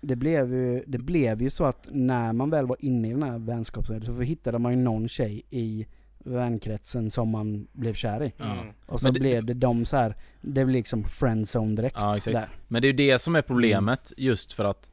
det 0.00 0.16
blev, 0.16 0.52
ju, 0.54 0.84
det 0.86 0.98
blev 0.98 1.42
ju 1.42 1.50
så 1.50 1.64
att 1.64 1.88
när 1.90 2.32
man 2.32 2.50
väl 2.50 2.66
var 2.66 2.76
inne 2.80 3.08
i 3.08 3.10
den 3.10 3.22
här 3.22 3.38
vänskapsvärlden 3.38 4.16
så 4.16 4.22
hittade 4.22 4.58
man 4.58 4.72
ju 4.72 4.78
någon 4.78 5.08
tjej 5.08 5.42
i 5.50 5.86
vänkretsen 6.18 7.10
som 7.10 7.28
man 7.28 7.66
blev 7.72 7.94
kär 7.94 8.22
i. 8.22 8.32
Mm. 8.38 8.66
Och 8.86 9.00
så 9.00 9.10
det- 9.10 9.20
blev 9.20 9.44
det 9.44 9.54
de 9.54 9.84
så 9.84 9.96
här, 9.96 10.16
det 10.40 10.50
blev 10.50 10.68
liksom 10.68 11.04
friendzone 11.04 11.76
direkt 11.76 11.96
Ja, 12.00 12.16
exakt. 12.16 12.34
där. 12.34 12.48
Men 12.68 12.82
det 12.82 12.88
är 12.88 12.92
ju 12.92 13.10
det 13.10 13.18
som 13.18 13.36
är 13.36 13.42
problemet 13.42 14.12
just 14.16 14.52
för 14.52 14.64
att 14.64 14.90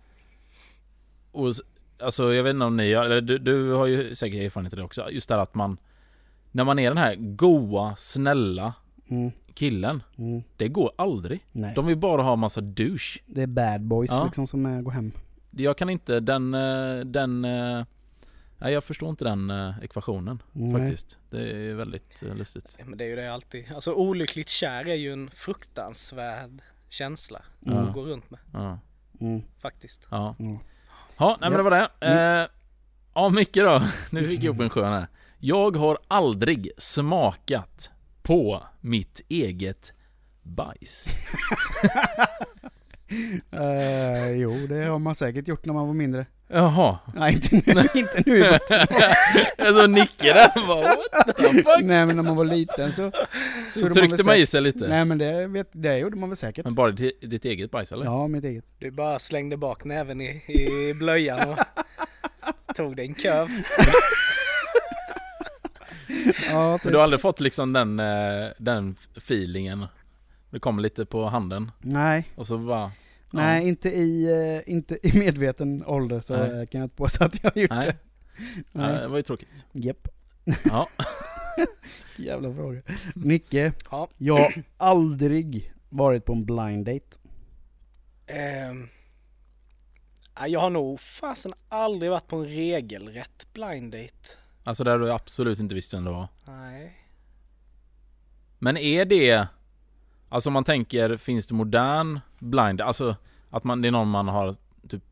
och, 1.31 1.53
Alltså 1.99 2.33
jag 2.33 2.43
vet 2.43 2.53
inte 2.53 2.65
om 2.65 2.77
ni 2.77 2.93
har, 2.93 3.05
eller 3.05 3.21
du, 3.21 3.37
du 3.37 3.71
har 3.71 3.85
ju 3.85 4.15
säkert 4.15 4.41
erfarenhet 4.41 4.73
av 4.73 4.77
det 4.77 4.83
också 4.83 5.09
Just 5.11 5.29
det 5.29 5.41
att 5.41 5.55
man 5.55 5.77
När 6.51 6.63
man 6.63 6.79
är 6.79 6.89
den 6.89 6.97
här 6.97 7.15
goa, 7.15 7.95
snälla 7.95 8.73
Mm, 9.09 9.31
killen 9.53 10.03
mm, 10.17 10.43
Det 10.57 10.67
går 10.67 10.91
aldrig 10.95 11.45
nej. 11.51 11.73
De 11.75 11.85
vill 11.85 11.97
bara 11.97 12.21
ha 12.21 12.35
massa 12.35 12.61
douche 12.61 13.19
Det 13.25 13.41
är 13.41 13.47
bad 13.47 13.81
boys 13.81 14.09
Ja. 14.11 14.23
liksom 14.25 14.47
som 14.47 14.65
är, 14.65 14.81
går 14.81 14.91
hem. 14.91 15.11
Jag 15.51 15.77
kan 15.77 15.89
inte 15.89 16.19
den, 16.19 16.53
eh, 16.53 16.99
den 17.05 17.45
eh, 17.45 17.83
Nej 18.57 18.73
jag 18.73 18.83
förstår 18.83 19.09
inte 19.09 19.23
den 19.25 19.49
eh, 19.49 19.73
ekvationen 19.83 20.41
Nej. 20.51 20.73
faktiskt 20.81 21.17
Det 21.29 21.51
är 21.51 21.73
väldigt 21.75 22.21
lustigt 22.35 22.75
Ja, 22.79 22.85
men 22.85 22.97
det 22.97 23.03
är 23.03 23.09
ju 23.09 23.15
det 23.15 23.33
alltid. 23.33 23.65
Alltså 23.75 23.93
olyckligt 23.93 24.49
kär 24.49 24.87
är 24.87 24.95
ju 24.95 25.13
en 25.13 25.29
fruktansvärd 25.29 26.61
känsla 26.89 27.41
Mm. 27.65 27.77
att 27.77 27.93
gå 27.93 28.01
runt 28.05 28.29
med. 28.31 28.39
Ja, 28.53 28.79
Mm, 29.21 29.41
Faktiskt. 29.61 30.07
ja 30.11 30.35
mm. 30.39 30.57
Ja, 31.17 31.37
nej 31.41 31.49
men 31.49 31.57
det 31.57 31.63
var 31.63 31.71
det. 31.71 31.89
Eh, 32.01 32.47
ja, 33.13 33.29
Micke 33.29 33.55
då. 33.55 33.81
Nu 34.11 34.27
fick 34.27 34.43
jag 34.43 34.55
upp 34.55 34.61
en 34.61 34.69
skön 34.69 34.93
här. 34.93 35.07
Jag 35.39 35.75
har 35.77 35.97
aldrig 36.07 36.71
smakat 36.77 37.91
på 38.23 38.63
mitt 38.81 39.21
eget 39.29 39.93
bajs. 40.41 41.07
Eh, 43.51 44.31
jo, 44.31 44.67
det 44.67 44.85
har 44.85 44.99
man 44.99 45.15
säkert 45.15 45.47
gjort 45.47 45.65
när 45.65 45.73
man 45.73 45.87
var 45.87 45.93
mindre. 45.93 46.25
Jaha. 46.47 46.97
Nej, 47.13 47.33
inte 47.33 47.73
nu, 47.73 47.87
inte 47.93 48.23
nu 48.25 48.37
i 48.37 48.49
vuxen. 48.49 48.87
Jag 49.57 49.75
så 49.75 49.87
Nicke 49.87 50.33
där 50.33 50.67
bara 50.67 50.81
what 50.81 51.37
the 51.37 51.43
fuck? 51.43 51.81
Nej 51.81 52.05
men 52.05 52.15
när 52.15 52.23
man 52.23 52.35
var 52.35 52.45
liten 52.45 52.93
så... 52.93 53.11
Så 53.67 53.79
gjorde 53.79 53.93
tryckte 53.93 54.17
väl 54.17 54.25
man 54.25 54.35
i 54.35 54.45
sig 54.45 54.61
lite. 54.61 54.87
Nej 54.87 55.05
men 55.05 55.17
det, 55.17 55.47
vet, 55.47 55.67
det 55.71 55.97
gjorde 55.97 56.17
man 56.17 56.29
väl 56.29 56.37
säkert. 56.37 56.65
Men 56.65 56.75
bara 56.75 56.91
ditt, 56.91 57.21
ditt 57.21 57.45
eget 57.45 57.71
bajs 57.71 57.91
eller? 57.91 58.05
Ja, 58.05 58.27
mitt 58.27 58.43
eget. 58.43 58.65
Du 58.79 58.91
bara 58.91 59.19
slängde 59.19 59.57
bak 59.57 59.83
näven 59.83 60.21
i, 60.21 60.43
i 60.47 60.93
blöjan 60.93 61.49
och 61.49 61.59
tog 62.75 62.95
dig 62.95 63.05
en 63.05 63.15
köv. 63.15 63.47
Ja, 66.49 66.69
Men 66.69 66.79
typ. 66.79 66.91
du 66.91 66.97
har 66.97 67.03
aldrig 67.03 67.21
fått 67.21 67.39
liksom 67.39 67.73
den, 67.73 67.99
eh, 67.99 68.47
den 68.57 68.95
feelingen? 69.17 69.85
Det 70.49 70.59
kommer 70.59 70.81
lite 70.81 71.05
på 71.05 71.25
handen 71.25 71.71
Nej, 71.81 72.29
och 72.35 72.47
så 72.47 72.57
bara... 72.57 72.91
nej 73.35 73.67
inte, 73.67 73.89
i, 73.89 74.25
eh, 74.65 74.73
inte 74.73 75.07
i 75.07 75.19
medveten 75.19 75.85
ålder 75.85 76.21
så 76.21 76.37
Nej. 76.37 76.67
kan 76.67 76.81
jag 76.81 76.85
inte 76.85 76.95
påstå 76.95 77.23
att 77.23 77.43
jag 77.43 77.51
har 77.51 77.61
gjort 77.61 77.71
Nej. 77.71 77.85
det. 77.85 77.97
Ja, 78.71 78.81
Nej. 78.81 78.99
det 79.01 79.07
var 79.07 79.17
ju 79.17 79.23
tråkigt. 79.23 79.65
Japp. 79.71 80.07
Ja. 80.63 80.87
Jävla 82.17 82.53
fråga. 82.53 82.81
Nicke, 83.15 83.73
Ja. 83.91 84.07
jag 84.17 84.37
har 84.37 84.53
aldrig 84.77 85.73
varit 85.89 86.25
på 86.25 86.33
en 86.33 86.45
blind 86.45 86.85
date. 86.85 87.17
Ja, 90.35 90.47
jag 90.47 90.59
har 90.59 90.69
nog 90.69 90.99
fasen 90.99 91.53
aldrig 91.69 92.11
varit 92.11 92.27
på 92.27 92.35
en 92.35 92.45
regelrätt 92.45 93.47
blind 93.53 93.91
date. 93.91 94.13
Alltså 94.63 94.83
där 94.83 94.99
du 94.99 95.11
absolut 95.11 95.59
inte 95.59 95.75
visste 95.75 95.95
vem 95.95 96.03
det 96.05 96.11
var. 96.11 96.27
Nej. 96.47 96.97
Men 98.59 98.77
är 98.77 99.05
det 99.05 99.47
Alltså 100.29 100.49
om 100.49 100.53
man 100.53 100.63
tänker, 100.63 101.17
finns 101.17 101.47
det 101.47 101.53
modern 101.53 102.19
blind? 102.39 102.81
Alltså 102.81 103.15
att 103.57 103.63
man, 103.63 103.81
det 103.81 103.87
är 103.87 103.91
någon 103.91 104.09
man 104.09 104.27
har 104.27 104.55
typ 104.89 105.03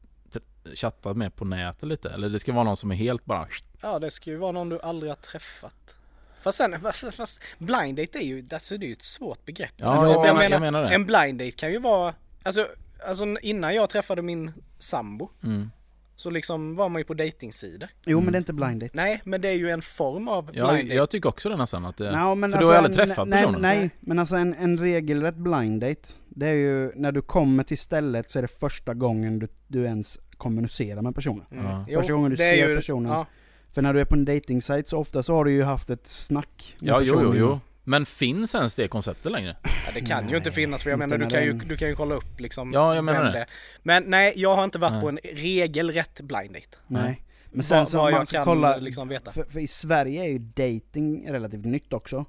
chattat 0.75 1.17
med 1.17 1.35
på 1.35 1.45
nätet 1.45 1.89
lite? 1.89 2.09
Eller 2.09 2.29
det 2.29 2.39
ska 2.39 2.53
vara 2.53 2.63
någon 2.63 2.77
som 2.77 2.91
är 2.91 2.95
helt 2.95 3.25
bara 3.25 3.47
Ja, 3.81 3.99
det 3.99 4.11
ska 4.11 4.29
ju 4.29 4.37
vara 4.37 4.51
någon 4.51 4.69
du 4.69 4.79
aldrig 4.81 5.11
har 5.11 5.15
träffat. 5.15 5.95
Fast 6.41 6.57
sen, 6.57 6.79
fast, 6.81 7.13
fast 7.15 7.39
blind 7.57 7.97
date 7.97 8.17
är 8.17 8.21
ju, 8.23 8.45
alltså 8.53 8.77
det 8.77 8.85
är 8.85 8.87
ju 8.87 8.93
ett 8.93 9.03
svårt 9.03 9.45
begrepp. 9.45 9.71
Ja, 9.77 9.99
För 9.99 10.05
jag, 10.07 10.17
att 10.27 10.35
menar, 10.35 10.49
jag 10.49 10.61
menar 10.61 10.83
det. 10.83 10.89
En 10.89 11.05
blind 11.05 11.39
date 11.39 11.51
kan 11.51 11.71
ju 11.71 11.79
vara, 11.79 12.13
alltså, 12.43 12.67
alltså 13.07 13.25
innan 13.41 13.75
jag 13.75 13.89
träffade 13.89 14.21
min 14.21 14.51
sambo 14.79 15.29
Mm. 15.43 15.69
så 16.15 16.29
liksom 16.29 16.75
var 16.75 16.89
man 16.89 16.99
ju 16.99 17.05
på 17.05 17.13
datingsidor. 17.13 17.89
Jo 18.05 18.17
Mm. 18.17 18.23
men 18.25 18.31
det 18.31 18.37
är 18.37 18.39
inte 18.39 18.53
blind 18.53 18.81
date. 18.81 18.91
Nej, 18.93 19.21
men 19.23 19.41
det 19.41 19.47
är 19.49 19.53
ju 19.53 19.69
en 19.69 19.81
form 19.81 20.27
av 20.27 20.49
Ja, 20.53 20.71
blind 20.71 20.87
date. 20.89 20.95
jag 20.95 21.09
tycker 21.09 21.29
också 21.29 21.49
det 21.49 21.55
nästan 21.57 21.85
att 21.85 21.97
det... 21.97 22.11
Nå, 22.11 22.35
men 22.35 22.51
För 22.51 22.59
du 22.59 22.65
har 22.65 22.73
aldrig 22.73 22.99
en- 22.99 23.07
träffat 23.07 23.27
nej, 23.27 23.39
personen? 23.41 23.61
Nej, 23.61 23.79
Nej. 23.79 23.89
men 23.99 24.19
alltså 24.19 24.35
en, 24.35 24.53
en 24.53 24.77
regelrätt 24.79 25.35
blind 25.35 25.81
date, 25.81 26.09
det 26.35 26.47
är 26.47 26.53
ju 26.53 26.91
när 26.95 27.11
du 27.11 27.21
kommer 27.21 27.63
till 27.63 27.77
stället 27.77 28.29
så 28.29 28.39
är 28.39 28.41
det 28.41 28.47
första 28.59 28.93
gången 28.93 29.39
du, 29.39 29.47
du 29.67 29.83
ens 29.83 30.19
kommunicerar 30.37 31.01
med 31.01 31.15
personen. 31.15 31.45
Mm. 31.51 31.65
Ja. 31.65 31.85
Jo, 31.89 31.99
Första 31.99 32.13
gången 32.13 32.29
du 32.29 32.35
det 32.35 32.49
ser 32.49 32.67
ju- 32.69 32.75
personen. 32.75 33.11
Ja, 33.11 33.25
För 33.71 33.81
när 33.81 33.93
du 33.93 33.99
är 33.99 34.05
på 34.05 34.15
en 34.15 34.25
dating 34.25 34.61
site 34.61 34.89
så 34.89 34.97
ofta 34.97 35.23
så 35.23 35.35
har 35.35 35.45
du 35.45 35.51
ju 35.51 35.63
haft 35.63 35.89
ett 35.89 36.07
snack 36.07 36.75
med 36.79 36.89
Ja, 36.89 36.99
jo, 37.01 37.05
jo, 37.07 37.13
personen. 37.19 37.37
jo. 37.39 37.59
Men 37.85 38.05
finns 38.05 38.55
ens 38.55 38.75
det 38.75 38.87
konceptet 38.87 39.31
längre? 39.31 39.57
ja, 39.63 39.91
det 39.93 40.01
kan 40.01 40.29
ju 40.29 40.37
inte 40.37 40.49
Nej, 40.49 40.55
finnas 40.55 40.83
för 40.83 40.89
jag 40.89 40.99
menar 40.99 41.17
du 41.17 41.27
kan, 41.29 41.43
ju, 41.43 41.53
den- 41.53 41.67
du 41.67 41.77
kan 41.77 41.87
ju 41.87 41.95
kolla 41.95 42.15
upp 42.15 42.39
liksom 42.39 42.73
Ja, 42.73 42.95
jag 42.95 43.03
menar 43.03 43.31
det. 43.31 43.39
är. 43.39 43.49
Men 43.83 44.03
nej, 44.03 44.33
jag 44.35 44.55
har 44.55 44.63
inte 44.63 44.79
varit 44.79 44.91
Nej. 44.93 45.01
på 45.01 45.09
en 45.09 45.19
regelrätt 45.33 46.21
blind 46.21 46.53
date. 46.53 46.77
Nej. 46.87 47.23
Men 47.51 47.63
sen 47.63 47.85
så 47.85 47.97
man 48.11 48.25
ska 48.25 48.43
kolla, 48.45 48.77
liksom 48.77 49.07
veta. 49.07 49.31
för, 49.31 49.43
för 49.43 49.59
i 49.59 49.67
Sverige 49.67 50.23
är 50.23 50.27
ju 50.29 50.39
dating 50.39 51.25
relativt 51.31 51.65
nytt 51.65 51.93
också. 51.93 52.25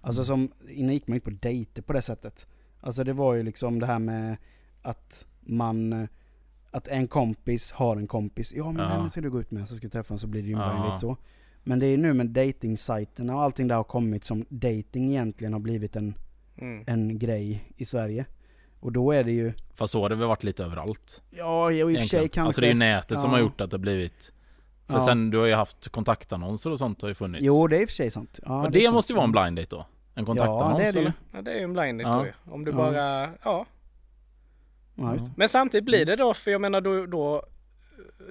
Alltså 0.00 0.24
som, 0.24 0.52
innan 0.68 0.94
gick 0.94 1.06
man 1.06 1.14
inte 1.14 1.24
på 1.30 1.36
dejter 1.40 1.82
på 1.82 1.92
det 1.92 2.02
sättet. 2.02 2.46
Alltså 2.80 3.04
det 3.04 3.12
var 3.12 3.34
ju 3.34 3.42
liksom 3.42 3.80
det 3.80 3.86
här 3.86 3.98
med 3.98 4.36
att 4.82 5.26
man, 5.40 6.08
att 6.70 6.88
en 6.88 7.08
kompis 7.08 7.72
har 7.72 7.96
en 7.96 8.06
kompis. 8.06 8.52
Ja 8.56 8.66
men 8.72 8.76
Ja. 8.82 8.88
henne 8.88 9.10
ska 9.10 9.20
du 9.20 9.30
gå 9.30 9.40
ut 9.40 9.50
med 9.50 9.68
så 9.68 9.76
ska 9.76 9.86
du 9.86 9.90
träffa 9.90 10.18
så 10.18 10.26
blir 10.26 10.42
det 10.42 10.48
ju 10.48 10.54
Ja. 10.54 10.96
så. 11.00 11.16
Men 11.62 11.78
det 11.78 11.86
är 11.86 11.90
ju 11.90 11.96
nu 11.96 12.12
med 12.12 12.26
datingsajterna 12.30 13.34
och 13.36 13.42
allting 13.42 13.68
där 13.68 13.76
har 13.76 13.84
kommit 13.84 14.24
som 14.24 14.44
dating 14.48 15.10
egentligen 15.10 15.52
har 15.52 15.60
blivit 15.60 15.96
en, 15.96 16.14
Mm. 16.58 16.84
en 16.86 17.18
grej 17.18 17.72
i 17.76 17.84
Sverige. 17.84 18.24
Och 18.80 18.92
då 18.92 19.12
är 19.12 19.24
det 19.24 19.32
ju, 19.32 19.52
Fast 19.74 19.92
så 19.92 20.02
har 20.02 20.08
det 20.08 20.14
väl 20.14 20.28
varit 20.28 20.42
lite 20.44 20.64
överallt. 20.64 21.22
ja 21.30 21.72
i 21.72 21.82
och 21.82 21.88
för 21.92 21.96
sig 22.06 22.28
kanske. 22.28 22.40
Alltså 22.42 22.60
det 22.60 22.66
är 22.66 22.72
ju 22.72 22.78
nätet 22.78 23.20
som 23.20 23.30
Ja. 23.30 23.36
har 23.36 23.40
gjort 23.42 23.60
att 23.60 23.70
det 23.70 23.78
blivit... 23.78 24.32
För 24.86 24.94
Ja. 24.94 25.00
sen, 25.06 25.30
du 25.30 25.38
har 25.38 25.46
ju 25.46 25.54
haft 25.54 25.88
kontaktannonser 25.88 26.70
och 26.70 26.78
sånt 26.78 27.02
har 27.02 27.08
ju 27.08 27.14
funnits. 27.14 27.44
Jo 27.44 27.66
det 27.66 27.76
är 27.76 27.80
i 27.80 27.84
och 27.84 27.88
för 27.88 27.94
sig 27.96 28.10
sant. 28.10 28.40
Ja, 28.46 28.64
och 28.64 28.70
det, 28.70 28.78
det, 28.80 28.92
måste 28.92 29.12
ju 29.12 29.16
vara 29.16 29.24
en 29.24 29.32
blind 29.32 29.56
date 29.56 29.76
då? 29.76 29.86
En 30.14 30.24
kontaktannons 30.24 30.78
Ja 30.80 30.92
det 30.92 30.98
är 30.98 31.04
det? 31.04 31.12
Ja, 31.32 31.42
det 31.42 31.50
är 31.52 31.58
ju 31.58 31.64
en 31.64 31.72
blind 31.72 32.00
Ja. 32.00 32.26
då. 32.46 32.52
Om 32.54 32.64
du 32.64 32.72
bara, 32.72 33.28
ja. 33.42 33.66
Det. 34.94 35.30
Men 35.36 35.48
samtidigt 35.48 35.84
blir 35.84 36.04
det 36.06 36.16
då, 36.16 36.34
för 36.34 36.50
jag 36.50 36.60
menar 36.60 36.80
då, 36.80 37.06
då 37.06 37.42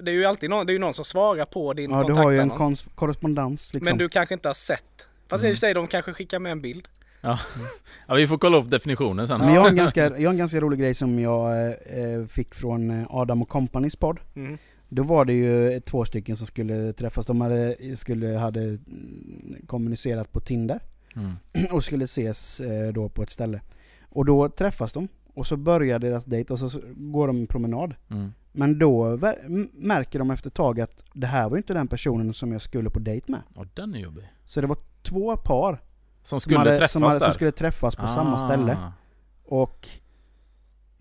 det 0.02 0.10
är 0.10 0.14
ju 0.14 0.24
alltid 0.24 0.50
någon, 0.50 0.66
det 0.66 0.70
är 0.70 0.74
ju 0.74 0.78
någon 0.78 0.94
som 0.94 1.04
svarar 1.04 1.44
på 1.44 1.72
din 1.72 1.90
ja 1.90 2.04
du 2.04 2.12
har 2.12 2.30
ju 2.30 2.38
en 2.38 2.48
kontaktannons. 2.48 2.84
kons- 2.84 2.94
korrespondens 2.94 3.74
liksom. 3.74 3.90
Men 3.90 3.98
du 3.98 4.08
kanske 4.08 4.34
inte 4.34 4.48
har 4.48 4.54
sett. 4.54 5.06
Fast 5.28 5.44
i 5.44 5.46
och 5.46 5.50
för 5.50 5.56
sig, 5.56 5.74
de 5.74 5.86
kanske 5.86 6.12
skickar 6.12 6.38
med 6.38 6.52
en 6.52 6.60
bild. 6.60 6.88
Ja. 7.20 7.38
ja, 8.06 8.14
vi 8.14 8.26
får 8.26 8.38
kolla 8.38 8.58
upp 8.58 8.70
definitionen 8.70 9.28
sen. 9.28 9.38
Men 9.40 9.54
jag 9.54 9.60
har, 9.60 9.68
en 9.68 9.76
ganska, 9.84 10.04
jag 10.04 10.28
har 10.28 10.32
en 10.32 10.36
ganska 10.38 10.60
rolig 10.60 10.80
grej 10.80 10.94
som 10.94 11.18
jag 11.18 11.66
eh, 11.68 12.26
fick 12.28 12.54
från 12.54 12.90
eh, 12.90 13.06
Adam 13.10 13.42
och 13.42 13.48
Companys 13.48 13.96
podd. 13.96 14.18
Mm. 14.36 14.58
Då 14.88 15.02
var 15.02 15.24
det 15.24 15.32
ju 15.32 15.80
två 15.80 16.04
stycken 16.04 16.36
som 16.36 16.46
skulle 16.46 16.92
träffas. 16.92 17.26
De 17.26 17.40
hade, 17.40 17.76
skulle, 17.96 18.38
hade 18.38 18.60
mm, 18.60 19.56
kommunicerat 19.66 20.32
på 20.32 20.40
Tinder 20.40 20.80
Mm. 21.16 21.32
och 21.72 21.84
skulle 21.84 22.04
ses 22.04 22.60
eh, 22.60 22.92
då 22.92 23.08
på 23.08 23.22
ett 23.22 23.30
ställe. 23.30 23.60
Och 24.08 24.24
då 24.24 24.48
träffas 24.48 24.92
de 24.92 25.08
och 25.34 25.46
så 25.46 25.56
börjar 25.56 25.98
deras 25.98 26.24
dejt 26.24 26.52
och 26.52 26.58
så 26.58 26.80
går 26.96 27.26
de 27.26 27.36
en 27.40 27.46
promenad. 27.46 27.94
Mm. 28.10 28.32
Men 28.52 28.78
då 28.78 29.18
märker 29.72 30.18
de 30.18 30.30
efter 30.30 30.48
ett 30.50 30.54
tag 30.54 30.80
att 30.80 31.04
det 31.12 31.26
här 31.26 31.48
var 31.48 31.56
ju 31.56 31.58
inte 31.58 31.72
den 31.72 31.88
personen 31.88 32.34
som 32.34 32.52
jag 32.52 32.62
skulle 32.62 32.90
på 32.90 32.98
dejt 32.98 33.32
med. 33.32 33.40
Ja, 33.56 33.64
den 33.74 33.94
är 33.94 33.98
jobbig. 33.98 34.28
Så 34.44 34.60
det 34.60 34.66
var 34.66 34.78
två 35.02 35.36
par 35.36 35.82
Som 36.22 36.40
skulle 36.40 36.54
som, 36.56 36.60
hade, 36.60 36.76
träffas 36.78 36.92
som, 36.92 37.02
hade, 37.02 37.20
som 37.20 37.32
skulle 37.32 37.52
träffas 37.52 37.96
på 37.96 38.06
samma 38.06 38.34
Ah. 38.34 38.38
ställe. 38.38 38.78
Och 39.44 39.88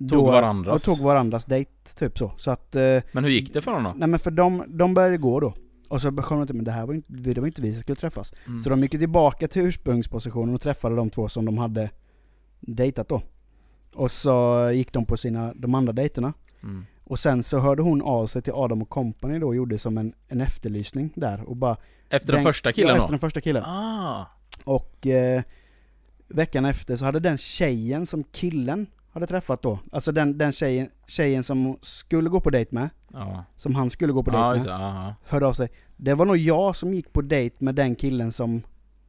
Tog 0.09 0.25
varandras. 0.27 0.87
Och 0.87 0.95
tog 0.95 1.05
varandras 1.05 1.45
dejt, 1.45 1.71
typ 1.95 2.17
så. 2.17 2.31
Så 2.37 2.51
att... 2.51 2.75
Eh, 2.75 3.01
Men 3.11 3.23
hur 3.23 3.31
gick 3.31 3.53
det 3.53 3.61
för 3.61 3.71
dem 3.73 3.83
då? 3.83 3.93
nej 3.95 4.07
men 4.09 4.19
för 4.19 4.31
de, 4.31 4.63
de 4.67 4.93
började 4.93 5.17
gå 5.17 5.39
då. 5.39 5.53
Och 5.89 6.01
så 6.01 6.11
kom 6.11 6.39
de 6.39 6.47
till 6.47 6.55
men 6.55 6.65
det 6.65 6.71
här 6.71 6.85
var 6.85 6.93
inte, 6.93 7.13
det 7.13 7.39
var 7.39 7.47
inte 7.47 7.61
vi 7.61 7.73
som 7.73 7.81
skulle 7.81 7.95
träffas. 7.95 8.33
Mm. 8.47 8.59
Så 8.59 8.69
de 8.69 8.81
gick 8.81 8.91
tillbaka 8.91 9.47
till 9.47 9.61
ursprungspositionen 9.61 10.55
och 10.55 10.61
träffade 10.61 10.95
de 10.95 11.09
två 11.09 11.29
som 11.29 11.45
de 11.45 11.57
hade 11.57 11.89
dejtat 12.59 13.09
då. 13.09 13.21
Och 13.93 14.11
så 14.11 14.69
gick 14.73 14.93
de 14.93 15.05
på 15.05 15.17
sina, 15.17 15.53
de 15.55 15.75
andra 15.75 15.93
dejterna. 15.93 16.33
Mm. 16.63 16.85
Och 17.03 17.19
sen 17.19 17.43
så 17.43 17.59
hörde 17.59 17.81
hon 17.81 18.01
av 18.01 18.27
sig 18.27 18.41
till 18.41 18.53
Adam 18.53 18.81
och 18.81 18.89
Company 18.89 19.39
då 19.39 19.47
och 19.47 19.55
gjorde 19.55 19.77
som 19.77 19.97
en, 19.97 20.13
en 20.27 20.41
efterlysning 20.41 21.13
där 21.15 21.43
och 21.43 21.55
bara... 21.55 21.77
Efter 22.09 22.33
den, 22.33 22.43
första 22.43 22.71
killen 22.71 22.89
ja, 22.89 22.95
då? 22.95 23.01
efter 23.01 23.11
den 23.11 23.19
första 23.19 23.41
killen. 23.41 23.63
Ah, 23.63 24.25
Och 24.63 25.07
eh, 25.07 25.41
veckan 26.27 26.65
efter 26.65 26.95
så 26.95 27.05
hade 27.05 27.19
den 27.19 27.37
tjejen 27.37 28.05
som 28.05 28.23
killen 28.23 28.87
hade 29.11 29.27
träffat 29.27 29.61
då, 29.61 29.79
alltså 29.91 30.11
den, 30.11 30.37
den 30.37 30.51
tjejen, 30.51 30.89
tjejen 31.07 31.43
som 31.43 31.65
hon 31.65 31.77
skulle 31.81 32.29
gå 32.29 32.39
på 32.39 32.49
dejt 32.49 32.75
med, 32.75 32.89
ja. 33.13 33.43
som 33.57 33.75
han 33.75 33.89
skulle 33.89 34.13
gå 34.13 34.23
på 34.23 34.31
dejt 34.31 34.69
Ja, 34.69 34.77
med. 34.77 34.85
Ja, 35.07 35.15
hörde 35.27 35.45
av 35.45 35.53
sig. 35.53 35.69
Det 35.97 36.13
var 36.13 36.25
nog 36.25 36.37
jag 36.37 36.75
som 36.75 36.93
gick 36.93 37.13
på 37.13 37.21
dejt 37.21 37.55
med 37.59 37.75
den 37.75 37.95
killen 37.95 38.31
som 38.31 38.61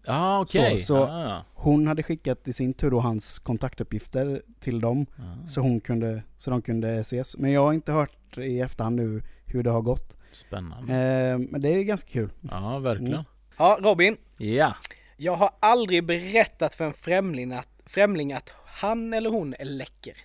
ja. 0.07 0.41
okej. 0.41 0.81
Så- 0.81 0.87
så- 0.97 1.05
Ah, 1.05 1.45
hon 1.55 1.87
hade 1.87 2.03
skickat 2.03 2.49
i 2.49 2.53
sin 2.53 2.75
tur 2.75 2.91
då 2.91 3.01
hans 3.01 3.39
kontaktuppgifter 3.39 4.43
till 4.61 4.81
dem, 4.81 5.07
ah. 5.17 5.49
så, 5.49 5.61
hon 5.61 5.81
kunde, 5.81 6.23
så 6.37 6.51
de 6.51 6.63
kunde 6.63 6.99
ses. 6.99 7.37
Men 7.37 7.51
jag 7.51 7.63
har 7.63 7.73
inte 7.73 7.93
hört 7.93 8.39
i 8.39 8.61
efterhand 8.61 8.97
nu 8.97 9.23
hur 9.45 9.63
det 9.63 9.71
har 9.71 9.83
gått. 9.83 10.17
Spännande. 10.33 10.93
Eh, 10.95 11.39
men 11.39 11.61
det 11.61 11.69
är 11.69 11.77
ju 11.79 11.85
ganska 11.85 12.09
kul. 12.11 12.31
Ja, 12.41 12.79
verkligen. 12.79 13.13
Mm. 13.13 13.25
Ja, 13.59 13.79
Robin. 13.81 14.17
Ja. 14.39 14.75
Jag 15.17 15.37
har 15.37 15.51
aldrig 15.61 16.07
berättat 16.07 16.75
för 16.75 16.85
en 16.85 16.93
främling 16.93 17.53
att, 17.53 17.69
främling 17.87 18.33
att 18.33 18.51
han 18.81 19.13
eller 19.15 19.31
hon 19.31 19.55
är 19.59 19.65
läcker. 19.65 20.17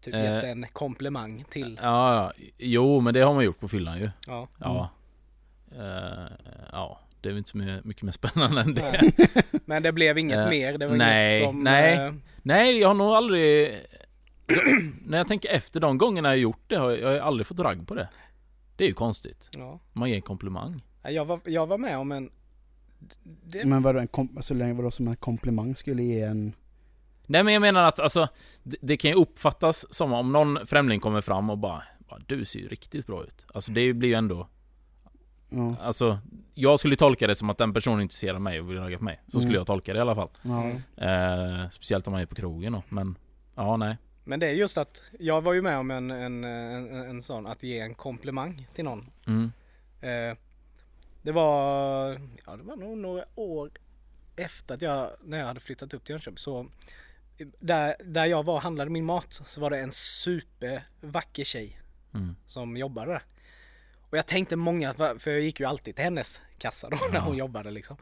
Typ 0.00 0.14
Eh. 0.14 0.22
gett 0.34 0.44
en 0.44 0.66
komplimang 0.72 1.44
till. 1.50 1.78
ja, 1.82 2.14
ja. 2.14 2.32
Jo, 2.58 3.00
men 3.00 3.14
det 3.14 3.20
har 3.20 3.34
man 3.34 3.44
gjort 3.44 3.60
på 3.60 3.68
fyllan 3.68 3.98
ju. 3.98 4.10
Ja. 4.26 4.48
Ja. 4.58 4.90
Eh, 5.72 6.32
ja, 6.72 7.00
det 7.20 7.28
är 7.28 7.32
väl 7.32 7.38
inte 7.38 7.50
så 7.50 7.58
mycket 7.84 8.02
mer 8.02 8.12
spännande 8.12 8.60
än 8.60 8.74
det. 8.74 9.12
Men 9.64 9.82
det 9.82 9.92
blev 9.92 10.18
inget 10.18 10.38
Eh, 10.38 10.48
mer. 10.48 10.78
Det 10.78 10.86
var 10.86 10.96
nej, 10.96 11.36
inget 11.38 11.48
som... 11.48 11.60
nej. 11.64 11.94
eh, 11.98 12.14
Nej, 12.42 12.78
jag 12.78 12.88
har 12.88 12.94
nog 12.94 13.08
aldrig... 13.14 13.74
När 15.06 15.18
jag 15.18 15.28
tänker 15.28 15.48
efter 15.48 15.80
de 15.80 15.98
gångerna 15.98 16.28
jag 16.28 16.38
gjort 16.38 16.62
det 16.66 16.76
har 16.76 16.90
jag, 16.90 17.00
jag 17.00 17.08
har 17.22 17.28
aldrig 17.28 17.46
fått 17.46 17.58
ragg 17.58 17.88
på 17.88 17.94
det. 17.94 18.08
Det 18.76 18.84
är 18.84 18.88
ju 18.88 18.94
konstigt. 18.94 19.48
Ja. 19.58 19.80
Man 19.92 20.08
ger 20.08 20.16
en 20.16 20.22
komplimang. 20.22 20.82
Jag 21.02 21.24
var, 21.24 21.40
jag 21.44 21.66
var 21.66 21.78
med 21.78 21.98
om 21.98 22.12
en... 22.12 22.30
Det, 23.22 23.64
Men 23.64 23.82
vadå, 23.82 23.98
en 23.98 24.08
kom, 24.08 24.38
så 24.42 24.54
länge 24.54 24.72
vadå 24.72 24.90
som 24.90 25.08
en 25.08 25.16
komplimang 25.16 25.76
skulle 25.76 26.02
ge 26.02 26.20
en... 26.22 26.52
Nej 27.26 27.42
men 27.44 27.52
jag 27.54 27.60
menar 27.60 27.84
att 27.84 28.00
alltså, 28.00 28.28
det, 28.62 28.76
det 28.82 28.96
kan 28.96 29.10
ju 29.10 29.16
uppfattas 29.16 29.94
som 29.94 30.12
om 30.12 30.32
någon 30.32 30.66
främling 30.66 31.00
kommer 31.00 31.20
fram 31.20 31.50
och 31.50 31.58
bara, 31.58 31.82
bara 32.08 32.20
Du 32.26 32.44
ser 32.44 32.58
ju 32.58 32.68
riktigt 32.68 33.06
bra 33.06 33.24
ut. 33.24 33.46
Alltså 33.54 33.72
det 33.72 33.92
blir 33.92 34.08
ju 34.08 34.14
ändå 34.14 34.48
Ja, 35.48 35.76
Alltså 35.80 36.18
Jag 36.54 36.78
skulle 36.78 36.96
tolka 36.96 37.26
det 37.26 37.34
som 37.34 37.50
att 37.50 37.58
den 37.58 37.74
personen 37.74 38.08
av 38.34 38.40
mig 38.40 38.60
och 38.60 38.70
vill 38.70 38.78
ragga 38.78 38.98
på 38.98 39.04
mig. 39.04 39.20
Så 39.26 39.30
skulle 39.30 39.44
Mm. 39.44 39.54
jag 39.58 39.66
tolka 39.66 39.92
det 39.92 39.98
i 39.98 40.00
alla 40.00 40.14
fall. 40.14 40.28
ja. 40.42 40.70
Eh, 41.06 41.68
speciellt 41.70 42.06
om 42.06 42.12
man 42.12 42.22
är 42.22 42.26
på 42.26 42.34
krogen 42.34 42.72
då. 42.72 42.82
Men 42.88 43.18
ja, 43.54 43.76
nej. 43.76 43.96
men 44.24 44.40
det 44.40 44.46
är 44.46 44.52
just 44.52 44.78
att 44.78 45.02
jag 45.18 45.40
var 45.42 45.52
ju 45.52 45.62
med 45.62 45.78
om 45.78 45.90
en, 45.90 46.10
en, 46.10 46.44
en, 46.44 46.92
en 46.94 47.22
sån, 47.22 47.46
att 47.46 47.62
ge 47.62 47.78
en 47.80 47.94
komplimang 47.94 48.66
till 48.74 48.84
någon. 48.84 49.10
Mm. 49.26 49.52
Eh, 50.00 50.36
det 51.24 51.32
var, 51.32 52.10
ja 52.46 52.56
det 52.56 52.62
var 52.62 52.76
nog 52.76 52.98
några 52.98 53.24
år 53.34 53.70
efter 54.36 54.74
att 54.74 54.82
jag, 54.82 55.10
när 55.24 55.38
jag 55.38 55.46
hade 55.46 55.60
flyttat 55.60 55.94
upp 55.94 56.04
till 56.04 56.12
Jönköping 56.12 56.38
så 56.38 56.66
där, 57.60 57.96
där 58.04 58.26
jag 58.26 58.42
var 58.42 58.54
och 58.54 58.62
handlade 58.62 58.90
min 58.90 59.04
mat 59.04 59.40
så 59.46 59.60
var 59.60 59.70
det 59.70 59.78
en 59.80 59.92
supervacker 59.92 61.44
tjej 61.44 61.80
Mm. 62.14 62.36
som 62.46 62.76
jobbade 62.76 63.12
där. 63.12 63.22
Och 64.10 64.18
jag 64.18 64.26
tänkte 64.26 64.56
många, 64.56 64.94
för 64.94 65.30
jag 65.30 65.40
gick 65.40 65.60
ju 65.60 65.66
alltid 65.66 65.94
till 65.96 66.04
hennes 66.04 66.40
kassa 66.58 66.90
då 66.90 66.96
när 67.12 67.18
Ja. 67.18 67.20
hon 67.24 67.36
jobbade 67.36 67.70
liksom. 67.70 67.96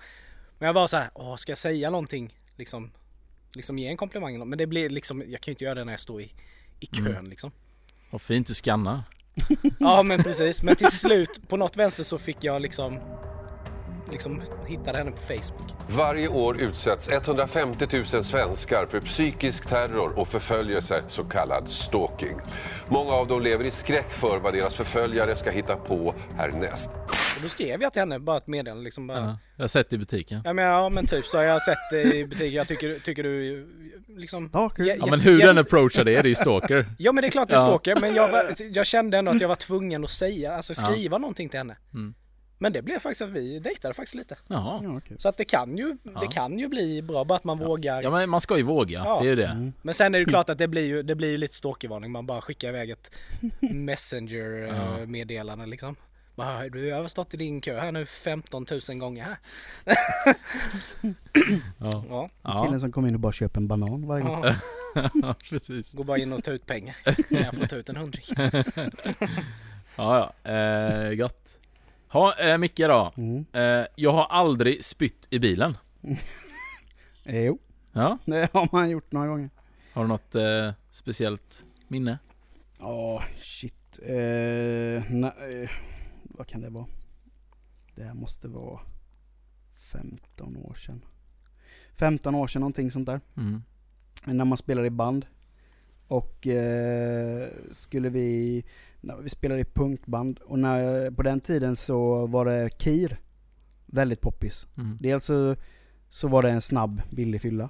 Men 0.58 0.66
jag 0.66 0.72
var 0.74 0.86
så 0.86 0.96
här, 0.96 1.10
åh 1.14 1.36
ska 1.36 1.50
jag 1.52 1.58
säga 1.58 1.90
någonting? 1.90 2.38
Liksom, 2.56 2.90
liksom 3.52 3.78
ge 3.78 3.88
en 3.88 3.96
komplimang. 3.96 4.48
Men 4.48 4.58
det 4.58 4.66
blir 4.66 4.90
liksom, 4.90 5.20
jag 5.30 5.40
kan 5.40 5.50
ju 5.50 5.52
inte 5.52 5.64
göra 5.64 5.74
det 5.74 5.84
när 5.84 5.92
jag 5.92 6.00
står 6.00 6.22
i, 6.22 6.32
i 6.80 6.86
kön 6.86 7.06
Mm. 7.06 7.26
liksom. 7.30 7.52
Vad 8.10 8.22
fint 8.22 8.46
du 8.46 8.54
skannar. 8.54 9.00
Ja 9.78 10.02
men 10.02 10.22
precis, 10.22 10.62
men 10.62 10.76
till 10.76 10.90
slut 10.90 11.48
på 11.48 11.56
något 11.56 11.76
vänster 11.76 12.02
så 12.04 12.18
fick 12.18 12.36
jag 12.40 12.62
liksom 12.62 12.98
Liksom 14.12 14.42
hittade 14.66 14.98
henne 14.98 15.10
på 15.10 15.20
Facebook. 15.22 15.70
Varje 15.88 16.28
år 16.28 16.60
utsätts 16.60 17.08
150 17.10 17.86
000 18.12 18.24
svenskar 18.24 18.86
för 18.86 19.00
psykisk 19.00 19.68
terror 19.68 20.18
och 20.18 20.28
förföljelse, 20.28 21.02
så 21.08 21.24
kallad 21.24 21.68
stalking. 21.68 22.36
Många 22.88 23.12
av 23.12 23.26
dem 23.28 23.42
lever 23.42 23.64
i 23.64 23.70
skräck 23.70 24.10
för 24.10 24.38
vad 24.38 24.54
deras 24.54 24.74
förföljare 24.74 25.36
ska 25.36 25.50
hitta 25.50 25.76
på 25.76 26.14
härnäst. 26.36 26.90
Och 27.36 27.42
då 27.42 27.48
skrev 27.48 27.82
jag 27.82 27.92
till 27.92 28.00
henne 28.02 28.18
bara 28.18 28.36
ett 28.36 28.46
meddelande 28.48 28.84
liksom 28.84 29.06
bara, 29.06 29.18
Ja, 29.18 29.38
jag 29.56 29.62
har 29.62 29.68
sett 29.68 29.90
det 29.90 29.96
i 29.96 29.98
butiken. 29.98 30.40
ja, 30.44 30.52
men, 30.52 30.64
ja 30.64 30.88
men 30.88 31.06
typ 31.06 31.24
så 31.24 31.36
har 31.36 31.44
jag 31.44 31.62
sett 31.62 31.78
det 31.90 32.02
i 32.02 32.24
butiken, 32.26 32.52
jag 32.52 32.68
tycker, 32.68 32.98
tycker 32.98 33.22
du 33.22 33.66
liksom 34.08 34.48
Stalker. 34.48 34.84
Ja, 34.84 34.94
Ja 34.98 35.06
men 35.06 35.20
hur 35.20 35.38
den 35.38 35.58
approachar 35.58 36.04
det 36.04 36.16
är 36.16 36.22
det 36.22 36.28
ju 36.28 36.34
stalker. 36.34 36.86
Ja 36.98 37.12
men 37.12 37.22
det 37.22 37.28
är 37.28 37.30
klart 37.30 37.50
jag 37.50 37.58
Ja. 37.60 37.64
stalker 37.66 37.96
men 38.00 38.14
jag, 38.14 38.30
jag 38.72 38.86
kände 38.86 39.18
ändå 39.18 39.30
att 39.30 39.40
jag 39.40 39.48
var 39.48 39.56
tvungen 39.56 40.04
att 40.04 40.10
säga, 40.10 40.52
alltså 40.56 40.72
Ja. 40.76 40.90
skriva 40.92 41.18
någonting 41.18 41.48
till 41.48 41.58
henne. 41.58 41.76
Mm. 41.94 42.14
Men 42.62 42.72
det 42.72 42.82
blev 42.82 42.98
faktiskt 42.98 43.22
att 43.22 43.30
vi 43.30 43.58
dejtade 43.58 43.94
faktiskt 43.94 44.14
lite. 44.14 44.36
Jaha. 44.48 44.80
Ja, 44.82 44.96
okej. 44.96 45.16
Så 45.20 45.28
att 45.28 45.36
det 45.36 45.44
kan 45.44 45.76
ju, 45.76 45.96
Ja. 46.02 46.20
det 46.20 46.26
kan 46.26 46.58
ju 46.58 46.68
bli 46.68 47.02
bra 47.02 47.24
bara 47.24 47.36
att 47.36 47.44
man 47.44 47.58
vågar. 47.58 48.02
Ja 48.02 48.10
men 48.10 48.30
man 48.30 48.40
ska 48.40 48.56
ju 48.56 48.62
våga, 48.62 49.02
Ja. 49.04 49.18
det 49.20 49.26
är 49.26 49.30
ju 49.30 49.36
det. 49.36 49.46
Mm. 49.46 49.72
Men 49.82 49.94
sen 49.94 50.14
är 50.14 50.18
det 50.18 50.24
klart 50.24 50.48
att 50.50 50.58
det 50.58 50.68
blir 50.68 50.86
ju, 50.86 51.02
det 51.02 51.14
blir 51.14 51.30
ju 51.30 51.36
lite 51.36 51.54
stalkervarning. 51.54 52.10
Man 52.10 52.26
bara 52.26 52.40
skickar 52.40 52.68
iväg 52.68 52.90
ett 52.90 53.10
messenger 53.60 54.50
Ja. 54.50 55.06
meddelande 55.06 55.66
liksom. 55.66 55.96
Bara, 56.34 56.68
du 56.68 56.92
har 56.92 57.08
stått 57.08 57.34
i 57.34 57.36
din 57.36 57.60
kö 57.60 57.80
här 57.80 57.92
nu 57.92 58.06
15 58.06 58.66
000 58.88 58.98
gånger 58.98 59.24
här. 59.24 59.36
Ja, 61.78 62.04
Ja, 62.08 62.28
ja. 62.42 62.64
Killen 62.64 62.80
som 62.80 62.92
kommer 62.92 63.08
in 63.08 63.14
och 63.14 63.20
bara 63.20 63.32
köper 63.32 63.60
en 63.60 63.68
banan 63.68 64.06
varje 64.06 64.24
gång. 64.24 64.44
ja. 64.44 64.54
ja 65.22 65.34
precis. 65.50 65.92
Går 65.92 66.04
bara 66.04 66.18
in 66.18 66.32
och 66.32 66.44
tar 66.44 66.52
ut 66.52 66.66
pengar. 66.66 66.96
Kan 67.04 67.38
jag 67.42 67.54
få 67.54 67.66
ta 67.66 67.76
ut 67.76 67.88
en 67.88 67.96
hundring? 67.96 68.24
Ja 69.96 70.32
ja, 70.44 70.50
eh, 70.52 71.14
gott. 71.14 71.56
Ha, 72.12 72.34
eh, 72.34 72.58
Micke 72.58 72.78
då. 72.78 73.12
Mm. 73.16 73.44
Eh, 73.52 73.86
jag 73.96 74.12
har 74.12 74.24
aldrig 74.24 74.84
spytt 74.84 75.26
i 75.30 75.38
bilen. 75.38 75.76
Jo, 77.24 77.58
Ja, 77.92 78.18
det 78.24 78.52
har 78.52 78.68
man 78.72 78.90
gjort 78.90 79.12
några 79.12 79.26
gånger. 79.26 79.50
har 79.92 80.02
du 80.02 80.08
något 80.08 80.34
eh, 80.34 80.72
speciellt 80.90 81.64
minne? 81.88 82.18
Ja, 82.78 83.22
shit. 83.40 83.98
Eh, 84.02 85.10
na, 85.12 85.28
eh, 85.28 85.70
vad 86.24 86.46
kan 86.46 86.60
det 86.60 86.70
vara? 86.70 86.86
Det 87.94 88.04
här 88.04 88.14
måste 88.14 88.48
vara 88.48 88.80
15 89.74 90.56
år 90.56 90.74
sedan. 90.74 91.04
15 91.96 92.34
år 92.34 92.46
sedan 92.46 92.60
någonting 92.60 92.90
sånt 92.90 93.06
där. 93.06 93.20
Mm. 93.36 93.62
När 94.24 94.44
man 94.44 94.58
spelade 94.58 94.86
i 94.86 94.90
band. 94.90 95.26
Och 96.12 96.46
eh, 96.46 97.48
skulle 97.70 98.08
vi, 98.08 98.64
när 99.00 99.16
vi 99.16 99.28
spelade 99.28 99.60
i 99.60 99.64
punkband 99.64 100.38
och 100.38 100.58
när, 100.58 101.10
på 101.10 101.22
den 101.22 101.40
tiden 101.40 101.76
så 101.76 102.26
var 102.26 102.44
det 102.44 102.70
Kir 102.78 103.20
väldigt 103.86 104.20
poppis. 104.20 104.66
Mm. 104.76 104.98
Dels 105.00 105.24
så, 105.24 105.56
så 106.10 106.28
var 106.28 106.42
det 106.42 106.50
en 106.50 106.60
snabb, 106.60 107.02
billig 107.10 107.40
fylla. 107.40 107.68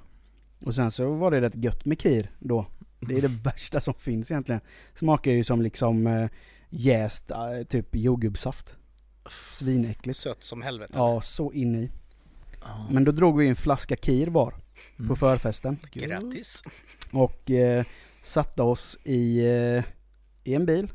Och 0.65 0.75
sen 0.75 0.91
så 0.91 1.13
var 1.13 1.31
det 1.31 1.41
rätt 1.41 1.55
gött 1.55 1.85
med 1.85 1.99
kir 1.99 2.31
då. 2.39 2.65
Det 2.99 3.17
är 3.17 3.21
det 3.21 3.27
värsta 3.43 3.81
som 3.81 3.93
finns 3.93 4.31
egentligen. 4.31 4.61
Smakar 4.95 5.31
ju 5.31 5.43
som 5.43 5.61
liksom 5.61 6.07
eh, 6.07 6.29
jäst 6.69 7.31
eh, 7.31 7.63
typ 7.69 7.95
jordgubbssaft. 7.95 8.75
Svinäckligt. 9.45 10.19
Sött 10.19 10.43
som 10.43 10.61
helvete. 10.61 10.93
Ja, 10.95 11.21
så 11.21 11.51
in 11.53 11.75
i. 11.75 11.91
Ja. 12.61 12.87
Men 12.91 13.03
då 13.03 13.11
drog 13.11 13.37
vi 13.37 13.47
en 13.47 13.55
flaska 13.55 13.95
kir 13.95 14.27
var 14.27 14.51
på 14.97 15.03
Mm. 15.03 15.15
förfesten. 15.15 15.77
Grattis. 15.93 16.63
Och 17.11 17.51
eh, 17.51 17.85
satte 18.23 18.63
oss 18.63 18.97
i, 19.03 19.39
eh, 19.39 19.83
i 20.43 20.55
en 20.55 20.65
bil. 20.65 20.91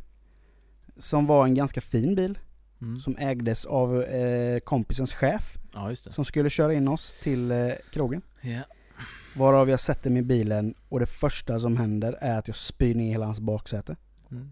Som 0.97 1.27
var 1.27 1.45
en 1.45 1.55
ganska 1.55 1.81
fin 1.81 2.15
bil. 2.15 2.39
Mm. 2.81 3.01
Som 3.01 3.17
ägdes 3.19 3.67
av 3.67 4.03
eh, 4.03 4.59
kompisens 4.59 5.15
chef. 5.15 5.59
Ja. 5.75 5.97
Som 5.97 6.25
skulle 6.25 6.51
köra 6.51 6.75
in 6.75 6.89
oss 6.89 7.15
till 7.23 7.51
eh, 7.51 7.73
krogen. 7.93 8.23
Ja. 8.41 8.61
Varav 9.37 9.71
jag 9.71 9.81
sätter 9.81 10.11
mig 10.11 10.23
i 10.23 10.25
bilen 10.25 10.75
och 10.89 11.01
det 11.01 11.07
första 11.07 11.59
som 11.59 11.77
händer 11.77 12.19
är 12.21 12.39
att 12.39 12.49
jag 12.49 12.57
spyr 12.57 12.95
ner 12.95 13.11
hela 13.11 13.27
hans 13.27 13.41
baksäte. 13.41 13.97
Mm. 14.31 14.51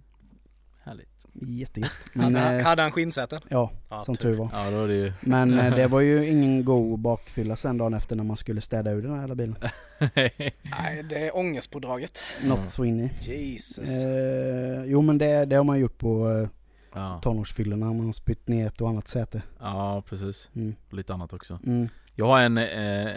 Härligt. 0.87 1.27
Jättegött. 1.33 1.91
Men, 2.15 2.25
Hade, 2.35 2.47
han- 2.47 2.55
eh, 2.59 2.65
hade 2.65 2.83
han 2.83 2.93
skinnsäten? 2.93 3.41
ja, 3.49 3.73
Ja, 3.89 4.01
som 4.03 4.17
tur. 4.17 4.31
tur 4.31 4.39
var. 4.39 4.51
Ja 4.53 4.71
då 4.71 4.83
är 4.85 4.89
det 4.89 4.95
ju... 4.95 5.13
Men 5.21 5.59
eh, 5.59 5.75
det 5.77 5.87
var 5.87 6.01
ju 6.01 6.27
ingen 6.27 6.65
god 6.65 6.99
bakfylla 6.99 7.57
sen 7.57 7.79
dagen 7.79 7.95
efter 7.95 8.17
när 8.17 8.25
man 8.25 8.37
skulle 8.37 8.61
städa 8.61 8.91
ur 8.91 9.03
den 9.03 9.11
här 9.13 9.21
hela 9.21 9.35
bilen. 9.35 9.57
Nej, 10.15 11.03
det 11.11 11.27
är 11.29 11.37
ångestpådraget. 11.37 12.19
Något 12.45 12.57
Mm. 12.59 12.67
så 12.69 12.85
in 12.85 13.01
i. 13.01 13.11
Jesus. 13.21 13.91
Eh, 14.05 14.85
jo 14.85 15.03
men 15.03 15.19
det, 15.19 15.45
det 15.45 15.57
har 15.57 15.65
man 15.65 15.79
gjort 15.79 15.99
på 15.99 16.31
eh, 16.31 16.49
ja. 16.95 17.21
tonårsfyllorna. 17.23 17.87
Man 17.87 18.07
har 18.07 18.13
spytt 18.13 18.49
ner 18.49 18.67
ett 18.67 18.81
och 18.81 18.89
annat 18.89 19.09
säte. 19.09 19.43
ja 19.61 20.03
precis. 20.09 20.51
Mm. 20.57 20.75
Och 20.91 20.95
lite 20.95 21.15
annat 21.15 21.33
också. 21.33 21.59
Mm. 21.67 21.89
Jag 22.15 22.27
har 22.27 22.41
en... 22.41 22.59
Eh, 22.59 23.13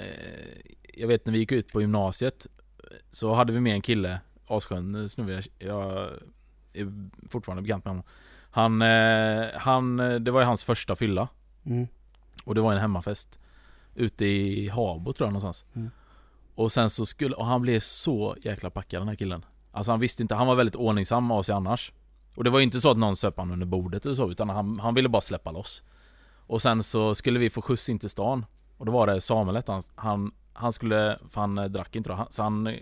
jag 0.94 1.08
vet 1.08 1.26
när 1.26 1.34
vi 1.34 1.40
gick 1.40 1.52
ut 1.52 1.72
på 1.72 1.82
gymnasiet 1.82 2.48
så 3.12 3.34
hade 3.34 3.54
vi 3.54 3.60
med 3.60 3.74
en 3.74 3.82
kille, 3.82 4.20
asskön 4.48 5.10
snubbe. 5.10 5.34
Jag, 5.34 5.44
jag 5.70 6.10
är 6.74 7.10
fortfarande 7.30 7.62
bekant 7.62 7.86
med 7.86 7.92
honom. 7.92 8.06
Han, 8.52 8.82
eh, 8.82 9.48
han, 9.56 9.98
det 9.98 10.32
var 10.32 10.40
ju 10.40 10.46
hans 10.46 10.64
första 10.64 10.96
fylla. 10.96 11.28
Mm. 11.66 11.88
Och 12.44 12.56
det 12.56 12.62
var 12.62 12.74
en 12.74 12.80
hemmafest. 12.80 13.40
Ute 13.96 14.26
i 14.26 14.70
Habo 14.70 15.14
tror 15.14 15.28
jag 15.28 15.34
någonstans. 15.34 15.66
Mm. 15.74 15.92
Och 16.56 16.72
sen 16.72 16.90
så 16.90 17.06
skulle, 17.06 17.36
och 17.36 17.46
han 17.46 17.62
blev 17.62 17.80
så 17.80 18.36
jäkla 18.42 18.70
packad 18.70 19.02
den 19.02 19.08
här 19.08 19.16
killen. 19.16 19.46
Alltså 19.72 19.92
han 19.92 20.00
visste 20.00 20.22
inte, 20.22 20.36
han 20.36 20.48
var 20.48 20.56
väldigt 20.56 20.76
ordningsam 20.76 21.32
av 21.32 21.44
sig 21.44 21.56
annars. 21.56 21.92
Och 22.36 22.44
det 22.44 22.50
var 22.50 22.60
ju 22.60 22.66
inte 22.66 22.82
så 22.82 22.92
att 22.92 22.98
någon 22.98 23.16
söp 23.16 23.38
han 23.38 23.52
under 23.52 23.66
bordet 23.66 24.06
eller 24.06 24.16
så, 24.16 24.32
utan 24.32 24.50
han, 24.50 24.80
han 24.80 24.96
ville 24.96 25.10
bara 25.10 25.22
släppa 25.22 25.52
loss. 25.52 25.84
Och 26.48 26.62
sen 26.62 26.84
så 26.84 27.16
skulle 27.16 27.40
vi 27.40 27.50
få 27.50 27.62
skjuts 27.62 27.90
in 27.90 28.00
till 28.00 28.10
stan. 28.10 28.46
Och 28.78 28.86
då 28.86 28.92
var 28.92 29.08
det 29.08 29.22
Samuel 29.22 29.64
han, 29.68 29.84
han, 29.96 30.32
han 30.54 30.74
skulle, 30.74 31.20
för 31.30 31.42
han 31.42 31.58
eh, 31.58 31.66
drack 31.66 31.96
inte 31.96 32.10
då, 32.10 32.16
han, 32.16 32.28
så 32.30 32.44
han 32.44 32.68
eh, 32.68 32.76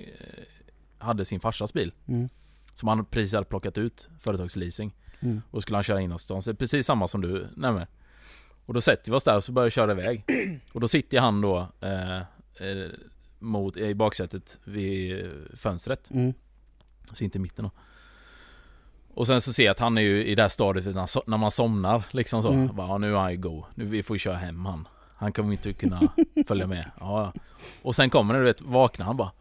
hade 0.97 1.25
sin 1.25 1.39
farsas 1.39 1.73
bil. 1.73 1.93
Mm. 2.07 2.29
Som 2.77 2.87
han 2.87 3.05
precis 3.05 3.33
hade 3.33 3.45
plockat 3.45 3.77
ut, 3.77 4.07
företagsleasing. 4.19 4.95
Mm. 5.19 5.41
Och 5.51 5.61
skulle 5.61 5.77
han 5.77 5.83
köra 5.83 6.01
in 6.01 6.11
oss 6.11 6.31
är 6.31 6.53
precis 6.53 6.85
samma 6.85 7.07
som 7.07 7.21
du 7.21 7.47
nämner. 7.55 7.87
Och 8.65 8.73
då 8.73 8.81
sätter 8.81 9.11
vi 9.11 9.17
oss 9.17 9.23
där 9.23 9.35
och 9.35 9.43
så 9.43 9.51
börjar 9.51 9.65
vi 9.65 9.71
köra 9.71 9.91
iväg. 9.91 10.25
Och 10.73 10.79
då 10.79 10.87
sitter 10.87 11.19
han 11.19 11.41
då 11.41 11.67
eh, 11.81 12.17
eh, 12.17 12.89
mot, 13.39 13.77
i 13.77 13.95
baksätet 13.95 14.59
vid 14.63 15.31
fönstret. 15.53 16.11
Mm. 16.11 16.33
Så 17.13 17.23
inte 17.23 17.37
i 17.37 17.41
mitten 17.41 17.65
då. 17.65 17.71
Och 19.13 19.27
sen 19.27 19.41
så 19.41 19.53
ser 19.53 19.65
jag 19.65 19.71
att 19.71 19.79
han 19.79 19.97
är 19.97 20.01
ju 20.01 20.25
i 20.25 20.35
det 20.35 20.41
här 20.41 20.49
stadiet 20.49 20.95
när, 21.25 21.37
man 21.37 21.51
somnar 21.51 22.03
liksom 22.11 22.43
så. 22.43 22.49
Mm. 22.49 22.75
Bara, 22.75 22.97
nu 22.97 23.13
är 23.13 23.19
han 23.19 23.31
ju 23.31 23.37
go. 23.37 23.65
Nu 23.75 23.85
vi 23.85 24.03
får 24.03 24.17
köra 24.17 24.35
hem 24.35 24.65
han. 24.65 24.87
Han 25.15 25.33
kommer 25.33 25.51
inte 25.51 25.73
kunna 25.73 26.01
följa 26.47 26.67
med. 26.67 26.91
Ja. 26.99 27.33
Och 27.81 27.95
sen 27.95 28.09
kommer 28.09 28.33
det, 28.33 28.39
du 28.39 28.45
vet, 28.45 28.61
vaknar 28.61 29.05
han 29.05 29.17
bara. 29.17 29.31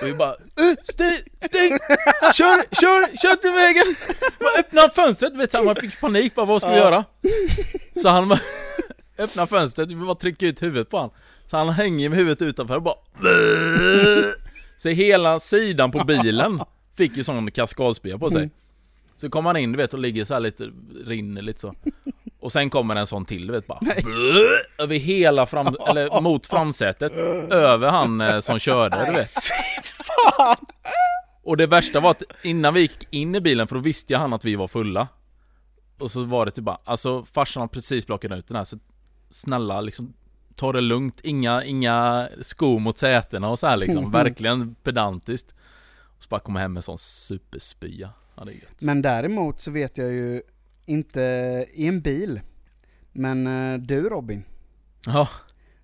Och 0.00 0.06
vi 0.08 0.14
bara 0.14 0.30
"Eh, 0.34 0.74
Stäng! 0.82 1.18
Stäng! 1.42 1.78
Kör! 2.34 2.74
Kör! 2.80 3.16
Kör 3.16 3.36
till 3.36 3.50
vägen! 3.50 3.94
Bara 4.40 4.58
öppna 4.60 4.88
fönstret! 4.94 5.32
Vet 5.36 5.52
du, 5.52 5.62
man 5.62 5.74
fick 5.76 6.00
panik 6.00 6.34
bara, 6.34 6.46
vad 6.46 6.60
ska 6.62 6.70
vi 6.70 6.76
göra? 6.76 7.04
Så 8.02 8.08
han 8.08 8.28
bara 8.28 8.40
öppnar 9.18 9.46
fönstret, 9.46 9.88
vi 9.88 9.94
bara 9.94 10.14
trycker 10.14 10.46
ut 10.46 10.62
huvudet 10.62 10.90
på 10.90 10.98
han 10.98 11.10
Så 11.50 11.56
han 11.56 11.68
hänger 11.68 12.08
med 12.08 12.18
huvudet 12.18 12.42
utanför 12.42 12.76
och 12.76 12.82
bara 12.82 12.94
Så 14.76 14.88
hela 14.88 15.40
sidan 15.40 15.90
på 15.92 16.04
bilen 16.04 16.60
fick 16.96 17.16
ju 17.16 17.24
sån 17.24 17.50
kaskadspya 17.50 18.18
på 18.18 18.30
sig 18.30 18.38
Mm. 18.40 18.50
Så 19.16 19.30
kommer 19.30 19.48
han 19.50 19.56
in 19.56 19.72
du 19.72 19.78
vet 19.78 19.92
och 19.94 19.98
ligger 20.00 20.24
så 20.24 20.34
här 20.34 20.40
lite, 20.40 20.70
rinner 21.06 21.42
lite 21.42 21.60
så 21.60 21.74
Och 22.44 22.52
sen 22.52 22.70
kommer 22.70 22.96
en 22.96 23.06
sån 23.06 23.24
till 23.24 23.46
du 23.46 23.52
vet 23.52 23.66
bara 23.66 23.80
Över 24.78 24.96
hela 24.96 25.46
fram, 25.46 25.76
eller 25.88 26.20
mot 26.20 26.46
framsätet. 26.46 27.12
Över 27.50 27.90
han 27.90 28.20
eh, 28.20 28.40
som 28.40 28.58
körde 28.58 29.06
du 29.06 29.12
vet. 29.12 29.30
Och 31.42 31.56
det 31.56 31.66
värsta 31.66 32.00
var 32.00 32.10
att 32.10 32.22
innan 32.42 32.74
vi 32.74 32.80
gick 32.80 33.06
in 33.10 33.34
i 33.34 33.40
bilen, 33.40 33.68
för 33.68 33.74
då 33.74 33.80
visste 33.80 34.12
ju 34.12 34.18
han 34.18 34.32
att 34.32 34.44
vi 34.44 34.56
var 34.56 34.68
fulla. 34.68 35.08
Och 35.98 36.10
så 36.10 36.24
var 36.24 36.46
det 36.46 36.52
typ 36.52 36.64
bara, 36.64 36.78
alltså 36.84 37.24
farsan 37.24 37.60
har 37.60 37.68
precis 37.68 38.04
plockat 38.04 38.32
ut 38.32 38.48
den 38.48 38.56
här 38.56 38.64
så 38.64 38.78
Snälla 39.30 39.80
liksom 39.80 40.14
Ta 40.56 40.72
det 40.72 40.80
lugnt, 40.80 41.20
inga, 41.22 41.64
inga 41.64 42.28
skor 42.40 42.78
mot 42.78 42.98
sätena 42.98 43.48
och 43.48 43.58
så 43.58 43.66
här 43.66 43.76
liksom, 43.76 44.10
verkligen 44.12 44.74
pedantiskt. 44.74 45.54
Och 46.16 46.22
så 46.22 46.28
bara 46.28 46.40
komma 46.40 46.58
hem 46.58 46.72
med 46.72 46.78
en 46.78 46.82
sån 46.82 46.98
superspya. 46.98 48.10
Ja 48.36 48.46
Men 48.80 49.02
däremot 49.02 49.60
så 49.60 49.70
vet 49.70 49.98
jag 49.98 50.12
ju 50.12 50.42
inte 50.86 51.20
i 51.72 51.86
en 51.86 52.00
bil. 52.00 52.40
Men 53.12 53.46
eh, 53.46 53.78
du 53.78 54.08
Robin, 54.08 54.44
Ja, 55.06 55.28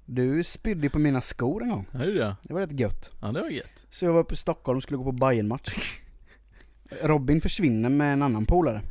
du 0.05 0.45
spydde 0.45 0.91
på 0.91 0.99
mina 0.99 1.21
skor 1.21 1.63
en 1.63 1.69
gång. 1.69 1.87
det 1.93 1.99
är 1.99 2.07
det 2.07 2.37
Det 2.43 2.55
var 2.55 2.61
rätt 2.61 2.81
gött. 2.81 3.11
Ja 3.21 3.33
det 3.33 3.41
var 3.41 3.49
gött 3.49 3.85
Så 3.91 4.05
jag 4.05 4.13
var 4.13 4.21
uppe 4.21 4.35
i 4.35 4.37
Stockholm 4.37 4.77
och 4.77 4.83
skulle 4.83 4.97
gå 4.99 5.05
på 5.05 5.13
bayern 5.13 5.49
match 5.49 6.01
Robin 7.03 7.41
försvinner 7.41 7.89
med 7.89 8.13
en 8.13 8.23
annan 8.23 8.47
polare. 8.47 8.83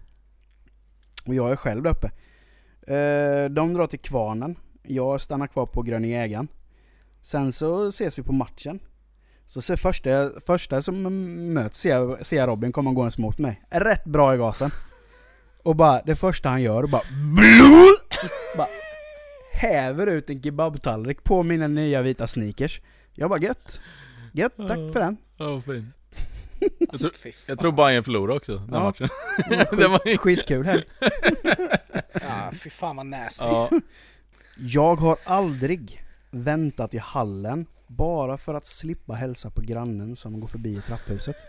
Och 1.27 1.35
jag 1.35 1.51
är 1.51 1.55
själv 1.55 1.83
där 1.83 1.91
uppe. 1.91 2.07
Eh, 2.93 3.49
de 3.49 3.73
drar 3.73 3.87
till 3.87 3.99
Kvarnen. 3.99 4.55
Jag 4.83 5.21
stannar 5.21 5.47
kvar 5.47 5.65
på 5.65 5.81
Gröna. 5.81 6.47
Sen 7.21 7.51
så 7.51 7.87
ses 7.87 8.19
vi 8.19 8.23
på 8.23 8.33
matchen. 8.33 8.79
Så 9.45 9.61
ser 9.61 9.75
första, 9.75 10.29
första 10.45 10.81
som 10.81 11.03
möts 11.53 11.79
ser 11.79 11.89
jag, 11.89 12.25
ser 12.25 12.37
jag 12.37 12.47
Robin 12.47 12.71
komma 12.71 12.91
gåendes 12.93 13.17
mot 13.17 13.37
mig. 13.37 13.61
Rätt 13.69 14.05
bra 14.05 14.35
i 14.35 14.37
gasen. 14.37 14.71
Och 15.63 15.75
bara, 15.75 16.01
det 16.05 16.15
första 16.15 16.49
han 16.49 16.61
gör, 16.61 16.87
bara 16.87 17.01
BLUH! 17.35 18.19
Bara 18.57 18.67
häver 19.53 20.07
ut 20.07 20.29
en 20.29 20.43
kebabtallrik 20.43 21.23
på 21.23 21.43
mina 21.43 21.67
nya 21.67 22.01
vita 22.01 22.27
sneakers. 22.27 22.81
Jag 23.13 23.29
bara 23.29 23.39
gött. 23.39 23.81
Gött, 24.31 24.53
tack 24.57 24.67
för 24.93 24.99
den. 24.99 25.17
Ja 25.37 25.61
fin 25.61 25.93
jag, 26.79 26.99
tror, 26.99 27.11
jag 27.47 27.59
tror 27.59 27.71
Bayern 27.71 28.03
förlorade 28.03 28.37
också 28.37 28.55
den 28.57 28.69
Ja. 28.73 28.83
matchen 28.83 29.09
Det 29.77 29.87
var 29.87 29.99
Skit, 30.03 30.19
skitkul 30.19 30.65
här. 30.65 30.83
Ja, 32.13 32.51
fy 32.63 32.69
fan 32.69 32.95
vad 32.95 33.05
nasty. 33.05 33.43
Ja, 33.45 33.69
Jag 34.57 34.95
har 34.95 35.17
aldrig 35.23 36.03
väntat 36.31 36.93
i 36.93 36.97
hallen 36.97 37.65
bara 37.91 38.37
för 38.37 38.53
att 38.53 38.65
slippa 38.65 39.13
hälsa 39.13 39.49
på 39.49 39.61
grannen 39.61 40.15
som 40.15 40.39
går 40.39 40.47
förbi 40.47 40.77
i 40.77 40.81
trapphuset. 40.81 41.35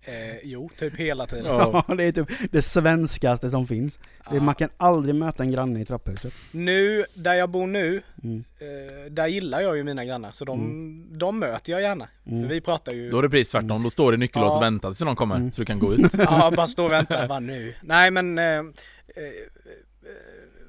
Eh, 0.00 0.38
jo, 0.42 0.70
typ 0.78 0.96
hela 0.96 1.26
tiden. 1.26 1.44
Ja. 1.46 1.84
Det 1.96 2.04
är 2.04 2.12
typ 2.12 2.28
det 2.52 2.62
svenskaste 2.62 3.50
som 3.50 3.66
finns. 3.66 3.96
Det, 3.98 4.36
Ja. 4.36 4.42
man 4.42 4.54
kan 4.54 4.68
aldrig 4.76 5.14
möta 5.14 5.42
en 5.42 5.50
granne 5.50 5.80
i 5.80 5.84
trapphuset. 5.84 6.32
Nu, 6.52 7.04
där 7.14 7.34
jag 7.34 7.50
bor 7.50 7.66
nu, 7.66 8.02
Mm. 8.24 8.44
eh, 8.58 9.10
där 9.12 9.26
gillar 9.26 9.60
jag 9.60 9.76
ju 9.76 9.84
mina 9.84 10.04
grannar. 10.04 10.30
Så 10.32 10.44
de, 10.44 11.18
de 11.18 11.38
möter 11.38 11.72
jag 11.72 11.82
gärna. 11.82 12.08
Mm. 12.26 12.42
För 12.42 12.54
vi 12.54 12.60
pratar 12.60 12.92
ju... 12.92 13.10
Då 13.10 13.18
är 13.18 13.22
det 13.22 13.30
precis 13.30 13.48
tvärtom, 13.50 13.82
då 13.82 13.90
står 13.90 14.12
det 14.12 14.14
i 14.14 14.18
nyckelhålet 14.18 14.50
och 14.52 14.56
Ja. 14.56 14.60
väntar 14.60 14.88
tills 14.90 15.00
någon 15.00 15.16
kommer 15.16 15.36
Mm. 15.36 15.52
så 15.52 15.60
du 15.60 15.64
kan 15.66 15.78
gå 15.78 15.94
ut 15.94 16.14
Ja, 16.18 16.52
bara 16.56 16.66
stå 16.66 16.84
och 16.84 16.92
vänta. 16.92 17.26
Bara 17.28 17.40
nu. 17.40 17.74
Nej 17.82 18.10
men... 18.10 18.38
Eh, 18.38 18.44
eh, 18.44 18.64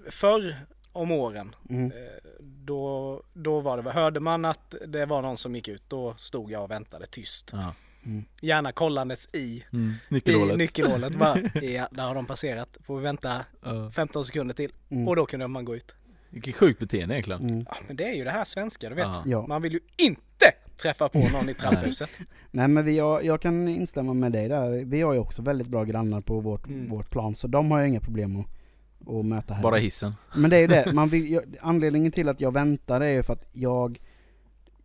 förr 0.09 0.55
om 0.99 1.11
åren, 1.11 1.55
Mm. 1.69 1.85
eh, 1.91 1.97
då, 2.39 3.23
då 3.33 3.59
var 3.59 3.81
det, 3.81 3.91
hörde 3.91 4.19
man 4.19 4.45
att 4.45 4.75
det 4.87 5.05
var 5.05 5.21
någon 5.21 5.37
som 5.37 5.55
gick 5.55 5.67
ut, 5.67 5.83
då 5.87 6.15
stod 6.17 6.51
jag 6.51 6.63
och 6.63 6.71
väntade 6.71 7.05
tyst. 7.05 7.49
ja. 7.53 7.73
Gärna 8.41 8.71
kollandes 8.71 9.29
i, 9.33 9.63
mm. 9.73 9.93
i 10.09 10.13
Nyckelhålet 10.13 10.57
nyckelhålet. 10.57 11.15
Bara, 11.15 11.37
ja, 11.61 11.87
där 11.91 12.03
har 12.03 12.15
de 12.15 12.25
passerat. 12.25 12.77
Får 12.83 12.97
vi 12.97 13.03
vänta 13.03 13.45
ja. 13.63 13.91
15 13.91 14.25
sekunder 14.25 14.53
till. 14.55 14.71
Mm. 14.89 15.07
Och 15.07 15.15
då 15.15 15.25
kunde 15.25 15.47
man 15.47 15.65
gå 15.65 15.75
ut. 15.75 15.95
Vilket 16.29 16.55
sjukt 16.55 16.79
beteende 16.79 17.15
egentligen 17.15 17.41
Mm. 17.41 17.65
Ja, 17.69 17.77
men 17.87 17.95
det 17.95 18.03
är 18.03 18.13
ju 18.15 18.23
det 18.23 18.31
här 18.31 18.45
svenska, 18.45 18.89
du 18.89 18.95
vet. 18.95 19.07
Ja. 19.25 19.47
Man 19.47 19.61
vill 19.61 19.73
ju 19.73 19.79
inte 19.97 20.51
träffa 20.81 21.09
på 21.09 21.19
någon 21.33 21.49
i 21.49 21.53
trapphuset. 21.59 22.09
Nej 22.51 22.67
men 22.67 22.85
vi 22.85 22.99
har, 22.99 23.21
jag 23.21 23.41
kan 23.41 23.67
instämma 23.67 24.13
med 24.13 24.31
dig 24.31 24.47
där. 24.49 24.85
Vi 24.85 25.01
har 25.01 25.13
ju 25.13 25.19
också 25.19 25.41
väldigt 25.41 25.67
bra 25.67 25.83
grannar 25.83 26.21
på 26.21 26.39
vårt, 26.39 26.67
Mm. 26.67 26.89
vårt 26.89 27.09
plan, 27.09 27.35
så 27.35 27.47
de 27.47 27.71
har 27.71 27.79
jag 27.79 27.87
inga 27.89 27.99
problem 28.01 28.39
att, 28.39 28.45
att 29.07 29.25
möta 29.25 29.53
här. 29.53 29.63
Bara 29.63 29.77
hissen 29.77 30.13
Men 30.35 30.49
det 30.49 30.57
är 30.57 30.61
ju 30.61 30.67
det, 30.67 30.93
man 30.93 31.09
vill, 31.09 31.31
jag, 31.31 31.57
anledningen 31.61 32.11
till 32.11 32.29
att 32.29 32.41
jag 32.41 32.53
väntar 32.53 33.01
är 33.01 33.11
ju 33.11 33.23
för 33.23 33.33
att 33.33 33.45
jag 33.51 33.99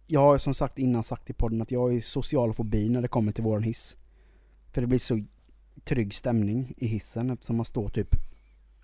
Jag 0.06 0.20
har 0.20 0.38
som 0.38 0.54
sagt 0.54 0.78
innan 0.78 1.04
sagt 1.04 1.30
i 1.30 1.32
podden 1.32 1.62
att 1.62 1.70
jag 1.70 1.80
har 1.80 1.90
ju 1.90 2.02
social 2.02 2.52
fobi 2.52 2.88
när 2.88 3.02
det 3.02 3.08
kommer 3.08 3.32
till 3.32 3.44
våran 3.44 3.62
hiss 3.62 3.96
För 4.72 4.80
det 4.80 4.86
blir 4.86 4.98
så 4.98 5.24
trygg 5.84 6.14
stämning 6.14 6.74
i 6.76 6.86
hissen 6.86 7.30
eftersom 7.30 7.56
man 7.56 7.64
står 7.64 7.88
typ 7.88 8.08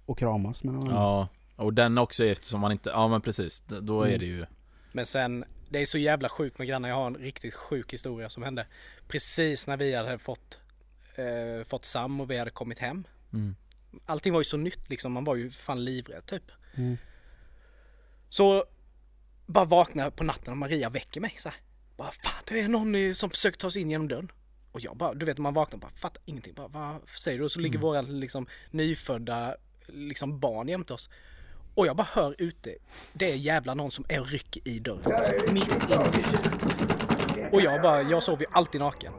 och 0.06 0.18
kramas 0.18 0.64
med 0.64 0.74
varandra. 0.74 0.94
Ja, 0.94 1.28
och 1.56 1.74
den 1.74 1.98
också 1.98 2.24
eftersom 2.24 2.60
man 2.60 2.72
inte, 2.72 2.90
ja 2.90 3.08
men 3.08 3.20
precis, 3.20 3.64
då 3.80 4.02
är 4.02 4.08
Mm. 4.08 4.20
det 4.20 4.26
ju 4.26 4.46
Men 4.92 5.06
sen, 5.06 5.44
det 5.68 5.78
är 5.78 5.86
så 5.86 5.98
jävla 5.98 6.28
sjukt 6.28 6.58
med 6.58 6.68
grannar. 6.68 6.88
Jag 6.88 6.96
har 6.96 7.06
en 7.06 7.14
riktigt 7.16 7.54
sjuk 7.54 7.92
historia 7.92 8.28
som 8.28 8.42
hände 8.42 8.66
precis 9.08 9.66
när 9.66 9.76
vi 9.76 9.94
hade 9.94 10.18
fått, 10.18 10.58
eh, 11.16 11.64
fått 11.66 11.84
Sam 11.84 12.20
och 12.20 12.30
vi 12.30 12.38
hade 12.38 12.50
kommit 12.50 12.78
hem. 12.78 13.04
Mm. 13.32 13.54
Allting 14.06 14.32
var 14.32 14.40
ju 14.40 14.44
så 14.44 14.56
nytt 14.56 14.90
liksom, 14.90 15.12
man 15.12 15.24
var 15.24 15.36
ju 15.36 15.50
fan 15.50 15.84
livrädd 15.84 16.26
typ. 16.26 16.50
Mm. 16.74 16.98
Så 18.28 18.64
bara 19.46 19.64
vaknar 19.64 20.10
på 20.10 20.24
natten 20.24 20.50
och 20.52 20.58
Maria 20.58 20.90
väcker 20.90 21.20
mig 21.20 21.34
så 21.38 21.48
här. 21.48 21.58
Bara 21.96 22.10
fan 22.10 22.42
det 22.46 22.60
är 22.60 22.68
någon 22.68 23.14
som 23.14 23.30
försöker 23.30 23.58
ta 23.58 23.70
sig 23.70 23.82
in 23.82 23.90
genom 23.90 24.08
dörren. 24.08 24.32
Och 24.72 24.80
jag 24.80 24.96
bara, 24.96 25.14
du 25.14 25.26
vet 25.26 25.38
man 25.38 25.54
vaknar 25.54 25.76
och 25.76 25.80
bara 25.80 25.90
fattar 25.90 26.22
ingenting. 26.24 26.54
Bara, 26.54 26.68
vad 26.68 27.08
säger 27.08 27.38
du? 27.38 27.44
Och 27.44 27.52
så 27.52 27.60
ligger 27.60 27.78
våra 27.78 28.00
liksom 28.00 28.46
nyfödda 28.70 29.56
liksom 29.86 30.40
barn 30.40 30.68
jämte 30.68 30.94
oss. 30.94 31.10
Och 31.74 31.86
jag 31.86 31.96
bara 31.96 32.08
hör 32.12 32.34
ute, 32.38 32.74
det 33.12 33.32
är 33.32 33.36
jävla 33.36 33.74
någon 33.74 33.90
som 33.90 34.04
är 34.08 34.20
och 34.20 34.28
rycker 34.28 34.68
i 34.68 34.78
dörren. 34.78 35.14
Alltså, 35.14 35.52
mitt 35.52 35.68
i. 35.68 36.30
Och 37.52 37.60
jag 37.60 37.82
bara, 37.82 38.02
jag 38.02 38.22
sover 38.22 38.42
ju 38.42 38.46
alltid 38.52 38.80
naken. 38.80 39.12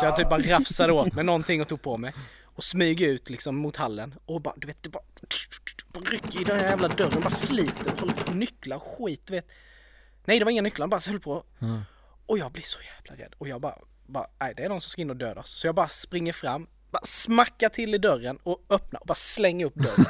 Så 0.00 0.04
jag 0.04 0.16
typ 0.16 0.28
bara 0.28 0.42
rafsade 0.42 0.92
åt 0.92 1.12
mig 1.12 1.24
någonting 1.24 1.60
och 1.60 1.68
tog 1.68 1.82
på 1.82 1.96
mig. 1.96 2.12
Och 2.54 2.64
smyger 2.64 3.08
ut 3.08 3.30
liksom 3.30 3.56
mot 3.56 3.76
hallen 3.76 4.14
och 4.26 4.40
bara, 4.40 4.54
du 4.56 4.66
vet, 4.66 4.82
det 4.82 4.88
bara, 4.88 5.02
bara 5.92 6.04
rycker 6.04 6.40
i 6.40 6.44
den 6.44 6.56
här 6.60 6.66
jävla 6.68 6.88
dörren, 6.88 7.20
bara 7.20 7.30
sliter, 7.30 8.00
håller 8.00 8.14
på 8.14 8.32
nycklar 8.32 8.76
och 8.76 8.82
skit, 8.82 9.22
du 9.26 9.32
vet. 9.32 9.46
Nej 10.24 10.38
det 10.38 10.44
var 10.44 10.52
inga 10.52 10.62
nycklar, 10.62 10.82
han 10.82 10.90
bara 10.90 11.00
höll 11.06 11.20
på. 11.20 11.44
Mm. 11.60 11.80
Och 12.26 12.38
jag 12.38 12.52
blir 12.52 12.62
så 12.62 12.78
jävla 12.80 13.24
rädd 13.24 13.34
och 13.38 13.48
jag 13.48 13.60
bara, 13.60 13.78
bara 14.06 14.26
nej 14.40 14.54
det 14.56 14.62
är 14.64 14.68
någon 14.68 14.80
som 14.80 14.90
ska 14.90 15.02
in 15.02 15.10
och 15.10 15.16
döda 15.16 15.40
oss. 15.40 15.50
Så 15.50 15.66
jag 15.66 15.74
bara 15.74 15.88
springer 15.88 16.32
fram, 16.32 16.66
bara 16.90 17.02
smackar 17.04 17.68
till 17.68 17.94
i 17.94 17.98
dörren 17.98 18.36
och 18.42 18.64
öppnar 18.70 19.00
och 19.00 19.06
bara 19.06 19.14
slänger 19.14 19.66
upp 19.66 19.74
dörren. 19.74 20.06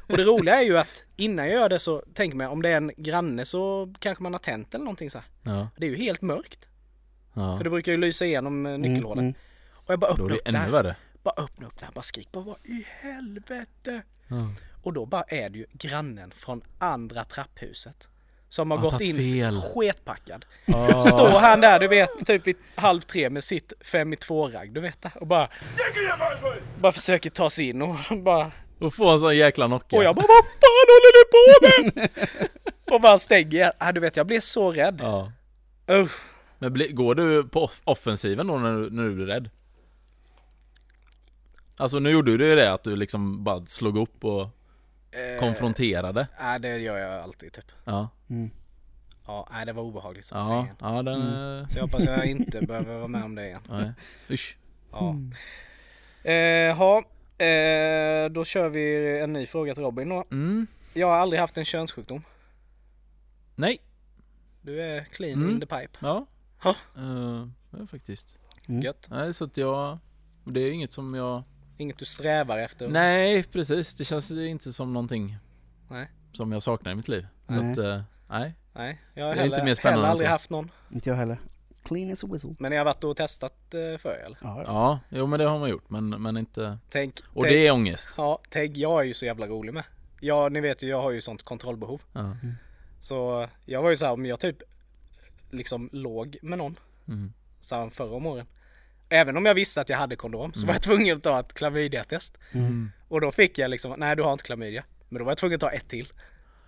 och 0.06 0.16
det 0.16 0.24
roliga 0.24 0.54
är 0.60 0.62
ju 0.64 0.78
att 0.78 1.04
innan 1.16 1.46
jag 1.46 1.54
gör 1.54 1.68
det 1.68 1.78
så 1.78 2.02
tänker 2.14 2.36
man 2.36 2.46
om 2.46 2.62
det 2.62 2.68
är 2.68 2.76
en 2.76 2.92
granne 2.96 3.44
så 3.44 3.94
kanske 3.98 4.22
man 4.22 4.32
har 4.32 4.38
tänt 4.38 4.74
eller 4.74 4.84
någonting 4.84 5.10
så 5.10 5.18
här. 5.18 5.26
Ja. 5.42 5.68
Det 5.76 5.86
är 5.86 5.90
ju 5.90 5.96
helt 5.96 6.22
mörkt. 6.22 6.66
ja. 7.34 7.56
För 7.56 7.64
det 7.64 7.70
brukar 7.70 7.92
ju 7.92 7.98
lysa 7.98 8.24
igenom 8.26 8.66
eh, 8.66 8.78
nyckelhålet. 8.78 9.22
Mm, 9.22 9.34
Och 9.72 9.92
jag 9.92 9.98
bara 9.98 10.10
öppnar 10.10 10.32
upp 10.32 10.44
det 10.44 10.58
här. 10.58 10.94
Bara 11.22 11.34
öppna 11.44 11.66
upp 11.66 11.80
här, 11.82 11.90
bara 11.94 12.02
skrik 12.02 12.32
bara 12.32 12.44
vad 12.44 12.56
i 12.64 12.86
helvete. 13.00 14.02
Ja. 14.28 14.36
Och 14.82 14.92
då 14.92 15.06
bara 15.06 15.22
är 15.22 15.50
det 15.50 15.58
ju 15.58 15.66
grannen 15.72 16.30
från 16.30 16.62
andra 16.78 17.24
trapphuset. 17.24 18.08
Som 18.48 18.70
har 18.70 18.78
Har 18.78 18.90
gått 18.90 19.00
in 19.00 19.16
fel. 19.16 19.60
sketpackad. 19.60 20.44
Ah. 20.74 21.02
Står 21.02 21.28
han 21.40 21.60
där 21.60 21.78
du 21.78 21.88
vet 21.88 22.26
typ 22.26 22.46
vid 22.46 22.56
halv 22.74 23.00
tre 23.00 23.30
med 23.30 23.44
sitt 23.44 23.72
fem 23.80 24.12
i 24.12 24.16
två 24.16 24.48
ragg 24.48 24.72
du 24.72 24.80
vet 24.80 25.04
och 25.14 25.26
bara 25.26 25.48
Bara 26.80 26.92
försöker 26.92 27.30
ta 27.30 27.50
sig 27.50 27.68
in 27.68 27.82
och 27.82 27.96
bara 28.22 28.50
Och 28.78 28.94
få 28.94 29.08
en 29.08 29.20
sån 29.20 29.36
jäkla 29.36 29.66
knocka. 29.66 29.96
Och 29.96 30.04
jag 30.04 30.16
bara 30.16 30.26
vad 30.26 30.44
fan 30.44 30.88
håller 30.88 31.12
du 31.18 31.24
på 31.30 32.00
med? 32.00 32.08
och 32.94 33.00
bara 33.00 33.18
stänger. 33.18 33.72
Ah, 33.78 33.92
du 33.92 34.00
vet 34.00 34.16
jag 34.16 34.26
blev 34.26 34.40
så 34.40 34.72
rädd. 34.72 35.00
Ja. 35.02 35.32
Usch. 35.90 36.22
Men 36.58 36.72
bli, 36.72 36.88
går 36.88 37.14
du 37.14 37.48
på 37.48 37.64
off- 37.64 37.80
offensiven 37.84 38.46
då 38.46 38.58
när 38.58 38.76
du, 38.76 38.90
när 38.90 39.02
du 39.04 39.14
blir 39.14 39.26
rädd? 39.26 39.50
Alltså 41.78 41.98
nu 41.98 42.10
gjorde 42.10 42.36
du 42.36 42.46
ju 42.48 42.54
det 42.56 42.72
att 42.72 42.82
du 42.84 42.96
liksom 42.96 43.44
bara 43.44 43.66
slog 43.66 43.96
upp 43.98 44.24
och 44.24 44.48
Eh, 45.10 45.40
konfronterade. 45.40 46.26
Nej 46.40 46.60
det 46.60 46.78
gör 46.78 46.98
jag 46.98 47.22
alltid 47.22 47.52
typ. 47.52 47.64
Ja, 47.84 48.08
Mm. 48.30 48.50
Ja, 49.26 49.48
nej 49.50 49.66
det 49.66 49.72
var 49.72 49.82
obehagligt 49.82 50.24
som 50.26 50.38
ja, 50.38 50.66
fan. 50.78 50.94
ja 50.96 51.02
den... 51.02 51.22
Mm. 51.22 51.68
Så 51.70 51.78
jag 51.78 51.82
hoppas 51.82 52.04
jag 52.04 52.26
inte 52.26 52.60
behöver 52.62 52.96
vara 52.96 53.08
med 53.08 53.24
om 53.24 53.34
det 53.34 53.46
igen. 53.46 53.60
Nej. 53.68 53.92
Usch. 54.30 54.56
Ja. 54.92 55.14
Eh, 56.30 56.76
ha, 56.76 56.98
eh, 57.44 58.28
då 58.30 58.44
kör 58.44 58.68
vi 58.68 59.18
en 59.20 59.32
ny 59.32 59.46
fråga 59.46 59.74
till 59.74 59.82
Robin 59.82 60.08
då. 60.08 60.24
Mm. 60.30 60.66
Jag 60.94 61.06
har 61.06 61.16
aldrig 61.16 61.40
haft 61.40 61.56
en 61.58 61.64
könssjukdom. 61.64 62.22
Nej. 63.54 63.78
Du 64.62 64.82
är 64.82 65.04
clean 65.04 65.32
Mm. 65.42 65.50
in 65.50 65.60
the 65.60 65.66
pipe. 65.66 65.98
Ja. 66.00 66.26
Ja. 66.64 66.74
Uh, 66.98 67.48
ja, 67.70 67.86
faktiskt. 67.86 68.36
Mm. 68.68 68.82
Gött. 68.82 69.06
Nej, 69.10 69.34
så 69.34 69.44
att 69.44 69.56
jag... 69.56 69.98
Det 70.44 70.60
är 70.60 70.72
inget 70.72 70.92
som 70.92 71.14
jag... 71.14 71.42
Inget 71.78 71.98
du 71.98 72.04
strävar 72.04 72.58
efter. 72.58 72.88
Nej, 72.88 73.42
precis. 73.42 73.94
Det 73.94 74.04
känns 74.04 74.30
inte 74.30 74.72
som 74.72 74.92
någonting 74.92 75.36
Nej. 75.90 76.10
som 76.32 76.52
jag 76.52 76.62
saknar 76.62 76.92
i 76.92 76.94
mitt 76.94 77.08
liv. 77.08 77.26
Så 77.46 77.52
Nej. 77.54 77.72
att, 77.72 77.78
eh, 77.78 78.02
nej. 78.28 78.54
Nej, 78.72 79.00
jag 79.14 79.24
har 79.24 79.34
Det 79.34 79.40
är 79.40 79.42
heller, 79.42 79.54
inte 79.56 79.64
mer 79.64 79.74
spännande 79.74 80.00
heller 80.00 80.10
aldrig 80.10 80.28
haft 80.28 80.50
någon. 80.50 80.70
Inte 80.90 81.10
jag 81.10 81.16
heller. 81.16 81.38
Clean 81.82 82.12
as 82.12 82.24
a 82.24 82.26
whistle. 82.32 82.54
Men 82.58 82.72
jag 82.72 82.80
har 82.80 82.84
varit 82.84 83.04
och 83.04 83.16
testat 83.16 83.74
eh, 83.74 83.98
för 83.98 84.22
eller? 84.26 84.38
Ja, 84.42 84.62
ja. 84.62 84.64
Ja, 84.66 85.00
jo 85.18 85.26
men 85.26 85.38
det 85.38 85.44
har 85.46 85.58
man 85.58 85.70
gjort, 85.70 85.90
men, 85.90 86.08
men 86.08 86.36
inte... 86.36 86.78
Tänk, 86.90 87.20
Och 87.34 87.42
tänk, 87.42 87.52
det 87.54 87.66
är 87.66 87.72
ångest. 87.72 88.08
Ja, 88.16 88.38
tänk, 88.50 88.76
jag 88.76 89.00
är 89.00 89.04
ju 89.04 89.14
så 89.14 89.24
jävla 89.24 89.46
rolig 89.46 89.74
med. 89.74 89.84
Ja, 90.20 90.48
ni 90.48 90.60
vet 90.60 90.82
ju, 90.82 90.86
jag 90.88 91.02
har 91.02 91.10
ju 91.10 91.20
sånt 91.20 91.42
kontrollbehov. 91.42 92.02
Ja. 92.12 92.36
Så 93.00 93.48
jag 93.64 93.82
var 93.82 93.90
ju 93.90 93.96
så 93.96 94.04
här, 94.04 94.12
om 94.12 94.26
jag 94.26 94.40
typ 94.40 94.56
liksom 95.50 95.88
låg 95.92 96.36
med 96.42 96.58
någon, 96.58 96.78
Mm. 97.08 97.32
så 97.60 97.74
här 97.74 97.88
förra 97.88 98.16
om 98.16 98.26
åren. 98.26 98.46
Även 99.08 99.36
om 99.36 99.46
jag 99.46 99.54
visste 99.54 99.80
att 99.80 99.88
jag 99.88 99.98
hade 99.98 100.16
kondom 100.16 100.52
så 100.54 100.66
var 100.66 100.74
jag 100.74 100.82
tvungen 100.82 101.16
att 101.16 101.22
ta 101.22 101.40
ett 101.40 101.54
klamydiatest. 101.54 102.38
Mm. 102.52 102.90
Och 103.08 103.20
då 103.20 103.32
fick 103.32 103.58
jag 103.58 103.70
liksom, 103.70 103.94
nej 103.98 104.16
du 104.16 104.22
har 104.22 104.32
inte 104.32 104.44
klamydia. 104.44 104.84
Men 105.08 105.18
då 105.18 105.24
var 105.24 105.30
jag 105.30 105.38
tvungen 105.38 105.54
att 105.54 105.60
ta 105.60 105.70
ett 105.70 105.88
till. 105.88 106.12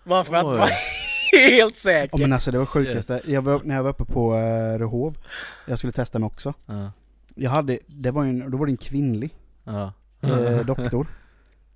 Bara 0.05 0.25
för 0.25 0.37
att 0.37 0.45
vara 0.45 0.69
helt 1.33 1.77
säker. 1.77 2.19
Ja, 2.19 2.23
men 2.23 2.33
alltså 2.33 2.51
det 2.51 2.59
var 2.59 2.67
sjukaste. 2.67 3.21
Jag 3.27 3.43
var, 3.43 3.61
när 3.65 3.75
jag 3.75 3.83
var 3.83 3.91
uppe 3.91 4.05
på 4.05 4.35
uh, 4.35 4.79
Rehov, 4.79 5.19
jag 5.67 5.79
skulle 5.79 5.93
testa 5.93 6.19
mig 6.19 6.27
också. 6.27 6.55
Ja. 6.67 6.93
Jag 7.35 7.51
hade, 7.51 7.79
det 7.87 8.11
var 8.11 8.25
en, 8.25 8.51
då 8.51 8.59
var 8.59 8.67
det 8.67 8.73
en 8.73 8.77
kvinnlig 8.77 9.35
Ja. 9.65 9.93
eh, 10.21 10.61
doktor. 10.67 11.07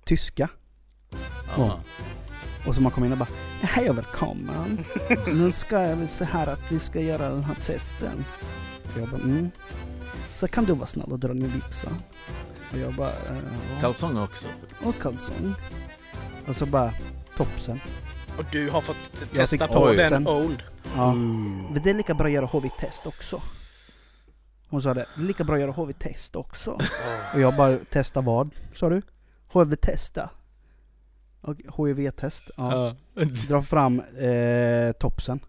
Tyska. 0.05 0.49
Ja. 1.57 1.79
Och 2.67 2.75
så 2.75 2.81
man 2.81 2.91
kom 2.91 3.05
in 3.05 3.11
och 3.11 3.17
bara 3.17 3.29
Hej 3.61 3.89
och 3.89 3.97
välkommen. 3.97 4.85
Nu 5.33 5.51
ska 5.51 5.81
jag 5.81 5.95
väl 5.95 6.07
så 6.07 6.25
här 6.25 6.47
att 6.47 6.71
vi 6.71 6.79
ska 6.79 7.01
göra 7.01 7.29
den 7.29 7.43
här 7.43 7.55
testen. 7.55 8.25
Jag 8.97 9.09
bara 9.09 9.21
mm. 9.21 9.51
Så 10.35 10.47
kan 10.47 10.65
du 10.65 10.73
vara 10.73 10.85
snäll 10.85 11.11
och 11.11 11.19
dra 11.19 11.33
ner 11.33 11.47
byxan. 11.47 12.01
Och 12.71 12.77
jag 12.77 12.95
bara 12.95 13.09
eh, 13.09 13.35
ja. 13.75 13.81
Kalsonger 13.81 14.23
också. 14.23 14.47
Och 14.83 14.95
kalsong. 15.01 15.53
Och 16.47 16.55
så 16.55 16.65
bara 16.65 16.93
topsen. 17.37 17.79
Och 18.37 18.45
du 18.51 18.69
har 18.69 18.81
fått 18.81 18.95
testa 19.33 19.67
på 19.67 19.83
oj. 19.83 19.95
den 19.95 20.09
Sen- 20.09 20.27
old. 20.27 20.63
Ja. 20.95 21.13
Men 21.13 21.81
det 21.83 21.89
är 21.89 21.93
lika 21.93 22.13
bra 22.13 22.25
att 22.27 22.33
göra 22.33 22.45
HIV-test 22.53 23.07
också. 23.07 23.41
Hon 24.69 24.81
sa 24.81 24.93
det, 24.93 25.05
det 25.15 25.21
är 25.21 25.25
lika 25.25 25.43
bra 25.43 25.55
att 25.55 25.61
göra 25.61 25.71
HIV-test 25.71 26.35
också. 26.35 26.71
Och 27.33 27.39
jag 27.39 27.55
bara, 27.55 27.77
testa 27.77 28.21
vad? 28.21 28.49
Sa 28.73 28.89
du? 28.89 29.01
HIV-testa. 29.53 30.29
Och 31.41 31.55
HIV-test, 31.77 32.43
ja. 32.57 32.95
Ja. 33.15 33.23
Dra 33.47 33.61
fram 33.61 33.99
eh, 33.99 34.91
topsen. 34.99 35.39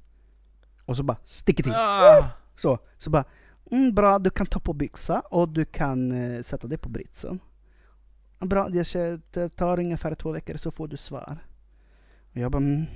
Och 0.84 0.97
så 0.97 1.03
bara 1.03 1.16
sticker 1.24 1.62
till. 1.62 1.72
Ah. 1.74 2.28
Så, 2.57 2.78
så 2.99 3.11
bara, 3.11 3.24
mm, 3.71 3.95
bra 3.95 4.19
du 4.19 4.31
kan 4.31 4.47
ta 4.47 4.61
på 4.61 4.73
byxa 4.73 5.21
och 5.21 5.49
du 5.49 5.64
kan 5.64 6.12
eh, 6.12 6.43
sätta 6.43 6.67
det 6.67 6.79
på 6.79 6.89
britsen. 6.89 7.41
Bra, 8.39 8.69
det 8.69 8.85
det 9.33 9.49
tar 9.49 9.81
ungefär 9.81 10.14
två 10.14 10.33
veckor 10.33 10.57
så 10.57 10.71
får 10.71 10.89
du 10.89 10.97
svar. 10.97 11.39
Och 12.33 12.37
jag 12.37 12.53
bara, 12.53 12.62
mm, 12.62 12.87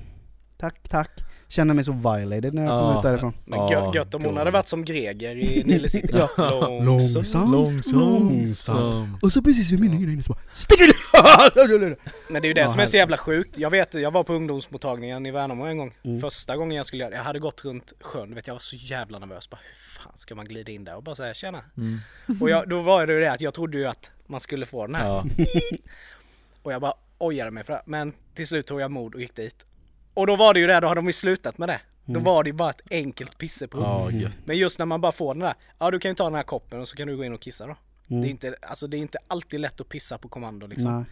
tack, 0.61 0.89
tack. 0.89 1.11
Känner 1.49 1.75
mig 1.75 1.85
så 1.85 1.93
violated 1.93 2.55
när 2.55 2.63
jag 2.63 2.71
kom 2.71 2.91
Ja. 2.93 2.97
ut 2.99 3.03
därifrån. 3.03 3.33
Men 3.45 3.59
Ja, 3.59 3.69
gö- 3.69 3.95
gött 3.97 4.15
om 4.15 4.25
hon 4.25 4.37
hade 4.37 4.51
varit 4.51 4.69
som 4.69 4.85
Greger 4.85 5.37
i 5.37 5.63
Nile 5.65 5.89
City. 5.89 6.09
Ja. 6.13 6.29
Långsamt. 6.83 7.51
Långsamt. 7.95 9.23
Och 9.23 9.33
så 9.33 9.43
precis 9.43 9.71
vid 9.73 9.81
min 9.81 9.93
inne 10.11 10.23
så 10.23 10.33
bara, 10.33 10.43
sticker! 10.53 10.91
Men 12.33 12.43
det 12.43 12.47
är 12.47 12.49
ju 12.49 12.55
det 12.55 12.61
Ja, 12.61 12.69
som 12.69 12.81
är 12.81 12.87
så 12.87 12.97
jävla 12.97 13.17
sjukt. 13.17 13.59
Jag 13.59 13.71
vet, 13.71 13.95
jag 13.95 14.11
var 14.11 14.25
på 14.25 14.33
ungdomsmottagningen 14.35 15.27
i 15.27 15.31
Värnamo 15.31 15.65
en 15.65 15.79
gång. 15.79 15.95
Mm. 16.05 16.21
Första 16.21 16.57
gången 16.57 16.77
jag 16.77 16.87
skulle 16.87 17.03
göra 17.03 17.11
det. 17.11 17.17
Jag 17.17 17.25
hade 17.25 17.39
gått 17.39 17.65
runt 17.65 17.93
sjön, 18.01 18.29
du 18.29 18.35
vet 18.35 18.47
jag 18.47 18.55
var 18.55 18.59
så 18.61 18.77
jävla 18.77 19.19
nervös. 19.19 19.51
Bara, 19.51 19.61
hur 19.67 20.01
fan 20.03 20.13
ska 20.19 20.35
man 20.35 20.45
glida 20.45 20.73
in 20.73 20.85
där 20.85 20.97
och 20.97 21.03
bara 21.03 21.15
säga 21.15 21.35
tjena? 21.35 21.61
Mm. 21.77 21.99
Och 22.41 22.51
jag, 22.51 22.69
då 22.69 22.83
var 22.83 23.07
det 23.07 23.13
ju 23.13 23.21
det 23.21 23.33
att 23.33 23.41
jag 23.41 23.55
trodde 23.55 23.79
ju 23.79 23.87
att 23.87 24.11
man 24.27 24.41
skulle 24.41 24.67
få 24.67 24.87
den 24.87 24.95
här. 24.95 25.07
Ja. 25.07 25.25
Och 26.63 26.73
jag 26.73 26.81
bara 26.81 26.95
ojade 27.19 27.51
mig 27.51 27.65
för 27.65 27.73
det. 27.73 27.83
Men 27.87 28.13
till 28.35 28.47
slut 28.47 28.67
tog 28.67 28.81
jag 28.81 28.91
mod 28.91 29.15
och 29.15 29.21
gick 29.21 29.37
dit. 29.37 29.67
Och 30.15 30.27
då 30.27 30.37
var 30.37 30.55
det 30.55 30.61
ju 30.61 30.67
det, 30.67 30.81
då 30.81 30.89
hade 30.89 30.99
de 30.99 31.07
ju 31.07 31.13
slutat 31.13 31.59
med 31.59 31.69
det. 31.69 31.81
Då 32.05 32.21
var 32.21 32.43
det 32.45 32.49
ju 32.49 32.53
bara 32.55 32.71
ett 32.71 32.81
enkelt 32.91 33.39
pisseprov. 33.39 33.83
Ja, 33.83 34.11
gött. 34.11 34.39
Men 34.45 34.57
just 34.57 34.79
när 34.79 34.87
man 34.87 35.01
bara 35.01 35.13
får 35.13 35.35
den 35.35 35.41
där, 35.41 35.55
ja 35.79 35.91
du 35.91 35.99
kan 35.99 36.11
ju 36.11 36.15
ta 36.15 36.25
den 36.25 36.35
här 36.35 36.43
koppen 36.43 36.81
och 36.81 36.89
så 36.89 36.97
kan 36.97 37.09
du 37.09 37.17
gå 37.17 37.25
in 37.25 37.33
och 37.33 37.41
kissa 37.41 37.67
då. 37.67 37.77
Mm. 38.11 38.23
Det, 38.23 38.29
är 38.29 38.31
inte, 38.31 38.55
alltså, 38.63 38.87
det 38.87 38.97
är 38.97 38.99
inte 38.99 39.19
alltid 39.29 39.61
lätt 39.61 39.81
att 39.81 39.89
pissa 39.89 40.19
på 40.19 40.29
kommando 40.29 40.67
liksom. 40.67 40.93
Nej. 40.97 41.05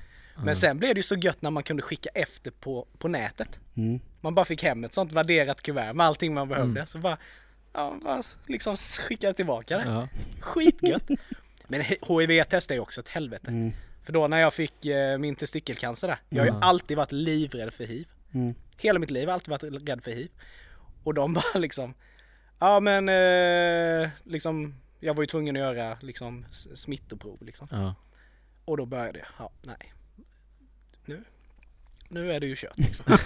Men 0.45 0.57
sen 0.57 0.79
blev 0.79 0.95
det 0.95 0.99
ju 0.99 1.03
så 1.03 1.15
gött 1.15 1.43
när 1.43 1.51
man 1.51 1.63
kunde 1.63 1.83
skicka 1.83 2.11
efter 2.15 2.51
på, 2.51 2.87
på 2.99 3.09
nätet. 3.09 3.49
Mm. 3.77 4.01
Man 4.21 4.35
bara 4.35 4.45
fick 4.45 4.63
hem 4.63 4.85
ett 4.85 4.95
sånt 4.95 5.13
värderat 5.13 5.63
kuvert 5.63 5.93
med 5.93 6.07
allting 6.07 6.35
man 6.35 6.49
behövde. 6.49 6.81
Mm. 6.81 6.87
Så 6.87 6.99
bara, 6.99 7.19
ja, 7.73 7.97
bara 8.05 8.23
liksom 8.47 8.77
skicka 8.77 9.33
tillbaka 9.33 9.79
det. 9.79 9.85
Ja. 9.85 10.09
Skitgött. 10.41 11.09
Men 11.69 11.81
HIV-test 11.81 12.71
är 12.71 12.75
ju 12.75 12.81
också 12.81 13.01
ett 13.01 13.09
helvete. 13.09 13.51
Mm. 13.51 13.73
För 14.03 14.13
då 14.13 14.29
när 14.29 14.39
jag 14.39 14.55
fick 14.55 14.87
eh, 14.87 15.19
min 15.19 15.35
testikelcancer 15.35 16.09
där, 16.09 16.19
jag 16.29 16.39
har 16.41 16.47
ju 16.47 16.51
Mm. 16.51 16.63
alltid 16.63 16.97
varit 16.97 17.13
livrädd 17.13 17.73
för 17.73 17.85
hiv. 17.85 18.07
Hela 18.79 18.99
mitt 18.99 19.11
liv 19.11 19.23
har 19.29 19.33
jag 19.33 19.35
alltid 19.53 19.71
varit 19.71 19.89
rädd 19.89 20.05
för 20.05 20.11
hiv. 20.11 20.29
Och 21.05 21.15
de 21.15 21.35
bara 21.35 21.45
liksom, 21.59 21.95
ja 22.59 22.81
men 22.81 23.09
eh, 23.09 24.09
liksom, 24.25 24.75
jag 25.01 25.15
var 25.15 25.23
ju 25.23 25.27
tvungen 25.27 25.57
att 25.57 25.61
göra 25.63 25.97
liksom 26.01 26.45
smittoprov 26.75 27.39
liksom. 27.43 27.69
Ja. 27.71 27.95
Och 28.65 28.77
då 28.77 28.87
började 28.87 29.19
jag, 29.19 29.29
ja 29.39 29.51
nej. 29.63 29.93
Nu, 31.07 31.25
nu 32.09 32.33
är 32.33 32.41
det 32.41 32.47
ju 32.47 32.55
kört 32.57 32.79
liksom. 32.79 33.05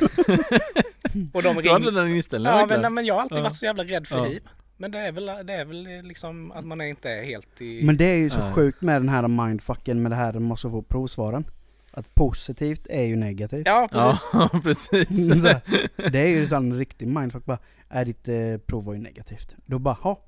Och 1.33 1.43
de 1.43 1.49
Du 1.63 1.71
hade 1.71 1.85
ringde. 1.87 1.91
den 2.03 2.09
inställningen 2.17 2.59
Ja 2.59 2.67
men, 2.79 2.95
men 2.95 3.07
jag 3.07 3.15
har 3.15 3.23
alltid 3.23 3.39
Ja. 3.39 3.43
varit 3.43 3.57
så 3.57 3.65
jävla 3.67 3.85
rädd 3.85 4.07
för 4.07 4.17
Ja. 4.19 4.25
liv. 4.27 4.43
Men 4.77 4.91
det 4.91 4.99
är 4.99 5.13
väl, 5.13 5.27
det 5.27 5.53
är 5.53 5.65
väl 5.65 6.03
liksom 6.03 6.53
att 6.53 6.65
man 6.65 6.81
är 6.81 6.85
inte 6.85 7.11
är 7.11 7.25
helt 7.25 7.61
i... 7.61 7.83
Men 7.85 7.97
det 7.97 8.05
är 8.05 8.17
ju 8.17 8.31
så 8.31 8.39
Nej. 8.41 8.53
sjukt 8.53 8.83
med 8.83 9.01
den 9.01 9.09
här 9.09 9.29
mindfucken 9.29 10.03
med 10.03 10.13
det 10.13 10.17
här, 10.17 10.33
man 10.33 10.43
måste 10.43 10.71
få 10.71 10.83
provsvaren. 10.83 11.45
Att 11.95 12.15
positivt 12.15 12.87
är 12.91 13.03
ju 13.03 13.17
negativt. 13.17 13.67
Ja 13.67 13.89
precis. 13.93 14.25
Ja, 14.33 14.61
precis. 14.63 15.45
Här, 15.45 16.11
det 16.11 16.19
är 16.19 16.29
ju 16.29 16.47
en 16.55 16.79
riktig 16.79 17.09
mindfuck 17.09 17.45
bara, 17.45 17.59
är 17.89 18.05
ditt 18.05 18.29
eh, 18.29 18.57
prov 18.67 18.85
var 18.85 18.95
ju 18.95 19.01
negativt. 19.01 19.57
Då 19.67 19.79
bara, 19.79 19.95
ha. 19.95 20.21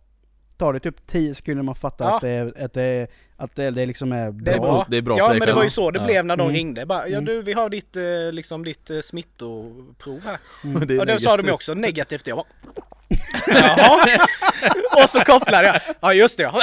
Tar 0.56 0.72
det 0.72 0.80
typ 0.80 1.06
10 1.06 1.34
sekunder 1.34 1.62
man 1.62 1.74
fattar 1.74 2.04
Ja. 2.04 2.14
att, 2.16 2.20
det, 2.20 2.30
är- 2.30 2.64
att, 2.64 2.72
det, 2.72 3.06
att 3.36 3.56
det, 3.56 3.70
det 3.70 3.86
liksom 3.86 4.12
är 4.12 4.30
Det 4.32 4.50
är 4.52 4.58
bra. 4.58 4.66
bra. 4.72 4.86
Det 4.88 4.96
är 4.96 5.02
bra 5.02 5.18
ja 5.18 5.28
men 5.28 5.40
det 5.40 5.52
var 5.54 5.64
ju 5.64 5.70
så 5.70 5.90
det 5.90 5.98
Ja. 5.98 6.04
blev 6.04 6.24
när 6.24 6.36
de 6.36 6.42
Mm. 6.42 6.54
ringde. 6.54 6.86
Bara, 6.86 7.08
ja 7.08 7.18
Mm. 7.18 7.24
du 7.24 7.42
vi 7.42 7.52
har 7.52 7.68
ditt, 7.70 7.96
eh, 7.96 8.02
liksom 8.32 8.64
ditt 8.64 8.90
eh, 8.90 9.00
smittoprov 9.00 10.20
här. 10.24 10.38
Mm. 10.64 10.86
Det 10.86 10.94
är 10.94 11.00
Och 11.00 11.06
då 11.06 11.18
sa 11.18 11.36
de 11.36 11.46
ju 11.46 11.52
också 11.52 11.74
negativt. 11.74 12.26
Jag 12.26 12.36
bara... 12.36 12.46
Jaha. 13.46 14.26
Och 15.02 15.08
så 15.08 15.20
kopplade 15.20 15.66
jag. 15.66 15.80
Ja 16.00 16.12
just 16.14 16.36
det 16.38 16.42
ja. 16.44 16.60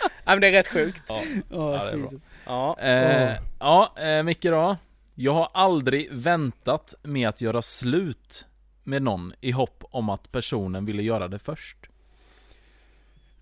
ja 0.00 0.08
men 0.24 0.40
det 0.40 0.46
är 0.46 0.52
rätt 0.52 0.68
sjukt. 0.68 1.02
Ja, 1.08 1.20
Ja, 1.50 1.80
det 1.90 1.96
bra. 1.96 2.00
Jesus. 2.00 2.20
Ja. 2.46 2.78
Eh, 2.80 3.32
ja, 3.58 3.94
eh, 3.96 4.22
Micke 4.22 4.42
då. 4.42 4.76
Jag 5.14 5.32
har 5.32 5.48
aldrig 5.54 6.08
väntat 6.12 6.94
med 7.02 7.28
att 7.28 7.40
göra 7.40 7.62
slut 7.62 8.46
med 8.84 9.02
någon 9.02 9.32
i 9.40 9.50
hopp 9.50 9.84
om 9.90 10.08
att 10.08 10.32
personen 10.32 10.84
ville 10.84 11.02
göra 11.02 11.28
det 11.28 11.38
först. 11.38 11.76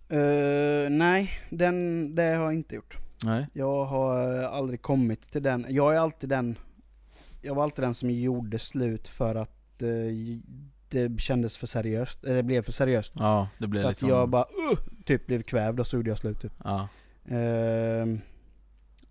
Eh, 0.08 0.90
nej, 0.90 1.30
den, 1.50 2.14
det 2.14 2.22
har 2.22 2.44
jag 2.44 2.54
inte 2.54 2.74
gjort. 2.74 2.98
Nej. 3.24 3.46
Jag 3.52 3.84
har 3.84 4.18
aldrig 4.42 4.82
kommit 4.82 5.30
till 5.32 5.42
den. 5.42 5.66
Jag 5.68 5.94
är 5.94 5.98
alltid 5.98 6.28
den, 6.28 6.58
jag 7.42 7.54
var 7.54 7.62
alltid 7.62 7.84
den 7.84 7.94
som 7.94 8.10
gjorde 8.10 8.58
slut 8.58 9.08
för 9.08 9.34
att 9.34 9.82
eh, 9.82 9.88
det 10.88 11.20
kändes 11.20 11.56
för 11.58 11.66
seriöst, 11.66 12.24
eller 12.24 12.36
det 12.36 12.42
blev 12.42 12.62
för 12.62 12.72
seriöst. 12.72 13.12
Ja, 13.18 13.48
det 13.58 13.66
blir 13.66 13.80
så 13.80 13.88
liksom... 13.88 14.08
att 14.08 14.16
jag 14.16 14.28
bara 14.28 14.42
uh, 14.42 14.78
typ 15.04 15.26
blev 15.26 15.42
kvävd 15.42 15.80
och 15.80 15.86
så 15.86 15.96
gjorde 15.96 16.10
jag 16.10 16.18
slut 16.18 16.40
typ. 16.40 16.52
Ja. 16.64 16.88
Ehm, 17.28 18.20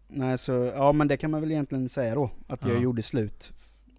nej 0.07 0.37
så, 0.37 0.51
ja 0.75 0.91
men 0.91 1.07
det 1.07 1.17
kan 1.17 1.31
man 1.31 1.41
väl 1.41 1.51
egentligen 1.51 1.89
säga 1.89 2.15
då, 2.15 2.31
att 2.47 2.65
jag 2.65 2.75
Ja. 2.75 2.81
gjorde 2.81 3.03
slut. 3.03 3.53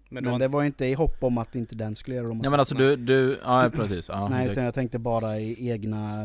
Men, 0.09 0.23
Men, 0.23 0.39
det 0.39 0.47
var 0.47 0.63
inte 0.63 0.85
i 0.85 0.93
hopp 0.93 1.23
om 1.23 1.37
att 1.37 1.55
inte 1.55 1.75
den 1.75 1.95
skulle 1.95 2.15
göra 2.15 2.27
det. 2.27 2.39
Ja 2.43 2.49
men 2.49 2.59
alltså 2.59 2.75
du, 2.75 2.95
du, 2.95 3.39
ja 3.43 3.69
precis. 3.73 4.09
Ja, 4.09 4.27
Nej 4.27 4.39
exakt. 4.39 4.51
utan 4.51 4.63
jag 4.63 4.73
tänkte 4.73 4.99
bara 4.99 5.39
i 5.39 5.69
egna 5.69 6.23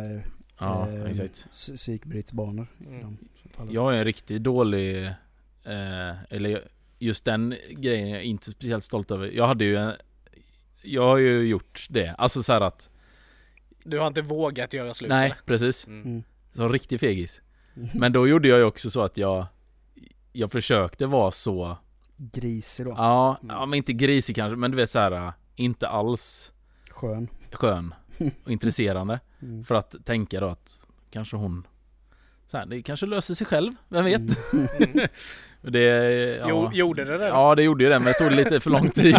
Ja, 0.62 0.88
eh, 0.90 1.04
exakt. 1.10 1.46
psy- 1.50 1.76
psykbrytsbanor. 1.76 2.66
Mm. 2.86 3.16
Jag 3.70 3.94
är 3.94 3.98
en 3.98 4.04
riktigt 4.04 4.42
dålig, 4.42 5.04
eh, 5.64 6.22
eller 6.32 6.68
just 6.98 7.24
den 7.24 7.54
grejen 7.70 8.08
är 8.08 8.12
jag 8.14 8.22
inte 8.24 8.50
speciellt 8.50 8.84
stolt 8.84 9.10
över. 9.10 9.26
Jag 9.26 9.46
hade 9.46 9.64
ju 9.64 9.76
en, 9.76 9.92
jag 10.82 11.02
har 11.02 11.16
ju 11.16 11.40
gjort 11.48 11.86
det. 11.90 12.08
Alltså 12.18 12.42
så 12.42 12.52
här 12.52 12.60
att, 12.60 12.88
du 13.84 13.98
har 13.98 14.06
inte 14.06 14.22
vågat 14.22 14.72
göra 14.72 14.94
slut 14.94 15.08
nej 15.08 15.24
eller? 15.26 15.36
precis. 15.46 15.86
Mm. 15.86 16.02
Mm. 16.06 16.22
Så 16.54 16.68
riktig 16.68 17.00
fegis. 17.00 17.40
Men 17.94 18.12
då 18.12 18.28
gjorde 18.28 18.48
jag 18.48 18.58
ju 18.58 18.64
också 18.64 18.90
så 18.90 19.00
att 19.00 19.16
jag, 19.16 19.46
jag 20.32 20.52
försökte 20.52 21.06
vara 21.06 21.30
så, 21.30 21.76
Grisig 22.16 22.86
då. 22.86 22.92
ja, 22.92 23.36
Mm. 23.42 23.56
ja 23.56 23.66
men 23.66 23.76
inte 23.76 23.92
grisig 23.92 24.36
kanske, 24.36 24.56
men 24.56 24.70
du 24.70 24.76
vet 24.76 24.90
så 24.90 24.98
här, 24.98 25.32
inte 25.56 25.88
alls 25.88 26.52
Skön. 26.90 27.28
skön 27.52 27.94
och 28.44 28.50
intresserande. 28.50 29.20
Mm. 29.42 29.64
För 29.64 29.74
att 29.74 29.94
tänka 30.04 30.40
då 30.40 30.46
att 30.48 30.78
kanske 31.10 31.36
hon 31.36 31.66
så 32.50 32.56
här, 32.58 32.66
det 32.66 32.82
kanske 32.82 33.06
löser 33.06 33.34
sig 33.34 33.46
själv, 33.46 33.72
vem 33.88 34.04
vet? 34.04 34.20
Mm. 34.52 35.08
det, 35.60 35.80
ja, 36.40 36.46
Jo, 36.48 36.70
gjorde 36.72 37.04
det 37.04 37.18
det? 37.18 37.26
Ja 37.26 37.54
det 37.54 37.62
gjorde 37.62 37.84
ju 37.84 37.90
det 37.90 37.98
men 37.98 38.06
det 38.06 38.18
tog 38.18 38.32
lite 38.32 38.60
för 38.60 38.70
lång 38.70 38.90
tid. 38.94 39.16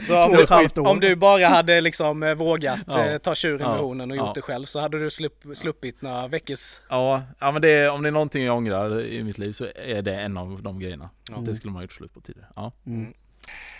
Så 0.00 0.22
om 0.22 0.32
du, 0.74 0.80
om 0.80 1.00
du 1.00 1.16
bara 1.16 1.46
hade 1.48 1.80
liksom 1.80 2.22
eh, 2.22 2.34
vågat 2.34 2.80
Ja. 2.86 3.04
eh, 3.06 3.18
ta 3.18 3.34
tjuren 3.34 3.60
Ja. 3.60 3.72
vid 3.72 3.80
hornen 3.82 4.10
och 4.10 4.16
gjort 4.16 4.26
Ja. 4.26 4.32
det 4.34 4.42
själv 4.42 4.64
så 4.64 4.80
hade 4.80 4.98
du 4.98 5.10
slupp, 5.10 5.44
sluppit 5.54 6.02
några 6.02 6.28
veckors... 6.28 6.80
ja, 6.88 7.22
ja 7.38 7.52
men 7.52 7.62
det, 7.62 7.88
om 7.88 8.02
det 8.02 8.08
är 8.08 8.12
någonting 8.12 8.44
jag 8.44 8.56
ångrar 8.56 9.00
i 9.00 9.22
mitt 9.24 9.38
liv 9.38 9.52
så 9.52 9.66
är 9.74 10.02
det 10.02 10.14
en 10.14 10.36
av 10.36 10.62
de 10.62 10.80
grejerna. 10.80 11.10
Ja. 11.30 11.36
Det 11.36 11.54
skulle 11.54 11.70
man 11.70 11.76
ha 11.76 11.82
gjort 11.82 11.92
slut 11.92 12.14
på 12.14 12.20
tidigare. 12.20 12.48
Ja. 12.56 12.72
Mm. 12.86 13.12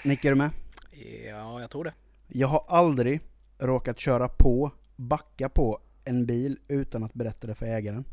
Nick, 0.05 0.25
är 0.25 0.29
du 0.31 0.35
med? 0.37 0.51
Ja, 1.29 1.61
jag 1.61 1.71
tror 1.71 1.85
det. 1.85 1.93
Jag 2.29 2.49
har 2.49 2.65
aldrig 2.69 3.21
råkat 3.59 3.99
köra 3.99 4.29
på, 4.29 4.71
backa 4.97 5.49
på 5.49 5.81
en 6.05 6.27
bil 6.27 6.59
utan 6.69 7.05
att 7.05 7.15
berätta 7.15 7.47
det 7.47 7.55
för 7.55 7.67
ägaren. 7.67 8.05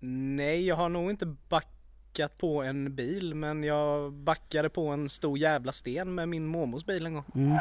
Nej, 0.00 0.66
jag 0.66 0.76
har 0.76 0.88
nog 0.88 1.10
inte 1.10 1.26
backat 1.48 2.38
på 2.38 2.62
en 2.62 2.94
bil 2.94 3.34
men 3.34 3.64
jag 3.64 4.12
backade 4.12 4.68
på 4.68 4.86
en 4.86 5.08
stor 5.08 5.38
jävla 5.38 5.72
sten 5.72 6.14
med 6.14 6.28
min 6.28 6.46
mormors 6.46 6.84
bil 6.84 7.06
en 7.06 7.14
gång. 7.14 7.24
Mm. 7.34 7.58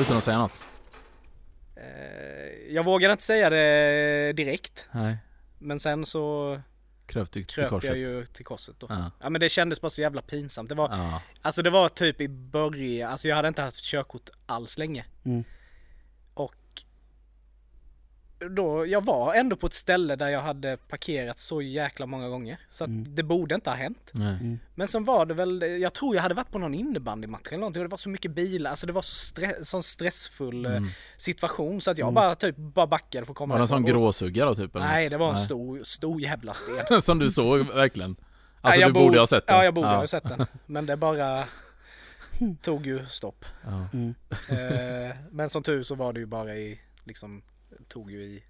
Utan 0.00 0.16
att 0.16 0.24
säga 0.24 0.38
något. 0.38 0.62
Eh, 1.76 2.74
jag 2.74 2.84
vågade 2.84 3.12
inte 3.12 3.24
säga 3.24 3.50
det 3.50 4.32
direkt 4.32 4.88
Nej. 4.92 5.16
men 5.58 5.80
sen 5.80 6.06
så 6.06 6.60
Kröp 7.08 7.30
till, 7.30 7.44
till 7.46 7.54
kröp 7.54 7.70
korset. 7.70 7.88
jag 7.88 7.98
ju 7.98 8.26
till 8.26 8.44
korset 8.44 8.74
då. 8.78 8.86
Ja. 8.90 9.10
Ja 9.20 9.30
men 9.30 9.40
det 9.40 9.48
kändes 9.48 9.80
bara 9.80 9.90
så 9.90 10.00
jävla 10.00 10.22
pinsamt. 10.22 10.68
Det 10.68 10.74
var, 10.74 10.88
Ja. 10.90 11.22
alltså 11.42 11.62
det 11.62 11.70
var 11.70 11.88
typ 11.88 12.20
i 12.20 12.28
början, 12.28 13.12
alltså 13.12 13.28
jag 13.28 13.36
hade 13.36 13.48
inte 13.48 13.62
haft 13.62 13.82
körkort 13.84 14.30
alls 14.46 14.78
länge. 14.78 15.04
Mm. 15.24 15.44
Då, 18.56 18.86
jag 18.86 19.04
var 19.04 19.34
ändå 19.34 19.56
på 19.56 19.66
ett 19.66 19.74
ställe 19.74 20.16
där 20.16 20.28
jag 20.28 20.40
hade 20.42 20.76
parkerat 20.76 21.38
så 21.38 21.62
jäkla 21.62 22.06
många 22.06 22.28
gånger. 22.28 22.58
Så 22.70 22.84
att 22.84 22.88
Mm. 22.90 23.14
det 23.14 23.22
borde 23.22 23.54
inte 23.54 23.70
ha 23.70 23.76
hänt. 23.76 24.10
Nej. 24.12 24.58
Men 24.74 24.88
sen 24.88 25.04
var 25.04 25.26
det 25.26 25.34
väl, 25.34 25.62
jag 25.80 25.94
tror 25.94 26.14
jag 26.14 26.22
hade 26.22 26.34
varit 26.34 26.50
på 26.50 26.58
någon 26.58 26.74
innebandymatch 26.74 27.46
eller 27.48 27.58
någonting 27.58 27.82
och 27.82 27.88
det 27.88 27.90
var 27.90 27.98
så 27.98 28.08
mycket 28.08 28.30
bilar, 28.30 28.70
alltså 28.70 28.86
det 28.86 28.92
var 28.92 29.02
så 29.02 29.34
stre- 29.34 29.62
sån 29.62 29.82
stressfull 29.82 30.66
eh, 30.66 30.72
Mm. 30.76 30.88
situation 31.16 31.80
så 31.80 31.90
att 31.90 31.98
jag 31.98 32.04
Mm. 32.06 32.14
bara 32.14 32.34
typ 32.34 32.56
bara 32.56 32.86
backade 32.86 33.24
för 33.26 33.32
att 33.32 33.36
komma 33.36 33.54
Var 33.54 33.58
det 33.58 33.64
en 33.64 33.68
sån 33.68 33.84
gråsugga 33.84 34.44
då 34.44 34.54
typ? 34.54 34.76
Eller 34.76 34.86
Nej 34.86 35.04
något? 35.04 35.10
det 35.10 35.16
var 35.18 35.28
en 35.28 35.34
Nej. 35.34 35.44
stor, 35.44 35.82
stor 35.84 36.20
jävla 36.20 36.54
sten. 36.54 37.02
Som 37.02 37.18
du 37.18 37.30
såg 37.30 37.58
verkligen? 37.66 38.10
Alltså 38.10 38.68
Nej, 38.68 38.78
du 38.78 38.82
jag 38.82 38.92
borde 38.94 39.14
bo- 39.16 39.18
ha 39.18 39.26
sett 39.26 39.46
den? 39.46 39.56
Ja 39.56 39.64
jag 39.64 39.74
borde 39.74 39.88
ha 39.88 40.06
sett 40.06 40.24
den. 40.28 40.46
Men 40.66 40.86
det 40.86 40.96
bara 40.96 41.44
tog 42.62 42.86
ju 42.86 43.06
stopp. 43.06 43.44
Ja. 43.64 43.88
Mm. 43.92 44.14
Eh, 44.48 45.16
men 45.30 45.50
som 45.50 45.62
tur 45.62 45.82
så 45.82 45.94
var 45.94 46.12
det 46.12 46.20
ju 46.20 46.26
bara 46.26 46.54
i, 46.54 46.80
liksom, 47.04 47.42
tog 47.88 48.10
ju 48.10 48.22
i, 48.22 48.42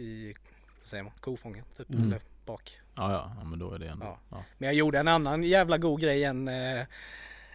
i, 0.00 0.34
vad 0.80 0.88
säger 0.88 1.02
man, 1.02 1.12
kofången 1.20 1.64
typ, 1.76 1.90
Mm. 1.90 2.02
eller 2.06 2.20
bak. 2.46 2.80
Ja, 2.96 3.12
ja, 3.12 3.32
ja, 3.38 3.44
men 3.44 3.58
då 3.58 3.72
är 3.74 3.78
det 3.78 3.88
ändå... 3.88 4.06
Ja. 4.06 4.18
Ja. 4.30 4.44
Men 4.58 4.66
jag 4.66 4.74
gjorde 4.74 4.98
en 4.98 5.08
annan 5.08 5.42
jävla 5.44 5.78
god 5.78 6.00
grej 6.00 6.24
en, 6.24 6.48
eh, 6.48 6.86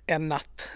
en 0.06 0.28
natt. 0.30 0.70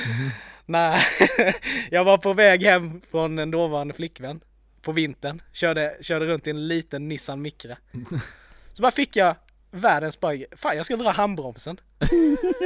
När 0.66 1.02
jag 1.90 2.04
var 2.04 2.18
på 2.18 2.32
väg 2.32 2.62
hem 2.62 3.00
från 3.10 3.38
en 3.38 3.50
dåvarande 3.50 3.94
flickvän 3.94 4.40
på 4.82 4.92
vintern. 4.92 5.42
Körde, 5.52 5.96
körde 6.00 6.26
runt 6.26 6.46
i 6.46 6.50
en 6.50 6.68
liten 6.68 7.08
Nissan 7.08 7.42
Micra. 7.42 7.76
Så 8.72 8.82
bara 8.82 8.92
fick 8.92 9.16
jag 9.16 9.36
världens 9.70 10.20
bara, 10.20 10.36
fan 10.56 10.76
jag 10.76 10.86
ska 10.86 10.96
dra 10.96 11.10
handbromsen. 11.10 11.80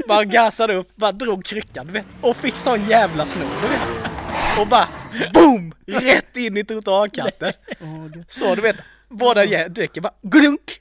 bara 0.08 0.24
gasade 0.24 0.74
upp, 0.74 0.96
bara 0.96 1.12
drog 1.12 1.44
kryckan 1.44 1.86
du 1.86 1.92
vet. 1.92 2.06
Och 2.20 2.36
fick 2.36 2.56
sån 2.56 2.84
jävla 2.86 3.24
snor 3.26 3.48
du 3.62 3.68
vet. 3.68 4.19
Och 4.61 4.66
bara 4.66 4.88
boom! 5.34 5.74
Rätt 5.86 6.36
in 6.36 6.56
i 6.56 6.64
trottoarkanten. 6.64 7.52
Så 8.28 8.54
du 8.54 8.62
vet, 8.62 8.76
båda 9.08 9.68
däcken 9.68 10.02
bara 10.02 10.14
glunk! 10.22 10.76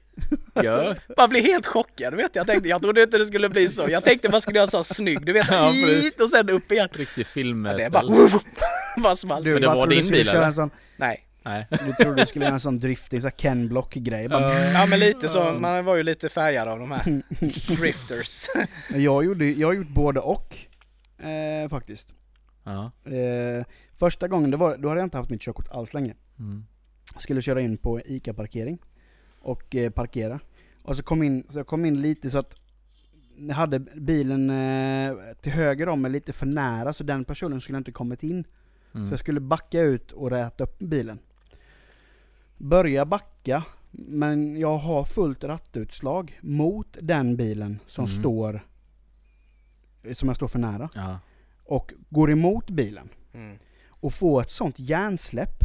Gött. 0.63 0.99
bara 1.17 1.27
blev 1.27 1.43
helt 1.43 1.65
chockad, 1.65 2.13
du 2.13 2.17
vet. 2.17 2.35
Jag 2.35 2.47
tänkte, 2.47 2.69
jag 2.69 2.81
trodde 2.81 3.03
inte 3.03 3.17
det 3.17 3.25
skulle 3.25 3.49
bli 3.49 3.67
så. 3.67 3.85
Jag 3.89 4.03
tänkte 4.03 4.29
man 4.29 4.41
skulle 4.41 4.59
göra 4.59 4.67
så 4.67 4.83
snygg, 4.83 5.25
du 5.25 5.33
vet. 5.33 5.47
Ja, 5.51 5.69
hit 5.71 6.21
och 6.21 6.29
sen 6.29 6.49
upp 6.49 6.71
igen. 6.71 6.87
Riktig 6.91 7.25
Det 7.25 7.29
filmställ. 7.29 7.79
är 7.79 7.89
bara, 7.89 8.39
bara 8.97 9.15
small. 9.15 9.43
Du 9.43 9.51
Men 9.53 9.61
det 9.61 9.67
var 9.67 9.87
din 9.87 9.99
du 9.99 10.05
skulle 10.05 10.19
bil, 10.23 10.29
eller? 10.29 10.41
en 10.43 10.53
sån, 10.53 10.69
Nej. 10.97 11.25
Nej. 11.43 11.67
du 11.69 12.03
trodde 12.03 12.21
du 12.21 12.27
skulle 12.27 12.45
göra 12.45 12.53
en 12.53 12.59
sån 12.59 12.79
drifting, 12.79 13.21
sån 13.21 13.31
Ken 13.31 13.67
Block 13.69 13.93
grej. 13.93 14.29
Bara, 14.29 14.59
Ja 14.69 14.85
men 14.85 14.99
lite 14.99 15.29
så, 15.29 15.43
man 15.51 15.85
var 15.85 15.95
ju 15.95 16.03
lite 16.03 16.29
färgad 16.29 16.67
av 16.67 16.79
de 16.79 16.91
här 16.91 17.03
drifters. 17.75 18.45
jag, 18.89 19.25
gjorde, 19.25 19.45
jag 19.45 19.67
har 19.67 19.73
gjort 19.73 19.87
både 19.89 20.19
och. 20.19 20.55
Eh, 21.23 21.69
faktiskt. 21.69 22.07
Ja. 22.73 23.11
Eh, 23.11 23.65
första 23.95 24.27
gången, 24.27 24.51
det 24.51 24.57
var, 24.57 24.77
då 24.77 24.87
hade 24.89 24.99
jag 25.01 25.05
inte 25.05 25.17
haft 25.17 25.29
mitt 25.29 25.41
körkort 25.41 25.67
alls 25.69 25.93
länge. 25.93 26.13
Mm. 26.39 26.65
skulle 27.17 27.41
köra 27.41 27.61
in 27.61 27.77
på 27.77 27.99
ICA-parkering 28.05 28.77
och 29.39 29.75
eh, 29.75 29.89
parkera. 29.91 30.39
Och 30.83 30.97
så 30.97 31.03
kom, 31.03 31.23
in, 31.23 31.43
så 31.49 31.59
jag 31.59 31.67
kom 31.67 31.85
in 31.85 32.01
lite 32.01 32.29
så 32.29 32.39
att 32.39 32.55
jag 33.37 33.55
hade 33.55 33.79
bilen 33.79 34.49
eh, 34.49 35.15
till 35.41 35.51
höger 35.51 35.89
om 35.89 36.01
mig 36.01 36.11
lite 36.11 36.33
för 36.33 36.45
nära 36.45 36.93
så 36.93 37.03
den 37.03 37.25
personen 37.25 37.61
skulle 37.61 37.77
inte 37.77 37.91
kommit 37.91 38.23
in. 38.23 38.43
Så 38.91 38.97
Mm. 38.97 39.09
jag 39.09 39.19
skulle 39.19 39.39
backa 39.39 39.81
ut 39.81 40.11
och 40.11 40.29
räta 40.31 40.63
upp 40.63 40.79
bilen. 40.79 41.19
Börja 42.57 43.05
backa, 43.05 43.63
men 43.91 44.57
jag 44.57 44.77
har 44.77 45.05
fullt 45.05 45.43
rattutslag 45.43 46.39
mot 46.41 46.97
den 47.01 47.35
bilen 47.37 47.79
som 47.87 48.05
Mm. 48.05 48.19
står 48.19 48.61
som 50.13 50.29
jag 50.29 50.35
står 50.35 50.47
för 50.47 50.59
nära. 50.59 50.89
Ja. 50.95 51.19
Och 51.69 51.93
går 52.09 52.31
emot 52.31 52.69
bilen 52.69 53.09
Mm. 53.33 53.57
och 53.89 54.13
få 54.13 54.39
ett 54.41 54.51
sånt 54.51 54.75
hjärnsläpp. 54.79 55.63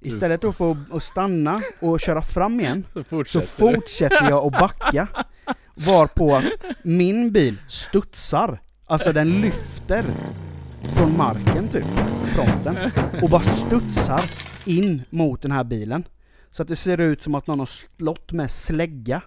Istället 0.00 0.40
då 0.40 0.52
för 0.52 0.70
att- 0.72 0.92
att 0.92 1.02
stanna 1.02 1.60
och 1.80 2.00
köra 2.00 2.22
fram 2.22 2.60
igen, 2.60 2.84
Så 2.94 3.00
så 3.04 3.04
fortsätter 3.04 3.46
fortsätter 3.46 4.28
jag 4.30 4.46
att 4.54 4.60
backa. 4.60 5.08
Varpå 5.74 6.34
att 6.36 6.44
min 6.82 7.32
bil 7.32 7.56
studsar 7.68 8.62
Alltså 8.86 9.12
den 9.12 9.40
lyfter 9.40 10.04
från 10.96 11.16
marken 11.16 11.68
typ, 11.68 11.84
fronten, 12.34 12.90
och 13.22 13.30
bara 13.30 13.42
studsar 13.42 14.20
in 14.66 15.02
mot 15.10 15.42
den 15.42 15.50
här 15.52 15.64
bilen. 15.64 16.04
Så 16.50 16.62
att 16.62 16.68
det 16.68 16.76
ser 16.76 16.98
ut 17.00 17.22
som 17.22 17.34
att 17.34 17.46
någon 17.46 17.58
har 17.58 17.66
slått 17.66 18.32
med 18.32 18.50
slägga, 18.50 19.22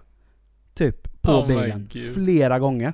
typ, 0.74 1.22
på 1.22 1.32
Oh 1.32 1.48
bilen 1.48 1.90
flera 2.14 2.60
gånger. 2.60 2.94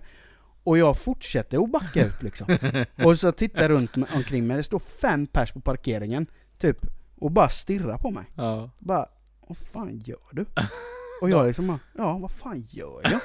Och 0.63 0.77
jag 0.77 0.97
fortsätter 0.97 1.63
att 1.63 1.71
backa 1.71 2.05
ut 2.05 2.23
liksom. 2.23 2.57
och 3.05 3.19
så 3.19 3.31
tittar 3.31 3.61
jag 3.61 3.71
runt 3.71 3.91
omkring 4.15 4.47
mig, 4.47 4.57
det 4.57 4.63
står 4.63 4.79
fem 4.79 5.27
pers 5.27 5.51
på 5.51 5.59
parkeringen, 5.61 6.27
typ, 6.57 6.77
och 7.19 7.31
bara 7.31 7.49
stirrar 7.49 7.97
på 7.97 8.11
mig. 8.11 8.25
Ja. 8.35 8.69
Bara, 8.79 9.05
vad 9.47 9.57
fan 9.57 9.99
gör 10.05 10.19
du? 10.31 10.45
Och 11.21 11.29
jag 11.29 11.47
liksom 11.47 11.67
bara, 11.67 11.79
ja 11.97 12.17
vad 12.21 12.31
fan 12.31 12.65
gör 12.69 13.01
jag? 13.03 13.21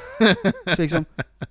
Så 0.76 0.82
liksom, 0.82 1.05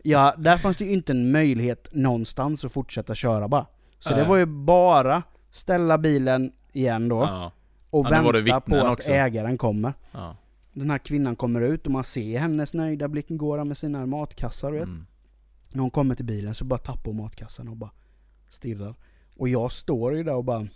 ja, 0.03 0.35
där 0.37 0.57
fanns 0.57 0.77
det 0.77 0.85
ju 0.85 0.91
inte 0.91 1.11
en 1.13 1.31
möjlighet 1.31 1.89
någonstans 1.91 2.65
att 2.65 2.71
fortsätta 2.71 3.15
köra 3.15 3.47
bara. 3.47 3.65
Så 3.99 4.15
det 4.15 4.23
var 4.23 4.37
ju 4.37 4.45
bara 4.45 5.23
ställa 5.51 5.97
bilen 5.97 6.51
igen 6.71 7.09
då, 7.09 7.15
Ja. 7.21 7.51
och 7.89 8.05
Ja, 8.05 8.21
vänta 8.31 8.59
på 8.61 8.75
att 8.75 8.91
också. 8.91 9.11
ägaren 9.11 9.57
kommer. 9.57 9.93
Ja. 10.11 10.37
Den 10.73 10.89
här 10.89 10.97
kvinnan 10.97 11.35
kommer 11.35 11.61
ut 11.61 11.85
och 11.85 11.91
man 11.91 12.03
ser 12.03 12.39
hennes 12.39 12.73
nöjda 12.73 13.07
blick, 13.07 13.25
går 13.29 13.63
med 13.63 13.77
sina 13.77 14.05
matkassar 14.05 14.71
vet. 14.71 14.83
Mm. 14.83 15.05
När 15.75 15.81
hon 15.81 15.91
kommer 15.91 16.15
till 16.15 16.25
bilen 16.25 16.55
så 16.55 16.65
bara 16.65 16.77
tappar 16.79 17.03
hon 17.11 17.17
matkassan 17.17 17.67
och 17.67 17.75
bara 17.77 17.91
stirrar. 18.49 18.95
Och 19.37 19.49
jag 19.49 19.71
står 19.71 20.15
ju 20.17 20.23
där 20.23 20.35
och 20.35 20.43
bara 20.43 20.67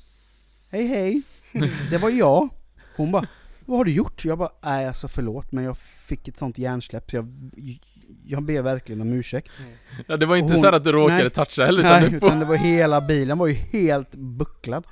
Hej 0.72 0.88
hej! 0.88 1.22
Det 1.92 1.98
var 1.98 2.10
jag! 2.10 2.50
Hon 2.98 3.12
bara 3.12 3.28
Vad 3.66 3.78
har 3.78 3.86
du 3.86 3.92
gjort? 3.92 4.26
Jag 4.26 4.38
bara 4.38 4.52
Nej 4.64 4.88
alltså 4.88 5.08
förlåt 5.08 5.52
men 5.52 5.64
jag 5.64 5.78
fick 5.78 6.28
ett 6.28 6.38
sånt 6.38 6.58
hjärnsläpp 6.58 7.10
så 7.12 7.16
jag, 7.16 7.28
jag 8.26 8.44
ber 8.44 8.62
verkligen 8.62 9.02
om 9.02 9.14
ursäkt. 9.14 9.52
ja, 10.08 10.18
det 10.18 10.26
var 10.26 10.36
inte 10.36 10.54
Hon- 10.54 10.62
så 10.62 10.68
att 10.76 10.84
du 10.84 10.92
råkade 10.92 11.22
nej. 11.22 11.30
toucha 11.30 11.66
heller 11.66 11.80
utan 11.80 12.02
Nej, 12.02 12.16
utan 12.16 12.40
det 12.40 12.46
var 12.46 12.56
hela 12.56 13.02
bilen 13.02 13.38
var 13.38 13.48
ju 13.48 13.54
helt 13.54 14.16
bucklad. 14.16 14.84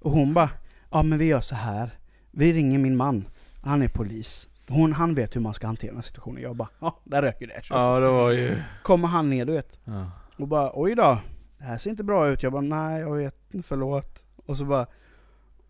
Och 0.00 0.10
hon 0.10 0.34
bara 0.34 0.50
Ja 0.90 1.02
men 1.02 1.18
vi 1.18 1.24
gör 1.24 1.40
så 1.40 1.54
här. 1.54 1.90
Vi 2.30 2.52
ringer 2.52 2.78
min 2.78 2.96
man. 2.96 3.28
Han 3.62 3.82
är 3.82 3.88
polis. 3.88 4.48
Hon, 4.68 4.92
han 4.92 5.14
vet 5.14 5.36
hur 5.36 5.40
man 5.40 5.54
ska 5.54 5.66
hantera 5.66 5.88
den 5.90 5.96
här 5.96 6.02
situationen. 6.02 6.42
Jag 6.42 6.56
bara 6.56 6.68
Ja, 6.80 6.98
där 7.04 7.22
röker 7.22 7.46
det. 7.46 7.64
Så 7.64 7.74
Ja, 7.74 8.00
det 8.00 8.08
var 8.10 8.30
ju... 8.30 8.62
kommer 8.82 9.08
han 9.08 9.30
ner 9.30 9.44
du 9.44 9.52
vet. 9.52 9.78
Ja. 9.84 10.10
Och 10.38 10.48
bara 10.48 10.70
oj 10.74 10.94
då, 10.94 11.18
det 11.58 11.64
här 11.64 11.78
ser 11.78 11.90
inte 11.90 12.04
bra 12.04 12.28
ut. 12.28 12.42
Jag 12.42 12.52
bara 12.52 12.62
nej 12.62 13.00
jag 13.00 13.16
vet, 13.16 13.34
förlåt. 13.64 14.24
Och 14.46 14.56
så 14.56 14.64
bara, 14.64 14.86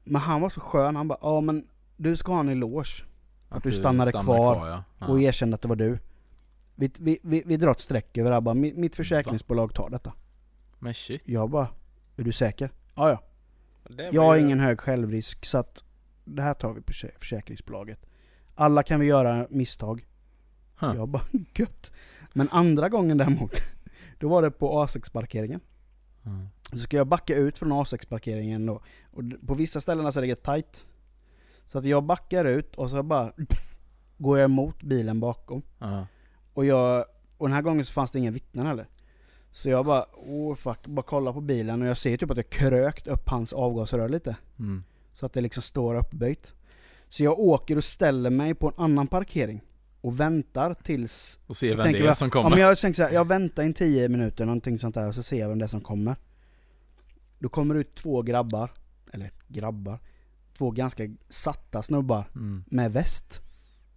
men 0.05 0.20
han 0.22 0.40
var 0.40 0.49
så 0.51 0.61
skön, 0.61 0.97
han 0.97 1.09
bara 1.09 1.18
ja 1.22 1.40
men 1.40 1.66
du 1.97 2.16
ska 2.16 2.32
ha 2.32 2.40
en 2.40 2.49
eloge. 2.49 3.05
Att 3.49 3.62
du 3.62 3.72
stannade 3.72 4.12
kvar 4.12 4.68
ja. 4.68 4.84
Ja. 4.99 5.07
Och 5.07 5.20
erkände 5.20 5.55
att 5.55 5.62
det 5.62 5.68
var 5.68 5.76
du. 5.76 5.99
Vi, 6.74 6.90
vi, 7.01 7.18
vi, 7.22 7.43
vi 7.47 7.57
drar 7.57 7.70
ett 7.70 7.80
streck 7.80 8.18
över 8.18 8.30
det 8.30 8.36
här 8.36 8.40
bara, 8.40 8.55
mitt, 8.55 8.97
försäkringsbolag 8.97 9.74
tar 9.74 9.90
detta. 9.90 10.12
Men 10.78 10.95
shit. 10.95 11.22
Jag 11.26 11.51
bara, 11.51 11.68
är 12.16 12.22
du 12.22 12.32
säker? 12.32 12.70
Ja 12.95 13.11
ja. 13.11 13.22
Jag 14.12 14.22
har 14.22 14.36
ingen 14.36 14.61
hög 14.61 14.80
självrisk 14.80 15.45
så 15.45 15.59
att 15.59 15.84
det 16.24 16.43
här 16.43 16.55
tar 16.55 16.72
vi 16.72 16.80
på 16.80 16.93
försäk- 16.93 17.18
försäkringsbolaget. 17.18 18.07
Alla 18.55 18.82
kan 18.82 19.00
vi 19.00 19.07
göra 19.07 19.46
misstag. 19.50 20.07
Huh. 20.78 20.94
Jag 20.94 21.09
bara 21.09 21.22
gött. 21.57 21.90
Men 22.32 22.48
andra 22.48 22.88
gången 22.88 23.18
däremot, 23.18 23.53
då 24.18 24.28
var 24.28 24.42
det 24.42 24.50
på 24.50 24.84
A6-parkeringen. 24.84 25.61
Mm. 26.26 26.48
Så 26.72 26.78
ska 26.78 26.96
jag 26.96 27.07
backa 27.07 27.36
ut 27.36 27.59
från 27.59 27.72
A6-parkeringen 27.72 28.66
då. 28.66 28.80
Och 29.11 29.22
på 29.46 29.55
vissa 29.55 29.80
ställen 29.80 30.12
så 30.12 30.20
är 30.20 30.26
det 30.26 30.42
tight. 30.42 30.86
Så 31.66 31.78
att 31.78 31.84
jag 31.84 32.05
backar 32.05 32.44
ut 32.44 32.74
och 32.74 32.90
så 32.90 33.03
bara 33.03 33.32
går 34.18 34.38
jag 34.38 34.44
emot 34.44 34.82
bilen 34.82 35.20
bakom. 35.20 35.62
Ja. 35.78 36.07
Och 36.55 36.64
jag, 36.64 37.05
och 37.38 37.48
den 37.48 37.55
här 37.55 37.62
gången 37.62 37.84
så 37.84 37.92
fanns 37.92 38.11
det 38.11 38.18
inga 38.18 38.30
vittnen 38.30 38.66
heller. 38.66 38.86
Så 39.53 39.70
jag 39.70 39.86
bara, 39.86 40.05
oh 40.12 40.55
fuck, 40.55 40.86
bara 40.86 41.03
kollar 41.03 41.32
på 41.32 41.40
bilen 41.40 41.82
och 41.82 41.88
jag 41.88 41.98
ser 41.98 42.16
typ 42.16 42.30
att 42.30 42.36
jag 42.36 42.50
krökt 42.50 43.07
upp 43.07 43.28
hans 43.28 43.53
avgasrör 43.53 44.09
lite. 44.09 44.36
Mm. 44.59 44.84
Så 45.12 45.26
att 45.26 45.32
det 45.32 45.40
liksom 45.40 45.62
står 45.62 45.94
uppböjt. 45.94 46.55
Så 47.12 47.22
jag 47.24 47.38
åker 47.38 47.76
och 47.76 47.84
ställer 47.84 48.30
mig 48.30 48.54
på 48.54 48.68
en 48.68 48.74
annan 48.76 49.06
parkering. 49.06 49.60
Och 50.00 50.20
väntar 50.20 50.74
tills... 50.74 51.38
Och 51.46 51.56
se 51.56 51.66
jag 51.68 51.76
vem 51.76 51.92
det 51.92 51.98
är 51.98 52.14
som 52.14 52.26
Ja, 52.26 52.30
kommer. 52.32 52.50
men 52.50 52.58
jag 52.58 52.78
tänker 52.78 52.96
så 52.96 53.02
här, 53.02 53.10
jag 53.12 53.28
väntar 53.28 53.62
in 53.62 53.74
10 53.74 54.08
minuter 54.08 54.44
någonting 54.44 54.78
sånt 54.78 54.94
där 54.94 55.08
och 55.08 55.14
så 55.14 55.22
ser 55.22 55.38
jag 55.40 55.48
vem 55.48 55.58
det 55.58 55.64
är 55.64 55.68
som 55.68 55.80
kommer. 55.80 56.16
Då 57.38 57.48
kommer 57.48 57.74
det 57.74 57.80
ut 57.80 57.94
två 57.94 58.22
grabbar, 58.22 58.70
eller 59.12 59.30
grabbar, 59.48 59.98
två 60.58 60.70
ganska 60.70 61.08
satta 61.28 61.82
snubbar 61.82 62.24
Mm. 62.34 62.64
med 62.66 62.92
väst. 62.92 63.40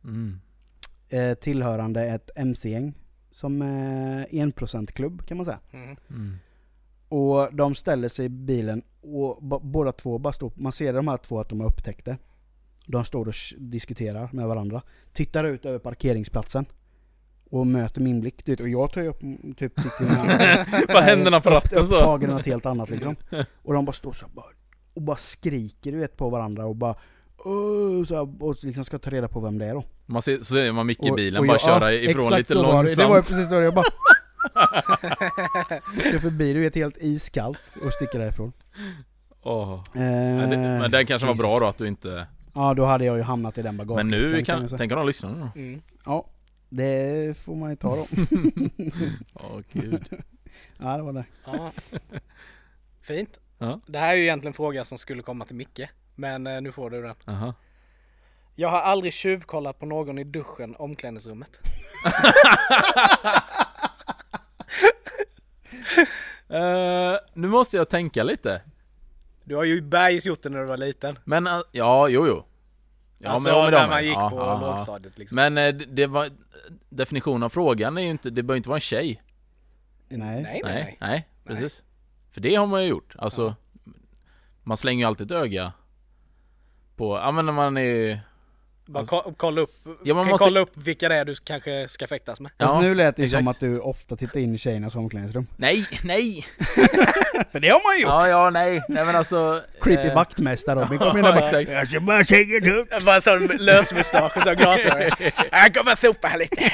Mm. 0.03 0.39
Eh, 1.09 1.33
tillhörande 1.33 2.05
ett 2.05 2.29
MC-gäng. 2.35 2.93
Som 3.31 3.61
eh, 3.61 4.25
1%-klubb 4.31 5.25
kan 5.25 5.37
man 5.37 5.45
säga. 5.45 5.59
Mm. 5.71 5.97
Mm. 6.09 6.35
Och 7.09 7.55
de 7.55 7.75
ställer 7.75 8.07
sig 8.07 8.25
i 8.25 8.29
bilen 8.29 8.81
och 9.01 9.43
båda 9.61 9.91
två 9.91 10.17
bara 10.17 10.33
står, 10.33 10.51
man 10.55 10.71
ser 10.71 10.93
de 10.93 11.07
här 11.07 11.17
två 11.17 11.39
att 11.39 11.49
de 11.49 11.59
har 11.59 11.67
upptäckt 11.67 12.05
det. 12.05 12.17
De 12.87 13.05
står 13.05 13.27
och 13.27 13.33
diskuterar 13.57 14.29
med 14.33 14.47
varandra. 14.47 14.81
Tittar 15.13 15.43
ut 15.43 15.65
över 15.65 15.79
parkeringsplatsen. 15.79 16.65
Och 17.49 17.67
möter 17.67 18.01
min 18.01 18.21
blick. 18.21 18.49
Vet, 18.49 18.59
och 18.59 18.69
jag 18.69 18.91
tar 18.93 19.01
ju 19.01 19.07
upp, 19.07 19.19
typ 19.57 19.79
sitter 19.79 20.05
med 20.05 20.65
Bara 20.87 21.01
händerna 21.01 21.41
på 21.41 21.49
ratten 21.49 21.87
så. 21.87 21.95
upptagen 21.95 22.29
något 22.29 22.45
helt 22.45 22.65
annat 22.65 22.89
liksom. 22.89 23.15
Och 23.63 23.73
de 23.73 23.85
bara 23.85 23.93
står 23.93 24.13
så 24.13 24.25
bara, 24.27 24.45
och 24.93 25.01
bara 25.01 25.17
skriker 25.17 25.91
du 25.91 25.97
vet 25.97 26.17
på 26.17 26.29
varandra 26.29 26.65
och 26.65 26.75
bara 26.75 26.95
så 28.07 28.15
här, 28.15 28.43
och 28.43 28.55
liksom 28.63 28.83
ska 28.83 28.99
ta 28.99 29.09
reda 29.09 29.27
på 29.27 29.39
vem 29.39 29.57
det 29.57 29.65
är 29.65 29.73
då. 29.73 29.83
Man 30.05 30.21
ser, 30.21 30.37
så 30.41 30.57
är 30.57 30.71
man 30.71 30.85
Micke 30.85 31.03
i 31.03 31.09
Och- 31.11 31.15
bilen, 31.15 31.39
och 31.39 31.47
bara 31.47 31.53
jag- 31.53 31.61
köra 31.61 31.93
ja, 31.93 32.09
ifrån 32.09 32.37
lite 32.37 32.53
så 32.53 32.61
var 32.63 32.67
det. 32.69 32.73
långsamt. 32.75 32.97
Det 32.97 33.05
var 33.05 33.15
ju 33.15 33.21
precis 33.21 33.49
så 33.49 33.55
jag 33.55 33.73
bara 33.73 33.85
Kör 36.11 36.19
förbi, 36.19 36.53
du 36.53 36.59
vet 36.61 36.75
helt 36.75 36.97
iskallt 37.01 37.59
och 37.85 37.93
sticker 37.93 38.19
därifrån. 38.19 38.53
Åh. 39.41 39.83
Eh, 39.95 40.01
Ja, 40.41 40.47
det, 40.47 40.57
men 40.57 40.91
det 40.91 41.05
kanske 41.05 41.25
var 41.27 41.33
Jesus. 41.33 41.45
bra 41.45 41.59
då 41.59 41.65
att 41.65 41.77
du 41.77 41.87
inte... 41.87 42.27
Ja, 42.55 42.73
då 42.73 42.85
hade 42.85 43.05
jag 43.05 43.17
ju 43.17 43.23
hamnat 43.23 43.57
i 43.57 43.61
den 43.61 43.77
bagagen. 43.77 44.09
Men 44.09 44.19
nu 44.19 44.43
kan 44.43 44.67
kan... 44.67 44.77
Tänk 44.77 44.91
om 44.91 44.97
de 44.97 45.07
lyssnar 45.07 45.29
nu 45.29 45.39
då? 45.39 45.59
Mm. 45.59 45.81
Ja, 46.05 46.25
det 46.69 47.37
får 47.37 47.55
man 47.55 47.69
ju 47.69 47.75
ta 47.75 47.95
då. 47.95 48.05
Åh 49.33 49.59
gud. 49.71 50.07
ja, 50.77 50.97
det 50.97 51.03
var 51.03 51.13
det. 51.13 51.25
Ja. 51.45 51.71
Fint. 53.01 53.39
Ja. 53.57 53.79
Det 53.87 53.99
här 53.99 54.13
är 54.13 54.15
ju 54.15 54.23
egentligen 54.23 54.49
en 54.49 54.53
fråga 54.53 54.83
som 54.83 54.97
skulle 54.97 55.23
komma 55.23 55.45
till 55.45 55.55
Micke. 55.55 55.81
Men 56.15 56.47
eh, 56.47 56.61
nu 56.61 56.71
får 56.71 56.89
du 56.89 57.01
den. 57.01 57.15
Aha. 57.25 57.53
Jag 58.55 58.69
har 58.69 58.81
aldrig 58.81 59.13
tjuvkollat 59.13 59.79
på 59.79 59.85
någon 59.85 60.19
i 60.19 60.23
duschen, 60.23 60.75
omklädningsrummet. 60.75 61.51
Eh, 66.49 67.15
nu 67.33 67.47
måste 67.47 67.77
jag 67.77 67.89
tänka 67.89 68.23
lite. 68.23 68.61
Du 69.45 69.55
har 69.55 69.63
ju 69.63 69.81
bergis 69.81 70.25
gjort 70.25 70.41
det 70.41 70.49
när 70.49 70.59
du 70.59 70.65
var 70.65 70.77
liten. 70.77 71.19
Men 71.23 71.47
uh, 71.47 71.61
ja, 71.71 72.07
jo 72.07 72.27
jo. 72.27 72.45
Ja, 73.17 73.29
alltså 73.29 73.49
men, 73.49 73.57
ja, 73.57 73.63
men 73.63 73.71
när 73.73 73.83
är- 73.83 73.87
man 73.89 74.03
gick 74.05 74.15
ja, 74.15 74.29
på 74.29 74.35
ja, 74.37 74.61
lågstadiet 74.61 75.17
liksom. 75.17 75.35
Men 75.35 75.57
eh, 75.57 75.73
det- 75.75 76.07
var... 76.07 76.27
Definitionen 76.89 77.43
av 77.43 77.49
frågan 77.49 77.97
är 77.97 78.01
ju 78.01 78.07
inte... 78.09 78.29
Det 78.29 78.43
bör 78.43 78.55
inte 78.55 78.69
vara 78.69 78.77
en 78.77 78.81
tjej. 78.81 79.21
Nej. 80.09 80.19
nej, 80.19 80.43
nej, 80.43 80.61
Nej, 80.63 80.73
nej. 80.73 80.97
nej, 80.99 81.27
precis. 81.43 81.83
För 82.31 82.41
det 82.41 82.55
har 82.55 82.67
man 82.67 82.83
ju 82.83 82.89
gjort. 82.89 83.15
Alltså, 83.17 83.55
man 84.63 84.77
slänger 84.77 84.99
ju 85.03 85.07
alltid 85.07 85.31
ett 85.31 85.37
öga 85.37 85.73
på... 86.95 87.17
Ja 87.17 87.31
men 87.31 87.45
när 87.45 87.53
man 87.53 87.77
är... 87.77 88.19
Bara 88.87 88.99
Alltså- 88.99 89.21
ko- 89.21 89.33
kolla 89.37 89.61
upp, 89.61 89.69
Ja, 90.03 90.13
man 90.15 90.23
kan 90.23 90.31
måste- 90.31 90.43
kolla 90.45 90.59
upp 90.59 90.77
vilka 90.77 91.09
det 91.09 91.15
är 91.15 91.25
du 91.25 91.35
kanske 91.43 91.87
ska 91.87 92.07
fäktas 92.07 92.39
med. 92.39 92.51
Fast 92.59 92.73
Ja, 92.73 92.81
nu 92.81 92.95
lät 92.95 93.15
det 93.15 93.21
ju 93.21 93.25
exakt. 93.25 93.39
som 93.41 93.47
att 93.47 93.59
du 93.59 93.79
ofta 93.79 94.15
tittar 94.15 94.39
in 94.39 94.55
i 94.55 94.57
tjejernas 94.57 94.95
omklädningsrum. 94.95 95.47
Nej, 95.57 95.87
nej! 96.03 96.45
För 97.51 97.59
det 97.59 97.69
har 97.69 97.81
man 97.93 98.01
gjort! 98.01 98.23
Ja, 98.23 98.27
ja, 98.29 98.49
nej. 98.49 98.81
Nej 98.89 99.05
men 99.05 99.15
alltså... 99.15 99.61
Creepy 99.81 100.07
eh, 100.07 100.15
vaktmästare 100.15 100.81
Robin 100.83 100.97
kom 100.99 101.17
in 101.17 101.23
ja, 101.25 101.31
där 101.31 101.41
bara 101.41 101.45
exakt. 101.45 101.71
Jag 101.71 101.87
ska 101.87 101.99
bara 101.99 102.23
säga 102.23 102.59
det. 102.59 103.05
Bara 103.05 103.15
en 103.15 103.21
sån 103.21 103.47
lösmustasch 103.47 104.37
och 104.37 104.43
så 104.43 104.53
glasögon. 104.55 105.11
Jag 105.51 105.73
kommer 105.73 105.95
sopa 105.95 106.27
här 106.27 106.37
lite. 106.39 106.71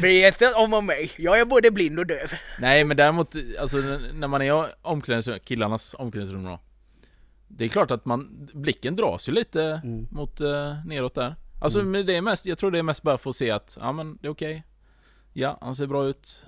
Bry 0.00 0.26
inte 0.26 0.52
om 0.52 0.74
och 0.74 0.84
mig. 0.84 1.10
Jag 1.16 1.40
är 1.40 1.44
både 1.44 1.70
blind 1.70 1.98
och 1.98 2.06
döv. 2.06 2.32
Nej 2.58 2.84
men 2.84 2.96
däremot, 2.96 3.34
alltså 3.60 3.76
när 4.14 4.28
man 4.28 4.42
är 4.42 4.64
i 4.64 4.68
omklädningsrum, 4.82 5.38
killarnas 5.44 5.94
omklädningsrum 5.98 6.44
då. 6.44 6.60
Det 7.48 7.64
är 7.64 7.68
klart 7.68 7.90
att 7.90 8.04
man, 8.04 8.48
blicken 8.54 8.96
dras 8.96 9.28
ju 9.28 9.32
lite 9.32 9.80
Mm. 9.84 10.06
mot 10.10 10.40
eh, 10.40 10.74
neråt 10.84 11.14
där. 11.14 11.36
Alltså 11.60 11.82
men 11.82 12.06
det 12.06 12.16
är 12.16 12.22
mest, 12.22 12.46
jag 12.46 12.58
tror 12.58 12.70
det 12.70 12.78
är 12.78 12.82
mest 12.82 13.02
bara 13.02 13.18
för 13.18 13.30
att 13.30 13.36
se 13.36 13.50
att, 13.50 13.78
ja 13.80 13.92
men 13.92 14.18
det 14.20 14.26
är 14.28 14.32
okej. 14.32 14.64
Ja, 15.32 15.58
han 15.60 15.74
ser 15.74 15.86
bra 15.86 16.04
ut. 16.06 16.46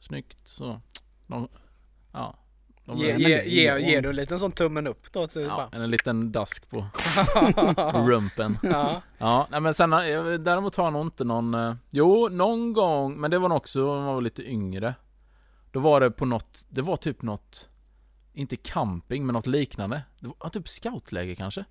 Snyggt 0.00 0.48
så. 0.48 0.80
De, 1.26 1.48
ja. 2.12 2.38
De, 2.84 2.98
Ge, 2.98 3.16
ge, 3.16 3.42
ge, 3.44 3.78
ge 3.78 4.00
du 4.00 4.08
en 4.08 4.16
liten 4.16 4.38
sån 4.38 4.52
tummen 4.52 4.86
upp 4.86 5.12
då? 5.12 5.26
Typ, 5.26 5.46
ja, 5.48 5.68
en 5.72 5.90
liten 5.90 6.32
dask 6.32 6.70
på 6.70 6.86
rumpen. 8.06 8.58
ja. 8.62 9.02
Ja, 9.18 9.46
nej 9.50 9.60
men 9.60 9.74
sen, 9.74 9.92
eh, 9.92 9.98
däremot 10.38 10.76
har 10.76 10.90
nog 10.90 11.02
inte 11.06 11.24
någon, 11.24 11.54
eh, 11.54 11.74
jo 11.90 12.28
någon 12.28 12.72
gång, 12.72 13.20
men 13.20 13.30
det 13.30 13.38
var 13.38 13.48
nog 13.48 13.56
också 13.56 13.78
när 13.78 14.04
man 14.04 14.14
var 14.14 14.20
lite 14.22 14.50
yngre. 14.50 14.94
Då 15.72 15.80
var 15.80 16.00
det 16.00 16.10
på 16.10 16.24
något, 16.24 16.64
det 16.68 16.82
var 16.82 16.96
typ 16.96 17.22
något, 17.22 17.68
inte 18.38 18.56
camping 18.56 19.26
men 19.26 19.32
något 19.32 19.46
liknande. 19.46 20.02
Det 20.20 20.30
var 20.38 20.50
typ 20.50 20.68
scoutläger 20.68 21.34
kanske. 21.34 21.64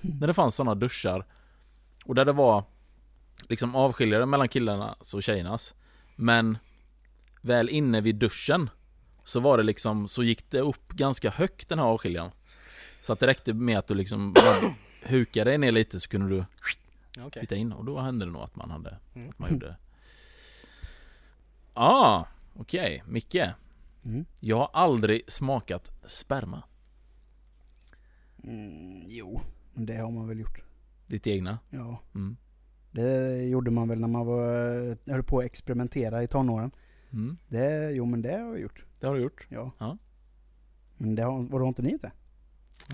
Där 0.00 0.26
det 0.26 0.34
fanns 0.34 0.54
sådana 0.54 0.74
duschar. 0.74 1.26
Och 2.04 2.14
där 2.14 2.24
det 2.24 2.32
var 2.32 2.64
liksom 3.48 3.74
avskiljare 3.74 4.26
mellan 4.26 4.48
killarnas 4.48 5.14
och 5.14 5.22
tjejernas. 5.22 5.74
Men 6.16 6.58
väl 7.40 7.68
inne 7.68 8.00
vid 8.00 8.16
duschen 8.16 8.70
Så 9.24 9.40
var 9.40 9.56
det 9.56 9.62
liksom, 9.62 10.08
så 10.08 10.22
gick 10.22 10.50
det 10.50 10.60
upp 10.60 10.88
ganska 10.88 11.30
högt 11.30 11.68
den 11.68 11.78
här 11.78 11.86
avskiljaren 11.86 12.30
Så 13.00 13.12
att 13.12 13.20
det 13.20 13.26
räckte 13.26 13.54
med 13.54 13.78
att 13.78 13.86
du 13.86 13.94
liksom 13.94 14.34
hukade 15.02 15.50
dig 15.50 15.58
ner 15.58 15.72
lite 15.72 16.00
så 16.00 16.08
kunde 16.08 16.28
du 16.28 16.44
Okej. 17.22 17.40
titta 17.42 17.54
in 17.54 17.72
och 17.72 17.84
då 17.84 18.00
hände 18.00 18.24
det 18.24 18.30
nog 18.32 18.42
att 18.42 18.56
man 18.56 18.70
hade, 18.70 18.98
Mm. 19.14 19.28
att 19.28 19.38
man 19.38 19.50
gjorde 19.50 19.66
det 19.66 19.76
ah, 21.74 22.24
okej, 22.56 23.02
Micke 23.06 23.36
Mm. 24.04 24.24
Jag 24.40 24.58
har 24.58 24.70
aldrig 24.72 25.22
smakat 25.28 25.92
sperma 26.04 26.62
Mm, 28.44 29.02
jo, 29.06 29.40
men 29.74 29.86
det 29.86 29.96
har 29.96 30.10
man 30.10 30.28
väl 30.28 30.40
gjort. 30.40 30.62
Ditt 31.06 31.26
egna? 31.26 31.58
Ja. 31.70 32.00
Mm. 32.14 32.36
Det 32.90 33.42
gjorde 33.42 33.70
man 33.70 33.88
väl 33.88 34.00
när 34.00 34.08
man 34.08 34.26
var, 34.26 35.10
höll 35.10 35.22
på 35.22 35.38
att 35.38 35.44
experimentera 35.44 36.22
i 36.22 36.28
tonåren. 36.28 36.70
Mm. 37.12 37.36
Det, 37.48 37.90
jo 37.90 38.04
men 38.06 38.22
det 38.22 38.32
har 38.32 38.38
jag 38.38 38.60
gjort. 38.60 38.84
Det 39.00 39.06
har 39.06 39.14
du 39.14 39.22
gjort? 39.22 39.46
Ja. 39.48 39.72
Ja. 39.78 39.98
Men 40.96 41.14
det 41.14 41.22
har, 41.22 41.42
vadå 41.42 41.66
inte 41.66 41.82
ni 41.82 41.90
gjort 41.90 42.02
det? 42.02 42.12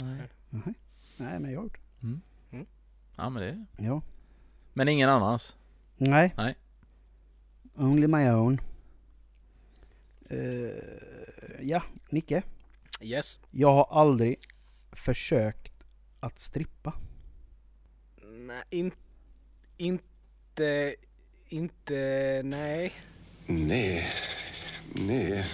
Nej. 0.03 0.29
Nej. 0.51 0.75
Nej 1.17 1.41
men 1.41 1.51
jag 1.51 1.59
har 1.59 1.65
gjort 1.65 1.81
Ja 3.17 3.31
men 3.31 3.43
det 3.43 3.51
det. 3.77 3.85
Ja. 3.85 4.03
Men 4.73 4.89
ingen 4.89 5.09
annans? 5.09 5.57
Nej. 5.97 6.35
Nej. 6.37 6.57
Only 7.75 8.07
my 8.07 8.31
own. 8.31 8.61
Eh, 10.31 11.61
ja, 11.61 11.83
Nicke. 12.11 12.43
Yes. 13.01 13.41
Jag 13.51 13.73
har 13.73 13.89
aldrig 13.91 14.37
försökt 14.93 15.73
att 16.21 16.39
strippa. 16.39 16.93
Nej, 18.23 18.63
in, 18.71 18.93
inte, 19.77 20.95
inte, 21.49 22.41
nej. 22.45 22.93
Nej, 23.47 24.07
nej. 24.95 25.47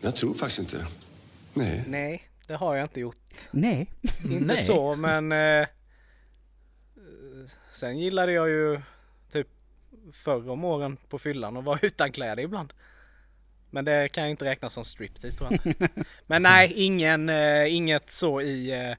Jag 0.00 0.16
tror 0.16 0.34
faktiskt 0.34 0.58
inte. 0.58 0.86
Nej. 1.54 1.84
Nej, 1.88 2.22
det 2.46 2.54
har 2.54 2.74
jag 2.74 2.84
inte 2.84 3.00
gjort. 3.00 3.48
Nej. 3.50 3.90
Inte 4.24 4.44
Nej. 4.44 4.56
så, 4.56 4.94
men 4.94 5.32
eh, 5.32 5.66
sen 7.72 7.98
gillade 7.98 8.32
jag 8.32 8.48
ju 8.48 8.80
förr 10.12 10.50
om 10.50 10.64
åren 10.64 10.96
på 11.08 11.18
fyllan 11.18 11.56
och 11.56 11.64
vara 11.64 11.78
utan 11.82 12.12
kläder 12.12 12.42
ibland. 12.42 12.72
Men 13.70 13.84
det 13.84 14.08
kan 14.08 14.22
jag 14.22 14.30
inte 14.30 14.44
räkna 14.44 14.70
som 14.70 14.84
striptease 14.84 15.38
tror 15.38 15.52
jag 15.52 15.66
inte. 15.66 15.88
Men 16.26 16.42
nej, 16.42 16.72
ingen, 16.74 17.28
eh, 17.28 17.74
inget 17.74 18.10
så 18.10 18.40
i, 18.40 18.70
eh, 18.70 18.96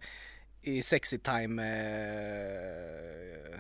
i 0.62 0.82
sexy 0.82 1.18
time 1.18 1.64
eh, 1.64 3.60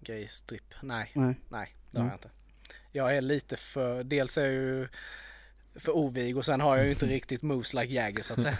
grejstrip. 0.00 0.74
Nej, 0.82 1.10
Nej. 1.14 1.34
nej 1.48 1.74
det 1.90 2.00
har 2.00 2.06
jag 2.06 2.14
inte. 2.14 2.30
Jag 2.92 3.16
är 3.16 3.20
lite 3.20 3.56
för, 3.56 4.04
dels 4.04 4.38
är 4.38 4.44
jag 4.44 4.52
ju 4.52 4.88
för 5.74 5.96
ovig 5.96 6.36
och 6.36 6.44
sen 6.44 6.60
har 6.60 6.76
jag 6.76 6.86
ju 6.86 6.90
inte 6.90 7.06
riktigt 7.16 7.42
moves 7.42 7.74
like 7.74 7.94
Jagger 7.94 8.22
så 8.22 8.34
att 8.34 8.42
säga. 8.42 8.58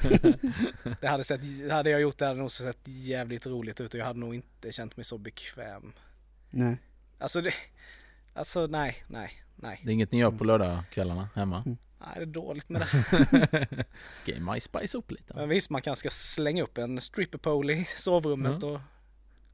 Det 1.01 1.07
hade, 1.07 1.25
sett, 1.25 1.41
hade 1.71 1.91
jag 1.91 2.01
gjort 2.01 2.19
det 2.19 2.27
hade 2.27 2.39
nog 2.39 2.51
sett 2.51 2.79
jävligt 2.85 3.47
roligt 3.47 3.81
ut 3.81 3.95
och 3.95 4.01
jag 4.01 4.07
hade 4.07 4.19
nog 4.19 4.35
inte 4.35 4.73
känt 4.73 4.97
mig 4.97 5.05
så 5.05 5.19
bekväm. 5.19 5.93
Nej. 6.51 6.77
Alltså, 7.19 7.41
det, 7.41 7.55
alltså 8.35 8.67
nej, 8.67 9.05
nej, 9.07 9.43
nej. 9.57 9.81
Det 9.85 9.91
är 9.91 9.93
inget 9.93 10.13
ni 10.13 10.19
gör 10.19 10.31
på 10.31 10.45
lördagskvällarna 10.45 11.29
hemma? 11.35 11.63
Mm. 11.67 11.79
Nej, 12.01 12.15
det 12.17 12.23
är 12.23 12.27
dåligt 12.27 12.69
med 12.69 12.81
det. 12.81 12.89
Okej, 14.23 14.43
okay, 14.43 14.61
spice 14.61 14.99
upp 14.99 15.11
lite 15.11 15.35
Men 15.35 15.49
visst, 15.49 15.71
man 15.71 15.83
kanske 15.83 16.01
ska 16.01 16.11
slänga 16.11 16.63
upp 16.63 16.79
en 16.79 17.01
stripper 17.01 17.39
pole 17.39 17.73
i 17.73 17.85
sovrummet 17.85 18.63
och 18.63 18.81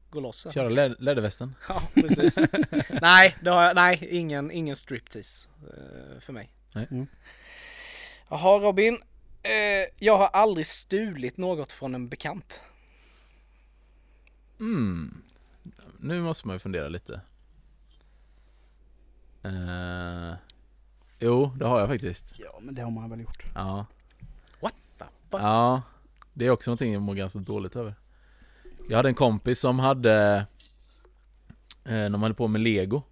gå 0.09 0.19
loss. 0.19 0.47
Köra 0.53 0.69
lä- 0.69 0.95
lädervästen? 0.99 1.55
Ja, 1.67 1.83
precis. 1.93 2.37
nej, 3.01 3.35
det 3.41 3.49
har 3.49 3.63
jag, 3.63 3.75
nej, 3.75 4.07
ingen, 4.11 4.51
ingen 4.51 4.75
striptease 4.75 5.49
eh, 5.59 6.19
för 6.19 6.33
mig. 6.33 6.53
Nej. 6.73 6.87
Mm. 6.91 7.07
Jaha 8.29 8.59
Robin, 8.59 8.97
eh, 9.43 9.51
jag 9.99 10.17
har 10.17 10.27
aldrig 10.27 10.67
stulit 10.67 11.37
något 11.37 11.71
från 11.71 11.95
en 11.95 12.09
bekant. 12.09 12.61
Mm. 14.59 15.21
Nu 15.99 16.21
måste 16.21 16.47
man 16.47 16.55
ju 16.55 16.59
fundera 16.59 16.87
lite. 16.87 17.21
Eh, 19.43 20.33
jo, 21.19 21.51
det 21.55 21.65
har 21.65 21.79
jag 21.79 21.89
faktiskt. 21.89 22.25
Ja 22.37 22.59
men 22.61 22.75
det 22.75 22.81
har 22.81 22.91
man 22.91 23.09
väl 23.09 23.21
gjort. 23.21 23.45
Ja. 23.55 23.85
What 24.59 24.73
the 24.97 25.05
fuck? 25.29 25.41
Ja, 25.41 25.81
det 26.33 26.45
är 26.45 26.49
också 26.49 26.71
någonting 26.71 26.93
jag 26.93 27.01
mår 27.01 27.15
ganska 27.15 27.39
dåligt 27.39 27.75
över. 27.75 27.95
Jag 28.89 28.97
hade 28.97 29.09
en 29.09 29.15
kompis 29.15 29.59
som 29.59 29.79
hade, 29.79 30.45
eh, 31.83 31.91
när 31.91 32.09
man 32.09 32.21
höll 32.21 32.33
på 32.33 32.47
med 32.47 32.61
lego. 32.61 33.03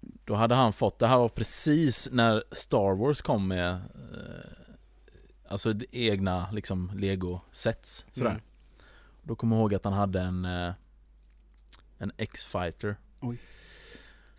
Då 0.00 0.34
hade 0.34 0.54
han 0.54 0.72
fått, 0.72 0.98
det 0.98 1.06
här 1.06 1.18
var 1.18 1.28
precis 1.28 2.08
när 2.12 2.44
Star 2.52 2.94
Wars 2.96 3.22
kom 3.22 3.48
med, 3.48 3.72
eh, 3.74 3.80
alltså 5.48 5.74
egna 5.90 6.50
liksom 6.50 6.90
lego-sets 6.94 8.06
sådär. 8.12 8.30
Mm. 8.30 8.42
Då 9.22 9.34
kommer 9.36 9.56
jag 9.56 9.60
ihåg 9.60 9.74
att 9.74 9.84
han 9.84 9.92
hade 9.92 10.20
en, 10.20 10.44
eh, 10.44 10.72
en 11.98 12.12
X-fighter. 12.16 12.96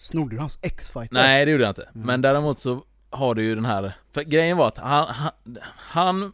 Snodde 0.01 0.35
du 0.35 0.39
hans 0.39 0.59
X-fighter? 0.61 1.13
Nej 1.13 1.45
det 1.45 1.51
gjorde 1.51 1.63
jag 1.63 1.71
inte. 1.71 1.83
Mm. 1.95 2.07
Men 2.07 2.21
däremot 2.21 2.59
så 2.59 2.83
har 3.09 3.35
du 3.35 3.43
ju 3.43 3.55
den 3.55 3.65
här, 3.65 3.93
för 4.11 4.21
grejen 4.23 4.57
var 4.57 4.67
att 4.67 4.77
han, 4.77 5.07
han, 5.07 5.31
han 5.75 6.33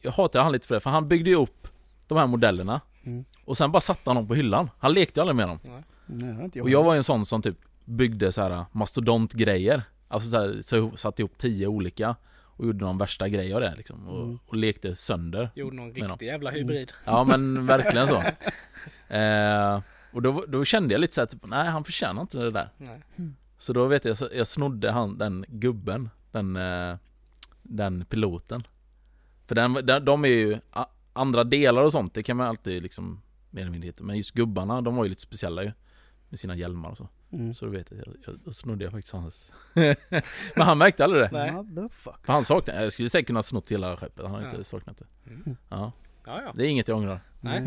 jag 0.00 0.12
hatar 0.12 0.42
han 0.42 0.52
lite 0.52 0.66
för 0.66 0.74
det, 0.74 0.80
för 0.80 0.90
han 0.90 1.08
byggde 1.08 1.30
ju 1.30 1.36
upp 1.36 1.68
de 2.06 2.18
här 2.18 2.26
modellerna 2.26 2.80
Mm. 3.04 3.24
och 3.44 3.56
sen 3.56 3.72
bara 3.72 3.80
satte 3.80 4.00
han 4.06 4.16
dem 4.16 4.28
på 4.28 4.34
hyllan. 4.34 4.70
Han 4.78 4.92
lekte 4.92 5.20
ju 5.20 5.22
aldrig 5.22 5.36
med 5.36 5.48
dem. 5.48 5.58
Nej 6.06 6.50
jag. 6.54 6.62
Och 6.64 6.70
jag 6.70 6.84
var 6.84 6.92
ju 6.94 6.96
en 6.96 7.04
sån 7.04 7.26
som 7.26 7.42
typ 7.42 7.56
byggde 7.84 8.32
så 8.32 8.42
här 8.42 8.64
mastodontgrejer. 8.72 9.82
Alltså 10.08 10.28
så, 10.30 10.36
här, 10.38 10.60
så 10.64 10.96
satte 10.96 11.22
ihop 11.22 11.38
tio 11.38 11.66
olika 11.66 12.16
och 12.42 12.66
gjorde 12.66 12.84
de 12.84 12.98
värsta 12.98 13.28
grejer 13.28 13.54
av 13.54 13.60
det 13.60 13.74
liksom. 13.76 14.08
Och, 14.08 14.22
Mm. 14.24 14.38
och 14.46 14.56
lekte 14.56 14.96
sönder. 14.96 15.50
Gjorde 15.54 15.76
någon 15.76 15.92
riktig 15.94 16.26
jävla 16.26 16.50
hybrid. 16.50 16.92
Ja 17.04 17.24
men 17.24 17.66
verkligen 17.66 18.08
så. 18.08 18.22
Eh, 19.14 19.80
och 20.12 20.22
då, 20.22 20.44
då 20.48 20.64
kände 20.64 20.94
jag 20.94 21.00
lite 21.00 21.14
så 21.14 21.20
här, 21.20 21.26
typ, 21.26 21.46
nej 21.46 21.68
han 21.68 21.84
förtjänar 21.84 22.22
inte 22.22 22.38
det 22.38 22.50
där. 22.50 22.68
Nej. 22.76 23.02
Så 23.58 23.72
då 23.72 23.86
vet 23.86 24.04
jag, 24.04 24.16
jag 24.32 24.46
snodde 24.46 24.90
han, 24.90 25.18
den 25.18 25.44
gubben, 25.48 26.10
den, 26.32 26.56
eh, 26.56 26.96
den 27.62 28.04
piloten. 28.04 28.62
För 29.46 29.54
den, 29.54 29.74
den, 29.74 30.04
de 30.04 30.24
är 30.24 30.28
ju, 30.28 30.58
andra 31.12 31.44
delar 31.44 31.82
och 31.82 31.92
sånt, 31.92 32.14
det 32.14 32.22
kan 32.22 32.36
man 32.36 32.46
alltid 32.46 32.82
liksom 32.82 33.20
mer 33.50 33.60
eller 33.62 33.70
mindre 33.72 33.86
hitta. 33.86 34.04
Men 34.04 34.16
just 34.16 34.30
gubbarna, 34.34 34.80
de 34.80 34.96
var 34.96 35.04
ju 35.04 35.10
lite 35.10 35.22
speciella 35.22 35.62
ju. 35.62 35.72
Med 36.28 36.38
sina 36.40 36.56
hjälmar 36.56 36.90
och 36.90 36.96
så. 36.96 37.08
Mm. 37.32 37.54
Så 37.54 37.64
då 37.64 37.70
vet 37.70 37.90
jag, 37.90 37.98
jag, 37.98 38.14
jag 38.26 38.38
då 38.44 38.52
snodde 38.52 38.84
jag 38.84 38.92
faktiskt 38.92 39.12
hans. 39.14 39.52
Men 40.54 40.66
han 40.66 40.78
märkte 40.78 41.04
aldrig 41.04 41.22
det. 41.22 41.30
Nej. 41.32 41.88
För 41.90 42.14
han 42.32 42.44
saknade, 42.44 42.82
jag 42.82 42.92
skulle 42.92 43.10
säkert 43.10 43.26
kunna 43.26 43.42
snott 43.42 43.72
hela 43.72 43.96
skeppet, 43.96 44.24
han 44.24 44.34
har 44.34 44.42
Ja. 44.42 44.50
inte 44.50 44.64
saknat 44.64 44.98
det. 44.98 45.30
Mm. 45.30 45.56
Ja, 45.68 45.92
Ja, 46.28 46.42
ja. 46.44 46.52
det 46.56 46.64
är 46.64 46.68
inget 46.68 46.88
jag 46.88 46.96
ångrar. 46.98 47.20
Nej. 47.40 47.64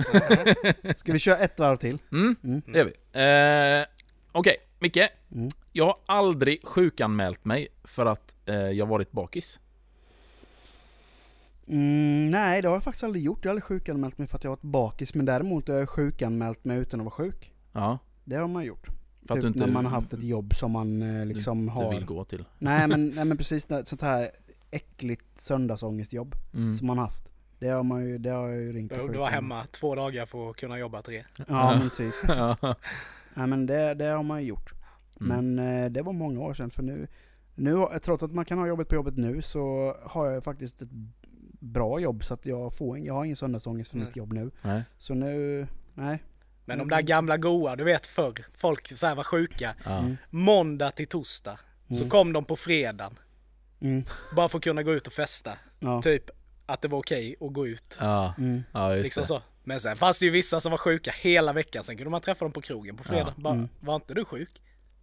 Ska 0.97 1.13
vi 1.13 1.19
köra 1.19 1.37
ett 1.37 1.59
varv 1.59 1.75
till? 1.77 1.97
Mm, 2.11 2.35
Mm. 2.43 2.61
det 2.65 2.77
gör 2.79 2.85
vi. 2.85 3.81
Eh, 3.81 3.85
Okej, 4.31 4.55
Micke. 4.79 4.97
Mm. 5.31 5.49
Jag 5.71 5.85
har 5.85 5.97
aldrig 6.05 6.67
sjukanmält 6.67 7.45
mig 7.45 7.67
för 7.83 8.05
att 8.05 8.35
eh, 8.45 8.55
jag 8.55 8.85
varit 8.85 9.11
bakis. 9.11 9.59
Mm, 11.67 12.29
nej 12.29 12.61
det 12.61 12.67
har 12.67 12.75
jag 12.75 12.83
faktiskt 12.83 13.03
aldrig 13.03 13.23
gjort. 13.23 13.45
Jag 13.45 13.49
har 13.49 13.51
aldrig 13.53 13.63
sjukanmält 13.63 14.17
mig 14.17 14.27
för 14.27 14.37
att 14.37 14.43
jag 14.43 14.51
har 14.51 14.55
varit 14.55 14.61
bakis. 14.71 15.13
Men 15.15 15.25
däremot 15.25 15.67
har 15.67 15.75
jag 15.75 15.89
sjukanmält 15.89 16.65
mig 16.65 16.77
utan 16.77 16.99
att 16.99 17.03
vara 17.05 17.11
sjuk. 17.15 17.53
Ja, 17.71 17.97
Det 18.23 18.35
har 18.35 18.47
man 18.47 18.65
gjort. 18.65 18.87
för 19.27 19.33
att 19.33 19.35
typ 19.37 19.41
du 19.41 19.47
inte 19.47 19.59
när 19.65 19.73
man 19.73 19.85
har 19.85 19.91
haft 19.91 20.13
ett 20.13 20.23
jobb 20.23 20.55
som 20.55 20.71
man 20.71 21.01
eh, 21.01 21.25
liksom 21.25 21.65
du 21.65 21.71
har... 21.71 21.93
vill 21.93 22.05
gå 22.05 22.23
till. 22.23 22.45
Nej 22.59 22.87
men, 22.87 23.09
nej 23.15 23.25
men 23.25 23.37
precis, 23.37 23.65
det- 23.65 23.85
sånt 23.85 24.01
här 24.01 24.29
äckligt 24.71 25.39
söndagsångestjobb 25.41 26.35
Mm. 26.53 26.75
som 26.75 26.87
man 26.87 26.97
haft. 26.97 27.27
Det 27.61 27.67
har 27.69 27.83
man 27.83 28.05
ju, 28.05 28.17
det 28.17 28.29
har 28.29 28.47
jag 28.49 28.61
ju 28.61 28.73
ringt 28.73 28.91
och 28.91 28.97
Behövde 28.97 29.17
vara 29.19 29.29
hemma 29.29 29.65
två 29.71 29.95
dagar 29.95 30.25
för 30.25 30.49
att 30.49 30.55
kunna 30.55 30.77
jobba 30.79 31.01
tre. 31.01 31.23
Ja 31.47 31.77
men 31.79 31.89
typ. 31.97 32.13
Ja. 32.27 32.57
Nej 33.33 33.47
men 33.47 33.65
det, 33.65 33.93
det 33.93 34.05
har 34.05 34.23
man 34.23 34.41
ju 34.41 34.47
gjort. 34.47 34.73
Mm. 35.21 35.55
Men 35.55 35.83
eh, 35.83 35.89
det 35.91 36.01
var 36.01 36.13
många 36.13 36.39
år 36.41 36.53
sedan 36.53 36.71
för 36.71 36.83
nu, 36.83 37.07
nu, 37.55 37.87
trots 38.03 38.23
att 38.23 38.31
man 38.31 38.45
kan 38.45 38.57
ha 38.57 38.67
jobbet 38.67 38.87
på 38.87 38.95
jobbet 38.95 39.17
nu 39.17 39.41
så 39.41 39.95
har 40.03 40.27
jag 40.27 40.43
faktiskt 40.43 40.81
ett 40.81 40.89
bra 41.59 41.99
jobb 41.99 42.23
så 42.23 42.33
att 42.33 42.45
jag 42.45 42.75
får 42.77 42.99
jag 42.99 43.13
har 43.13 43.23
ingen 43.25 43.35
söndagsångest 43.35 43.91
för 43.91 43.97
Nej. 43.97 44.05
mitt 44.07 44.15
jobb 44.15 44.33
nu. 44.33 44.51
Nej. 44.61 44.81
Så 44.97 45.13
nu, 45.13 45.67
nej. 45.93 46.23
Men 46.65 46.77
de 46.77 46.89
där 46.89 47.01
gamla 47.01 47.37
goa, 47.37 47.75
du 47.75 47.83
vet 47.83 48.07
förr, 48.07 48.45
folk 48.53 48.97
så 48.97 49.07
här 49.07 49.15
var 49.15 49.23
sjuka. 49.23 49.75
Mm. 49.85 50.17
Måndag 50.29 50.91
till 50.91 51.07
torsdag. 51.07 51.59
Så 51.87 51.95
Mm. 51.95 52.09
kom 52.09 52.33
de 52.33 52.45
på 52.45 52.55
fredagen. 52.55 53.19
Mm. 53.81 54.03
Bara 54.35 54.49
för 54.49 54.57
att 54.57 54.63
kunna 54.63 54.83
gå 54.83 54.93
ut 54.93 55.07
och 55.07 55.13
festa. 55.13 55.53
Ja. 55.79 56.01
Typ 56.01 56.29
att 56.65 56.81
det 56.81 56.87
var 56.87 56.99
okej 56.99 57.35
att 57.41 57.53
gå 57.53 57.67
ut. 57.67 57.97
Ja. 57.99 58.33
Mm. 58.37 58.63
ja, 58.73 58.93
just 58.95 59.03
Liksom 59.03 59.21
det. 59.21 59.27
så. 59.27 59.41
Men 59.63 59.79
sen 59.79 59.95
fanns 59.95 60.19
det 60.19 60.25
ju 60.25 60.31
vissa 60.31 60.59
som 60.61 60.69
var 60.71 60.77
sjuka 60.77 61.11
hela 61.21 61.53
veckan. 61.53 61.83
Sen 61.83 61.97
kunde 61.97 62.11
man 62.11 62.21
träffa 62.21 62.45
dem 62.45 62.51
på 62.51 62.61
krogen 62.61 62.97
på 62.97 63.03
fredag. 63.03 63.33
Ja. 63.37 63.41
Bara, 63.41 63.53
Mm. 63.53 63.69
var 63.79 63.95
inte 63.95 64.13
du 64.13 64.25
sjuk? 64.25 64.49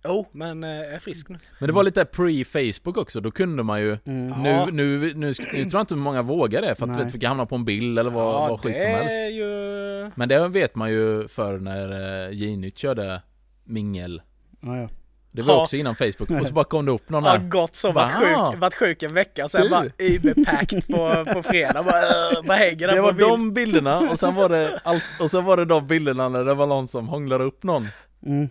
Jo, 0.05 0.29
men 0.33 0.65
eh, 0.65 0.71
jag 0.71 0.93
är 0.93 0.99
frisk 0.99 1.29
nu. 1.29 1.39
Men 1.61 1.67
det 1.67 1.73
var 1.73 1.83
lite 1.83 2.05
pre-Facebook 2.05 2.97
också, 3.01 3.21
då 3.21 3.31
kunde 3.31 3.63
man 3.63 3.81
ju 3.81 3.99
Mm. 4.05 4.43
nu, 4.43 4.49
Ja. 4.49 4.67
nu, 4.73 4.99
nu, 5.01 5.15
nu, 5.15 5.35
tror 5.35 5.69
jag 5.73 5.81
inte 5.81 5.95
många 5.95 6.23
vågar 6.23 6.63
det 6.63 6.75
för 6.75 6.85
att 6.85 6.89
Nej. 6.91 6.99
du 6.99 7.05
vet, 7.05 7.15
vi 7.15 7.19
kan 7.19 7.29
hamna 7.29 7.47
på 7.47 7.55
en 7.55 7.65
bild 7.65 7.99
eller 7.99 8.11
vad, 8.11 8.49
vad 8.51 8.61
skit 8.61 8.81
som 8.81 8.91
helst. 8.91 9.19
ju... 9.33 10.11
Men 10.15 10.29
det 10.29 10.49
vet 10.49 10.75
man 10.75 10.91
ju 10.91 11.29
för 11.29 11.59
när 11.59 12.27
eh, 12.29 12.33
J-Nytt 12.35 12.79
körde 12.79 13.23
mingel 13.65 14.23
Ja, 14.61 14.77
ja. 14.81 14.89
Det 15.39 15.45
var 15.45 15.55
Ja. 15.55 15.63
också 15.63 15.77
innan 15.77 15.95
Facebook 15.97 16.31
och 16.41 16.47
så 16.47 16.53
bara 16.55 16.65
kom 16.65 16.87
det 16.87 16.93
upp 16.93 17.09
någon 17.11 17.23
där. 17.23 17.39
gått 17.39 17.77
så, 17.77 17.93
varit 17.93 18.11
sjuk, 18.13 18.61
varit 18.61 18.75
sjuk 18.75 19.03
en 19.03 19.15
vecka 19.15 19.49
sen 19.49 19.63
Du. 19.63 19.69
bara 19.69 19.85
überpacked 19.99 20.87
på, 20.87 21.25
på 21.35 21.43
fredag. 21.51 21.83
Bara, 21.83 22.43
bara 22.47 22.57
hänger 22.59 22.87
där 22.87 22.95
Det 22.95 22.97
på 23.01 23.03
var 23.03 23.13
bild. 23.13 23.29
de 23.29 23.53
bilderna 23.53 23.99
och 23.99 24.19
sen 24.19 24.35
var 24.35 24.49
det 24.49 24.81
allt, 24.85 25.03
och 25.21 25.31
sen 25.31 25.45
var 25.45 25.57
det 25.57 25.65
de 25.65 25.87
bilderna 25.87 26.29
när 26.29 26.45
det 26.45 26.55
var 26.55 26.67
någon 26.67 26.89
som 26.89 27.09
hånglade 27.09 27.45
upp 27.45 27.63
någon. 27.63 27.89
Mm. 28.27 28.49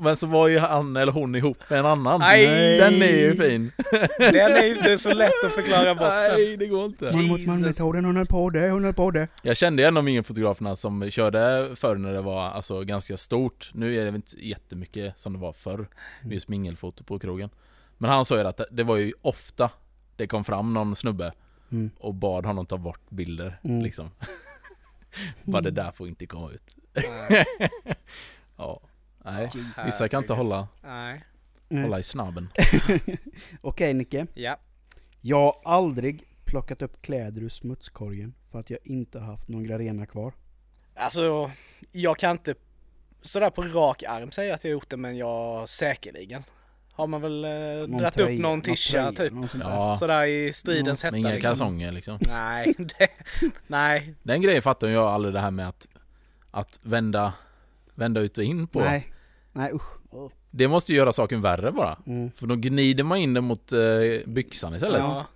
Men 0.00 0.16
så 0.16 0.26
var 0.26 0.48
ju 0.48 0.58
han 0.58 0.96
eller 0.96 1.12
hon 1.12 1.34
ihop 1.34 1.58
med 1.70 1.78
en 1.78 1.86
annan. 1.86 2.20
Nej. 2.20 2.78
Den 2.78 3.02
är 3.02 3.16
ju 3.18 3.34
fin. 3.34 3.72
Den 4.18 4.34
är 4.56 4.62
ju 4.64 4.76
inte 4.76 4.98
så 4.98 5.12
lätt 5.14 5.44
att 5.44 5.52
förklara 5.52 5.94
bort 5.94 6.08
sen. 6.08 6.32
Nej, 6.34 6.56
det 6.56 6.66
går 6.66 6.84
inte. 6.84 7.04
Man 7.12 7.26
mot 7.28 7.46
man-metoden, 7.46 8.04
hon 8.04 8.16
höll 8.16 8.26
på 8.26 8.50
det, 8.50 8.70
hon 8.70 8.84
höll 8.84 8.94
på 8.94 9.10
det. 9.10 9.28
Jag 9.42 9.56
kände 9.56 9.86
en 9.86 9.96
av 9.96 10.04
mingelfotograferna 10.04 10.76
som 10.76 11.10
körde 11.10 11.70
förr 11.76 11.96
när 11.96 12.12
det 12.12 12.20
var 12.20 12.42
alltså 12.50 12.84
ganska 12.84 13.16
stort. 13.16 13.70
Nu 13.74 13.96
är 14.00 14.04
det 14.04 14.16
inte 14.16 14.46
jättemycket 14.46 15.18
som 15.18 15.32
det 15.32 15.38
var 15.38 15.52
förr. 15.52 15.88
med 16.22 16.32
Just 16.32 16.48
mingelfoto 16.48 17.04
på 17.04 17.18
krogen. 17.18 17.50
Men 17.98 18.10
han 18.10 18.24
sa 18.24 18.36
ju 18.36 18.44
att 18.46 18.60
det- 18.70 18.84
var 18.84 18.96
ju 18.96 19.12
ofta 19.22 19.70
det 20.16 20.26
kom 20.26 20.44
fram 20.44 20.74
någon 20.74 20.96
snubbe 20.96 21.32
Mm. 21.72 21.90
och 21.98 22.14
bad 22.14 22.46
honom 22.46 22.66
ta 22.66 22.76
bort 22.78 23.10
bilder 23.10 23.60
Mm. 23.64 23.82
liksom. 23.82 24.10
Bara 25.44 25.62
det 25.62 25.70
där 25.70 25.90
får 25.92 26.08
inte 26.08 26.26
komma 26.26 26.50
ut. 26.50 26.76
Ja. 28.56 28.80
Nej, 29.30 29.50
Jesus. 29.54 29.86
vissa 29.86 30.08
kan 30.08 30.22
inte 30.22 30.32
hålla, 30.32 30.68
Nej. 30.82 31.24
Nej. 31.68 31.82
hålla 31.82 31.98
i 31.98 32.02
snabben. 32.02 32.48
Okej 33.60 33.94
Nicke. 33.94 34.26
Ja. 34.34 34.56
Jag 35.20 35.38
har 35.38 35.60
aldrig 35.64 36.24
plockat 36.44 36.82
upp 36.82 37.02
kläder 37.02 37.42
ur 37.42 37.48
smutskorgen 37.48 38.34
för 38.50 38.58
att 38.58 38.70
jag 38.70 38.78
inte 38.84 39.18
har 39.18 39.26
haft 39.26 39.48
några 39.48 39.78
rena 39.78 40.06
kvar. 40.06 40.32
Alltså, 40.94 41.50
jag 41.92 42.18
kan 42.18 42.30
inte 42.30 42.54
sådär 43.22 43.50
på 43.50 43.62
rak 43.62 44.02
arm 44.02 44.30
säga 44.30 44.54
att 44.54 44.64
jag 44.64 44.70
har 44.70 44.72
gjort 44.72 44.90
det, 44.90 44.96
men 44.96 45.16
jag 45.16 45.68
säkerligen. 45.68 46.42
Har 46.92 47.06
man 47.06 47.20
väl 47.20 47.44
eh, 47.44 48.10
tröja, 48.10 48.34
upp 48.34 48.40
någon 48.40 48.60
tisha 48.60 49.12
typ. 49.12 49.32
Ja, 49.60 49.96
Sådär 49.98 50.24
i 50.24 50.52
stridens 50.52 51.02
men 51.02 51.08
hetta 51.08 51.18
inga 51.18 51.34
liksom. 51.34 51.50
kalsonger 51.50 51.92
liksom. 51.92 52.18
Nej, 52.28 52.74
det, 52.78 53.08
nej. 53.66 54.14
Den 54.22 54.42
grejen 54.42 54.62
fattar 54.62 54.88
jag 54.88 55.04
aldrig 55.04 55.34
det 55.34 55.40
här 55.40 55.50
med 55.50 55.68
att, 55.68 55.86
att 56.50 56.78
vända, 56.82 57.32
vända 57.94 58.20
ut 58.20 58.38
och 58.38 58.44
in 58.44 58.66
på. 58.66 58.80
Nej. 58.80 59.12
Nej 59.58 59.72
usch. 59.72 60.30
Det 60.50 60.68
måste 60.68 60.92
ju 60.92 60.98
göra 60.98 61.12
saken 61.12 61.40
värre 61.40 61.72
bara. 61.72 61.98
Mm. 62.06 62.30
För 62.30 62.46
då 62.46 62.56
gnider 62.56 63.04
man 63.04 63.18
in 63.18 63.34
den 63.34 63.44
mot 63.44 63.72
eh, 63.72 63.78
byxan 64.26 64.74
istället. 64.74 64.98
Ja, 64.98 65.26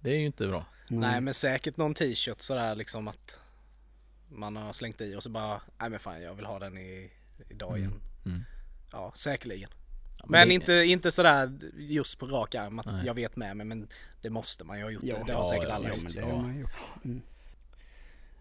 Det 0.00 0.10
är 0.10 0.18
ju 0.18 0.26
inte 0.26 0.48
bra. 0.48 0.66
nej, 0.88 1.20
men 1.20 1.34
säkert 1.34 1.76
någon 1.76 1.94
t-shirt 1.94 2.40
sådär 2.40 2.74
liksom 2.74 3.08
att 3.08 3.38
man 4.28 4.56
har 4.56 4.72
slängt 4.72 5.00
i 5.00 5.16
och 5.16 5.22
så 5.22 5.30
bara, 5.30 5.60
nej 5.80 5.90
men 5.90 5.98
fan 6.00 6.22
jag 6.22 6.34
vill 6.34 6.44
ha 6.44 6.58
den 6.58 6.78
i, 6.78 7.10
idag 7.48 7.78
igen. 7.78 7.92
Mm. 8.26 8.44
Ja, 8.92 9.12
säkerligen. 9.14 9.70
Ja, 10.18 10.24
Men 10.28 10.48
det- 10.48 10.54
inte, 10.54 10.72
inte 10.72 11.10
sådär 11.10 11.58
just 11.76 12.18
på 12.18 12.26
rak 12.26 12.54
arm 12.54 12.78
att 12.78 12.86
Nej. 12.86 13.02
jag 13.06 13.14
vet 13.14 13.36
med 13.36 13.56
mig 13.56 13.66
men 13.66 13.88
det 14.22 14.30
måste 14.30 14.64
man 14.64 14.78
ju 14.78 14.82
ha 14.84 14.90
gjort. 14.90 15.02
Ja, 15.04 15.16
det, 15.18 15.24
det 15.26 15.32
har 15.32 15.44
ja, 15.44 15.50
säkert 15.50 15.68
ja, 15.68 15.74
alla 15.74 16.42
men 16.42 16.60
gjort. 16.60 16.70
Mm. 17.04 17.22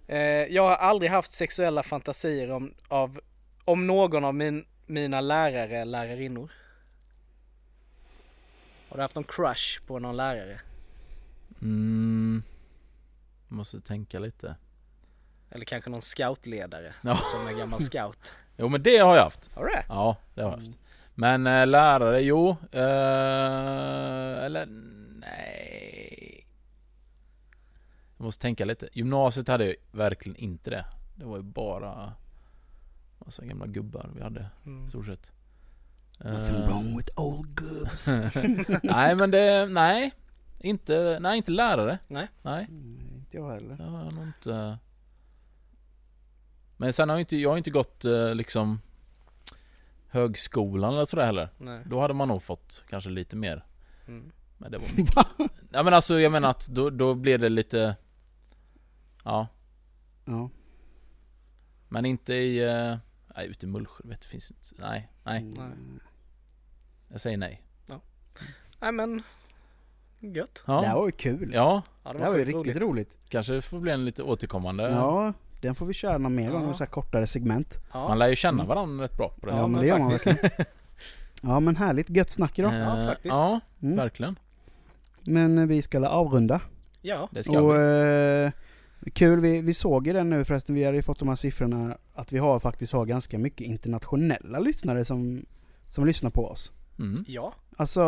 Eh, 0.08 0.18
jag 0.56 0.64
har 0.64 0.76
aldrig 0.76 1.12
haft 1.12 1.32
sexuella 1.32 1.84
fantasier 1.84 2.52
om, 2.52 2.74
av, 2.88 3.20
om 3.66 3.88
någon 3.88 4.24
av 4.26 4.36
min, 4.36 4.66
mina 4.86 5.22
lärare 5.22 5.86
lärarinnor. 5.86 6.52
Har 8.90 8.98
du 8.98 9.02
haft 9.02 9.16
någon 9.16 9.24
crush 9.24 9.82
på 9.88 10.00
någon 10.00 10.18
lärare? 10.18 10.60
Mm, 11.62 12.44
måste 13.48 13.82
tänka 13.82 14.20
lite. 14.20 14.56
Eller 15.50 15.66
kanske 15.66 15.90
någon 15.90 16.02
scoutledare 16.02 16.94
Ja. 17.02 17.16
som 17.18 17.48
är 17.48 17.60
gammal 17.60 17.82
scout? 17.82 18.32
Jo 18.58 18.70
men 18.70 18.84
det 18.84 18.98
har 18.98 19.16
jag 19.16 19.24
haft. 19.24 19.50
Har 19.56 19.64
du 19.66 19.70
det? 19.72 19.86
Ja, 19.90 20.18
det 20.34 20.42
har 20.42 20.50
jag 20.52 20.58
haft. 20.58 20.78
Men 21.16 21.48
eh, 21.48 21.68
lärare, 21.68 22.22
jo. 22.22 22.50
Eh, 22.72 24.44
eller 24.46 24.66
nej. 25.20 26.48
Jag 28.18 28.26
måste 28.26 28.42
tänka 28.42 28.66
lite. 28.66 28.90
Gymnasiet 28.94 29.48
hade 29.48 29.66
jag 29.66 29.76
verkligen 29.92 30.36
inte 30.36 30.70
det. 30.70 30.86
Det 31.16 31.26
var 31.26 31.38
ju 31.38 31.44
bara 31.44 32.14
massa 33.26 33.46
gamla 33.46 33.68
gubbar 33.68 34.10
vi 34.16 34.22
hade 34.22 34.46
Mm. 34.66 34.86
i 34.86 34.90
stort 34.90 35.06
sett. 35.06 35.32
Nothing 36.20 36.56
Eh, 36.56 36.68
wrong 36.68 36.98
with 36.98 37.20
old 37.20 37.48
gubbs. 37.56 38.08
nej 38.84 39.16
men 39.16 39.32
det, 39.32 39.66
nej. 39.70 40.14
Inte, 40.60 41.18
nej 41.22 41.38
inte 41.38 41.52
lärare. 41.52 42.00
Nej. 42.08 42.28
Nej, 42.42 42.68
Nej, 42.70 43.16
inte 43.18 43.38
jag 43.38 43.52
heller. 43.52 43.76
det 43.78 43.84
har 43.84 44.04
jag 44.04 44.14
nog 44.14 44.26
inte. 44.28 44.78
Men 46.78 46.94
sen 46.94 47.10
har 47.10 47.16
jag 47.16 47.22
inte, 47.22 47.38
jag 47.38 47.50
har 47.50 47.58
inte 47.58 47.72
gått 47.72 48.06
eh, 48.06 48.36
liksom 48.36 48.80
högskolan 50.08 50.94
eller 50.94 51.06
sådär 51.06 51.26
heller. 51.26 51.50
Nej. 51.58 51.84
Då 51.86 52.02
hade 52.02 52.14
man 52.14 52.28
nog 52.28 52.44
fått 52.44 52.84
kanske 52.90 53.10
lite 53.10 53.36
mer. 53.36 53.66
Mm. 54.08 54.32
Men 54.58 54.72
det 54.72 54.78
var 54.78 54.88
mycket. 54.98 55.16
ja 55.72 55.84
men 55.84 55.94
alltså 55.94 56.20
jag 56.20 56.32
menar 56.32 56.50
att 56.50 56.68
då, 56.68 56.90
då 56.90 57.14
blev 57.14 57.40
det 57.40 57.50
lite 57.50 57.96
Ja 59.24 59.48
Ja. 60.26 60.50
Men 61.90 62.06
inte 62.06 62.34
i 62.34 62.64
eh, 62.64 62.98
Nej 63.36 63.48
ute 63.48 63.66
i 63.66 63.70
Mullsjö 63.70 64.04
vet 64.08 64.22
det 64.22 64.28
finns 64.28 64.52
inte 64.52 64.86
Nej, 64.88 65.10
nej 65.24 65.42
Mm. 65.42 66.00
Jag 67.12 67.22
säger 67.22 67.38
nej 67.38 67.62
Nej 68.80 68.92
men, 68.92 69.22
gött. 70.20 70.64
Det 70.66 70.72
här 70.72 70.84
Ja, 70.84 70.96
var 70.96 71.06
ju 71.06 71.12
kul. 71.12 71.52
ja 71.54 71.82
Ja, 72.04 72.14
det 72.14 72.20
här 72.20 72.32
var 72.32 72.38
ju 72.38 72.46
riktigt 72.46 72.78
roligt. 72.82 73.18
kanske 73.30 73.62
får 73.62 73.80
bli 73.80 73.92
en 73.92 74.06
lite 74.06 74.24
återkommande 74.24 74.84
Ja, 74.90 75.34
den 75.62 75.76
får 75.76 75.86
vi 75.86 75.94
köra 75.94 76.18
någon 76.18 76.36
mer 76.36 76.52
gång, 76.52 76.62
Ja. 76.62 76.68
med 76.68 76.76
så 76.78 76.84
här 76.84 76.92
kortare 76.92 77.28
segment. 77.28 77.78
Ja. 77.94 78.08
Man 78.08 78.20
lär 78.20 78.28
ju 78.28 78.36
känna 78.36 78.64
varandra 78.66 79.04
rätt 79.04 79.18
bra 79.18 79.30
på 79.30 79.46
det 79.46 79.52
Ja, 79.52 79.56
sättet. 79.58 79.72
men 79.72 79.82
det 79.82 79.88
gör 79.88 80.00
man 80.00 80.10
verkligen. 80.10 80.38
Ja 81.42 81.60
men 81.60 81.76
härligt, 81.76 82.10
gött 82.10 82.30
snack 82.30 82.60
idag. 82.60 82.74
Ja, 82.74 83.00
Eh, 83.00 83.08
faktiskt. 83.08 83.36
Ja, 83.36 83.60
Mm. 83.82 83.98
verkligen 83.98 84.40
Men 85.28 85.58
eh, 85.58 85.66
vi 85.66 85.82
ska 85.82 86.08
avrunda. 86.08 86.62
ja. 87.02 87.30
Det 87.32 87.44
ska 87.44 87.60
Och 87.62 87.76
vi 87.76 88.46
eh, 88.46 88.52
kul, 89.14 89.40
vi, 89.40 89.62
vi 89.62 89.74
såg 89.74 90.08
ju 90.08 90.14
det 90.14 90.24
nu 90.24 90.46
förresten, 90.46 90.76
vi 90.76 90.84
hade 90.84 90.98
ju 90.98 91.02
fått 91.02 91.20
de 91.20 91.28
här 91.28 91.36
siffrorna 91.36 91.98
att 92.14 92.34
vi 92.34 92.38
har 92.38 92.60
faktiskt 92.60 92.94
har 92.94 93.06
ganska 93.06 93.38
mycket 93.38 93.68
internationella 93.68 94.60
lyssnare 94.60 95.06
som, 95.06 95.46
som 95.88 96.06
lyssnar 96.06 96.30
på 96.30 96.48
oss. 96.48 96.72
mm. 97.00 97.26
Ja. 97.28 97.54
Alltså 97.78 98.02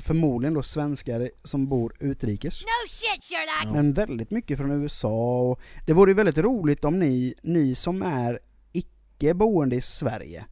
förmodligen 0.00 0.54
då 0.54 0.62
svenskar 0.62 1.30
som 1.44 1.68
bor 1.68 1.96
utrikes. 2.00 2.60
No 2.60 2.88
shit, 2.88 3.24
Sherlock! 3.24 3.64
Ja. 3.64 3.82
Men 3.82 3.92
väldigt 3.92 4.30
mycket 4.30 4.58
från 4.58 4.70
USA 4.82 5.40
och 5.40 5.60
det 5.86 5.92
vore 5.92 6.10
ju 6.10 6.14
väldigt 6.14 6.38
roligt 6.38 6.84
om 6.84 6.98
ni, 6.98 7.34
ni 7.42 7.74
som 7.74 8.02
är 8.02 8.38
icke 8.72 9.34
boende 9.34 9.76
i 9.76 9.80
Sverige, 9.80 10.44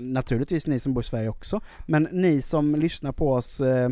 naturligtvis 0.00 0.66
ni 0.66 0.80
som 0.80 0.94
bor 0.94 1.02
i 1.02 1.06
Sverige 1.06 1.28
också, 1.28 1.60
men 1.86 2.08
ni 2.12 2.42
som 2.42 2.74
lyssnar 2.74 3.12
på 3.12 3.32
oss 3.32 3.60
eh, 3.60 3.90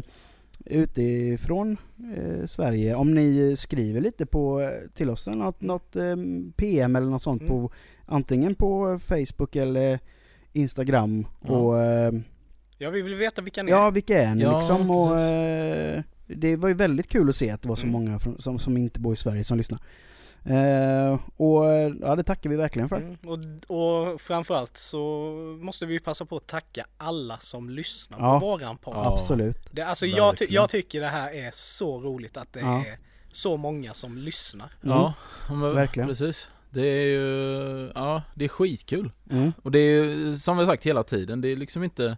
utifrån 0.65 1.77
eh, 2.17 2.47
Sverige, 2.47 2.95
om 2.95 3.15
ni 3.15 3.55
skriver 3.57 4.01
lite 4.01 4.27
på, 4.27 4.61
eh, 4.61 4.69
till 4.95 5.11
oss, 5.11 5.27
något, 5.27 5.61
något 5.61 5.97
eh, 5.97 6.17
PM 6.57 6.97
eller 6.97 7.07
något 7.11 7.23
sånt 7.23 7.43
Mm. 7.43 7.51
på 7.51 7.73
antingen 8.07 8.55
på 8.55 8.99
Facebook 8.99 9.57
eller 9.57 9.99
Instagram 10.53 11.27
Ja. 11.47 11.53
och 11.55 11.81
eh, 11.83 12.13
Ja, 12.79 12.91
vi 12.91 13.03
vill 13.03 13.15
veta 13.15 13.43
vilka 13.43 13.63
ni 13.63 13.71
Ja, 13.71 13.87
är. 13.87 13.91
vilka 13.91 14.23
är 14.23 14.35
ni 14.35 14.43
Ja, 14.43 14.57
liksom? 14.57 14.91
Och, 14.91 15.20
eh, 15.20 16.03
det 16.27 16.57
var 16.57 16.69
ju 16.69 16.74
väldigt 16.74 17.09
kul 17.09 17.28
att 17.28 17.37
se 17.37 17.51
att 17.51 17.62
det 17.62 17.69
var 17.69 17.77
så 17.77 17.87
Mm. 17.87 17.93
många 17.93 18.19
från, 18.19 18.39
som, 18.39 18.59
som 18.59 18.77
inte 18.77 19.01
bor 19.01 19.12
i 19.15 19.16
Sverige 19.16 19.45
som 19.45 19.59
lyssnar. 19.59 19.81
Eh, 20.47 21.21
och 21.37 21.65
ja, 22.01 22.16
det 22.16 22.23
tackar 22.23 22.51
vi 22.51 22.57
verkligen 22.57 22.89
för. 22.89 22.97
Mm. 22.97 23.16
Och, 23.69 23.77
och 24.12 24.21
framförallt 24.21 24.77
så 24.77 24.99
måste 25.62 25.87
vi 25.87 25.93
ju 25.95 26.01
passa 26.01 26.25
på 26.27 26.37
att 26.37 26.47
tacka 26.47 26.87
alla 26.99 27.39
som 27.39 27.71
lyssnar 27.71 28.19
Ja. 28.19 28.41
på 28.41 28.47
våran 28.47 28.77
podd. 28.77 28.95
Ja. 28.97 29.12
Absolut. 29.12 29.59
Det, 29.71 29.83
alltså 29.83 30.07
jag, 30.07 30.37
ty- 30.37 30.47
jag 30.49 30.71
tycker 30.71 31.01
det 31.01 31.09
här 31.09 31.33
är 31.35 31.51
så 31.53 32.01
roligt 32.01 32.37
att 32.37 32.53
det 32.53 32.61
Ja. 32.61 32.85
är 32.87 32.99
så 33.31 33.57
många 33.57 33.95
som 33.95 34.19
lyssnar. 34.19 34.73
Ja, 34.81 35.15
ja 35.49 35.55
men, 35.55 35.75
Verkligen. 35.75 36.09
precis 36.09 36.49
Det 36.71 36.87
är 36.89 37.05
ju, 37.07 37.91
ja 37.95 38.23
det 38.35 38.45
är 38.45 38.49
skitkul 38.49 39.11
Mm. 39.31 39.53
Och 39.62 39.71
det 39.71 39.79
är 39.79 40.05
ju, 40.05 40.37
som 40.37 40.57
vi 40.57 40.62
har 40.62 40.66
sagt 40.66 40.87
hela 40.87 41.03
tiden, 41.03 41.41
det 41.41 41.49
är 41.49 41.57
liksom 41.57 41.85
inte 41.85 42.16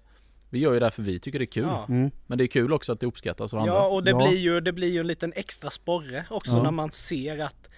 Vi 0.50 0.58
gör 0.58 0.72
ju 0.72 0.78
det 0.78 0.86
här 0.86 0.90
för 0.90 1.02
vi 1.02 1.18
tycker 1.20 1.38
det 1.38 1.44
är 1.44 1.46
kul 1.46 1.64
Ja. 1.68 1.86
Mm. 1.88 2.10
Men 2.26 2.38
det 2.38 2.44
är 2.44 2.48
kul 2.48 2.72
också 2.72 2.92
att 2.92 3.00
det 3.00 3.06
uppskattas 3.06 3.54
av 3.54 3.60
andra 3.60 3.74
Ja, 3.74 3.86
och 3.86 4.04
det, 4.04 4.10
Ja. 4.10 4.16
Blir 4.28 4.38
ju, 4.38 4.60
det 4.60 4.72
blir 4.72 4.92
ju 4.92 5.00
en 5.00 5.06
liten 5.06 5.32
extra 5.36 5.70
sporre 5.70 6.24
också 6.30 6.56
Ja. 6.56 6.62
när 6.62 6.70
man 6.70 6.90
ser 6.90 7.38
att 7.38 7.68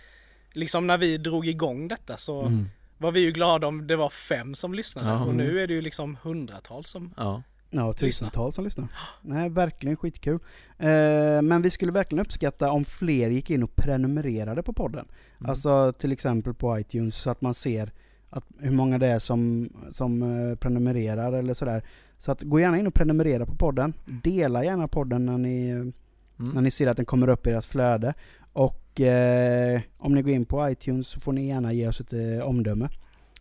Liksom 0.58 0.86
när 0.86 0.98
vi 0.98 1.18
drog 1.18 1.46
igång 1.46 1.88
detta 1.88 2.16
så 2.16 2.42
Mm. 2.42 2.64
var 2.98 3.12
vi 3.12 3.20
ju 3.20 3.32
glada 3.32 3.66
om 3.66 3.86
det 3.86 3.96
var 3.96 4.10
fem 4.10 4.54
som 4.54 4.74
lyssnade 4.74 5.08
Ja. 5.08 5.24
och 5.24 5.34
nu 5.34 5.60
är 5.60 5.66
det 5.66 5.74
ju 5.74 5.80
liksom 5.82 6.16
hundratals 6.22 6.88
som 6.90 7.14
Ja, 7.16 7.42
Ja, 7.70 7.92
tusentals 7.92 8.54
som 8.54 8.64
lyssnar. 8.64 8.88
Nej, 9.22 9.48
verkligen 9.50 9.96
skitkul. 9.96 10.38
Eh, 10.78 11.42
men 11.42 11.62
vi 11.62 11.70
skulle 11.70 11.92
verkligen 11.92 12.24
uppskatta 12.24 12.70
om 12.72 12.84
fler 12.84 13.30
gick 13.30 13.50
in 13.50 13.62
och 13.62 13.76
prenumererade 13.76 14.62
på 14.62 14.72
podden. 14.72 15.08
Mm. 15.40 15.50
Alltså 15.50 15.92
till 15.92 16.12
exempel 16.12 16.54
på 16.54 16.78
iTunes 16.78 17.16
så 17.16 17.30
att 17.30 17.40
man 17.40 17.54
ser 17.54 17.92
att 18.30 18.44
hur 18.58 18.70
många 18.72 18.98
det 18.98 19.06
är 19.06 19.18
som, 19.18 19.68
som 19.92 20.22
eh, 20.22 20.54
prenumererar 20.56 21.32
eller 21.32 21.54
sådär. 21.54 21.82
Så 22.18 22.32
att 22.32 22.42
gå 22.42 22.60
gärna 22.60 22.78
in 22.78 22.86
och 22.86 22.94
prenumerera 22.94 23.46
på 23.46 23.54
podden. 23.54 23.92
Dela 24.06 24.64
gärna 24.64 24.88
podden 24.88 25.26
när 25.26 25.38
ni, 25.38 25.70
mm. 25.70 25.92
när 26.36 26.60
ni 26.60 26.70
ser 26.70 26.86
att 26.86 26.96
den 26.96 27.06
kommer 27.06 27.28
upp 27.28 27.46
i 27.46 27.50
ert 27.50 27.64
flöde. 27.64 28.14
Och 28.52 28.87
eh, 29.00 29.80
om 29.98 30.14
ni 30.14 30.22
går 30.22 30.32
in 30.32 30.44
på 30.46 30.70
iTunes 30.70 31.08
så 31.08 31.20
får 31.20 31.32
ni 31.32 31.46
gärna 31.48 31.72
ge 31.72 31.88
oss 31.88 32.00
ett 32.00 32.12
eh, 32.12 32.40
omdöme. 32.46 32.88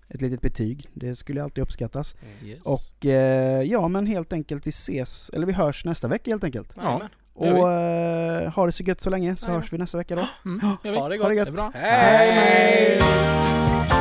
ett 0.09 0.21
litet 0.21 0.41
betyg. 0.41 0.85
Det 0.93 1.15
skulle 1.15 1.43
alltid 1.43 1.61
uppskattas. 1.63 2.15
Yes. 2.45 2.59
Och 2.65 3.05
eh, 3.05 3.61
ja 3.63 3.87
men 3.87 4.07
helt 4.07 4.33
enkelt 4.33 4.67
vi 4.67 4.69
ses, 4.69 5.29
eller 5.29 5.47
vi 5.47 5.53
hörs 5.53 5.85
nästa 5.85 6.07
vecka 6.07 6.31
helt 6.31 6.43
enkelt. 6.43 6.75
Det 6.75 6.81
vi. 6.81 7.07
Och 7.33 7.71
eh, 7.71 8.51
ha 8.51 8.65
det 8.65 8.71
så 8.71 8.83
gött 8.83 9.01
så 9.01 9.09
länge 9.09 9.35
så 9.35 9.45
Jajamän. 9.45 9.61
hörs 9.61 9.73
vi 9.73 9.77
nästa 9.77 9.97
vecka 9.97 10.15
då. 10.15 10.27
Mm. 10.45 10.59
Ha 10.97 11.09
det 11.09 11.17
gott. 11.17 11.29
Det 11.29 11.39
är 11.39 11.51
bra. 11.51 11.71
Hej! 11.73 12.31
Hej. 12.31 13.96